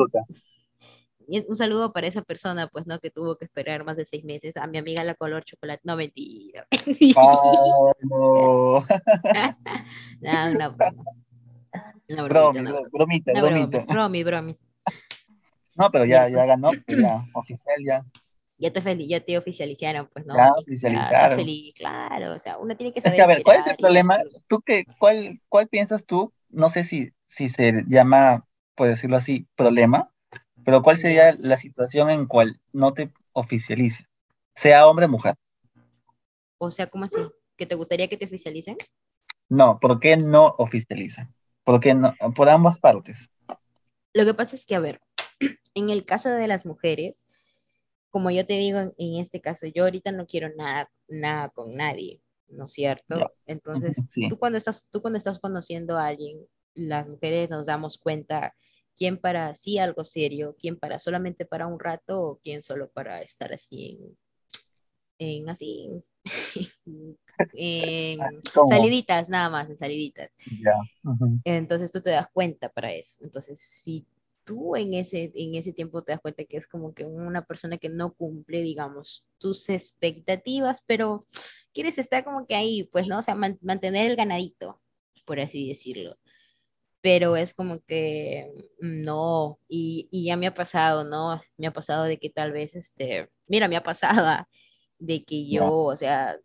un 1.28 1.56
saludo 1.56 1.94
para 1.94 2.08
esa 2.08 2.22
persona, 2.22 2.68
pues, 2.68 2.88
¿no? 2.88 3.00
Que 3.00 3.10
tuvo 3.10 3.36
que 3.38 3.46
esperar 3.46 3.84
más 3.86 3.98
de 3.98 4.06
seis 4.06 4.24
meses. 4.24 4.58
A 4.58 4.68
mi 4.68 4.78
amiga 4.78 5.04
la 5.04 5.16
color 5.16 5.44
chocolate. 5.44 5.82
No, 5.84 5.96
mentira. 5.96 6.68
Oh, 7.16 7.94
no. 8.02 8.86
no, 10.22 10.54
no, 10.54 10.76
no, 12.10 12.84
bromita, 12.92 13.32
bromita. 13.34 13.86
Bromi, 13.88 14.24
bromi. 14.24 14.56
No, 15.76 15.90
pero 15.90 16.06
ya, 16.06 16.28
ya 16.28 16.46
ganó, 16.46 16.72
ya, 16.88 17.26
oficial 17.34 17.78
ya. 17.86 18.06
Ya 18.58 18.72
te, 18.72 18.82
feliz, 18.82 19.08
ya 19.10 19.20
te 19.20 19.38
oficializaron, 19.38 20.08
pues, 20.14 20.26
¿no? 20.26 20.36
Ya 20.36 20.52
oficializaron. 20.52 21.40
feliz, 21.40 21.74
claro, 21.74 22.36
o 22.36 22.40
sea, 22.40 22.60
uno 22.60 22.78
tiene 22.78 22.94
que 22.94 23.02
saber. 23.02 23.14
Es 23.14 23.18
que, 23.18 23.24
a 23.24 23.36
ver, 23.36 23.44
¿cuál 23.44 23.60
es 23.60 23.68
el 23.68 23.76
problema? 23.78 24.20
¿Tú 24.48 24.62
qué, 24.64 24.86
cuál, 25.00 25.42
cuál 25.50 25.68
piensas 25.68 26.06
tú? 26.06 26.32
No 26.50 26.70
sé 26.70 26.84
si, 26.84 27.12
si 27.26 27.50
se 27.50 27.84
llama, 27.88 28.46
por 28.76 28.88
decirlo 28.88 29.18
así, 29.18 29.48
problema, 29.56 30.12
pero 30.66 30.82
¿cuál 30.82 30.98
sería 30.98 31.36
la 31.38 31.58
situación 31.58 32.10
en 32.10 32.26
cual 32.26 32.60
no 32.72 32.94
te 32.94 33.12
oficialice? 33.34 34.06
Sea 34.56 34.88
hombre 34.88 35.06
o 35.06 35.10
mujer. 35.10 35.36
O 36.58 36.72
sea, 36.72 36.88
¿cómo 36.88 37.06
así? 37.06 37.18
¿Que 37.58 37.66
te 37.66 37.76
gustaría 37.76 38.08
que 38.08 38.18
te 38.18 38.26
oficialicen? 38.26 38.78
No, 39.50 39.80
¿por 39.80 40.00
qué 40.00 40.18
no 40.18 40.56
oficializan? 40.58 41.34
Porque 41.64 41.94
no, 41.94 42.16
por 42.36 42.50
ambas 42.50 42.80
partes. 42.80 43.30
Lo 44.14 44.26
que 44.26 44.34
pasa 44.34 44.56
es 44.56 44.66
que, 44.66 44.76
a 44.76 44.80
ver, 44.80 45.02
en 45.74 45.90
el 45.90 46.06
caso 46.06 46.30
de 46.30 46.48
las 46.48 46.66
mujeres, 46.66 47.26
como 48.10 48.30
yo 48.32 48.46
te 48.46 48.54
digo, 48.54 48.80
en 48.80 49.20
este 49.20 49.42
caso, 49.42 49.68
yo 49.68 49.84
ahorita 49.84 50.12
no 50.12 50.26
quiero 50.26 50.50
nada, 50.56 50.92
nada 51.08 51.50
con 51.50 51.76
nadie. 51.76 52.22
¿no 52.52 52.66
es 52.66 52.72
cierto? 52.72 53.34
Entonces, 53.46 53.98
tú, 54.30 54.38
cuando 54.38 54.58
estás, 54.58 54.88
tú 54.92 55.02
cuando 55.02 55.18
estás 55.18 55.40
conociendo 55.40 55.98
a 55.98 56.08
alguien, 56.08 56.46
las 56.74 57.08
mujeres 57.08 57.50
nos 57.50 57.66
damos 57.66 57.98
cuenta 57.98 58.56
quién 59.02 59.18
para 59.18 59.56
sí 59.56 59.80
algo 59.80 60.06
serio, 60.06 60.56
quién 60.60 60.78
para 60.78 61.00
solamente 61.00 61.44
para 61.44 61.66
un 61.66 61.80
rato 61.80 62.22
o 62.22 62.38
quién 62.38 62.62
solo 62.62 62.92
para 62.92 63.24
estar 63.24 63.52
así 63.52 63.98
en, 65.18 65.50
así 65.50 66.04
en 67.56 68.20
saliditas 68.70 69.28
nada 69.28 69.50
más, 69.50 69.68
en 69.72 69.78
saliditas. 69.80 70.30
Entonces 71.46 71.92
tú 71.92 72.02
te 72.02 72.12
das 72.12 72.28
cuenta 72.32 72.70
para 72.70 72.94
eso. 72.94 73.18
Entonces, 73.22 73.60
si 73.60 74.06
tú 74.44 74.76
en 74.76 74.94
ese, 74.94 75.32
en 75.34 75.56
ese 75.56 75.74
tiempo 75.74 76.04
te 76.04 76.12
das 76.12 76.22
cuenta 76.22 76.46
que 76.46 76.58
es 76.58 76.68
como 76.68 76.94
que 76.94 77.04
una 77.04 77.44
persona 77.44 77.80
que 77.80 77.90
no 77.90 78.14
cumple, 78.14 78.62
digamos, 78.62 79.26
tus 79.40 79.68
expectativas, 79.70 80.84
pero 80.86 81.26
quieres 81.74 81.98
estar 81.98 82.24
como 82.24 82.46
que 82.46 82.54
ahí, 82.54 82.84
pues, 82.84 83.08
¿no? 83.08 83.18
O 83.18 83.24
sea, 83.24 83.34
mantener 83.34 84.06
el 84.06 84.16
ganadito, 84.16 84.80
por 85.26 85.40
así 85.40 85.68
decirlo 85.68 86.20
pero 87.02 87.36
es 87.36 87.54
como 87.54 87.82
que 87.82 88.52
no, 88.80 89.60
y, 89.68 90.08
y, 90.12 90.26
ya 90.26 90.38
me 90.38 90.48
ha 90.48 90.54
pasado, 90.54 91.04
¿no? 91.04 91.42
Me 91.58 91.68
ha 91.68 91.74
pasado 91.74 92.04
de 92.04 92.18
que 92.18 92.30
tal 92.30 92.52
vez, 92.52 92.76
este, 92.76 93.30
mira, 93.48 93.68
me 93.68 93.76
ha 93.76 93.84
pasado 93.84 94.46
de 95.00 95.24
que 95.24 95.50
yo, 95.50 95.72
o 95.72 95.98
sea, 95.98 96.38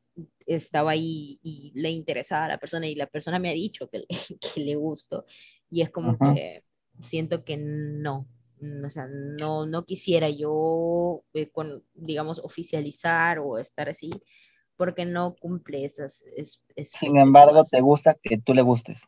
estaba 0.47 0.93
ahí 0.93 1.39
y 1.43 1.73
le 1.75 1.91
interesaba 1.91 2.47
a 2.47 2.49
la 2.49 2.59
persona 2.59 2.87
y 2.87 2.95
la 2.95 3.07
persona 3.07 3.39
me 3.39 3.51
ha 3.51 3.55
dicho 3.55 3.89
que, 3.91 4.07
que 4.55 4.61
le 4.61 4.77
gusto 4.77 5.27
y 5.71 5.83
es 5.83 5.91
como 5.91 6.17
que 6.19 6.63
siento 6.99 7.45
que 7.45 7.57
no, 7.57 8.27
o 8.85 8.91
sea, 8.91 9.07
no, 9.09 9.67
no 9.67 9.85
quisiera 9.85 10.31
yo, 10.31 11.25
eh, 11.35 11.51
con, 11.51 11.85
digamos, 11.95 12.39
oficializar 12.39 13.39
o 13.39 13.59
estar 13.59 13.89
así, 13.89 14.11
porque 14.77 15.05
no 15.05 15.35
cumple 15.35 15.85
esas... 15.85 16.25
Sin 16.85 17.19
embargo, 17.19 17.63
te 17.65 17.81
gusta 17.81 18.17
que 18.21 18.39
tú 18.39 18.55
le 18.55 18.63
gustes. 18.63 19.03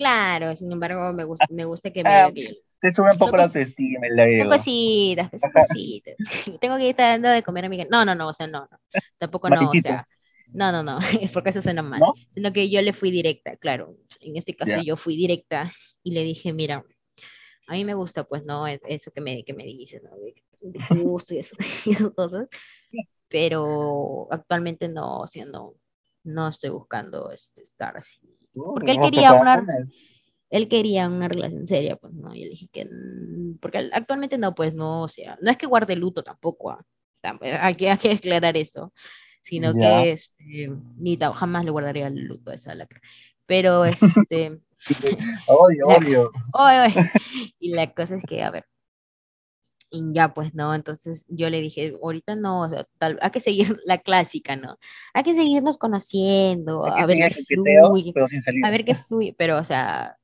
Claro, 0.00 0.56
sin 0.56 0.72
embargo, 0.72 1.12
me 1.12 1.24
gusta, 1.24 1.46
me 1.50 1.66
gusta 1.66 1.90
que 1.90 2.02
me... 2.02 2.08
Ah, 2.08 2.32
te 2.32 2.90
sube 2.90 3.10
un 3.12 3.18
poco 3.18 3.36
la 3.36 3.42
autoestima, 3.42 4.06
el 4.06 4.38
Son 4.38 4.48
cositas, 4.48 5.30
son 5.38 5.50
cositas. 5.52 6.14
Tengo 6.62 6.78
que 6.78 6.88
estar 6.88 7.20
dando 7.20 7.28
de 7.28 7.42
comer 7.42 7.66
a 7.66 7.68
mi... 7.68 7.76
No, 7.84 8.06
no, 8.06 8.14
no, 8.14 8.28
o 8.28 8.32
sea, 8.32 8.46
no, 8.46 8.60
no. 8.60 8.78
Tampoco 9.18 9.50
no, 9.50 9.68
o 9.68 9.72
sea... 9.72 10.08
No, 10.54 10.72
no, 10.72 10.82
no, 10.82 10.98
porque 11.34 11.50
eso 11.50 11.60
suena 11.60 11.82
mal. 11.82 12.00
Sino 12.30 12.50
que 12.50 12.70
yo 12.70 12.80
le 12.80 12.94
fui 12.94 13.10
directa, 13.10 13.58
claro. 13.58 13.94
En 14.20 14.38
este 14.38 14.56
caso 14.56 14.80
yo 14.80 14.96
fui 14.96 15.16
directa 15.16 15.70
y 16.02 16.12
le 16.12 16.24
dije, 16.24 16.54
mira, 16.54 16.82
a 17.66 17.72
mí 17.74 17.84
me 17.84 17.92
gusta, 17.92 18.24
pues, 18.24 18.42
¿no? 18.42 18.66
Eso 18.66 19.10
que 19.10 19.20
me, 19.20 19.44
que 19.44 19.52
me 19.52 19.64
dice, 19.64 20.00
¿no? 20.02 20.12
De, 20.16 21.02
gusto 21.02 21.34
y, 21.34 21.40
eso, 21.40 21.56
y 21.84 21.90
esas 21.90 22.10
cosas. 22.12 22.48
Pero 23.28 24.28
actualmente 24.30 24.88
no, 24.88 25.18
o 25.18 25.26
sea, 25.26 25.44
no, 25.44 25.74
no 26.24 26.48
estoy 26.48 26.70
buscando 26.70 27.30
este, 27.32 27.60
estar 27.60 27.98
así 27.98 28.39
porque 28.64 28.92
él 28.92 28.98
quería 29.00 29.32
una 29.34 29.64
él 30.50 30.66
quería 30.66 31.08
una 31.08 31.28
relación 31.28 31.66
seria, 31.66 31.96
pues 31.96 32.12
no, 32.12 32.34
y 32.34 32.42
le 32.42 32.50
dije 32.50 32.68
que 32.72 32.88
porque 33.60 33.88
actualmente 33.92 34.36
no, 34.36 34.54
pues 34.54 34.74
no, 34.74 35.02
o 35.02 35.08
sea, 35.08 35.38
no 35.40 35.50
es 35.50 35.56
que 35.56 35.66
guarde 35.66 35.94
luto 35.94 36.22
tampoco, 36.24 36.70
ah, 36.72 36.84
hay, 37.60 37.74
que, 37.76 37.90
hay 37.90 37.98
que 37.98 38.12
aclarar 38.12 38.56
eso, 38.56 38.92
sino 39.42 39.72
que 39.74 40.12
este, 40.12 40.70
ni 40.96 41.16
jamás 41.16 41.64
le 41.64 41.70
guardaría 41.70 42.08
el 42.08 42.24
luto 42.24 42.50
a 42.50 42.54
esa 42.54 42.74
lacra. 42.74 43.00
Pero 43.46 43.84
este 43.84 44.60
odio, 45.46 45.86
odio. 46.52 46.92
Y 47.58 47.74
la 47.74 47.92
cosa 47.92 48.16
es 48.16 48.24
que, 48.24 48.42
a 48.42 48.50
ver, 48.50 48.66
y 49.90 50.12
ya 50.12 50.32
pues 50.32 50.54
no, 50.54 50.74
entonces 50.74 51.26
yo 51.28 51.50
le 51.50 51.60
dije, 51.60 51.94
ahorita 52.02 52.36
no, 52.36 52.62
o 52.62 52.68
sea, 52.68 52.86
tal, 52.98 53.18
hay 53.20 53.30
que 53.30 53.40
seguir 53.40 53.76
la 53.84 53.98
clásica, 53.98 54.56
¿no? 54.56 54.78
Hay 55.14 55.22
que 55.22 55.34
seguirnos 55.34 55.78
conociendo, 55.78 56.86
a 56.86 57.06
ver 57.06 57.32
qué 57.32 57.44
fluye, 57.44 58.12
a 58.64 58.70
ver 58.70 58.84
qué 58.84 58.94
fluye, 58.94 59.34
pero 59.36 59.58
o 59.58 59.64
sea, 59.64 60.16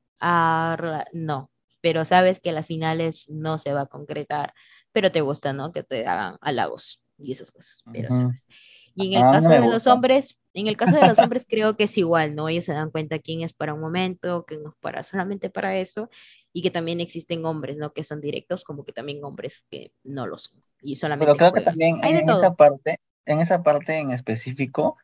no, 1.13 1.51
pero 1.81 2.05
sabes 2.05 2.41
que 2.41 2.51
a 2.51 2.53
las 2.53 2.67
finales 2.67 3.29
no 3.31 3.59
se 3.59 3.73
va 3.73 3.83
a 3.83 3.87
concretar, 3.87 4.55
pero 4.93 5.13
te 5.13 5.21
gusta, 5.21 5.53
¿no? 5.53 5.71
Que 5.71 5.83
te 5.83 6.07
hagan 6.07 6.37
halagos 6.41 7.03
y 7.19 7.33
esas 7.33 7.51
cosas, 7.51 7.83
pero 7.93 8.11
sabes. 8.11 8.47
Y 8.95 9.15
en 9.15 9.23
el 9.23 9.31
caso 9.31 9.51
de 9.51 9.61
los 9.61 9.87
hombres, 9.87 10.41
en 10.55 10.69
el 10.69 10.77
caso 10.77 10.97
de 10.97 11.07
los 11.07 11.19
hombres 11.31 11.45
creo 11.47 11.77
que 11.77 11.85
es 11.85 11.99
igual, 11.99 12.35
¿no? 12.35 12.49
Ellos 12.49 12.65
se 12.65 12.73
dan 12.73 12.91
cuenta 12.91 13.19
quién 13.19 13.43
es 13.43 13.53
para 13.53 13.75
un 13.75 13.81
momento, 13.81 14.45
quién 14.47 14.63
es 14.67 14.73
para 14.81 15.03
solamente 15.03 15.51
para 15.51 15.77
eso, 15.77 16.09
y 16.57 16.63
que 16.63 16.71
también 16.71 17.01
existen 17.01 17.45
hombres, 17.45 17.77
¿no? 17.77 17.93
Que 17.93 18.03
son 18.03 18.23
directos, 18.23 18.65
como 18.65 18.83
que 18.83 18.95
también 18.95 19.23
hombres 19.23 19.67
que 19.71 19.93
no 20.05 20.27
lo 20.27 20.39
son. 20.39 20.63
Y 20.81 20.97
solamente 20.97 21.27
Pero 21.27 21.37
creo 21.37 21.53
que 21.53 21.61
también 21.61 22.03
en 22.03 22.31
esa 22.31 22.55
parte, 22.55 22.99
en 23.27 23.41
esa 23.41 23.63
parte 23.63 23.99
en 23.99 24.11
específico, 24.11 24.97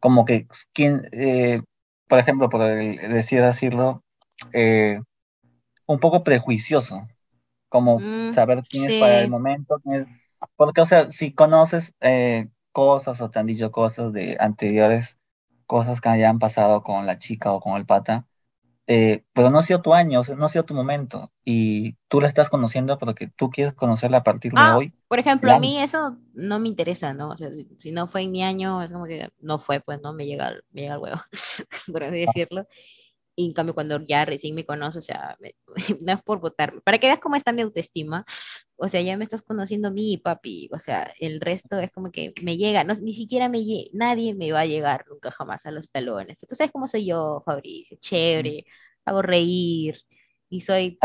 como 0.00 0.24
que 0.24 0.48
quien, 0.72 1.08
eh, 1.12 1.62
por 2.08 2.18
ejemplo, 2.18 2.48
por 2.48 2.64
decir 2.64 3.40
decirlo, 3.40 4.02
eh, 4.52 5.00
un 5.86 6.00
poco 6.00 6.24
prejuicioso, 6.24 7.06
como 7.68 8.00
mm, 8.00 8.32
saber 8.32 8.64
quién 8.68 8.90
es 8.90 8.98
para 8.98 9.20
el 9.20 9.30
momento, 9.30 9.80
porque, 10.56 10.80
o 10.80 10.86
sea, 10.86 11.12
si 11.12 11.32
conoces 11.32 11.94
eh, 12.00 12.48
cosas 12.72 13.20
o 13.20 13.30
te 13.30 13.38
han 13.38 13.46
dicho 13.46 13.70
cosas 13.70 14.12
de 14.12 14.36
anteriores 14.40 15.16
cosas 15.66 16.00
que 16.00 16.08
hayan 16.08 16.40
pasado 16.40 16.82
con 16.82 17.06
la 17.06 17.20
chica 17.20 17.52
o 17.52 17.60
con 17.60 17.76
el 17.76 17.86
pata, 17.86 18.26
eh, 18.88 19.24
pero 19.32 19.50
no 19.50 19.58
ha 19.58 19.62
sido 19.62 19.82
tu 19.82 19.94
año, 19.94 20.22
no 20.36 20.46
ha 20.46 20.48
sido 20.48 20.64
tu 20.64 20.74
momento, 20.74 21.32
y 21.44 21.96
tú 22.08 22.20
la 22.20 22.28
estás 22.28 22.48
conociendo 22.48 22.98
porque 22.98 23.26
tú 23.26 23.50
quieres 23.50 23.74
conocerla 23.74 24.18
a 24.18 24.22
partir 24.22 24.52
de 24.52 24.60
ah, 24.60 24.76
hoy. 24.76 24.92
Por 25.08 25.18
ejemplo, 25.18 25.52
a 25.52 25.58
mí 25.58 25.78
eso 25.78 26.16
no 26.34 26.60
me 26.60 26.68
interesa, 26.68 27.12
¿no? 27.12 27.30
O 27.30 27.36
sea, 27.36 27.50
si, 27.78 27.90
no 27.90 28.06
fue 28.06 28.22
en 28.22 28.32
mi 28.32 28.44
año, 28.44 28.82
es 28.82 28.92
como 28.92 29.06
que 29.06 29.28
no 29.40 29.58
fue, 29.58 29.80
pues 29.80 30.00
no 30.02 30.12
me 30.12 30.26
llega, 30.26 30.52
me 30.70 30.82
llega 30.82 30.94
el 30.94 31.00
huevo, 31.00 31.20
por 31.92 32.04
así 32.04 32.20
decirlo. 32.26 32.66
Y 33.34 33.46
en 33.46 33.52
cambio, 33.52 33.74
cuando 33.74 34.00
ya 34.02 34.24
recién 34.24 34.54
me 34.54 34.64
conoce, 34.64 35.00
o 35.00 35.02
sea, 35.02 35.36
no 36.00 36.12
es 36.12 36.22
por 36.22 36.40
votarme. 36.40 36.80
Para 36.80 36.98
que 36.98 37.08
veas 37.08 37.18
cómo 37.18 37.36
está 37.36 37.52
mi 37.52 37.62
autoestima, 37.62 38.24
o 38.76 38.88
sea, 38.88 39.00
ya 39.00 39.16
me 39.16 39.24
estás 39.24 39.42
conociendo 39.42 39.88
a 39.88 39.90
mí, 39.90 40.18
papi. 40.18 40.68
O 40.72 40.78
sea, 40.78 41.12
el 41.18 41.40
resto 41.40 41.78
es 41.78 41.90
como 41.90 42.10
que 42.10 42.34
me 42.42 42.56
llega, 42.56 42.84
no, 42.84 42.94
ni 42.94 43.14
siquiera 43.14 43.48
me 43.48 43.64
llega, 43.64 43.88
nadie 43.92 44.34
me 44.34 44.52
va 44.52 44.60
a 44.60 44.66
llegar 44.66 45.04
nunca 45.08 45.30
jamás 45.30 45.66
a 45.66 45.70
los 45.70 45.90
talones. 45.90 46.38
Tú 46.46 46.54
sabes 46.54 46.72
cómo 46.72 46.86
soy 46.86 47.06
yo, 47.06 47.42
Fabricio, 47.44 47.98
chévere, 48.00 48.64
hago 49.04 49.22
reír 49.22 50.00
y 50.50 50.60
soy 50.60 50.98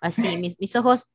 así, 0.00 0.38
mis, 0.38 0.58
mis 0.58 0.76
ojos 0.76 1.06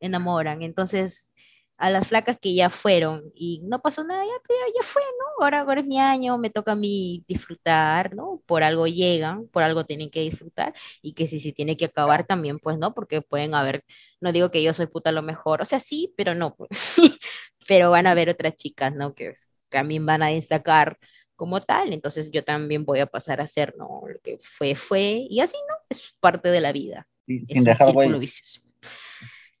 enamoran. 0.00 0.62
Entonces, 0.62 1.30
a 1.76 1.90
las 1.90 2.08
flacas 2.08 2.38
que 2.40 2.54
ya 2.54 2.70
fueron 2.70 3.32
y 3.34 3.60
no 3.64 3.80
pasó 3.80 4.04
nada, 4.04 4.24
ya, 4.24 4.30
ya, 4.76 4.82
fue, 4.82 5.02
¿no? 5.02 5.44
Ahora, 5.44 5.60
ahora 5.60 5.80
es 5.80 5.86
mi 5.86 5.98
año, 5.98 6.38
me 6.38 6.50
toca 6.50 6.72
a 6.72 6.76
mí 6.76 7.24
disfrutar, 7.26 8.14
¿no? 8.14 8.42
Por 8.46 8.62
algo 8.62 8.86
llegan, 8.86 9.48
por 9.48 9.62
algo 9.62 9.84
tienen 9.84 10.10
que 10.10 10.20
disfrutar 10.20 10.72
y 11.02 11.14
que 11.14 11.26
si 11.26 11.40
se 11.40 11.52
tiene 11.52 11.76
que 11.76 11.86
acabar 11.86 12.26
también, 12.26 12.58
pues 12.58 12.78
no, 12.78 12.94
porque 12.94 13.22
pueden 13.22 13.54
haber, 13.54 13.84
no 14.20 14.32
digo 14.32 14.50
que 14.50 14.62
yo 14.62 14.72
soy 14.72 14.86
puta 14.86 15.12
lo 15.12 15.22
mejor, 15.22 15.62
o 15.62 15.64
sea, 15.64 15.80
sí, 15.80 16.12
pero 16.16 16.34
no, 16.34 16.54
pues. 16.54 16.70
pero 17.68 17.90
van 17.90 18.06
a 18.06 18.12
haber 18.12 18.28
otras 18.28 18.56
chicas, 18.56 18.94
¿no? 18.94 19.14
Que 19.14 19.32
también 19.68 20.06
van 20.06 20.22
a 20.22 20.28
destacar 20.28 20.98
como 21.36 21.60
tal, 21.60 21.92
entonces 21.92 22.30
yo 22.30 22.44
también 22.44 22.84
voy 22.84 23.00
a 23.00 23.06
pasar 23.06 23.40
a 23.40 23.46
ser, 23.46 23.74
¿no? 23.76 24.02
Lo 24.06 24.20
que 24.20 24.38
fue, 24.38 24.74
fue, 24.74 25.26
y 25.28 25.40
así, 25.40 25.56
¿no? 25.68 25.74
Es 25.88 26.14
parte 26.20 26.50
de 26.50 26.60
la 26.60 26.72
vida. 26.72 27.08
es 27.26 27.60
un 27.60 27.76
círculo 27.76 28.18
vicioso. 28.18 28.63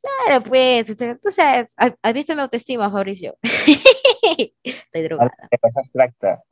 Claro, 0.04 0.44
pues, 0.44 0.84
tú 1.22 1.30
sabes, 1.30 1.74
¿has 1.76 2.12
visto 2.12 2.34
mi 2.34 2.42
autoestima, 2.42 2.90
Fabricio? 2.90 3.38
Estoy 4.62 5.02
drogada. 5.02 5.32
Es 5.50 5.76
abstracta. 5.76 6.42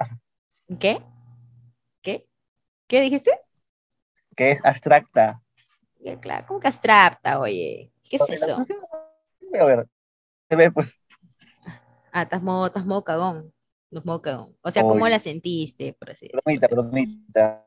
¿Qué? 0.80 1.02
¿Qué? 2.00 2.26
¿Qué 2.86 3.00
dijiste? 3.02 3.30
Que 4.34 4.52
es 4.52 4.64
abstracta. 4.64 5.42
claro, 6.20 6.46
¿cómo 6.46 6.60
que 6.60 6.68
abstracta, 6.68 7.40
oye? 7.40 7.92
¿Qué 8.08 8.16
es 8.16 8.28
eso? 8.30 8.64
A 9.60 9.64
ver, 9.64 9.86
ve, 10.48 10.70
pues. 10.70 10.88
Ah, 12.10 12.22
estás 12.22 12.42
modo, 12.42 12.68
estás 12.68 12.86
modo 12.86 13.04
cagón. 13.04 13.52
cagón. 14.22 14.56
O 14.62 14.70
sea, 14.70 14.82
¿cómo 14.82 15.06
la 15.08 15.18
sentiste? 15.18 15.92
Por 15.92 16.10
así 16.10 16.28
bromita, 16.28 16.68
bromita. 16.68 17.66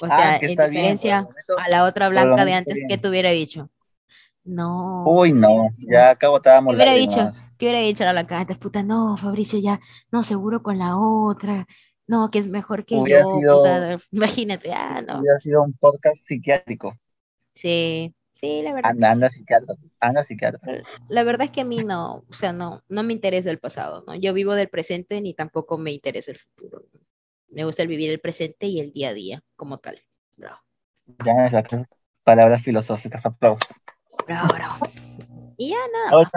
O 0.00 0.06
sea, 0.06 0.32
ah, 0.32 0.36
en 0.40 0.48
diferencia 0.48 1.28
a 1.56 1.68
la 1.68 1.84
otra 1.84 2.08
blanca 2.08 2.44
de 2.44 2.54
antes, 2.54 2.80
¿qué 2.88 2.98
te 2.98 3.08
hubiera 3.08 3.30
dicho? 3.30 3.70
No. 4.44 5.04
Uy, 5.06 5.32
no, 5.32 5.70
ya 5.78 6.10
acá 6.10 6.28
botábamos 6.28 6.72
¿Qué 6.72 6.76
hubiera 6.76 6.92
dicho? 6.92 7.30
¿Qué 7.56 7.66
hubiera 7.66 7.80
dicho 7.80 8.04
la 8.04 8.26
canta? 8.26 8.54
Puta, 8.54 8.82
no, 8.82 9.16
Fabricio, 9.16 9.58
ya, 9.58 9.80
no, 10.12 10.22
seguro 10.22 10.62
con 10.62 10.78
la 10.78 10.98
otra. 10.98 11.66
No, 12.06 12.30
que 12.30 12.38
es 12.38 12.46
mejor 12.46 12.84
que 12.84 12.96
yo. 12.96 13.64
imagínate, 14.10 14.72
ah, 14.72 15.00
no. 15.00 15.20
Hubiera 15.20 15.38
sido 15.38 15.62
un 15.62 15.72
podcast 15.72 16.18
psiquiátrico. 16.26 16.94
Sí, 17.54 18.14
sí, 18.34 18.60
la 18.62 18.74
verdad. 18.74 18.90
Anda, 18.90 19.12
anda 19.12 19.30
psiquiatra, 19.30 19.74
anda 20.00 20.22
psiquiatra. 20.22 20.60
La 21.08 21.24
verdad 21.24 21.46
es 21.46 21.50
que 21.50 21.62
a 21.62 21.64
mí 21.64 21.78
no, 21.78 22.24
o 22.28 22.32
sea, 22.32 22.52
no, 22.52 22.82
no 22.88 23.02
me 23.02 23.14
interesa 23.14 23.50
el 23.50 23.58
pasado, 23.58 24.04
¿no? 24.06 24.14
Yo 24.14 24.34
vivo 24.34 24.52
del 24.52 24.68
presente 24.68 25.22
ni 25.22 25.32
tampoco 25.32 25.78
me 25.78 25.92
interesa 25.92 26.32
el 26.32 26.38
futuro. 26.38 26.84
Me 27.48 27.64
gusta 27.64 27.82
el 27.82 27.88
vivir 27.88 28.10
el 28.10 28.20
presente 28.20 28.66
y 28.66 28.80
el 28.80 28.92
día 28.92 29.08
a 29.10 29.14
día 29.14 29.42
como 29.56 29.78
tal. 29.78 30.02
Bravo. 30.36 30.58
Ya, 31.24 31.64
palabras 32.24 32.62
filosóficas, 32.62 33.24
aplausos. 33.24 33.68
Y 35.56 35.70
ya 35.70 35.76
nada. 35.92 36.30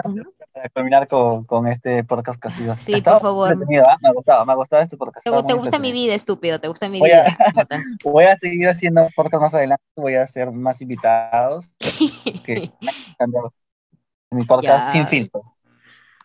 para 0.52 0.68
terminar 0.68 1.08
con, 1.08 1.44
con, 1.44 1.66
este 1.66 2.04
podcast 2.04 2.40
que 2.40 2.48
ha 2.48 2.50
sido. 2.52 2.76
Sí, 2.76 3.00
por 3.00 3.20
favor. 3.20 3.50
¿ah? 3.50 3.56
Me 4.00 4.08
ha 4.08 4.12
gustado, 4.12 4.46
me 4.46 4.52
ha 4.52 4.56
gustado 4.56 4.82
este 4.82 4.96
podcast. 4.96 5.24
Te, 5.24 5.42
te 5.42 5.54
gusta 5.54 5.78
mi 5.78 5.92
vida, 5.92 6.14
estúpido, 6.14 6.60
te 6.60 6.68
gusta 6.68 6.88
mi 6.88 7.00
voy 7.00 7.10
vida. 7.10 7.26
A, 7.26 7.66
voy 8.04 8.24
a 8.24 8.36
seguir 8.36 8.68
haciendo 8.68 9.06
podcast 9.16 9.42
más 9.42 9.54
adelante, 9.54 9.84
voy 9.96 10.14
a 10.14 10.22
hacer 10.22 10.50
más 10.52 10.80
invitados. 10.80 11.70
que, 12.44 12.70
mi 14.30 14.44
podcast 14.44 14.92
sin 14.92 15.06
filtros. 15.08 15.46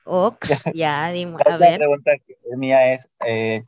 Ox, 0.06 0.66
ya, 0.74 1.12
dime, 1.12 1.38
a 1.46 1.58
ver. 1.58 1.72
La 1.72 1.78
pregunta 1.78 2.12
mía 2.58 2.92
es, 2.92 3.10
eh, 3.26 3.64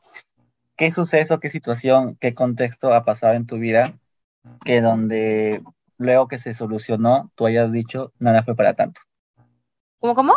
¿qué 0.76 0.92
suceso, 0.92 1.40
qué 1.40 1.50
situación, 1.50 2.16
qué 2.20 2.34
contexto 2.34 2.92
ha 2.92 3.04
pasado 3.04 3.34
en 3.34 3.46
tu 3.46 3.56
vida 3.56 3.94
que 4.64 4.80
donde 4.80 5.62
luego 5.98 6.28
que 6.28 6.38
se 6.38 6.54
solucionó, 6.54 7.30
tú 7.34 7.46
hayas 7.46 7.72
dicho, 7.72 8.12
nada 8.18 8.42
fue 8.42 8.54
para 8.54 8.74
tanto? 8.74 9.00
¿Cómo, 10.00 10.14
cómo? 10.14 10.34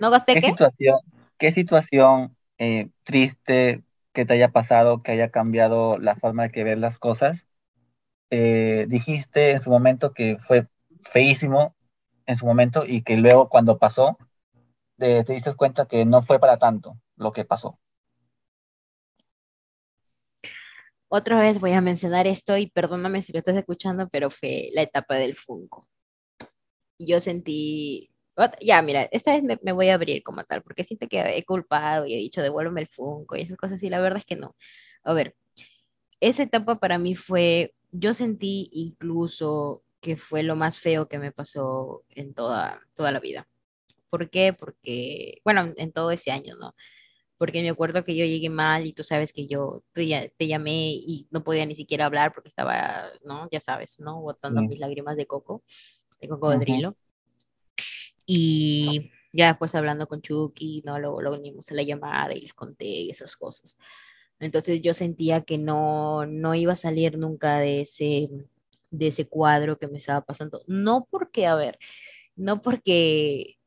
¿No 0.00 0.10
gasté 0.10 0.34
qué? 0.34 0.40
¿Qué 0.40 0.46
situación, 0.48 0.98
qué 1.38 1.52
situación 1.52 2.36
eh, 2.58 2.88
triste 3.04 3.82
que 4.12 4.24
te 4.24 4.34
haya 4.34 4.48
pasado, 4.48 5.02
que 5.02 5.12
haya 5.12 5.30
cambiado 5.30 5.98
la 5.98 6.16
forma 6.16 6.44
de 6.44 6.50
que 6.50 6.64
ver 6.64 6.78
las 6.78 6.98
cosas? 6.98 7.46
Eh, 8.30 8.86
dijiste 8.88 9.52
en 9.52 9.60
su 9.60 9.70
momento 9.70 10.12
que 10.12 10.38
fue 10.46 10.66
feísimo 11.00 11.74
en 12.28 12.36
su 12.36 12.46
momento 12.46 12.84
y 12.86 13.02
que 13.02 13.16
luego 13.16 13.48
cuando 13.48 13.78
pasó, 13.78 14.18
te 14.98 15.24
diste 15.24 15.54
cuenta 15.54 15.86
que 15.86 16.04
no 16.04 16.22
fue 16.22 16.38
para 16.38 16.58
tanto 16.58 16.98
lo 17.16 17.32
que 17.32 17.44
pasó. 17.46 17.78
Otra 21.08 21.40
vez 21.40 21.58
voy 21.58 21.72
a 21.72 21.80
mencionar 21.80 22.26
esto 22.26 22.56
y 22.58 22.68
perdóname 22.68 23.22
si 23.22 23.32
lo 23.32 23.38
estás 23.38 23.56
escuchando, 23.56 24.08
pero 24.10 24.30
fue 24.30 24.68
la 24.72 24.82
etapa 24.82 25.14
del 25.14 25.36
Funko. 25.36 25.88
Yo 26.98 27.20
sentí, 27.20 28.10
ya, 28.60 28.82
mira, 28.82 29.08
esta 29.10 29.32
vez 29.32 29.42
me, 29.62 29.72
voy 29.72 29.88
a 29.88 29.94
abrir 29.94 30.22
como 30.22 30.44
tal, 30.44 30.62
porque 30.62 30.84
siento 30.84 31.08
que 31.08 31.20
he 31.20 31.44
culpado 31.44 32.06
y 32.06 32.14
he 32.14 32.18
dicho 32.18 32.42
devuélveme 32.42 32.82
el 32.82 32.88
Funko 32.88 33.36
y 33.36 33.42
esas 33.42 33.56
cosas, 33.56 33.82
y 33.82 33.88
la 33.88 34.00
verdad 34.00 34.18
es 34.18 34.26
que 34.26 34.36
no. 34.36 34.54
A 35.02 35.14
ver, 35.14 35.34
esa 36.20 36.42
etapa 36.42 36.78
para 36.78 36.98
mí 36.98 37.14
fue, 37.14 37.74
yo 37.92 38.12
sentí 38.12 38.68
incluso 38.72 39.82
que 40.00 40.16
fue 40.16 40.42
lo 40.42 40.56
más 40.56 40.78
feo 40.78 41.08
que 41.08 41.18
me 41.18 41.32
pasó 41.32 42.04
en 42.10 42.34
toda, 42.34 42.82
toda 42.94 43.12
la 43.12 43.20
vida. 43.20 43.48
¿Por 44.10 44.30
qué? 44.30 44.52
Porque, 44.52 45.40
bueno, 45.44 45.72
en 45.76 45.92
todo 45.92 46.10
ese 46.10 46.30
año, 46.32 46.56
¿no? 46.56 46.74
Porque 47.38 47.62
me 47.62 47.70
acuerdo 47.70 48.04
que 48.04 48.16
yo 48.16 48.24
llegué 48.24 48.50
mal 48.50 48.86
y 48.86 48.92
tú 48.92 49.04
sabes 49.04 49.32
que 49.32 49.46
yo 49.46 49.82
te, 49.92 50.34
te 50.36 50.46
llamé 50.46 50.90
y 50.90 51.28
no 51.30 51.44
podía 51.44 51.64
ni 51.64 51.74
siquiera 51.74 52.06
hablar 52.06 52.34
porque 52.34 52.48
estaba, 52.48 53.10
¿no? 53.24 53.48
Ya 53.50 53.60
sabes, 53.60 54.00
¿no? 54.00 54.20
Botando 54.20 54.60
mis 54.62 54.78
lágrimas 54.78 55.16
de 55.16 55.26
coco, 55.26 55.62
de 56.20 56.28
cocodrilo. 56.28 56.96
Y 58.26 59.12
ya 59.32 59.48
después 59.48 59.74
hablando 59.74 60.08
con 60.08 60.20
Chucky, 60.20 60.82
¿no? 60.84 60.98
Luego, 60.98 61.22
lo 61.22 61.30
venimos 61.30 61.70
a 61.70 61.74
la 61.74 61.82
llamada 61.82 62.34
y 62.34 62.40
les 62.40 62.54
conté 62.54 63.08
esas 63.10 63.36
cosas. 63.36 63.78
Entonces 64.40 64.82
yo 64.82 64.94
sentía 64.94 65.42
que 65.42 65.58
no, 65.58 66.26
no 66.26 66.54
iba 66.54 66.72
a 66.72 66.76
salir 66.76 67.18
nunca 67.18 67.58
de 67.58 67.82
ese, 67.82 68.28
de 68.90 69.06
ese 69.08 69.26
cuadro 69.26 69.78
que 69.78 69.88
me 69.88 69.98
estaba 69.98 70.24
pasando. 70.24 70.62
No 70.66 71.06
porque, 71.10 71.46
a 71.46 71.54
ver, 71.54 71.78
no 72.36 72.62
porque 72.62 73.57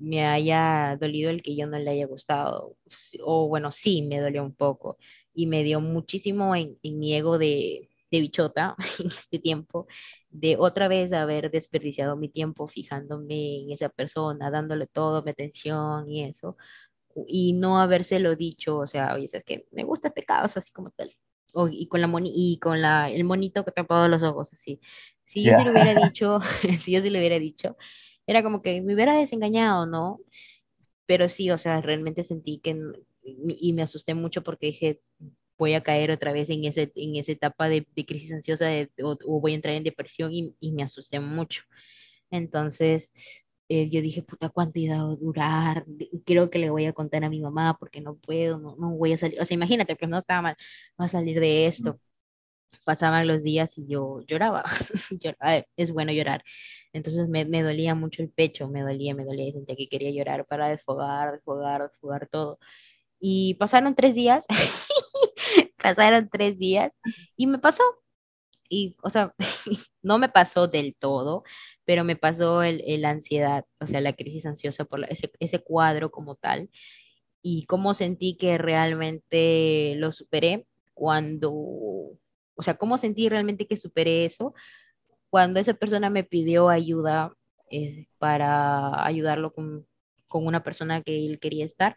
me 0.00 0.24
haya 0.26 0.96
dolido 1.00 1.30
el 1.30 1.42
que 1.42 1.56
yo 1.56 1.66
no 1.66 1.78
le 1.78 1.90
haya 1.90 2.06
gustado, 2.06 2.76
o 3.22 3.48
bueno, 3.48 3.72
sí, 3.72 4.02
me 4.02 4.20
dolió 4.20 4.42
un 4.42 4.54
poco 4.54 4.98
y 5.34 5.46
me 5.46 5.62
dio 5.64 5.80
muchísimo 5.80 6.54
en, 6.56 6.78
mi 6.82 7.14
ego 7.14 7.38
de, 7.38 7.90
de 8.10 8.20
bichota 8.20 8.76
en 9.00 9.08
este 9.08 9.38
tiempo, 9.38 9.86
de 10.30 10.56
otra 10.58 10.88
vez 10.88 11.12
haber 11.12 11.50
desperdiciado 11.50 12.16
mi 12.16 12.28
tiempo 12.28 12.66
fijándome 12.68 13.62
en 13.62 13.72
esa 13.72 13.88
persona, 13.88 14.50
dándole 14.50 14.86
toda 14.86 15.22
mi 15.22 15.30
atención 15.30 16.10
y 16.10 16.24
eso, 16.24 16.56
y 17.26 17.52
no 17.54 17.80
habérselo 17.80 18.36
dicho, 18.36 18.78
o 18.78 18.86
sea, 18.86 19.14
oye, 19.14 19.28
es 19.32 19.44
que 19.44 19.66
me 19.72 19.84
gusta 19.84 20.10
pecados 20.10 20.56
así 20.56 20.72
como 20.72 20.90
tal 20.90 21.14
y 21.70 21.88
con 21.88 22.00
la 22.00 22.06
moni 22.06 22.32
y 22.34 22.58
con 22.58 22.80
la, 22.80 23.10
el 23.10 23.24
monito 23.24 23.64
que 23.64 23.72
tapaba 23.72 24.08
los 24.08 24.22
ojos, 24.22 24.52
así. 24.52 24.80
Si 25.24 25.42
yo 25.42 25.54
se 25.54 25.64
lo 25.64 25.72
hubiera 25.72 25.94
dicho, 25.94 26.40
si 26.82 26.92
yo 26.92 27.02
se 27.02 27.10
lo 27.10 27.18
hubiera 27.18 27.38
dicho, 27.38 27.76
era 28.30 28.42
como 28.44 28.62
que 28.62 28.80
me 28.80 28.94
hubiera 28.94 29.14
desengañado, 29.18 29.86
¿no? 29.86 30.20
Pero 31.06 31.28
sí, 31.28 31.50
o 31.50 31.58
sea, 31.58 31.80
realmente 31.80 32.22
sentí 32.22 32.60
que, 32.60 32.80
y 33.24 33.72
me 33.72 33.82
asusté 33.82 34.14
mucho 34.14 34.42
porque 34.44 34.68
dije, 34.68 34.98
voy 35.58 35.74
a 35.74 35.82
caer 35.82 36.12
otra 36.12 36.32
vez 36.32 36.48
en, 36.50 36.64
ese, 36.64 36.92
en 36.94 37.16
esa 37.16 37.32
etapa 37.32 37.68
de, 37.68 37.86
de 37.94 38.06
crisis 38.06 38.32
ansiosa 38.32 38.68
o, 39.02 39.40
voy 39.40 39.52
a 39.52 39.54
entrar 39.56 39.74
en 39.74 39.82
depresión 39.82 40.32
y, 40.32 40.54
y 40.60 40.72
me 40.72 40.84
asusté 40.84 41.18
mucho. 41.18 41.64
Entonces, 42.30 43.12
eh, 43.68 43.88
yo 43.90 44.00
dije, 44.00 44.22
puta, 44.22 44.48
¿cuánto 44.48 44.78
iba 44.78 44.96
a 44.96 45.16
durar? 45.16 45.84
Creo 46.24 46.50
que 46.50 46.60
le 46.60 46.70
voy 46.70 46.86
a 46.86 46.92
contar 46.92 47.24
a 47.24 47.30
mi 47.30 47.40
mamá 47.40 47.76
porque 47.78 48.00
no 48.00 48.14
puedo, 48.16 48.58
no, 48.58 48.76
no 48.76 48.90
voy 48.90 49.12
a 49.12 49.16
salir. 49.16 49.40
O 49.40 49.44
sea, 49.44 49.56
imagínate, 49.56 49.96
pues 49.96 50.08
no 50.08 50.18
estaba 50.18 50.42
mal, 50.42 50.56
va 51.00 51.06
a 51.06 51.08
salir 51.08 51.40
de 51.40 51.66
esto. 51.66 51.98
Pasaban 52.84 53.26
los 53.26 53.42
días 53.42 53.76
y 53.78 53.86
yo 53.86 54.20
lloraba. 54.26 54.64
es 55.76 55.92
bueno 55.92 56.12
llorar. 56.12 56.44
Entonces 56.92 57.28
me, 57.28 57.44
me, 57.44 57.62
dolía 57.62 57.94
mucho 57.94 58.22
el 58.22 58.30
pecho, 58.30 58.68
me 58.68 58.82
dolía, 58.82 59.14
me 59.14 59.24
dolía, 59.24 59.52
sentía 59.52 59.76
que 59.76 59.88
quería 59.88 60.10
llorar 60.10 60.46
para 60.46 60.68
desfogar, 60.68 61.32
desfogar, 61.32 61.82
desfogar 61.90 62.28
todo. 62.28 62.58
Y 63.20 63.54
pasaron 63.54 63.94
tres 63.94 64.14
días, 64.14 64.46
pasaron 65.82 66.28
tres 66.30 66.58
días 66.58 66.92
y 67.36 67.46
me 67.46 67.58
pasó, 67.58 67.82
y, 68.68 68.96
o 69.02 69.10
sea, 69.10 69.34
no 70.02 70.18
me 70.18 70.28
pasó 70.28 70.68
del 70.68 70.94
todo, 70.96 71.44
pero 71.84 72.04
me 72.04 72.16
pasó 72.16 72.62
el, 72.62 72.82
el 72.86 73.04
ansiedad, 73.04 73.66
o 73.80 73.86
sea, 73.86 74.00
la 74.00 74.14
crisis 74.14 74.46
ansiosa 74.46 74.84
por 74.84 75.04
ese, 75.10 75.30
ese 75.40 75.58
cuadro 75.60 76.10
como 76.10 76.36
tal, 76.36 76.70
y 77.42 77.66
cómo 77.66 77.94
sentí 77.94 78.36
que 78.36 78.58
realmente 78.58 79.94
lo 79.96 80.12
superé 80.12 80.66
cuando, 80.94 81.52
o 82.54 82.62
sea, 82.62 82.74
cómo 82.76 82.98
sentí 82.98 83.28
realmente 83.28 83.66
que 83.66 83.76
superé 83.76 84.24
eso 84.24 84.54
cuando 85.30 85.60
esa 85.60 85.74
persona 85.74 86.10
me 86.10 86.24
pidió 86.24 86.68
ayuda 86.68 87.32
eh, 87.70 88.06
para 88.18 89.04
ayudarlo 89.06 89.52
con, 89.52 89.86
con 90.28 90.46
una 90.46 90.62
persona 90.62 91.02
que 91.02 91.24
él 91.26 91.38
quería 91.38 91.64
estar 91.64 91.96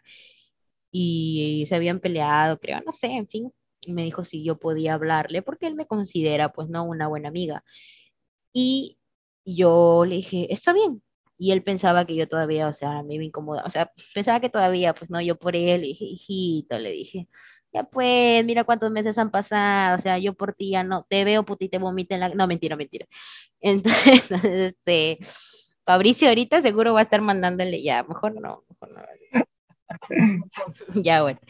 y 0.90 1.64
se 1.68 1.74
habían 1.74 1.98
peleado, 2.00 2.58
creo, 2.60 2.80
no 2.86 2.92
sé, 2.92 3.08
en 3.08 3.28
fin, 3.28 3.52
y 3.86 3.92
me 3.92 4.04
dijo 4.04 4.24
si 4.24 4.44
yo 4.44 4.58
podía 4.58 4.94
hablarle 4.94 5.42
porque 5.42 5.66
él 5.66 5.74
me 5.74 5.86
considera 5.86 6.52
pues 6.52 6.68
no 6.68 6.84
una 6.84 7.08
buena 7.08 7.28
amiga. 7.28 7.64
Y 8.52 8.98
yo 9.44 10.04
le 10.06 10.16
dije, 10.16 10.52
está 10.52 10.72
bien. 10.72 11.02
Y 11.36 11.52
él 11.52 11.64
pensaba 11.64 12.06
que 12.06 12.14
yo 12.16 12.28
todavía, 12.28 12.68
o 12.68 12.72
sea, 12.72 13.02
me 13.02 13.14
iba 13.14 13.24
incómoda, 13.24 13.64
o 13.66 13.70
sea, 13.70 13.92
pensaba 14.14 14.40
que 14.40 14.50
todavía, 14.50 14.94
pues 14.94 15.10
no, 15.10 15.20
yo 15.20 15.36
por 15.36 15.56
él, 15.56 15.80
le 15.82 15.88
dije, 15.88 16.04
hijito, 16.04 16.78
le 16.78 16.92
dije, 16.92 17.28
ya 17.74 17.84
pues, 17.84 18.44
mira 18.44 18.64
cuántos 18.64 18.90
meses 18.92 19.18
han 19.18 19.30
pasado, 19.32 19.96
o 19.98 20.00
sea, 20.00 20.18
yo 20.18 20.34
por 20.34 20.54
ti 20.54 20.70
ya 20.70 20.84
no, 20.84 21.04
te 21.08 21.24
veo 21.24 21.44
puti, 21.44 21.68
te 21.68 21.78
vomito 21.78 22.14
en 22.14 22.20
la, 22.20 22.28
no, 22.30 22.46
mentira, 22.46 22.76
mentira. 22.76 23.06
Entonces, 23.60 24.30
este, 24.30 25.18
Fabricio 25.86 26.28
ahorita 26.28 26.60
seguro 26.62 26.94
va 26.94 27.00
a 27.00 27.02
estar 27.02 27.20
mandándole 27.22 27.82
ya, 27.82 28.04
mejor 28.04 28.34
no, 28.40 28.64
mejor 28.70 28.90
no. 28.92 29.02
ya, 31.02 31.22
bueno. 31.22 31.40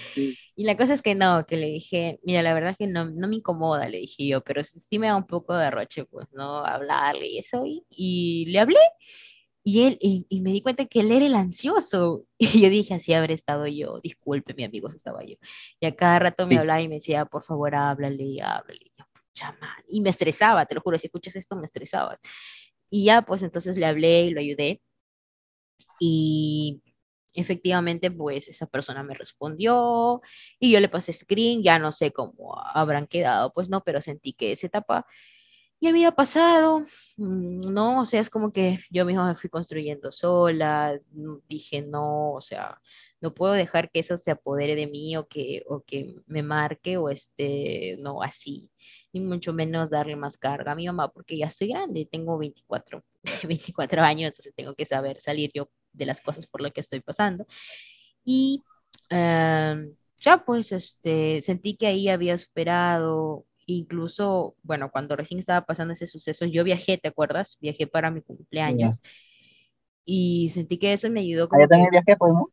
Y 0.57 0.65
la 0.65 0.77
cosa 0.77 0.95
es 0.95 1.03
que 1.03 1.15
no, 1.15 1.47
que 1.47 1.57
le 1.57 1.67
dije, 1.67 2.21
mira, 2.25 2.43
la 2.43 2.55
verdad 2.55 2.71
es 2.73 2.77
que 2.79 2.87
no, 2.87 3.07
no 3.07 3.29
me 3.29 3.37
incomoda, 3.37 3.89
le 3.89 3.99
dije 3.99 4.27
yo, 4.27 4.43
pero 4.43 4.63
sí, 4.65 4.99
me 4.99 5.09
da 5.09 5.17
un 5.17 5.27
poco 5.27 5.55
de 5.57 5.71
roche, 5.71 6.05
pues, 6.07 6.27
¿no? 6.33 6.65
Hablarle 6.65 7.27
y 7.29 7.39
eso. 7.39 7.65
Y, 7.67 7.85
y 7.91 8.47
le 8.47 8.61
hablé 8.61 8.79
y 9.67 9.85
él, 9.85 9.99
y, 10.01 10.27
y, 10.29 10.43
me 10.43 10.53
di 10.53 10.61
cuenta 10.63 10.85
que 10.87 11.01
él 11.01 11.11
era 11.11 11.25
el 11.27 11.35
ansioso. 11.35 12.27
Y 12.39 12.61
yo 12.63 12.69
dije, 12.71 12.95
así 12.95 13.15
habré 13.15 13.35
estado 13.35 13.67
yo, 13.67 13.99
disculpe, 14.03 14.55
mi 14.55 14.65
amigo, 14.65 14.91
estaba 14.91 15.25
yo. 15.25 15.37
Y 15.81 15.87
a 15.87 15.97
cada 15.97 16.19
rato 16.19 16.47
me 16.47 16.59
hablaba 16.59 16.83
y 16.83 16.89
me 16.89 16.97
decía, 16.97 17.25
por 17.25 17.43
favor, 17.43 17.75
háblale, 17.75 18.43
háblale. 18.43 18.81
Y, 18.85 18.93
yo, 19.35 19.47
y 19.89 20.01
me 20.03 20.11
estresaba, 20.11 20.67
te 20.67 20.75
lo 20.75 20.83
juro, 20.83 20.99
si 20.99 21.07
escuchas 21.07 21.37
esto, 21.37 21.57
me 21.57 21.67
estresabas. 21.67 22.21
Y 22.91 23.05
ya, 23.05 23.23
pues 23.23 23.43
entonces 23.43 23.77
le 23.79 23.87
hablé 23.87 24.27
y 24.27 24.31
lo 24.31 24.41
ayudé. 24.41 24.83
Y 25.99 26.83
efectivamente, 27.35 28.11
pues 28.11 28.49
esa 28.49 28.67
persona 28.67 29.03
me 29.03 29.15
respondió 29.15 30.21
y 30.61 30.73
yo 30.73 30.81
le 30.81 30.89
pasé 30.89 31.13
screen, 31.13 31.63
ya 31.63 31.79
no 31.79 31.93
sé 31.93 32.13
cómo 32.13 32.57
habrán 32.75 33.07
quedado, 33.07 33.53
pues 33.53 33.69
no, 33.69 33.83
pero 33.83 34.03
sentí 34.03 34.35
que 34.35 34.53
esa 34.53 34.67
etapa 34.67 35.07
ya 35.85 35.91
había 35.91 36.13
pasado, 36.13 36.81
mm, 37.19 37.73
no, 37.73 38.01
o 38.01 38.07
sea, 38.07 38.21
es 38.21 38.31
como 38.31 38.51
que 38.53 38.79
yo 38.91 39.05
misma 39.05 39.29
me 39.29 39.37
fui 39.37 39.51
construyendo 39.51 40.11
sola, 40.11 40.99
mm, 41.13 41.37
dije, 41.49 41.83
no, 41.83 42.33
o 42.33 42.41
sea, 42.41 42.81
no 43.21 43.35
puedo 43.35 43.53
dejar 43.53 43.91
que 43.91 44.01
eso 44.01 44.17
se 44.17 44.31
apodere 44.31 44.77
de 44.77 44.87
mí 44.87 45.17
o 45.17 45.29
que, 45.29 45.63
o 45.69 45.83
que 45.83 46.17
me 46.27 46.43
marque 46.43 46.97
o 46.97 47.11
este, 47.11 47.97
no, 48.01 48.23
así, 48.23 48.71
ni 49.13 49.21
mucho 49.21 49.53
menos 49.53 49.91
darle 49.91 50.17
más 50.17 50.39
carga 50.39 50.73
a 50.73 50.75
mi 50.75 50.87
mamá 50.87 51.13
porque 51.13 51.37
ya 51.37 51.47
estoy 51.47 51.69
grande, 51.69 52.09
tengo 52.11 52.39
24, 52.39 53.05
24 53.47 54.03
años, 54.03 54.29
entonces 54.29 54.55
tengo 54.57 54.75
que 54.75 54.87
saber 54.87 55.21
salir 55.21 55.51
yo 55.55 55.69
de 55.93 56.07
las 56.07 56.21
cosas 56.23 56.47
por 56.47 56.63
las 56.63 56.73
que 56.73 56.81
estoy 56.81 57.01
pasando. 57.01 57.47
Y 58.25 58.63
em, 59.11 59.95
ya 60.19 60.45
pues 60.45 60.73
este, 60.73 61.43
sentí 61.43 61.77
que 61.77 61.87
ahí 61.89 62.09
había 62.09 62.39
superado, 62.39 63.47
incluso, 63.67 64.57
bueno, 64.63 64.91
cuando 64.91 65.17
recién 65.17 65.41
estaba 65.41 65.67
pasando 65.67 65.93
ese 65.95 66.07
suceso, 66.07 66.47
yo 66.47 66.65
viajé, 66.65 66.99
¿te 66.99 67.09
acuerdas? 67.09 67.59
Viajé 67.61 67.87
para 67.87 68.11
mi 68.11 68.23
cumpleaños. 68.23 69.01
y 70.07 70.51
sentí 70.51 70.79
que 70.79 70.93
eso 70.93 71.11
me 71.11 71.21
ayudó 71.21 71.49
Ah, 71.51 71.57
como 71.57 71.61
yo 71.61 71.69
también 71.69 71.89
que 71.89 71.91
viajé, 71.91 72.17
pues, 72.19 72.33
¿no? 72.35 72.49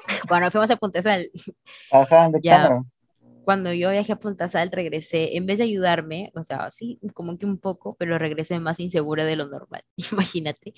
cuando 0.28 0.50
fuimos 0.50 0.70
a 0.70 0.76
Punta 0.76 1.02
Sal, 1.02 1.30
Ajá, 1.90 2.28
de 2.28 2.42
Ya. 2.42 2.42
cámara. 2.42 2.82
cuando 3.44 3.72
yo 3.74 3.90
viajé 3.92 4.12
a 4.12 4.16
Punta 4.20 4.48
Sal, 4.48 4.70
regresé, 4.72 5.36
en 5.36 5.46
vez 5.46 5.58
de 5.58 5.64
ayudarme, 5.64 6.32
o 6.36 6.44
sea, 6.44 6.70
sí, 6.70 7.00
como 7.14 7.38
que 7.38 7.46
un 7.46 7.58
poco, 7.58 7.96
pero 7.98 8.18
regresé 8.18 8.60
más 8.60 8.80
insegura 8.80 9.24
de 9.26 9.36
lo 9.36 9.48
normal, 9.48 9.84
imagínate. 10.12 10.74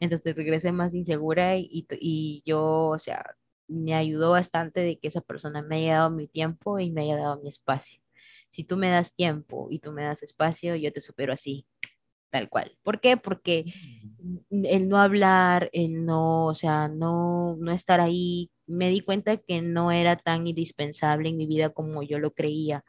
Entonces 0.00 0.36
regresé 0.36 0.72
más 0.72 0.94
insegura 0.94 1.56
y, 1.58 1.68
y, 1.72 1.86
y 2.00 2.42
yo, 2.46 2.62
o 2.90 2.98
sea, 2.98 3.36
me 3.68 3.94
ayudó 3.94 4.32
bastante 4.32 4.80
de 4.82 4.98
que 5.00 5.08
esa 5.08 5.22
persona 5.22 5.62
me 5.62 5.76
haya 5.78 5.94
dado 5.98 6.10
mi 6.12 6.28
tiempo 6.28 6.78
y 6.80 6.90
me 6.92 7.02
haya 7.04 7.16
dado 7.18 7.40
mi 7.42 7.48
espacio. 7.50 8.00
Si 8.54 8.62
tú 8.62 8.76
me 8.76 8.88
das 8.88 9.12
tiempo 9.12 9.66
y 9.68 9.80
tú 9.80 9.90
me 9.90 10.04
das 10.04 10.22
espacio, 10.22 10.76
yo 10.76 10.92
te 10.92 11.00
supero 11.00 11.32
así, 11.32 11.66
tal 12.30 12.48
cual. 12.48 12.78
¿Por 12.84 13.00
qué? 13.00 13.16
Porque 13.16 13.64
el 14.48 14.88
no 14.88 14.98
hablar, 14.98 15.70
el 15.72 16.04
no, 16.04 16.46
o 16.46 16.54
sea, 16.54 16.86
no, 16.86 17.56
no 17.58 17.72
estar 17.72 18.00
ahí, 18.00 18.52
me 18.68 18.90
di 18.90 19.00
cuenta 19.00 19.38
que 19.38 19.60
no 19.60 19.90
era 19.90 20.16
tan 20.16 20.46
indispensable 20.46 21.30
en 21.30 21.36
mi 21.36 21.48
vida 21.48 21.70
como 21.70 22.04
yo 22.04 22.20
lo 22.20 22.32
creía 22.32 22.84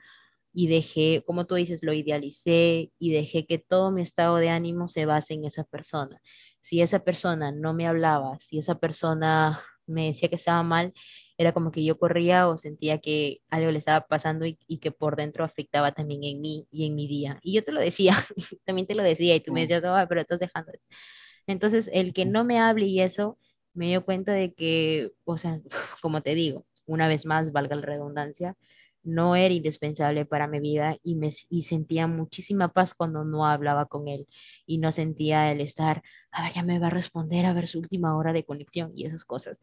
y 0.54 0.68
dejé, 0.68 1.24
como 1.26 1.48
tú 1.48 1.56
dices, 1.56 1.82
lo 1.82 1.94
idealicé 1.94 2.92
y 3.00 3.12
dejé 3.12 3.48
que 3.48 3.58
todo 3.58 3.92
mi 3.92 4.04
estado 4.04 4.36
de 4.36 4.50
ánimo 4.50 4.88
se 4.88 5.08
base 5.08 5.34
en 5.34 5.46
esa 5.46 5.64
persona. 5.64 6.22
Si 6.60 6.80
esa 6.80 7.00
persona 7.00 7.52
no 7.52 7.74
me 7.74 7.88
hablaba, 7.88 8.38
si 8.40 8.60
esa 8.60 8.78
persona 8.78 9.64
me 9.88 10.06
decía 10.06 10.30
que 10.30 10.36
estaba 10.36 10.62
mal, 10.62 10.94
era 11.38 11.52
como 11.54 11.72
que 11.72 11.84
yo 11.84 11.98
corría 12.00 12.48
o 12.48 12.58
sentía 12.58 13.00
que 13.00 13.42
algo 13.50 13.72
le 13.72 13.78
estaba 13.80 14.08
pasando 14.08 14.46
y, 14.46 14.58
y 14.68 14.80
que 14.80 14.92
por 14.92 15.16
dentro 15.18 15.44
afectaba 15.44 15.92
también 15.94 16.24
en 16.24 16.42
mí 16.42 16.68
y 16.72 16.86
en 16.88 16.96
mi 16.96 17.08
día. 17.08 17.40
Y 17.44 17.54
yo 17.56 17.64
te 17.64 17.72
lo 17.74 17.82
decía, 17.82 18.16
también 18.66 18.88
te 18.88 18.96
lo 18.96 19.04
decía 19.04 19.36
y 19.36 19.42
tú 19.42 19.52
me 19.54 19.62
decías, 19.62 19.84
"Ah, 19.86 20.06
pero 20.10 20.22
estás 20.22 20.40
dejando 20.40 20.72
eso. 20.74 20.88
Entonces, 21.48 21.90
el 21.94 22.14
que 22.14 22.26
no 22.26 22.44
me 22.44 22.60
hable 22.60 22.86
y 22.88 23.02
eso, 23.02 23.38
me 23.74 23.88
dio 23.88 24.06
cuenta 24.06 24.34
de 24.34 24.54
que, 24.54 25.12
o 25.26 25.38
sea, 25.38 25.62
como 26.02 26.22
te 26.22 26.36
digo, 26.36 26.66
una 26.86 27.08
vez 27.08 27.26
más, 27.26 27.52
valga 27.52 27.76
la 27.76 27.82
redundancia, 27.84 28.56
no 29.04 29.36
era 29.36 29.54
indispensable 29.54 30.26
para 30.26 30.48
mi 30.48 30.60
vida 30.60 30.98
y, 31.04 31.16
me, 31.16 31.30
y 31.50 31.62
sentía 31.64 32.08
muchísima 32.08 32.70
paz 32.74 32.94
cuando 32.96 33.24
no 33.24 33.46
hablaba 33.46 33.86
con 33.86 34.08
él 34.08 34.28
y 34.66 34.80
no 34.80 34.92
sentía 34.92 35.52
el 35.52 35.62
estar, 35.62 36.02
a 36.32 36.44
ver, 36.46 36.54
ya 36.56 36.64
me 36.64 36.80
va 36.80 36.88
a 36.88 36.90
responder, 36.90 37.46
a 37.46 37.54
ver 37.54 37.68
su 37.68 37.80
última 37.80 38.18
hora 38.18 38.34
de 38.34 38.46
conexión 38.46 38.92
y 38.96 39.06
esas 39.06 39.24
cosas. 39.26 39.60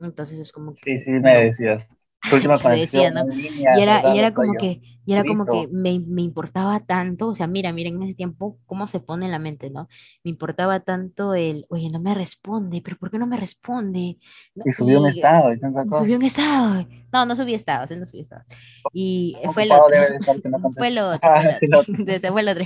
Entonces 0.00 0.38
es 0.38 0.52
como 0.52 0.74
que... 0.74 0.82
Sí, 0.84 0.98
sí, 0.98 1.10
me 1.10 1.44
decías. 1.44 1.86
Decía, 2.68 3.10
¿no? 3.10 3.24
línea, 3.34 3.72
Y 3.72 3.80
era, 3.80 4.02
¿verdad? 4.02 4.14
y 4.14 4.18
era 4.18 4.32
como 4.34 4.56
que, 4.56 4.80
y 5.04 5.12
era 5.12 5.24
como 5.24 5.48
que 5.48 5.68
me, 5.70 6.00
me 6.00 6.22
importaba 6.22 6.80
tanto, 6.80 7.28
o 7.28 7.34
sea, 7.34 7.46
mira, 7.46 7.72
mira 7.72 7.90
en 7.90 8.02
ese 8.02 8.14
tiempo 8.14 8.58
cómo 8.66 8.88
se 8.88 9.00
pone 9.00 9.26
en 9.26 9.32
la 9.32 9.38
mente, 9.38 9.70
¿no? 9.70 9.88
Me 10.24 10.30
importaba 10.30 10.80
tanto 10.80 11.34
el, 11.34 11.66
oye, 11.68 11.90
no 11.90 12.00
me 12.00 12.14
responde, 12.14 12.80
pero 12.82 12.96
¿por 12.98 13.10
qué 13.10 13.18
no 13.18 13.26
me 13.26 13.36
responde? 13.36 14.18
Y 14.64 14.72
subió 14.72 15.00
un 15.00 15.06
Y- 15.06 15.10
estado 15.10 15.52
y 15.52 15.58
tanta 15.60 15.84
cosa. 15.84 16.04
subió 16.04 16.16
un 16.16 16.22
estado. 16.24 16.86
No, 17.12 17.26
no 17.26 17.36
subí 17.36 17.54
estados, 17.54 17.90
no 17.92 18.06
subió 18.06 18.22
estados. 18.22 18.46
Y 18.92 19.36
fue 19.52 19.64
el 19.64 19.72
otro. 19.72 19.96
no 20.44 20.70
Fue 20.76 20.88
el 20.88 20.98
otro, 20.98 21.30
fue 21.32 22.42
el 22.42 22.48
otro. 22.48 22.58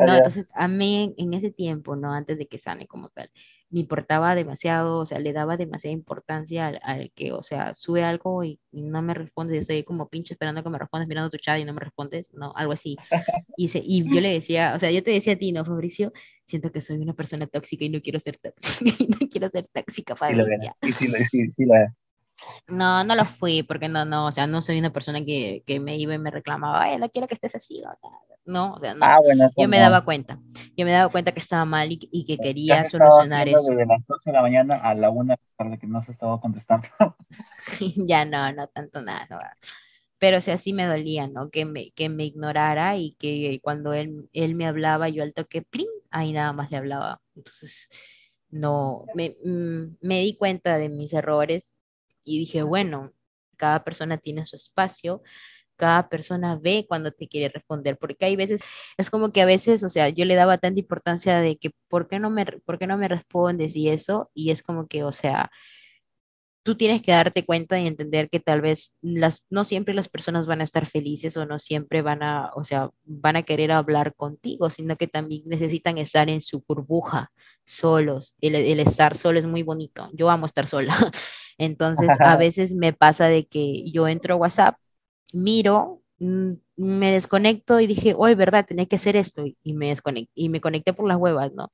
No, 0.00 0.16
entonces 0.16 0.48
a 0.54 0.68
mí 0.68 1.14
en 1.18 1.34
ese 1.34 1.50
tiempo, 1.50 1.96
¿no? 1.96 2.12
Antes 2.12 2.38
de 2.38 2.46
que 2.48 2.58
sane 2.58 2.86
como 2.86 3.08
tal, 3.10 3.30
me 3.70 3.80
importaba 3.80 4.34
demasiado, 4.34 4.98
o 4.98 5.06
sea, 5.06 5.18
le 5.20 5.32
daba 5.32 5.56
demasiada 5.56 5.92
importancia 5.92 6.66
al, 6.68 6.80
al 6.82 7.12
que, 7.12 7.32
o 7.32 7.42
sea, 7.42 7.74
sube 7.74 8.02
algo 8.02 8.42
y, 8.44 8.60
y 8.72 8.82
no 8.82 9.00
me 9.02 9.14
responde, 9.14 9.54
yo 9.54 9.60
estoy 9.60 9.84
como 9.84 10.08
pinche 10.08 10.34
esperando 10.34 10.62
que 10.62 10.70
me 10.70 10.78
respondas, 10.78 11.08
mirando 11.08 11.30
tu 11.30 11.38
chat 11.38 11.58
y 11.60 11.64
no 11.64 11.72
me 11.72 11.80
respondes, 11.80 12.32
no, 12.34 12.52
algo 12.56 12.72
así. 12.72 12.96
Y, 13.56 13.68
se, 13.68 13.80
y 13.84 14.04
yo 14.10 14.20
le 14.20 14.30
decía, 14.32 14.72
o 14.74 14.78
sea, 14.78 14.90
yo 14.90 15.02
te 15.02 15.10
decía 15.10 15.34
a 15.34 15.36
ti, 15.36 15.52
¿no, 15.52 15.64
Fabricio? 15.64 16.12
Siento 16.46 16.72
que 16.72 16.80
soy 16.80 16.96
una 16.98 17.12
persona 17.14 17.46
tóxica 17.46 17.84
y 17.84 17.90
no 17.90 18.00
quiero 18.00 18.18
ser 18.20 18.38
tóxica, 18.38 18.80
y 19.04 19.06
no 19.08 19.18
quiero 19.28 19.48
ser 19.50 19.66
tóxica, 19.72 20.14
era. 20.46 20.74
Sí, 20.82 20.92
sí, 20.92 21.08
lo- 21.08 21.18
sí, 21.30 21.50
sí 21.52 21.64
lo 21.66 21.74
era. 21.74 21.94
No, 22.68 23.04
no 23.04 23.14
lo 23.16 23.24
fui, 23.26 23.62
porque 23.62 23.88
no, 23.88 24.04
no, 24.04 24.26
o 24.26 24.32
sea, 24.32 24.46
no 24.46 24.62
soy 24.62 24.78
una 24.78 24.92
persona 24.92 25.22
que, 25.24 25.62
que 25.66 25.78
me 25.80 25.96
iba 25.98 26.14
y 26.14 26.18
me 26.18 26.30
reclamaba, 26.30 26.82
ay, 26.84 26.98
no 26.98 27.10
quiero 27.10 27.26
que 27.26 27.34
estés 27.34 27.54
así, 27.54 27.80
o 27.80 27.90
tal". 28.00 28.10
No, 28.44 28.74
o 28.74 28.80
sea, 28.80 28.94
no. 28.94 29.06
Ah, 29.06 29.18
bueno, 29.22 29.46
Yo 29.56 29.68
me 29.68 29.78
no. 29.78 29.82
daba 29.82 30.04
cuenta, 30.04 30.40
yo 30.76 30.84
me 30.84 30.92
daba 30.92 31.10
cuenta 31.10 31.32
que 31.32 31.40
estaba 31.40 31.64
mal 31.64 31.92
y, 31.92 31.98
y 32.12 32.24
que 32.24 32.38
quería 32.38 32.84
solucionar 32.84 33.48
eso. 33.48 33.70
desde 33.70 33.86
las 33.86 34.00
8 34.08 34.22
de 34.26 34.32
la 34.32 34.42
mañana 34.42 34.76
a 34.76 34.94
la 34.94 35.10
1 35.10 35.36
de 35.58 35.78
que 35.78 35.86
no 35.86 36.02
se 36.02 36.12
estaba 36.12 36.40
contestando. 36.40 36.88
ya 37.96 38.24
no, 38.24 38.52
no 38.52 38.68
tanto 38.68 39.00
nada. 39.02 39.26
no. 39.30 39.38
Pero 40.18 40.38
o 40.38 40.40
sea, 40.40 40.58
sí 40.58 40.72
me 40.72 40.86
dolía, 40.86 41.28
¿no? 41.28 41.50
Que 41.50 41.64
me, 41.64 41.92
que 41.92 42.08
me 42.08 42.24
ignorara 42.26 42.96
y 42.98 43.14
que 43.18 43.60
cuando 43.62 43.94
él, 43.94 44.28
él 44.32 44.54
me 44.54 44.66
hablaba, 44.66 45.08
yo 45.08 45.22
al 45.22 45.32
toque, 45.34 45.62
¡plin! 45.62 45.88
ahí 46.10 46.32
nada 46.32 46.52
más 46.52 46.70
le 46.70 46.76
hablaba. 46.78 47.20
Entonces, 47.36 47.88
no, 48.50 49.06
me, 49.14 49.36
mm, 49.44 49.96
me 50.02 50.20
di 50.20 50.36
cuenta 50.36 50.76
de 50.78 50.88
mis 50.90 51.12
errores 51.14 51.72
y 52.24 52.38
dije, 52.40 52.62
bueno, 52.62 53.12
cada 53.56 53.84
persona 53.84 54.18
tiene 54.18 54.46
su 54.46 54.56
espacio, 54.56 55.22
cada 55.80 56.08
persona 56.08 56.56
ve 56.56 56.84
cuando 56.88 57.10
te 57.12 57.26
quiere 57.28 57.48
responder, 57.48 57.96
porque 57.98 58.26
hay 58.26 58.36
veces, 58.36 58.60
es 58.98 59.10
como 59.10 59.32
que 59.32 59.40
a 59.42 59.46
veces, 59.46 59.82
o 59.82 59.88
sea, 59.88 60.10
yo 60.10 60.24
le 60.26 60.34
daba 60.34 60.58
tanta 60.58 60.80
importancia 60.80 61.40
de 61.40 61.56
que, 61.56 61.72
¿por 61.88 62.08
qué 62.08 62.18
no 62.20 62.30
me, 62.30 62.44
por 62.66 62.78
qué 62.78 62.86
no 62.86 62.98
me 62.98 63.08
respondes 63.08 63.76
y 63.76 63.88
eso? 63.88 64.30
Y 64.34 64.50
es 64.50 64.62
como 64.62 64.86
que, 64.88 65.04
o 65.04 65.12
sea, 65.12 65.50
tú 66.62 66.76
tienes 66.76 67.02
que 67.02 67.12
darte 67.12 67.44
cuenta 67.46 67.80
y 67.80 67.86
entender 67.86 68.28
que 68.28 68.40
tal 68.40 68.60
vez 68.60 68.92
las, 69.00 69.44
no 69.50 69.64
siempre 69.64 69.94
las 69.94 70.08
personas 70.08 70.46
van 70.46 70.60
a 70.60 70.64
estar 70.64 70.86
felices 70.86 71.36
o 71.36 71.46
no 71.46 71.58
siempre 71.58 72.02
van 72.02 72.22
a, 72.22 72.50
o 72.54 72.64
sea, 72.64 72.90
van 73.04 73.36
a 73.36 73.42
querer 73.42 73.72
hablar 73.72 74.14
contigo, 74.14 74.68
sino 74.70 74.96
que 74.96 75.08
también 75.08 75.42
necesitan 75.46 75.98
estar 75.98 76.28
en 76.28 76.40
su 76.42 76.62
burbuja, 76.66 77.32
solos. 77.64 78.34
El, 78.40 78.54
el 78.54 78.80
estar 78.80 79.16
solo 79.16 79.38
es 79.38 79.46
muy 79.46 79.62
bonito. 79.62 80.10
Yo 80.12 80.28
amo 80.30 80.46
estar 80.46 80.66
sola. 80.66 80.94
Entonces, 81.58 82.08
a 82.20 82.36
veces 82.36 82.74
me 82.74 82.92
pasa 82.92 83.26
de 83.28 83.46
que 83.46 83.90
yo 83.90 84.08
entro 84.08 84.34
a 84.34 84.38
WhatsApp, 84.38 84.76
miro, 85.32 86.02
mm, 86.18 86.52
me 86.76 87.12
desconecto 87.12 87.80
y 87.80 87.86
dije, 87.86 88.14
hoy, 88.16 88.34
¿verdad? 88.34 88.66
Tenía 88.66 88.86
que 88.86 88.96
hacer 88.96 89.16
esto 89.16 89.44
y 89.62 89.72
me 89.74 89.88
desconecté 89.88 90.32
y 90.34 90.48
me 90.48 90.60
conecté 90.60 90.92
por 90.92 91.06
las 91.08 91.18
huevas, 91.18 91.52
¿no? 91.54 91.70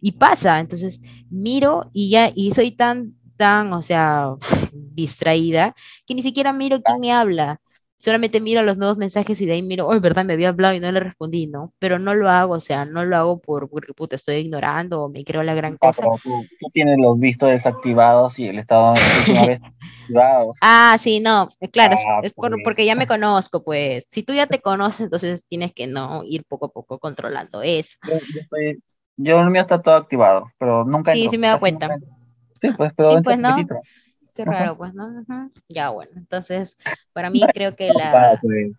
Y 0.00 0.12
pasa, 0.12 0.60
entonces 0.60 1.00
miro 1.30 1.90
y 1.92 2.10
ya, 2.10 2.30
y 2.34 2.52
soy 2.52 2.72
tan, 2.72 3.14
tan, 3.36 3.72
o 3.72 3.82
sea, 3.82 4.34
distraída, 4.72 5.74
que 6.06 6.14
ni 6.14 6.22
siquiera 6.22 6.52
miro 6.52 6.82
quién 6.82 7.00
me 7.00 7.12
habla. 7.12 7.60
Solamente 8.06 8.40
miro 8.40 8.62
los 8.62 8.76
nuevos 8.78 8.96
mensajes 8.96 9.40
y 9.40 9.46
de 9.46 9.52
ahí 9.54 9.62
miro, 9.62 9.88
oh, 9.88 10.00
verdad, 10.00 10.24
me 10.24 10.32
había 10.34 10.48
hablado 10.50 10.74
y 10.74 10.80
no 10.80 10.90
le 10.92 11.00
respondí, 11.00 11.46
¿no? 11.46 11.72
Pero 11.78 11.98
no 11.98 12.14
lo 12.14 12.30
hago, 12.30 12.54
o 12.54 12.60
sea, 12.60 12.84
no 12.84 13.04
lo 13.04 13.16
hago 13.16 13.40
por, 13.40 13.68
porque 13.68 13.92
puta, 13.94 14.16
estoy 14.16 14.36
ignorando 14.36 15.02
o 15.02 15.08
me 15.08 15.24
creo 15.24 15.42
la 15.42 15.54
gran 15.54 15.74
Ah, 15.74 15.78
cosa. 15.80 16.02
pero 16.02 16.18
tú, 16.22 16.46
tú 16.60 16.70
tienes 16.72 16.98
los 16.98 17.18
vistos 17.18 17.50
desactivados 17.50 18.38
y 18.38 18.46
el 18.46 18.58
estado 18.58 18.94
última 18.94 19.44
vez. 19.46 19.60
Ah, 20.60 20.96
sí, 20.98 21.20
no, 21.20 21.48
eh, 21.60 21.68
claro, 21.70 21.94
es- 21.94 22.00
Ah, 22.06 22.20
es 22.22 22.32
por- 22.32 22.50
pues. 22.50 22.62
porque 22.64 22.86
ya 22.86 22.94
me 22.94 23.06
conozco, 23.06 23.62
pues. 23.62 24.06
Si 24.08 24.22
tú 24.22 24.32
ya 24.34 24.46
te 24.46 24.60
conoces, 24.60 25.00
entonces 25.02 25.44
tienes 25.44 25.72
que 25.74 25.86
no 25.86 26.22
ir 26.24 26.44
poco 26.44 26.66
a 26.66 26.72
poco 26.72 26.98
controlando 26.98 27.62
eso. 27.62 27.98
Yo, 28.06 28.14
yo, 28.32 28.40
estoy- 28.40 28.82
yo 29.16 29.40
el 29.40 29.50
mío 29.50 29.62
está 29.62 29.80
todo 29.82 29.96
activado, 29.96 30.50
pero 30.58 30.84
nunca 30.84 31.12
Sí, 31.12 31.18
entro, 31.18 31.30
sí 31.30 31.38
me 31.38 31.46
he 31.46 31.50
dado 31.50 31.58
casi 31.60 31.72
cuenta. 31.72 31.88
nunca. 31.88 32.06
Sí, 32.60 32.70
pues, 32.76 32.92
pero 32.96 33.10
Sí, 33.10 33.16
pues, 33.22 33.38
¿no? 33.38 33.56
poquitito. 33.56 33.74
Qué 34.36 34.42
Ajá. 34.42 34.52
raro, 34.52 34.76
pues, 34.76 34.94
¿no? 34.94 35.50
Ya, 35.68 35.90
bueno, 35.90 36.12
entonces, 36.16 36.76
para 37.12 37.30
mí 37.30 37.46
creo 37.52 37.74
que 37.74 37.90
la, 37.90 38.38
pues. 38.42 38.76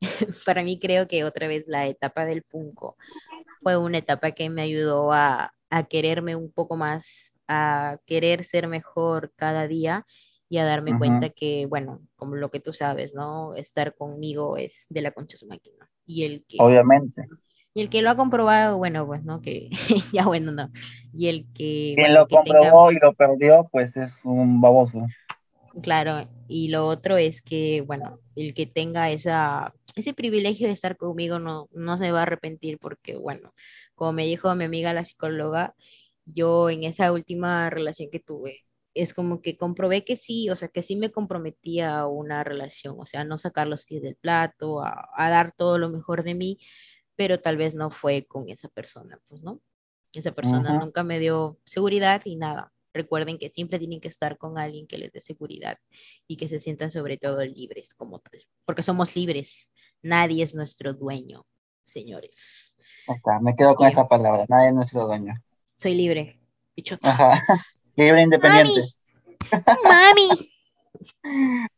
para 0.46 0.62
mí 0.62 0.78
creo 0.78 1.08
que 1.08 1.24
otra 1.24 1.48
vez 1.48 1.68
la 1.68 1.86
etapa 1.86 2.24
del 2.24 2.42
Funko 2.42 2.96
fue 3.62 3.76
una 3.76 3.98
etapa 3.98 4.32
que 4.32 4.50
me 4.50 4.62
ayudó 4.62 5.12
a, 5.12 5.52
a 5.70 5.84
quererme 5.84 6.36
un 6.36 6.50
poco 6.52 6.76
más, 6.76 7.34
a 7.48 7.98
querer 8.06 8.44
ser 8.44 8.68
mejor 8.68 9.32
cada 9.36 9.66
día 9.68 10.06
y 10.48 10.58
a 10.58 10.64
darme 10.64 10.96
cuenta 10.98 11.30
que, 11.30 11.66
bueno, 11.66 12.00
como 12.16 12.36
lo 12.36 12.50
que 12.50 12.60
tú 12.60 12.72
sabes, 12.72 13.14
¿no? 13.14 13.54
Estar 13.54 13.94
conmigo 13.94 14.56
es 14.56 14.86
de 14.90 15.02
la 15.02 15.12
concha 15.12 15.36
su 15.36 15.46
máquina. 15.46 15.88
Y 16.06 16.24
el 16.24 16.44
que, 16.46 16.58
Obviamente. 16.58 17.28
Y 17.74 17.82
el 17.82 17.90
que 17.90 18.02
lo 18.02 18.10
ha 18.10 18.16
comprobado, 18.16 18.78
bueno, 18.78 19.06
pues, 19.06 19.22
¿no? 19.24 19.40
Que 19.40 19.70
ya, 20.12 20.26
bueno, 20.26 20.52
no. 20.52 20.70
Y 21.12 21.28
el 21.28 21.46
que, 21.54 21.94
Quien 21.94 22.08
bueno, 22.08 22.20
lo 22.20 22.26
que 22.26 22.38
tenga... 22.44 22.58
comprobó 22.60 22.92
y 22.92 22.98
lo 22.98 23.14
perdió, 23.14 23.68
pues 23.70 23.96
es 23.96 24.12
un 24.24 24.60
baboso. 24.60 25.02
Claro, 25.82 26.28
y 26.48 26.68
lo 26.68 26.86
otro 26.86 27.16
es 27.16 27.42
que, 27.42 27.82
bueno, 27.82 28.20
el 28.34 28.54
que 28.54 28.66
tenga 28.66 29.10
esa, 29.10 29.72
ese 29.94 30.14
privilegio 30.14 30.66
de 30.66 30.72
estar 30.72 30.96
conmigo 30.96 31.38
no, 31.38 31.68
no 31.72 31.96
se 31.96 32.10
va 32.10 32.20
a 32.20 32.22
arrepentir 32.22 32.78
porque, 32.80 33.16
bueno, 33.16 33.54
como 33.94 34.12
me 34.12 34.26
dijo 34.26 34.52
mi 34.56 34.64
amiga 34.64 34.92
la 34.92 35.04
psicóloga, 35.04 35.74
yo 36.24 36.70
en 36.70 36.84
esa 36.84 37.12
última 37.12 37.70
relación 37.70 38.10
que 38.10 38.18
tuve, 38.20 38.64
es 38.94 39.14
como 39.14 39.40
que 39.40 39.56
comprobé 39.56 40.04
que 40.04 40.16
sí, 40.16 40.50
o 40.50 40.56
sea, 40.56 40.68
que 40.68 40.82
sí 40.82 40.96
me 40.96 41.12
comprometía 41.12 42.00
a 42.00 42.08
una 42.08 42.42
relación, 42.42 42.96
o 42.98 43.06
sea, 43.06 43.22
no 43.24 43.38
sacar 43.38 43.68
los 43.68 43.84
pies 43.84 44.02
del 44.02 44.16
plato, 44.16 44.82
a, 44.82 45.08
a 45.14 45.30
dar 45.30 45.52
todo 45.52 45.78
lo 45.78 45.88
mejor 45.88 46.24
de 46.24 46.34
mí, 46.34 46.58
pero 47.20 47.38
tal 47.38 47.58
vez 47.58 47.74
no 47.74 47.90
fue 47.90 48.24
con 48.24 48.48
esa 48.48 48.70
persona, 48.70 49.20
pues, 49.28 49.42
¿no? 49.42 49.60
Esa 50.14 50.32
persona 50.32 50.72
nunca 50.78 51.02
me 51.04 51.18
dio 51.18 51.58
seguridad 51.66 52.22
y 52.24 52.34
nada. 52.34 52.72
Recuerden 52.94 53.36
que 53.36 53.50
siempre 53.50 53.78
tienen 53.78 54.00
que 54.00 54.08
estar 54.08 54.38
con 54.38 54.56
alguien 54.56 54.86
que 54.86 54.96
les 54.96 55.12
dé 55.12 55.20
seguridad 55.20 55.76
y 56.26 56.38
que 56.38 56.48
se 56.48 56.58
sientan 56.58 56.90
sobre 56.90 57.18
todo 57.18 57.44
libres 57.44 57.92
como 57.92 58.20
tal, 58.20 58.40
porque 58.64 58.82
somos 58.82 59.14
libres. 59.16 59.70
Nadie 60.00 60.42
es 60.42 60.54
nuestro 60.54 60.94
dueño, 60.94 61.44
señores. 61.84 62.74
Está, 63.06 63.38
me 63.38 63.54
quedo 63.54 63.74
con 63.74 63.86
esa 63.86 64.08
palabra. 64.08 64.46
Nadie 64.48 64.68
es 64.68 64.74
nuestro 64.74 65.06
dueño. 65.06 65.34
Soy 65.76 65.96
libre 65.96 66.40
Pichota. 66.74 67.10
Ajá. 67.10 67.42
Libre 67.96 68.18
e 68.18 68.22
independiente. 68.22 68.80
Mami. 69.84 70.50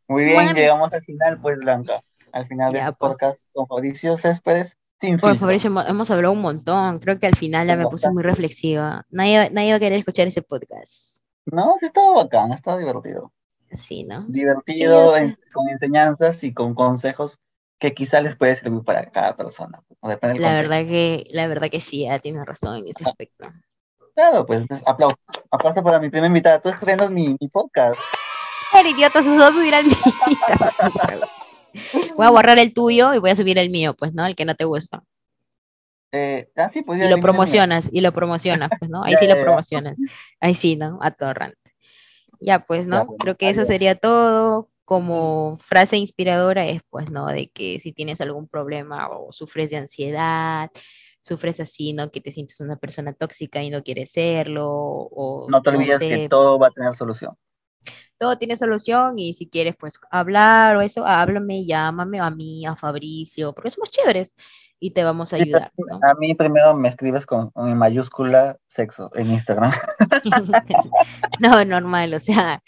Muy 0.07 0.23
bien, 0.23 0.37
Mami. 0.37 0.61
llegamos 0.61 0.93
al 0.93 1.03
final, 1.03 1.41
pues, 1.41 1.59
Blanca. 1.59 2.05
Al 2.31 2.47
final 2.47 2.73
de 2.73 2.79
Ya, 2.79 2.85
este 2.85 2.97
pues. 2.97 3.11
podcast 3.11 3.49
con 3.53 3.67
Fabricio 3.67 4.17
Céspedes. 4.19 4.77
Sin. 5.03 5.19
Fabricio, 5.19 5.69
hemos, 5.69 5.87
hemos 5.89 6.11
hablado 6.11 6.33
un 6.33 6.41
montón. 6.41 6.99
Creo 7.01 7.19
que 7.19 7.27
al 7.27 7.35
final 7.37 7.67
ya 7.67 7.77
me 7.77 7.87
puse 7.87 8.09
muy 8.11 8.23
reflexiva. 8.23 9.05
Nadie, 9.11 9.51
nadie 9.51 9.73
va 9.73 9.77
a 9.77 9.81
querer 9.81 9.99
escuchar 9.99 10.29
ese 10.29 10.43
podcast. 10.43 11.25
No, 11.47 11.75
sí 11.81 11.87
estaba 11.87 12.15
bacán, 12.15 12.53
estaba 12.53 12.79
divertido. 12.79 13.33
Sí, 13.73 14.05
¿no? 14.05 14.25
Divertido, 14.29 15.11
Sí, 15.13 15.19
en- 15.23 15.39
con 15.53 15.69
enseñanzas 15.69 16.43
y 16.45 16.55
con 16.55 16.75
consejos 16.75 17.39
que 17.81 17.95
quizá 17.95 18.21
les 18.21 18.37
puede 18.37 18.55
servir 18.55 18.83
para 18.85 19.11
cada 19.11 19.35
persona. 19.37 19.83
La 20.03 20.19
contexto. 20.19 20.39
verdad 20.41 20.87
que, 20.87 21.27
la 21.31 21.49
verdad 21.49 21.69
que 21.69 21.81
sí, 21.81 22.05
ya 22.05 22.19
tienes 22.21 22.47
razón 22.47 22.77
en 22.77 22.89
ese 22.89 23.05
aspecto. 23.05 23.49
Claro, 24.15 24.47
pues 24.47 24.61
entonces, 24.61 24.87
aplausos. 24.87 25.19
Aplausos 25.51 25.83
para 25.83 25.99
mi 25.99 26.11
primera 26.11 26.29
invitada. 26.29 26.61
Tú 26.61 26.69
estrenas 26.69 27.11
mi, 27.11 27.37
mi 27.41 27.49
podcast. 27.49 27.99
El 28.79 28.87
idiota 28.87 29.23
se 29.23 29.37
va 29.37 29.49
a 29.49 29.53
subir 29.53 29.75
al 29.75 29.85
mío. 29.87 29.97
Voy 32.17 32.27
a 32.27 32.31
borrar 32.31 32.59
el 32.59 32.73
tuyo 32.75 33.15
y 33.15 33.19
voy 33.19 33.31
a 33.31 33.37
subir 33.37 33.59
el 33.59 33.71
mío, 33.71 33.95
pues, 33.95 34.13
¿no? 34.15 34.27
El 34.27 34.35
que 34.37 34.45
no 34.45 34.55
te 34.55 34.65
gusta. 34.65 35.03
Eh, 36.13 36.51
ah, 36.57 36.69
sí, 36.69 36.83
pues 36.83 36.99
ya 37.01 37.07
Y 37.07 37.11
lo 37.11 37.21
promocionas, 37.21 37.89
y 37.91 38.01
lo 38.03 38.13
promocionas, 38.13 38.71
pues, 38.79 38.91
¿no? 38.91 39.03
Ahí 39.03 39.13
Ya, 39.17 39.19
sí 39.19 39.27
ya, 39.27 39.35
lo 39.35 39.41
ya. 39.41 39.45
promocionas. 39.45 39.97
Ahí 40.41 40.55
sí, 40.55 40.77
¿no? 40.77 40.99
Atorrante. 41.03 41.57
Ya, 42.41 42.61
pues, 42.67 42.87
Ya, 42.87 42.91
¿no? 42.99 43.07
bueno, 43.07 43.19
Creo 43.19 43.37
que 43.37 43.49
eso 43.49 43.61
adiós. 43.61 43.69
sería 43.69 43.95
todo. 43.97 44.69
Como 44.85 45.57
frase 45.59 45.97
inspiradora 45.97 46.67
es, 46.67 46.83
pues, 46.91 47.09
¿no? 47.09 47.27
De 47.29 47.49
que 47.51 47.81
si 47.81 47.93
tienes 47.93 48.21
algún 48.21 48.47
problema 48.49 49.09
o 49.09 49.33
sufres 49.33 49.71
de 49.71 49.77
ansiedad, 49.77 50.71
sufres 51.23 51.61
así, 51.61 51.93
¿no? 51.95 52.11
Que 52.11 52.21
te 52.21 52.33
sientes 52.33 52.61
una 52.61 52.77
persona 52.77 53.13
tóxica 53.15 53.63
y 53.63 53.71
no 53.71 53.83
quieres 53.85 54.11
serlo, 54.11 54.69
o 54.69 55.47
No 55.49 55.63
te 55.63 55.71
olvides 55.71 55.99
sé, 56.01 56.09
que 56.09 56.29
todo 56.29 56.59
va 56.59 56.67
a 56.67 56.71
tener 56.73 56.95
solución. 56.95 57.37
Todo 58.23 58.39
tiene 58.39 58.57
solución 58.57 59.19
y 59.19 59.33
si 59.33 59.49
quieres 59.49 59.75
pues 59.77 59.99
hablar 60.09 60.77
o 60.77 60.81
eso, 60.81 61.05
háblame, 61.05 61.65
llámame 61.67 62.21
a 62.21 62.31
mí, 62.31 62.65
a 62.65 62.77
Fabricio, 62.77 63.53
porque 63.53 63.71
somos 63.71 63.91
chéveres 63.91 64.37
y 64.79 64.93
te 64.93 65.03
vamos 65.03 65.33
a 65.33 65.37
ayudar, 65.37 65.73
¿no? 65.77 65.99
A 66.09 66.15
mí 66.15 66.33
primero 66.37 66.73
me 66.73 66.89
escribes 66.89 67.27
con, 67.27 67.51
con 67.51 67.67
mi 67.67 67.75
mayúscula 67.75 68.59
sexo 68.69 69.11
en 69.17 69.33
Instagram. 69.33 69.73
No, 71.41 71.65
normal, 71.65 72.15
o 72.15 72.21
sea, 72.21 72.63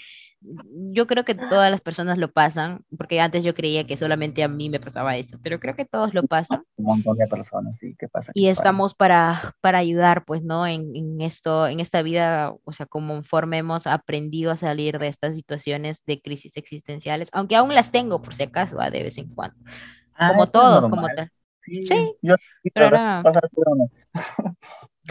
yo 0.92 1.06
creo 1.06 1.24
que 1.24 1.34
todas 1.34 1.70
las 1.70 1.80
personas 1.80 2.18
lo 2.18 2.30
pasan, 2.30 2.84
porque 2.98 3.20
antes 3.20 3.44
yo 3.44 3.54
creía 3.54 3.86
que 3.86 3.96
solamente 3.96 4.42
a 4.42 4.48
mí 4.48 4.68
me 4.68 4.78
pasaba 4.80 5.16
eso, 5.16 5.38
pero 5.42 5.58
creo 5.58 5.74
que 5.74 5.84
todos 5.86 6.12
lo 6.12 6.22
pasan 6.22 6.62
Un 6.76 6.84
montón 6.84 7.16
de 7.16 7.26
personas, 7.26 7.78
sí, 7.78 7.96
¿qué 7.98 8.08
pasa? 8.08 8.30
y 8.34 8.48
estamos 8.48 8.94
para, 8.94 9.54
para 9.60 9.78
ayudar, 9.78 10.24
pues, 10.24 10.42
¿no? 10.42 10.66
En, 10.66 10.94
en 10.94 11.20
esto, 11.20 11.66
en 11.66 11.80
esta 11.80 12.02
vida, 12.02 12.52
o 12.64 12.72
sea, 12.72 12.86
conforme 12.86 13.58
hemos 13.58 13.86
aprendido 13.86 14.52
a 14.52 14.56
salir 14.56 14.98
de 14.98 15.08
estas 15.08 15.34
situaciones 15.34 16.02
de 16.06 16.20
crisis 16.20 16.56
existenciales, 16.56 17.28
aunque 17.32 17.56
aún 17.56 17.74
las 17.74 17.90
tengo 17.90 18.20
por 18.20 18.34
si 18.34 18.42
acaso, 18.42 18.76
ah, 18.80 18.90
de 18.90 19.02
vez 19.02 19.18
en 19.18 19.28
cuando, 19.34 19.56
Ah, 20.16 20.28
como 20.28 20.46
todo, 20.46 20.88
como 20.90 21.06
tal. 21.08 21.30
Sí, 21.60 21.86
Sí, 21.86 22.12
yo 22.20 22.34
sí, 22.62 22.70
pero 22.70 22.86
ahora-. 22.86 23.22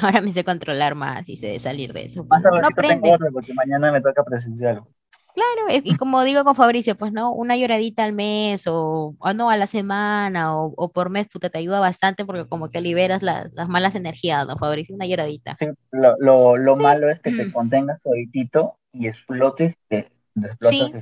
Ahora 0.01 0.21
me 0.21 0.31
sé 0.31 0.43
controlar 0.43 0.95
más 0.95 1.29
y 1.29 1.35
sé 1.35 1.59
salir 1.59 1.93
de 1.93 2.05
eso. 2.05 2.25
pues, 2.27 2.41
Pasa 2.41 2.49
¿no? 2.49 2.61
Ratito 2.61 2.81
tengo 2.81 3.13
aprende. 3.13 3.31
porque 3.31 3.53
mañana 3.53 3.91
me 3.91 4.01
toca 4.01 4.23
presencial. 4.23 4.83
Claro, 5.33 5.67
es- 5.69 5.81
y 5.85 5.95
como 5.97 6.23
digo 6.23 6.43
con 6.43 6.55
Fabricio, 6.55 6.95
pues 6.95 7.11
no, 7.11 7.31
una 7.33 7.57
lloradita 7.57 8.03
al 8.03 8.13
mes 8.13 8.67
o, 8.67 9.15
o 9.17 9.33
no 9.33 9.49
a 9.49 9.57
la 9.57 9.65
semana 9.67 10.55
o, 10.55 10.73
o 10.77 10.91
por 10.91 11.09
mes, 11.09 11.27
puta, 11.27 11.49
te 11.49 11.57
ayuda 11.57 11.79
bastante 11.79 12.23
porque 12.25 12.47
como 12.47 12.69
que 12.69 12.81
liberas 12.81 13.23
la- 13.23 13.49
las 13.53 13.67
malas 13.67 13.95
energías, 13.95 14.45
¿no, 14.45 14.57
Fabricio? 14.57 14.93
Una 14.95 15.07
lloradita. 15.07 15.55
Sí, 15.57 15.65
lo, 15.91 16.15
lo, 16.19 16.57
lo 16.57 16.75
Sí. 16.75 16.83
malo 16.83 17.09
es 17.09 17.19
que 17.19 17.31
te 17.31 17.45
Mm. 17.47 17.51
contengas 17.51 17.99
toditito 18.03 18.77
y 18.91 19.07
explotes, 19.07 19.75
te 19.87 19.95
te 19.97 19.99
explotas. 19.99 20.12
Sí. 20.69 20.93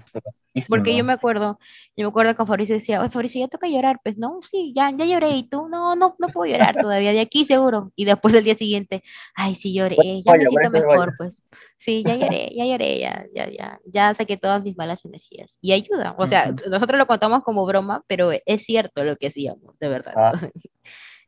Porque 0.68 0.96
yo 0.96 1.06
me 1.06 1.14
acuerdo, 1.14 1.60
yo 1.96 2.06
me 2.06 2.10
acuerdo 2.10 2.36
que 2.36 2.46
Fabricio 2.46 2.76
decía, 2.76 3.00
oye, 3.00 3.10
Fabricio, 3.10 3.40
ya 3.40 3.48
toca 3.48 3.68
llorar, 3.68 4.02
pues 4.04 4.18
no, 4.18 4.40
sí, 4.42 4.74
ya, 4.76 4.92
ya 4.92 5.06
lloré, 5.06 5.30
y 5.30 5.48
tú, 5.48 5.70
no, 5.70 5.96
no, 5.96 6.16
no 6.20 6.28
puedo 6.28 6.52
llorar 6.52 6.76
todavía, 6.76 7.14
de 7.14 7.22
aquí 7.22 7.46
seguro. 7.46 7.94
Y 7.96 8.04
después 8.04 8.34
el 8.34 8.44
día 8.44 8.56
siguiente, 8.56 9.02
ay, 9.34 9.56
sí 9.56 9.74
lloré, 9.74 9.96
ya 10.26 10.34
me 10.34 10.46
siento 10.46 10.70
mejor, 10.72 11.14
pues. 11.18 11.42
Sí, 11.78 12.04
ya 12.06 12.16
lloré, 12.18 12.50
ya 12.54 12.66
lloré, 12.66 13.00
ya, 13.00 13.26
ya, 13.34 13.50
ya, 13.50 13.80
ya 13.86 14.14
saqué 14.14 14.36
todas 14.36 14.62
mis 14.62 14.76
malas 14.76 15.06
energías. 15.06 15.58
Y 15.62 15.72
ayuda, 15.72 16.16
o 16.18 16.28
sea, 16.28 16.54
nosotros 16.70 16.98
lo 16.98 17.08
contamos 17.08 17.44
como 17.44 17.66
broma, 17.66 18.04
pero 18.08 18.32
es 18.46 18.64
cierto 18.64 19.04
lo 19.04 19.16
que 19.16 19.28
hacíamos, 19.28 19.80
de 19.80 19.88
verdad. 19.88 20.14
Ah. 20.16 20.32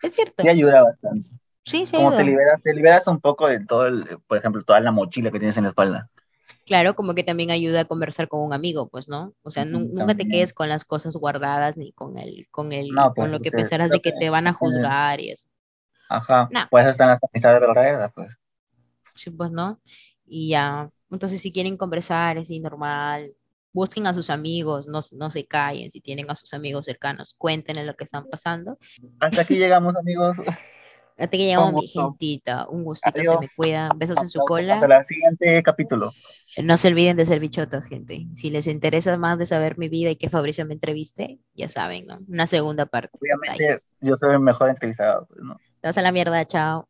Es 0.01 0.15
cierto, 0.15 0.43
Sí 0.43 0.49
ayuda 0.49 0.83
bastante. 0.83 1.29
sí, 1.63 1.85
sí 1.85 1.95
Como 1.95 2.13
te 2.13 2.25
liberas, 2.25 2.61
te 2.61 2.73
liberas 2.73 3.07
un 3.07 3.21
poco 3.21 3.47
de 3.47 3.65
todo, 3.65 3.87
el, 3.87 4.05
por 4.27 4.37
ejemplo, 4.37 4.61
toda 4.63 4.81
la 4.81 4.91
mochila 4.91 5.31
que 5.31 5.39
tienes 5.39 5.55
en 5.55 5.63
la 5.63 5.69
espalda. 5.69 6.09
Claro, 6.65 6.95
como 6.95 7.13
que 7.13 7.23
también 7.23 7.51
ayuda 7.51 7.81
a 7.81 7.85
conversar 7.85 8.27
con 8.27 8.41
un 8.41 8.53
amigo, 8.53 8.87
pues, 8.87 9.09
¿no? 9.09 9.33
O 9.43 9.51
sea, 9.51 9.65
nunca 9.65 10.15
te 10.15 10.25
quedes 10.25 10.53
con 10.53 10.69
las 10.69 10.85
cosas 10.85 11.15
guardadas 11.15 11.77
ni 11.77 11.91
con 11.91 12.17
el, 12.17 12.47
con 12.49 12.71
el, 12.71 12.89
No, 12.89 13.13
pues, 13.13 13.25
con 13.25 13.31
lo 13.31 13.39
que 13.41 13.51
pensarás 13.51 13.91
de 13.91 13.99
que 13.99 14.11
que 14.11 14.19
te 14.19 14.29
van 14.29 14.47
a 14.47 14.53
juzgar 14.53 15.19
y 15.19 15.31
eso. 15.31 15.45
Ajá. 16.09 16.47
No. 16.51 16.61
Pues 16.69 16.85
están 16.87 17.09
las 17.09 17.19
amistades 17.23 17.59
verdaderas, 17.59 18.11
pues. 18.13 18.37
Sí, 19.15 19.29
pues, 19.29 19.51
¿no? 19.51 19.79
Y 20.25 20.49
ya, 20.49 20.89
entonces 21.11 21.41
si 21.41 21.51
quieren 21.51 21.77
conversar, 21.77 22.37
es 22.37 22.49
normal, 22.49 23.35
busquen 23.73 24.07
a 24.07 24.13
sus 24.13 24.29
amigos, 24.29 24.87
no, 24.87 25.01
no 25.11 25.31
se 25.31 25.45
callen, 25.45 25.91
si 25.91 25.99
tienen 25.99 26.29
a 26.29 26.35
sus 26.35 26.53
amigos 26.53 26.85
cercanos, 26.85 27.35
cuéntenle 27.37 27.85
lo 27.85 27.95
que 27.95 28.05
están 28.05 28.25
pasando. 28.29 28.77
Hasta 29.19 29.41
aquí 29.41 29.55
llegamos, 29.57 29.95
amigos. 29.95 30.37
Hasta 31.17 31.27
que 31.27 31.37
llegamos, 31.37 31.73
mi 31.73 31.87
gentita, 31.87 32.67
un 32.69 32.83
gustito, 32.83 33.17
se 33.19 33.23
me 33.23 33.29
Adiós. 33.35 33.53
cuida, 33.55 33.89
besos 33.95 34.17
en 34.21 34.29
su 34.29 34.41
Aplausos 34.41 34.69
Hasta 34.71 34.79
cola. 34.87 34.97
el 34.97 35.05
siguiente 35.05 35.63
capítulo. 35.63 36.11
No 36.63 36.77
se 36.77 36.87
olviden 36.87 37.17
de 37.17 37.25
ser 37.25 37.39
bichotas, 37.39 37.85
gente. 37.87 38.27
Si 38.35 38.49
les 38.49 38.67
interesa 38.67 39.15
más 39.17 39.37
de 39.37 39.45
saber 39.45 39.77
mi 39.77 39.89
vida 39.89 40.09
y 40.11 40.15
que 40.15 40.29
Fabricio 40.29 40.65
me 40.65 40.73
entreviste, 40.73 41.39
ya 41.55 41.69
saben, 41.69 42.05
¿no? 42.07 42.19
Una 42.27 42.45
segunda 42.47 42.85
parte. 42.85 43.11
Obviamente, 43.19 43.63
Bye. 43.99 44.09
yo 44.09 44.15
soy 44.17 44.33
el 44.33 44.39
mejor 44.39 44.69
entrevistado. 44.69 45.27
pues, 45.27 45.39
¿no? 45.41 45.55
Te 45.81 45.87
vas 45.89 45.97
a 45.97 46.01
la 46.01 46.11
mierda, 46.11 46.45
chao. 46.45 46.81